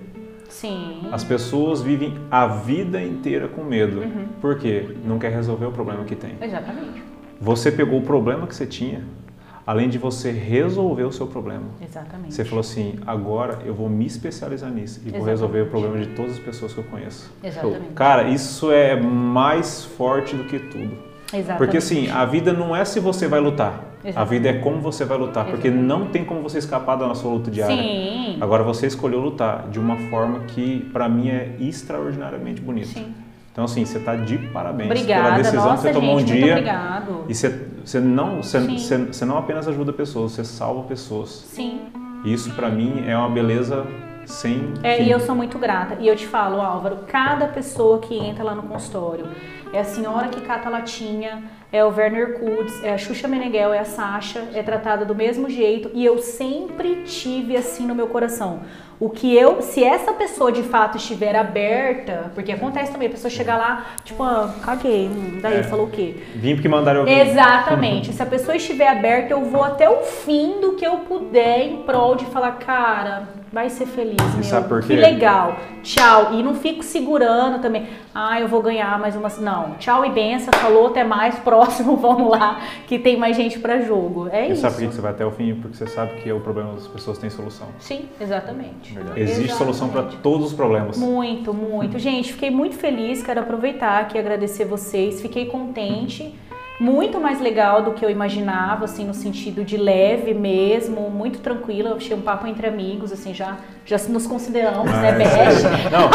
Sim. 0.48 1.10
As 1.12 1.26
pessoas 1.26 1.82
vivem 1.82 2.18
a 2.32 2.48
vida 2.48 3.02
inteira 3.02 3.50
com 3.50 3.62
medo. 3.62 4.04
Por 4.40 4.58
quê? 4.58 4.96
Não 5.04 5.20
quer 5.20 5.34
resolver 5.34 5.66
o 5.66 5.72
problema 5.74 6.06
que 6.06 6.16
tem. 6.16 6.38
Exatamente. 6.42 7.13
Você 7.44 7.70
pegou 7.70 8.00
o 8.00 8.02
problema 8.02 8.48
que 8.48 8.56
você 8.56 8.66
tinha, 8.66 9.04
além 9.68 9.90
de 9.90 9.98
você 9.98 10.32
resolver 10.32 11.04
o 11.04 11.12
seu 11.12 11.28
problema. 11.28 11.66
Exatamente. 11.82 12.34
Você 12.34 12.46
falou 12.46 12.62
assim: 12.62 12.96
agora 13.06 13.60
eu 13.66 13.74
vou 13.76 13.90
me 13.90 14.06
especializar 14.06 14.72
nisso 14.72 15.02
e 15.02 15.10
vou 15.10 15.20
Exatamente. 15.20 15.30
resolver 15.30 15.62
o 15.64 15.66
problema 15.66 15.98
de 15.98 16.08
todas 16.16 16.36
as 16.36 16.40
pessoas 16.40 16.72
que 16.72 16.78
eu 16.78 16.86
conheço. 16.86 17.30
Exatamente. 17.44 17.90
Cara, 17.96 18.30
isso 18.30 18.72
é 18.72 18.96
mais 18.96 19.84
forte 19.84 20.38
do 20.38 20.46
que 20.46 20.58
tudo. 20.58 20.98
Exatamente. 21.34 21.58
Porque 21.58 21.76
assim, 21.76 22.10
a 22.10 22.24
vida 22.24 22.54
não 22.54 22.74
é 22.74 22.86
se 22.86 23.02
você 23.02 23.28
vai 23.28 23.42
lutar. 23.42 23.90
A 24.06 24.08
Exatamente. 24.08 24.30
vida 24.30 24.50
é 24.50 24.54
como 24.62 24.80
você 24.80 25.04
vai 25.04 25.18
lutar. 25.18 25.46
Porque 25.46 25.70
não 25.70 26.08
tem 26.08 26.24
como 26.24 26.42
você 26.42 26.60
escapar 26.60 26.96
da 26.96 27.06
nossa 27.06 27.28
luta 27.28 27.52
diária. 27.52 27.76
Sim. 27.76 28.38
Agora 28.40 28.64
você 28.64 28.88
escolheu 28.88 29.20
lutar 29.20 29.68
de 29.70 29.80
uma 29.80 29.98
forma 30.10 30.40
que 30.48 30.90
pra 30.94 31.10
mim 31.10 31.28
é 31.28 31.58
extraordinariamente 31.60 32.62
bonita. 32.62 32.88
Sim. 32.88 33.14
Então 33.54 33.66
assim, 33.66 33.86
você 33.86 34.00
tá 34.00 34.16
de 34.16 34.38
parabéns 34.50 34.90
Obrigada. 34.90 35.24
pela 35.26 35.38
decisão 35.38 35.66
Nossa, 35.66 35.88
que 35.88 35.94
você 35.94 35.94
tomou 35.94 36.20
gente, 36.20 36.32
um 36.32 36.36
dia. 36.36 36.52
obrigado. 36.54 37.26
E 37.30 37.36
você, 37.36 37.68
você 37.86 38.00
não, 38.00 38.42
você, 38.42 38.60
você, 38.60 38.98
você 38.98 39.26
não 39.26 39.38
apenas 39.38 39.68
ajuda 39.68 39.94
pessoas, 39.94 40.32
você 40.34 40.44
salva 40.44 40.82
pessoas. 40.84 41.30
Sim. 41.30 41.82
Isso 42.26 42.50
pra 42.56 42.70
mim 42.70 43.04
é 43.08 43.16
uma 43.16 43.30
beleza 43.30 43.86
sem 44.26 44.74
É, 44.82 44.96
fim. 44.98 45.04
e 45.04 45.12
eu 45.12 45.20
sou 45.20 45.36
muito 45.36 45.60
grata. 45.60 45.98
E 46.00 46.08
eu 46.08 46.16
te 46.16 46.26
falo, 46.26 46.60
Álvaro, 46.60 47.00
cada 47.08 47.46
pessoa 47.48 48.00
que 48.00 48.18
entra 48.18 48.44
lá 48.44 48.56
no 48.56 48.64
consultório, 48.64 49.28
é 49.72 49.80
a 49.80 49.84
senhora 49.84 50.30
que 50.30 50.42
cata 50.42 50.68
a 50.68 50.72
latinha, 50.72 51.44
é 51.74 51.84
o 51.84 51.90
Werner 51.90 52.40
Kutz, 52.40 52.84
é 52.84 52.94
a 52.94 52.98
Xuxa 53.00 53.28
Meneghel, 53.28 53.74
é 53.74 53.80
a 53.80 53.84
Sasha, 53.84 54.48
é 54.54 54.62
tratada 54.62 55.04
do 55.04 55.16
mesmo 55.16 55.50
jeito. 55.50 55.90
E 55.94 56.06
eu 56.06 56.20
sempre 56.20 56.98
tive 57.04 57.58
assim 57.58 57.86
no 57.88 57.96
meu 57.96 58.08
coração. 58.08 58.62
O 59.00 59.10
que 59.10 59.36
eu, 59.36 59.62
se 59.62 59.84
essa 59.84 60.14
pessoa 60.14 60.52
de 60.52 60.62
fato 60.62 60.98
estiver 60.98 61.36
aberta, 61.36 62.32
porque 62.36 62.52
acontece 62.52 62.92
também, 62.92 63.08
a 63.08 63.12
pessoa 63.12 63.30
chegar 63.32 63.58
lá, 63.58 63.88
tipo, 64.06 64.22
ah, 64.22 64.54
caguei, 64.64 65.08
hum, 65.08 65.40
daí 65.42 65.58
É. 65.60 65.64
falou 65.64 65.88
o 65.88 65.90
quê? 65.90 66.16
Vim 66.36 66.54
porque 66.54 66.70
mandaram 66.70 67.02
eu. 67.02 67.08
Exatamente. 67.08 68.14
Se 68.14 68.22
a 68.22 68.26
pessoa 68.28 68.56
estiver 68.56 68.88
aberta, 68.88 69.34
eu 69.34 69.44
vou 69.44 69.64
até 69.64 69.90
o 69.90 70.04
fim 70.04 70.62
do 70.62 70.74
que 70.76 70.86
eu 70.86 70.98
puder 71.00 71.62
em 71.68 71.78
prol 71.78 72.16
de 72.16 72.26
falar, 72.28 72.52
cara, 72.60 73.28
vai 73.54 73.70
ser 73.70 73.86
feliz, 73.86 74.18
meu. 74.34 74.44
sabe 74.44 74.68
por 74.68 74.82
Que 74.82 74.88
quê? 74.88 74.96
legal. 74.96 75.56
Tchau. 75.84 76.34
E 76.34 76.42
não 76.42 76.56
fico 76.56 76.82
segurando 76.84 77.62
também. 77.62 77.88
Ah, 78.14 78.40
eu 78.42 78.48
vou 78.48 78.62
ganhar 78.62 79.00
mais 79.00 79.16
uma. 79.16 79.30
Não. 79.40 79.76
Tchau 79.76 80.04
e 80.06 80.10
benção. 80.10 80.52
Falou, 80.60 80.88
até 80.88 81.04
mais. 81.04 81.36
Próximo, 81.44 81.96
vamos 81.96 82.30
lá, 82.32 82.60
que 82.88 82.98
tem 82.98 83.16
mais 83.16 83.36
gente 83.38 83.60
pra 83.60 83.80
jogo. 83.82 84.28
É 84.32 84.48
E 84.50 84.54
isso. 84.54 84.62
sabe 84.62 84.74
por 84.76 84.82
que 84.82 84.88
que 84.88 84.96
você 84.96 85.02
vai 85.02 85.12
até 85.12 85.26
o 85.26 85.32
fim? 85.32 85.54
Porque 85.56 85.78
você 85.78 85.86
sabe 85.88 86.16
que 86.22 86.32
o 86.32 86.40
problema 86.40 86.74
das 86.74 86.88
pessoas 86.88 87.18
tem 87.20 87.30
solução. 87.30 87.68
Sim, 87.80 88.06
exatamente. 88.20 88.98
Existe 89.16 89.54
solução 89.54 89.90
para 89.90 90.04
todos 90.04 90.48
os 90.48 90.54
problemas. 90.54 90.98
Muito, 90.98 91.54
muito. 91.54 92.00
Gente, 92.00 92.34
fiquei 92.34 92.50
muito 92.50 92.76
feliz, 92.76 93.22
quero 93.22 93.40
aproveitar 93.42 94.00
aqui 94.02 94.18
e 94.18 94.20
agradecer 94.20 94.66
vocês. 94.66 95.22
Fiquei 95.22 95.46
contente, 95.46 96.34
muito 96.80 97.20
mais 97.20 97.40
legal 97.40 97.82
do 97.84 97.92
que 97.92 98.04
eu 98.04 98.10
imaginava, 98.10 98.86
assim, 98.86 99.06
no 99.06 99.14
sentido 99.14 99.64
de 99.64 99.78
leve 99.78 100.34
mesmo, 100.34 101.10
muito 101.10 101.40
tranquila. 101.40 101.90
Eu 101.92 101.98
achei 101.98 102.16
um 102.16 102.22
papo 102.22 102.48
entre 102.48 102.68
amigos, 102.68 103.12
assim, 103.12 103.34
já, 103.34 103.58
já 103.86 103.98
nos 104.10 104.26
consideramos, 104.28 104.92
né, 104.92 105.10
Ah, 105.10 105.12
Beth? 105.14 105.90
Não, 105.92 106.10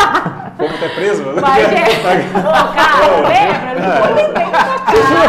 Fomos 0.56 0.74
até 0.74 0.88
preso. 0.88 1.22
Vai, 1.40 1.60
gente. 1.62 2.00
Ô, 2.38 2.74
cara, 2.74 3.28
lembra? 3.28 3.74
Não 3.80 4.57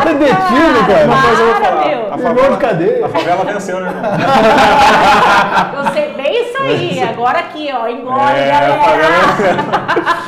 foi 0.01 0.13
detido, 0.15 0.87
cara. 0.87 1.05
Uma 1.05 1.21
coisa 1.21 1.41
eu 1.41 1.45
vou 1.53 1.55
falar. 1.63 1.85
meu. 1.87 1.99
A 2.13 2.15
Levou 2.15 2.51
de 2.51 2.57
cadeia. 2.57 3.05
a 3.05 3.09
favela 3.09 3.45
venceu, 3.45 3.79
né? 3.79 3.93
Eu 5.77 5.91
sei 5.93 6.13
bem 6.13 6.43
isso 6.45 6.57
aí. 6.61 7.01
Agora 7.01 7.39
aqui, 7.39 7.69
ó. 7.71 7.87
Engole, 7.87 8.19
É, 8.39 8.51
a 8.55 8.59
galera. 8.59 10.19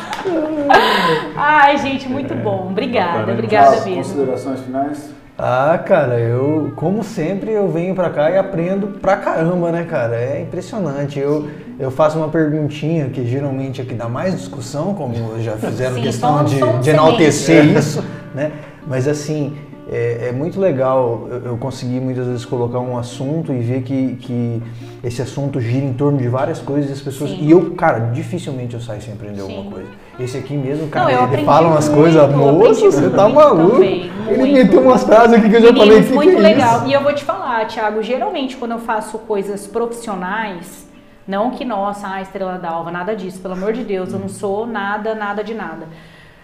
Ai, 1.35 1.77
gente, 1.77 2.07
muito 2.07 2.33
bom. 2.35 2.67
Obrigada, 2.69 3.31
obrigada 3.31 3.71
mesmo. 3.81 3.95
Considerações 3.95 4.59
finais? 4.61 5.09
Ah, 5.37 5.79
cara, 5.83 6.19
eu, 6.19 6.71
como 6.75 7.03
sempre, 7.03 7.51
eu 7.51 7.67
venho 7.67 7.95
pra 7.95 8.09
cá 8.11 8.29
e 8.29 8.37
aprendo 8.37 8.99
pra 9.01 9.17
caramba, 9.17 9.71
né, 9.71 9.83
cara? 9.89 10.15
É 10.15 10.41
impressionante. 10.41 11.19
Eu, 11.19 11.49
eu 11.79 11.89
faço 11.89 12.17
uma 12.19 12.27
perguntinha 12.29 13.09
que 13.09 13.25
geralmente 13.25 13.81
é 13.81 13.85
que 13.85 13.95
dá 13.95 14.07
mais 14.07 14.35
discussão, 14.35 14.93
como 14.93 15.39
já 15.41 15.53
fizeram 15.53 15.95
Sim, 15.95 16.01
questão 16.03 16.43
de, 16.43 16.59
de 16.81 16.89
enaltecer 16.91 17.65
isso, 17.65 18.03
né? 18.35 18.51
Mas 18.87 19.07
assim, 19.07 19.55
é, 19.89 20.29
é 20.29 20.31
muito 20.31 20.59
legal 20.59 21.27
eu, 21.29 21.37
eu 21.45 21.57
conseguir 21.57 21.99
muitas 21.99 22.25
vezes 22.25 22.45
colocar 22.45 22.79
um 22.79 22.97
assunto 22.97 23.51
e 23.51 23.59
ver 23.59 23.81
que, 23.81 24.15
que 24.15 24.63
esse 25.03 25.21
assunto 25.21 25.59
gira 25.59 25.85
em 25.85 25.93
torno 25.93 26.17
de 26.17 26.27
várias 26.27 26.59
coisas 26.59 26.89
e 26.89 26.93
as 26.93 27.01
pessoas. 27.01 27.31
Sim. 27.31 27.39
E 27.41 27.51
eu, 27.51 27.71
cara, 27.71 27.99
dificilmente 28.11 28.73
eu 28.73 28.79
saio 28.79 29.01
sem 29.01 29.13
aprender 29.13 29.41
Sim. 29.41 29.57
alguma 29.57 29.71
coisa. 29.71 29.89
Esse 30.19 30.37
aqui 30.37 30.55
mesmo, 30.55 30.87
cara, 30.87 31.11
Não, 31.11 31.33
ele 31.33 31.43
fala 31.43 31.67
umas 31.67 31.89
coisas, 31.89 32.29
moço, 32.33 32.91
você 32.91 33.09
tá 33.09 33.27
maluco. 33.27 33.71
também, 33.73 34.11
ele 34.29 34.53
meteu 34.53 34.81
umas 34.81 35.03
frases 35.03 35.33
aqui 35.33 35.49
que 35.49 35.55
eu 35.55 35.61
já 35.61 35.73
falei 35.73 35.85
Meninos, 35.87 36.07
que 36.07 36.13
muito 36.13 36.31
que 36.31 36.37
é 36.37 36.41
legal. 36.41 36.77
isso? 36.77 36.87
E 36.87 36.93
eu 36.93 37.01
vou 37.01 37.13
te 37.13 37.23
falar, 37.23 37.65
Thiago, 37.67 38.03
geralmente 38.03 38.57
quando 38.57 38.71
eu 38.71 38.79
faço 38.79 39.17
coisas 39.19 39.65
profissionais, 39.65 40.87
não 41.27 41.51
que, 41.51 41.65
nossa, 41.65 42.07
a 42.07 42.21
estrela 42.21 42.57
d'alva, 42.57 42.91
nada 42.91 43.15
disso, 43.15 43.39
pelo 43.41 43.55
amor 43.55 43.73
de 43.73 43.83
Deus, 43.83 44.13
eu 44.13 44.19
não 44.19 44.29
sou 44.29 44.65
nada, 44.67 45.15
nada 45.15 45.43
de 45.43 45.53
nada. 45.53 45.87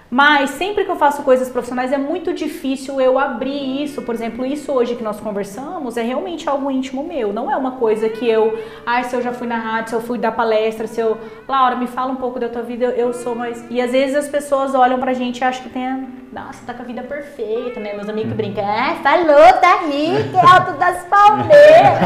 Mas 0.10 0.52
sempre 0.52 0.86
que 0.86 0.92
eu 0.92 0.96
faço 0.96 1.22
coisas 1.24 1.50
profissionais 1.50 1.92
é 1.92 1.98
muito 1.98 2.34
difícil 2.34 3.02
eu 3.02 3.20
abrir 3.20 3.84
isso. 3.84 4.02
Por 4.02 4.16
exemplo, 4.16 4.46
isso 4.46 4.72
hoje 4.72 4.96
que 4.96 5.04
nós 5.04 5.20
conversamos 5.20 5.98
é 5.98 6.02
realmente 6.02 6.48
algo 6.48 6.72
íntimo 6.72 7.04
meu. 7.04 7.34
Não 7.34 7.52
é 7.52 7.58
uma 7.58 7.72
coisa 7.72 8.08
que 8.08 8.28
eu, 8.28 8.58
ai, 8.86 9.04
se 9.04 9.14
eu 9.14 9.22
já 9.22 9.34
fui 9.34 9.48
na 9.48 9.58
rádio, 9.58 9.90
se 9.90 9.96
eu 9.96 10.02
fui 10.02 10.18
dar 10.18 10.32
palestra, 10.32 10.88
se 10.88 11.02
eu, 11.02 11.18
Laura, 11.48 11.76
me 11.76 11.88
fala 11.88 12.12
um 12.12 12.16
pouco 12.16 12.40
da 12.40 12.48
tua 12.48 12.62
vida, 12.62 12.86
eu, 12.86 13.14
sou 13.14 13.36
mais. 13.36 13.66
E 13.70 13.82
às 13.82 13.92
vezes 13.92 14.16
as 14.16 14.30
pessoas 14.30 14.74
olham 14.74 14.98
pra 14.98 15.12
gente 15.14 15.40
e 15.40 15.44
acham 15.44 15.64
que 15.64 15.70
tem, 15.70 15.86
a... 15.86 16.00
nossa, 16.32 16.66
tá 16.66 16.74
com 16.74 16.84
a 16.84 16.86
vida 16.86 17.02
perfeita, 17.02 17.80
né? 17.82 17.94
Meus 17.94 18.08
amigos 18.08 18.32
que 18.32 18.38
brincam, 18.38 18.64
é, 18.64 18.96
falou, 19.04 19.54
tá 19.60 19.80
rico, 19.88 20.38
é 20.38 20.56
alto 20.56 20.72
das 20.80 21.04
palmeiras. 21.04 21.98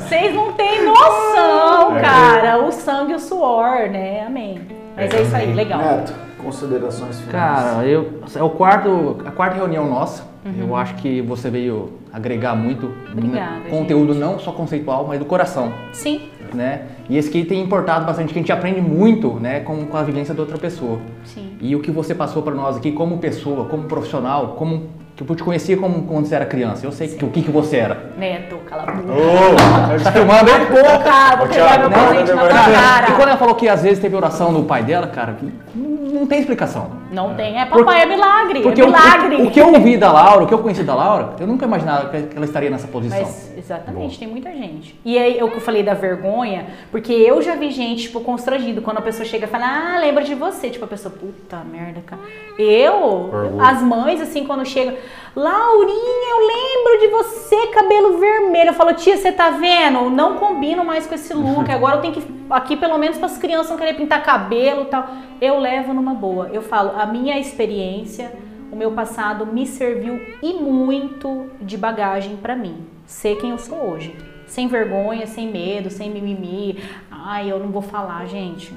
Vocês 0.00 0.34
não 0.34 0.52
têm 0.52 0.84
noção, 0.84 1.96
É. 1.96 2.00
cara. 2.02 2.58
O 2.58 2.70
sangue 2.70 3.12
e 3.12 3.14
o 3.14 3.18
suor, 3.18 3.88
né? 3.88 4.24
Amém. 4.26 4.79
Mas 5.00 5.14
é 5.14 5.22
isso 5.22 5.36
aí, 5.36 5.52
legal. 5.52 5.80
Neto, 5.80 6.14
considerações 6.38 7.20
finais. 7.20 7.32
Cara, 7.32 7.86
eu, 7.86 8.20
é 8.34 8.42
o 8.42 8.50
quarto, 8.50 9.18
a 9.24 9.30
quarta 9.30 9.56
reunião 9.56 9.88
nossa. 9.88 10.28
Uhum. 10.44 10.54
Eu 10.58 10.76
acho 10.76 10.94
que 10.96 11.20
você 11.20 11.50
veio 11.50 11.92
agregar 12.12 12.54
muito 12.54 12.92
Obrigada, 13.12 13.58
né, 13.58 13.70
conteúdo 13.70 14.14
não 14.14 14.38
só 14.38 14.52
conceitual, 14.52 15.06
mas 15.06 15.18
do 15.18 15.24
coração, 15.26 15.72
Sim, 15.92 16.22
né? 16.54 16.86
E 17.08 17.16
esse 17.16 17.28
aqui 17.28 17.44
tem 17.44 17.62
importado 17.62 18.06
bastante, 18.06 18.32
que 18.32 18.38
a 18.38 18.42
gente 18.42 18.50
aprende 18.50 18.80
muito, 18.80 19.34
né, 19.34 19.60
com, 19.60 19.84
com 19.84 19.96
a 19.96 20.02
vivência 20.02 20.32
da 20.32 20.40
outra 20.40 20.58
pessoa. 20.58 20.98
sim. 21.24 21.56
E 21.60 21.76
o 21.76 21.80
que 21.80 21.90
você 21.90 22.14
passou 22.14 22.42
para 22.42 22.54
nós 22.54 22.76
aqui 22.78 22.90
como 22.90 23.18
pessoa, 23.18 23.66
como 23.66 23.84
profissional, 23.84 24.54
como 24.58 24.88
que 25.24 25.32
eu 25.32 25.36
te 25.36 25.42
conhecia 25.42 25.76
como 25.76 26.02
quando 26.04 26.26
você 26.26 26.34
era 26.34 26.44
criança. 26.46 26.84
Eu 26.86 26.92
sei 26.92 27.08
que, 27.08 27.24
o 27.24 27.28
que, 27.28 27.42
que 27.42 27.50
você 27.50 27.76
era. 27.78 28.10
Neto, 28.16 28.56
cala 28.68 28.82
a 28.84 28.92
boca. 28.92 29.12
Ô, 29.12 30.02
Tá 30.04 30.12
filmando, 30.12 30.50
hein? 30.50 30.56
Boca, 30.70 31.36
vou 31.36 31.46
Ô, 31.46 31.48
pegar 31.48 31.78
meu 31.78 31.90
presente 31.90 32.32
na 32.32 32.42
tua 32.46 32.48
não, 32.54 32.70
E 32.70 32.74
cara. 32.74 33.06
quando 33.12 33.28
ela 33.28 33.36
falou 33.36 33.54
que 33.54 33.68
às 33.68 33.82
vezes 33.82 33.98
teve 33.98 34.14
oração 34.16 34.52
do 34.52 34.62
pai 34.64 34.82
dela, 34.82 35.06
cara, 35.08 35.32
que 35.34 35.52
não, 35.74 36.26
tem 36.26 36.40
explicação. 36.40 36.90
Não 37.12 37.34
tem, 37.34 37.60
é 37.60 37.64
papai, 37.66 38.02
é 38.02 38.06
milagre, 38.06 38.60
Porque 38.60 38.80
é 38.80 38.84
o- 38.84 38.86
milagre. 38.88 39.36
O, 39.36 39.46
o 39.46 39.50
que 39.50 39.60
eu 39.60 39.72
ouvi 39.72 39.96
da 39.96 40.12
Laura, 40.12 40.44
o 40.44 40.46
que 40.46 40.54
eu 40.54 40.58
conheci 40.58 40.82
da 40.82 40.94
Laura, 40.94 41.30
eu 41.40 41.46
nunca 41.46 41.64
imaginava 41.66 42.08
que 42.08 42.22
que 42.22 42.36
ela 42.36 42.44
estaria 42.46 42.70
nessa 42.70 42.86
posição. 42.88 43.18
Mas, 43.20 43.49
exatamente, 43.60 44.18
tem 44.18 44.26
muita 44.26 44.50
gente. 44.50 44.98
E 45.04 45.16
aí, 45.18 45.38
eu 45.38 45.50
que 45.50 45.56
eu 45.56 45.60
falei 45.60 45.82
da 45.82 45.94
vergonha, 45.94 46.66
porque 46.90 47.12
eu 47.12 47.40
já 47.42 47.54
vi 47.54 47.70
gente, 47.70 48.04
tipo, 48.04 48.20
constrangido, 48.20 48.82
quando 48.82 48.98
a 48.98 49.02
pessoa 49.02 49.24
chega 49.24 49.46
e 49.46 49.48
fala, 49.48 49.66
ah, 49.66 49.98
lembra 50.00 50.24
de 50.24 50.34
você. 50.34 50.70
Tipo, 50.70 50.86
a 50.86 50.88
pessoa, 50.88 51.14
puta 51.14 51.58
merda, 51.58 52.00
cara. 52.04 52.20
Eu, 52.58 52.94
Orgulho. 52.94 53.60
as 53.60 53.82
mães, 53.82 54.20
assim, 54.20 54.44
quando 54.44 54.64
chegam, 54.64 54.96
Laurinha, 55.36 56.30
eu 56.30 56.46
lembro 56.46 57.00
de 57.00 57.08
você, 57.08 57.68
cabelo 57.68 58.18
vermelho. 58.18 58.70
Eu 58.70 58.74
falo, 58.74 58.94
tia, 58.94 59.16
você 59.16 59.30
tá 59.30 59.50
vendo? 59.50 60.10
Não 60.10 60.36
combino 60.36 60.84
mais 60.84 61.06
com 61.06 61.14
esse 61.14 61.32
look. 61.32 61.70
Agora 61.70 61.96
eu 61.96 62.00
tenho 62.00 62.14
que, 62.14 62.22
aqui, 62.50 62.76
pelo 62.76 62.98
menos 62.98 63.16
para 63.16 63.26
as 63.26 63.38
crianças 63.38 63.70
não 63.70 63.78
querer 63.78 63.94
pintar 63.94 64.22
cabelo 64.24 64.82
e 64.82 64.86
tal. 64.86 65.06
Eu 65.40 65.58
levo 65.58 65.94
numa 65.94 66.14
boa. 66.14 66.48
Eu 66.52 66.62
falo, 66.62 66.98
a 66.98 67.06
minha 67.06 67.38
experiência, 67.38 68.32
o 68.72 68.76
meu 68.76 68.92
passado 68.92 69.46
me 69.46 69.66
serviu 69.66 70.20
e 70.42 70.54
muito 70.54 71.46
de 71.60 71.76
bagagem 71.76 72.36
para 72.36 72.56
mim. 72.56 72.86
Ser 73.10 73.34
quem 73.38 73.50
eu 73.50 73.58
sou 73.58 73.76
hoje. 73.90 74.14
Sem 74.46 74.68
vergonha, 74.68 75.26
sem 75.26 75.50
medo, 75.50 75.90
sem 75.90 76.08
mimimi. 76.10 76.78
Ai, 77.10 77.50
eu 77.50 77.58
não 77.58 77.66
vou 77.68 77.82
falar, 77.82 78.24
gente. 78.26 78.72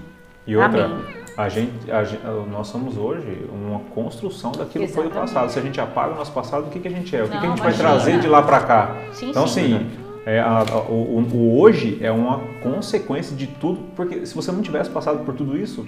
E 0.47 0.57
outra, 0.57 0.85
Amém. 0.85 1.05
a 1.37 1.47
gente, 1.49 1.91
a 1.91 2.03
gen- 2.03 2.19
nós 2.51 2.65
somos 2.67 2.97
hoje 2.97 3.47
uma 3.53 3.79
construção 3.93 4.51
daquilo 4.51 4.87
que 4.87 4.91
foi 4.91 5.03
do 5.03 5.09
Exatamente. 5.11 5.33
passado. 5.33 5.49
Se 5.51 5.59
a 5.59 5.61
gente 5.61 5.79
apaga 5.79 6.13
o 6.13 6.17
nosso 6.17 6.31
passado, 6.31 6.65
o 6.65 6.69
que, 6.71 6.79
que 6.79 6.87
a 6.87 6.91
gente 6.91 7.15
é? 7.15 7.21
O 7.23 7.25
que, 7.29 7.31
que 7.31 7.37
a 7.37 7.41
Não, 7.41 7.49
gente 7.49 7.59
vai 7.61 7.69
imagina. 7.73 7.89
trazer 7.89 8.19
de 8.19 8.27
lá 8.27 8.41
pra 8.41 8.59
cá? 8.61 8.95
Sim, 9.13 9.29
então, 9.29 9.47
sim. 9.47 9.75
assim, 9.75 9.87
é, 10.25 10.39
a- 10.39 10.59
a- 10.67 10.79
o, 10.89 11.19
o- 11.19 11.35
o 11.37 11.59
hoje 11.61 11.99
é 12.01 12.11
uma 12.11 12.39
consequência 12.63 13.35
de 13.37 13.45
tudo, 13.45 13.81
porque 13.95 14.25
se 14.25 14.33
você 14.35 14.51
não 14.51 14.63
tivesse 14.63 14.89
passado 14.89 15.23
por 15.23 15.35
tudo 15.35 15.55
isso, 15.55 15.87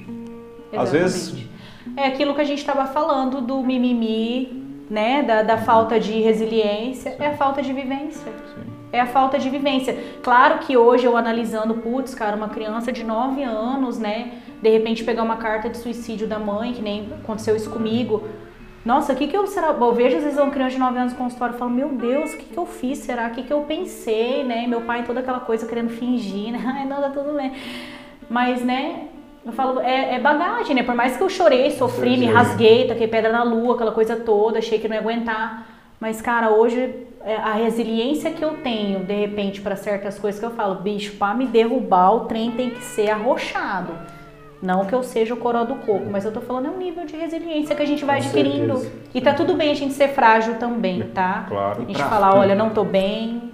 às 0.78 0.92
vezes 0.92 1.30
Exatamente. 1.30 1.56
É 1.98 2.08
aquilo 2.08 2.34
que 2.36 2.42
a 2.42 2.46
gente 2.46 2.60
estava 2.60 2.86
falando 2.88 3.42
do 3.42 3.62
mimimi, 3.62 4.65
né? 4.90 5.24
Da, 5.24 5.42
da 5.42 5.58
falta 5.58 6.00
de 6.00 6.20
resiliência, 6.22 7.16
é 7.20 7.28
a 7.28 7.38
falta 7.38 7.62
de 7.62 7.74
vivência. 7.74 8.32
Sim. 8.54 8.76
É 8.92 9.02
a 9.02 9.06
falta 9.06 9.38
de 9.38 9.50
vivência. 9.50 9.98
Claro 10.24 10.60
que 10.60 10.78
hoje 10.78 11.06
eu 11.06 11.18
analisando, 11.18 11.74
putz, 11.76 12.16
cara, 12.16 12.36
uma 12.36 12.50
criança 12.50 12.92
de 12.92 13.04
9 13.04 13.44
anos, 13.44 14.00
né? 14.00 14.40
De 14.62 14.70
repente 14.70 15.04
pegar 15.04 15.24
uma 15.24 15.38
carta 15.38 15.70
de 15.70 15.78
suicídio 15.78 16.28
da 16.28 16.40
mãe, 16.40 16.72
que 16.72 16.82
nem 16.82 17.10
aconteceu 17.22 17.56
isso 17.56 17.70
comigo. 17.70 18.24
Nossa, 18.86 19.14
o 19.14 19.16
que 19.16 19.28
que 19.28 19.36
eu 19.36 19.48
será? 19.48 19.70
Eu 19.70 19.94
vejo 19.94 20.18
às 20.18 20.24
vezes 20.24 20.40
uma 20.40 20.52
criança 20.52 20.72
de 20.72 20.80
9 20.80 20.98
anos 20.98 21.14
no 21.14 21.18
consultório 21.18 21.56
e 21.56 21.58
falo, 21.58 21.72
meu 21.72 21.90
Deus, 21.90 22.34
o 22.34 22.38
que 22.38 22.46
que 22.46 22.58
eu 22.58 22.66
fiz? 22.66 23.00
Será? 23.00 23.28
O 23.28 23.32
que 23.32 23.44
que 23.44 23.52
eu 23.52 23.62
pensei, 23.62 24.44
né? 24.44 24.68
Meu 24.68 24.82
pai 24.82 25.04
toda 25.04 25.20
aquela 25.20 25.40
coisa 25.40 25.68
querendo 25.68 25.90
fingir, 25.90 26.52
né? 26.52 26.62
Ai, 26.66 26.86
não, 26.86 27.02
tá 27.02 27.10
tudo 27.10 27.34
bem. 27.34 27.52
Mas, 28.30 28.64
né? 28.64 29.08
Eu 29.46 29.52
falo, 29.52 29.80
é, 29.80 30.16
é 30.16 30.20
bagagem, 30.20 30.76
né? 30.76 30.82
Por 30.84 30.96
mais 30.96 31.16
que 31.16 31.22
eu 31.22 31.30
chorei, 31.30 31.70
sofri, 31.72 32.18
me 32.18 32.26
rasguei, 32.26 32.88
taquei 32.88 33.08
pedra 33.08 33.32
na 33.32 33.44
lua, 33.44 33.76
aquela 33.76 33.92
coisa 33.92 34.16
toda, 34.16 34.58
achei 34.58 34.80
que 34.80 34.88
não 34.88 34.96
ia 34.96 35.02
aguentar. 35.02 35.68
Mas, 36.00 36.20
cara, 36.22 36.50
hoje 36.50 36.94
é, 37.24 37.36
a 37.36 37.54
resiliência 37.54 38.32
que 38.32 38.44
eu 38.44 38.56
tenho, 38.64 39.00
de 39.06 39.14
repente, 39.14 39.62
para 39.62 39.76
certas 39.76 40.18
coisas 40.18 40.40
que 40.40 40.46
eu 40.46 40.52
falo, 40.52 40.76
bicho, 40.76 41.14
para 41.18 41.36
me 41.36 41.46
derrubar, 41.46 42.12
o 42.16 42.20
trem 42.22 42.52
tem 42.52 42.72
que 42.72 42.84
ser 42.84 43.10
arrochado. 43.12 43.94
Não 44.64 44.84
que 44.86 44.96
eu 44.96 45.04
seja 45.04 45.36
o 45.36 45.38
coró 45.38 45.64
do 45.64 45.76
coco, 45.76 46.06
mas 46.10 46.26
eu 46.26 46.32
tô 46.32 46.42
falando 46.42 46.66
é 46.68 46.70
um 46.72 46.78
nível 46.78 47.06
de 47.06 47.16
resiliência 47.16 47.76
que 47.76 47.84
a 47.84 47.86
gente 47.86 48.04
vai 48.04 48.20
Com 48.20 48.26
adquirindo. 48.26 48.78
certeza. 48.78 48.92
E 49.14 49.22
tá 49.22 49.34
tudo 49.34 49.54
bem 49.54 49.70
a 49.70 49.76
gente 49.76 49.94
ser 49.94 50.08
frágil 50.08 50.56
também, 50.56 51.04
tá? 51.14 51.46
Claro. 51.48 51.84
A 51.84 51.86
gente 51.86 51.98
Pra- 51.98 52.10
falar, 52.10 52.36
olha, 52.36 52.56
não 52.56 52.72
tô 52.72 52.84
bem. 52.84 53.52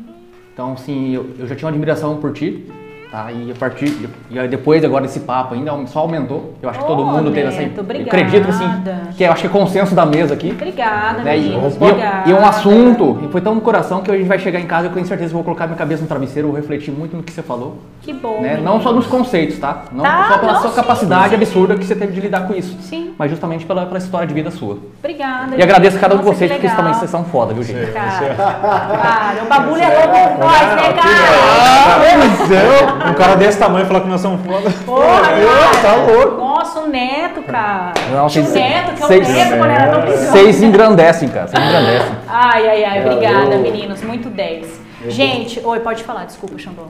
Então, 0.53 0.73
assim, 0.73 1.13
eu, 1.13 1.31
eu 1.37 1.47
já 1.47 1.55
tinha 1.55 1.65
uma 1.67 1.71
admiração 1.71 2.17
por 2.17 2.31
ti, 2.31 2.65
tá? 3.11 3.31
E 3.31 3.51
a 3.51 3.55
partir 3.55 4.09
e 4.29 4.39
aí 4.39 4.47
depois 4.47 4.83
agora 4.83 5.03
desse 5.03 5.19
papo 5.21 5.53
ainda 5.53 5.71
só 5.87 5.99
aumentou. 5.99 6.55
Eu 6.61 6.69
acho 6.69 6.79
que 6.79 6.85
todo 6.85 7.01
Oh, 7.01 7.05
mundo 7.05 7.31
teve 7.31 7.47
essa. 7.49 7.61
Neto, 7.61 7.77
eu 7.77 7.83
obrigada. 7.83 8.09
acredito 8.09 8.49
assim, 8.49 8.69
que 9.17 9.23
eu 9.23 9.31
acho 9.31 9.41
que 9.41 9.47
é 9.47 9.49
consenso 9.49 9.93
da 9.93 10.05
mesa 10.05 10.33
aqui. 10.33 10.51
Obrigada, 10.51 11.21
Né? 11.23 11.37
E, 11.37 11.41
meninos. 11.41 11.73
e- 11.73 11.77
Obrigada. 11.83 12.29
e 12.29 12.31
é 12.31 12.35
um 12.35 12.45
assunto, 12.45 13.19
e 13.23 13.27
foi 13.31 13.41
tão 13.41 13.55
no 13.55 13.61
coração 13.61 14.01
que 14.01 14.09
a 14.11 14.15
gente 14.17 14.27
vai 14.27 14.39
chegar 14.39 14.59
em 14.59 14.65
casa 14.65 14.85
e 14.85 14.89
eu 14.89 14.93
tenho 14.93 15.05
certeza 15.05 15.29
que 15.29 15.33
vou 15.35 15.43
colocar 15.43 15.67
minha 15.67 15.77
cabeça 15.77 16.01
no 16.01 16.07
travesseiro, 16.07 16.47
vou 16.47 16.57
refletir 16.57 16.91
muito 16.91 17.15
no 17.17 17.23
que 17.23 17.31
você 17.33 17.41
falou. 17.41 17.77
Que 18.01 18.13
bom. 18.13 18.41
né? 18.41 18.59
Não 18.63 18.81
só 18.81 18.91
nos 18.91 19.05
conceitos, 19.07 19.57
tá? 19.59 19.83
Não 19.91 20.03
Tá, 20.03 20.27
só 20.31 20.37
pela 20.39 20.53
não, 20.53 20.61
sua 20.61 20.69
sim, 20.71 20.75
capacidade 20.75 21.29
sim. 21.29 21.35
absurda 21.35 21.75
que 21.75 21.85
você 21.85 21.95
teve 21.95 22.13
de 22.13 22.21
lidar 22.21 22.47
com 22.47 22.53
isso. 22.53 22.75
Sim. 22.81 23.13
Mas 23.17 23.29
justamente 23.29 23.65
pela, 23.65 23.85
pela 23.85 23.97
história 23.99 24.25
de 24.27 24.33
vida 24.33 24.49
sua. 24.49 24.77
Obrigada. 24.99 25.55
E 25.55 25.61
agradeço 25.61 25.91
gente. 25.97 26.01
cada 26.01 26.15
um 26.15 26.19
de 26.19 26.23
vocês, 26.23 26.49
que 26.49 26.57
porque 26.57 26.67
vocês 26.67 26.77
também 26.77 26.93
vocês 26.93 27.11
são 27.11 27.23
foda, 27.25 27.53
viu, 27.53 27.63
gente? 27.63 27.91
Cara, 27.91 28.33
cara, 28.35 29.43
o 29.43 29.47
bagulho 29.47 29.81
é 29.83 30.05
louco 30.05 30.39
nós, 30.39 30.75
né, 30.75 30.93
cara? 30.93 33.00
Um 33.11 33.15
cara 33.15 33.35
desse 33.35 33.57
tamanho 33.59 33.85
falar 33.85 34.01
que 34.01 34.07
nós 34.07 34.21
somos 34.21 34.45
foda. 34.45 34.69
Porra, 34.85 35.21
cara. 35.21 35.81
tá 35.81 35.95
louco. 35.95 36.37
Nossa, 36.37 36.79
o 36.81 36.87
neto, 36.89 37.41
cara. 37.43 37.93
Não, 38.11 38.27
Tinha 38.27 38.45
o 38.45 38.49
neto, 38.51 38.93
que 38.95 39.03
é 39.03 39.05
o 39.05 39.09
neto, 39.09 39.57
quando 39.57 39.71
era 39.71 39.91
tão. 39.91 40.01
Vocês 40.07 40.61
engrandecem, 40.63 41.29
cara. 41.29 41.47
Vocês 41.47 41.63
engrandecem. 41.63 42.11
Ai, 42.27 42.67
ai, 42.67 42.83
ai, 42.83 43.05
obrigada, 43.05 43.55
eu- 43.55 43.61
meninos. 43.61 44.01
Muito 44.01 44.29
10. 44.29 44.79
Gente, 45.07 45.59
oi, 45.63 45.79
pode 45.79 46.03
falar, 46.03 46.25
desculpa, 46.25 46.57
Xandô. 46.59 46.83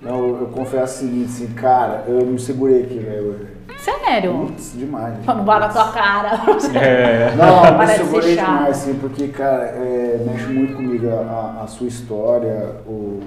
Não, 0.00 0.18
eu, 0.18 0.38
eu 0.42 0.46
confesso 0.46 1.04
o 1.04 1.08
seguinte, 1.08 1.26
assim, 1.26 1.48
cara, 1.48 2.04
eu 2.08 2.24
me 2.24 2.38
segurei 2.38 2.82
aqui, 2.84 2.98
velho. 2.98 3.48
Sério? 3.76 4.32
Putz, 4.46 4.72
demais. 4.74 5.14
Não 5.26 5.42
bora 5.42 5.60
na 5.60 5.68
tua 5.68 5.88
cara. 5.88 6.40
É. 6.80 7.32
Não, 7.36 7.78
me 7.78 7.84
de 7.86 7.92
ser 7.92 7.98
segurei 8.04 8.36
demais, 8.36 8.68
assim, 8.70 8.94
porque, 8.94 9.28
cara, 9.28 9.64
é, 9.64 10.18
mexe 10.26 10.46
muito 10.46 10.74
comigo 10.74 11.08
a, 11.08 11.60
a- 11.60 11.64
a 11.64 11.66
sua 11.66 11.86
história, 11.88 12.76
o 12.86 13.20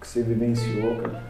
que 0.00 0.06
você 0.08 0.22
vivenciou, 0.22 0.96
cara. 0.96 1.27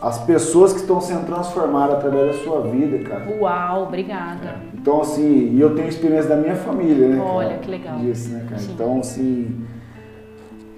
As 0.00 0.18
pessoas 0.24 0.72
que 0.72 0.80
estão 0.80 1.00
sendo 1.00 1.26
transformadas 1.26 1.96
através 1.96 2.36
da 2.36 2.44
sua 2.44 2.60
vida, 2.62 2.98
cara. 3.08 3.26
Uau, 3.40 3.84
obrigada. 3.84 4.56
Então, 4.74 5.00
assim, 5.00 5.52
e 5.54 5.60
eu 5.60 5.74
tenho 5.74 5.88
experiência 5.88 6.28
da 6.28 6.36
minha 6.36 6.54
família, 6.54 7.08
né? 7.08 7.20
Olha, 7.20 7.48
cara, 7.48 7.60
que 7.60 7.70
legal. 7.70 7.98
Disso, 7.98 8.28
né, 8.30 8.44
cara? 8.48 8.58
Sim. 8.58 8.72
Então, 8.72 9.00
assim, 9.00 9.66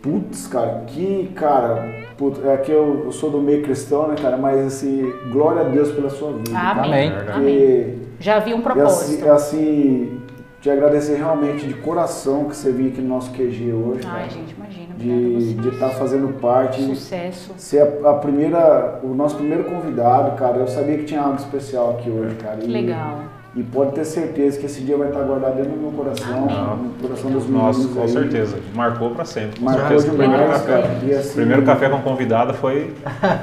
putz, 0.00 0.46
cara, 0.46 0.84
que, 0.86 1.32
cara, 1.34 2.06
putz, 2.16 2.44
é 2.44 2.56
que 2.58 2.70
eu, 2.70 3.04
eu 3.06 3.12
sou 3.12 3.30
do 3.30 3.40
meio 3.40 3.62
cristão, 3.62 4.08
né, 4.08 4.14
cara? 4.20 4.36
Mas, 4.36 4.64
assim, 4.64 5.12
glória 5.32 5.62
a 5.62 5.64
Deus 5.64 5.90
pela 5.90 6.10
sua 6.10 6.32
vida. 6.32 6.56
Amém. 6.56 7.12
Amém. 7.12 7.32
Amém. 7.32 7.98
Já 8.20 8.38
vi 8.38 8.54
um 8.54 8.60
propósito. 8.62 9.28
assim, 9.28 9.56
assim, 9.58 10.20
te 10.60 10.70
agradecer 10.70 11.16
realmente 11.16 11.66
de 11.66 11.74
coração 11.74 12.44
que 12.46 12.56
você 12.56 12.72
vinha 12.72 12.88
aqui 12.90 13.00
no 13.00 13.08
nosso 13.08 13.30
QG 13.32 13.72
hoje, 13.72 14.00
Ai, 14.06 14.20
cara. 14.20 14.30
gente, 14.30 14.54
imagina. 14.54 14.87
De 14.98 15.68
estar 15.68 15.88
tá 15.90 15.94
fazendo 15.94 16.28
parte, 16.40 16.82
Sucesso. 16.82 17.52
ser 17.56 17.82
a, 18.04 18.10
a 18.10 18.14
primeira, 18.14 18.98
o 19.02 19.14
nosso 19.14 19.36
primeiro 19.36 19.64
convidado, 19.64 20.32
cara. 20.36 20.56
Eu 20.58 20.66
sabia 20.66 20.96
que 20.98 21.04
tinha 21.04 21.20
algo 21.20 21.36
especial 21.36 21.90
aqui 21.98 22.10
hoje, 22.10 22.34
cara. 22.36 22.56
Que 22.56 22.66
E- 22.66 22.72
legal. 22.72 23.20
E 23.56 23.62
pode 23.62 23.92
ter 23.92 24.04
certeza 24.04 24.58
que 24.58 24.66
esse 24.66 24.82
dia 24.82 24.96
vai 24.96 25.08
estar 25.08 25.20
guardado 25.22 25.56
dentro 25.56 25.72
do 25.72 25.80
meu 25.80 25.90
coração, 25.90 26.44
Amém. 26.44 26.84
no 26.84 27.08
coração 27.08 27.30
dos 27.30 27.46
meninos 27.46 27.78
Nossa, 27.78 27.88
com 27.94 28.02
aí. 28.02 28.08
certeza. 28.08 28.56
Marcou 28.74 29.10
pra 29.10 29.24
sempre. 29.24 29.58
Com 29.58 29.64
Marcou 29.64 29.88
certeza. 29.88 30.06
O 30.06 30.16
primeiro 30.16 30.42
demais, 30.42 30.62
café, 30.62 31.16
assim, 31.16 31.34
primeiro 31.34 31.62
café 31.64 31.88
com 31.88 31.98
convidada 32.02 32.52
foi. 32.52 32.94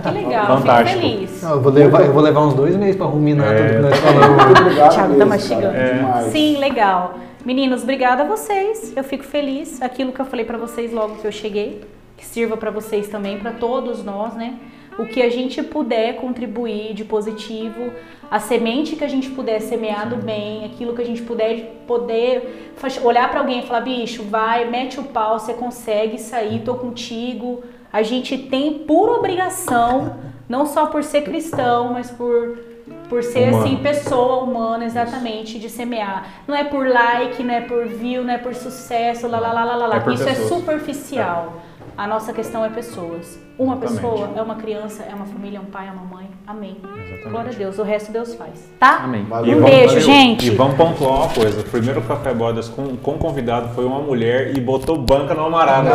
Que 0.03 0.09
legal. 0.11 0.45
Fantástico. 0.59 0.99
Fico 1.01 1.11
feliz. 1.17 1.41
Não, 1.41 1.51
eu, 1.51 1.61
vou 1.61 1.71
levar, 1.71 2.05
eu 2.05 2.13
vou 2.13 2.21
levar 2.21 2.41
uns 2.41 2.53
dois 2.53 2.75
meses 2.75 2.95
pra 2.95 3.07
ruminar 3.07 3.51
É, 3.51 3.57
tudo 3.57 3.67
que 3.75 3.81
nós 3.81 3.99
tá 3.99 4.07
falamos. 4.07 4.45
Muito 4.45 4.61
obrigado 4.61 4.93
Thiago 4.93 5.15
tá 5.15 5.25
mastigando. 5.25 5.75
É. 5.75 5.93
demais. 5.95 6.25
Sim, 6.31 6.57
legal. 6.59 7.17
Meninos, 7.45 7.83
obrigada 7.83 8.23
a 8.23 8.25
vocês. 8.25 8.97
Eu 8.97 9.03
fico 9.03 9.23
feliz. 9.23 9.79
Aquilo 9.79 10.11
que 10.11 10.19
eu 10.19 10.25
falei 10.25 10.43
pra 10.43 10.57
vocês 10.57 10.91
logo 10.91 11.17
que 11.17 11.27
eu 11.27 11.31
cheguei, 11.31 11.83
que 12.17 12.25
sirva 12.25 12.57
pra 12.57 12.71
vocês 12.71 13.07
também, 13.07 13.37
pra 13.37 13.51
todos 13.51 14.03
nós, 14.03 14.33
né? 14.33 14.57
O 14.97 15.05
que 15.05 15.21
a 15.21 15.29
gente 15.29 15.61
puder 15.61 16.15
contribuir 16.15 16.95
de 16.95 17.05
positivo, 17.05 17.91
a 18.31 18.39
semente 18.39 18.95
que 18.95 19.03
a 19.03 19.07
gente 19.07 19.29
puder 19.29 19.61
semear 19.61 20.09
do 20.09 20.15
bem, 20.15 20.65
aquilo 20.65 20.95
que 20.95 21.03
a 21.03 21.05
gente 21.05 21.21
puder 21.21 21.83
poder 21.85 22.73
olhar 23.03 23.29
pra 23.29 23.41
alguém 23.41 23.59
e 23.59 23.67
falar, 23.67 23.81
bicho, 23.81 24.23
vai, 24.23 24.67
mete 24.67 24.99
o 24.99 25.03
pau, 25.03 25.37
você 25.37 25.53
consegue 25.53 26.17
sair, 26.17 26.63
tô 26.63 26.73
contigo. 26.73 27.63
A 27.93 28.01
gente 28.01 28.39
tem 28.39 28.79
por 28.79 29.07
obrigação, 29.07 30.17
não 30.49 30.65
só 30.65 30.87
por 30.87 31.03
ser 31.03 31.21
cristão, 31.21 31.93
mas 31.93 32.09
por 32.09 32.57
por 33.05 33.23
ser 33.23 33.49
Humano. 33.49 33.63
assim 33.65 33.75
pessoa 33.77 34.43
humana 34.43 34.85
exatamente 34.85 35.57
de 35.59 35.69
semear. 35.69 36.25
Não 36.47 36.55
é 36.55 36.63
por 36.63 36.87
like, 36.87 37.43
não 37.43 37.53
é 37.53 37.61
por 37.61 37.85
view, 37.87 38.23
não 38.23 38.33
é 38.33 38.37
por 38.37 38.53
sucesso, 38.55 39.27
lá 39.27 39.39
lá 39.39 39.51
lá 39.53 39.63
lá 39.63 39.75
lá. 39.87 40.03
É 40.07 40.13
Isso 40.13 40.23
é 40.23 40.25
pessoas. 40.33 40.49
superficial. 40.49 41.53
A 41.97 42.05
nossa 42.07 42.33
questão 42.33 42.65
é 42.65 42.69
pessoas. 42.69 43.39
Uma 43.57 43.75
Exatamente. 43.77 44.01
pessoa 44.01 44.29
é 44.35 44.41
uma 44.41 44.55
criança, 44.55 45.03
é 45.09 45.15
uma 45.15 45.25
família, 45.25 45.59
é 45.59 45.61
um 45.61 45.65
pai, 45.65 45.87
é 45.87 45.91
uma 45.91 46.03
mãe. 46.03 46.29
Amém. 46.45 46.75
Exatamente. 46.83 47.29
Glória 47.29 47.51
a 47.51 47.53
Deus. 47.55 47.79
O 47.79 47.83
resto 47.83 48.11
Deus 48.11 48.35
faz, 48.35 48.69
tá? 48.77 48.99
Amém. 49.05 49.23
Valeu. 49.23 49.57
Um 49.57 49.61
vamos- 49.61 49.75
beijo, 49.77 49.99
gente. 50.01 50.47
E 50.47 50.49
vamos 50.49 50.75
pontuar 50.75 51.13
uma 51.21 51.29
coisa: 51.29 51.61
o 51.61 51.63
primeiro 51.63 52.01
café 52.01 52.33
bodas 52.33 52.67
com, 52.67 52.97
com 52.97 53.13
convidado 53.17 53.73
foi 53.73 53.85
uma 53.85 53.99
mulher 53.99 54.57
e 54.57 54.59
botou 54.59 54.97
banca 54.97 55.33
no 55.33 55.45
amarado. 55.45 55.87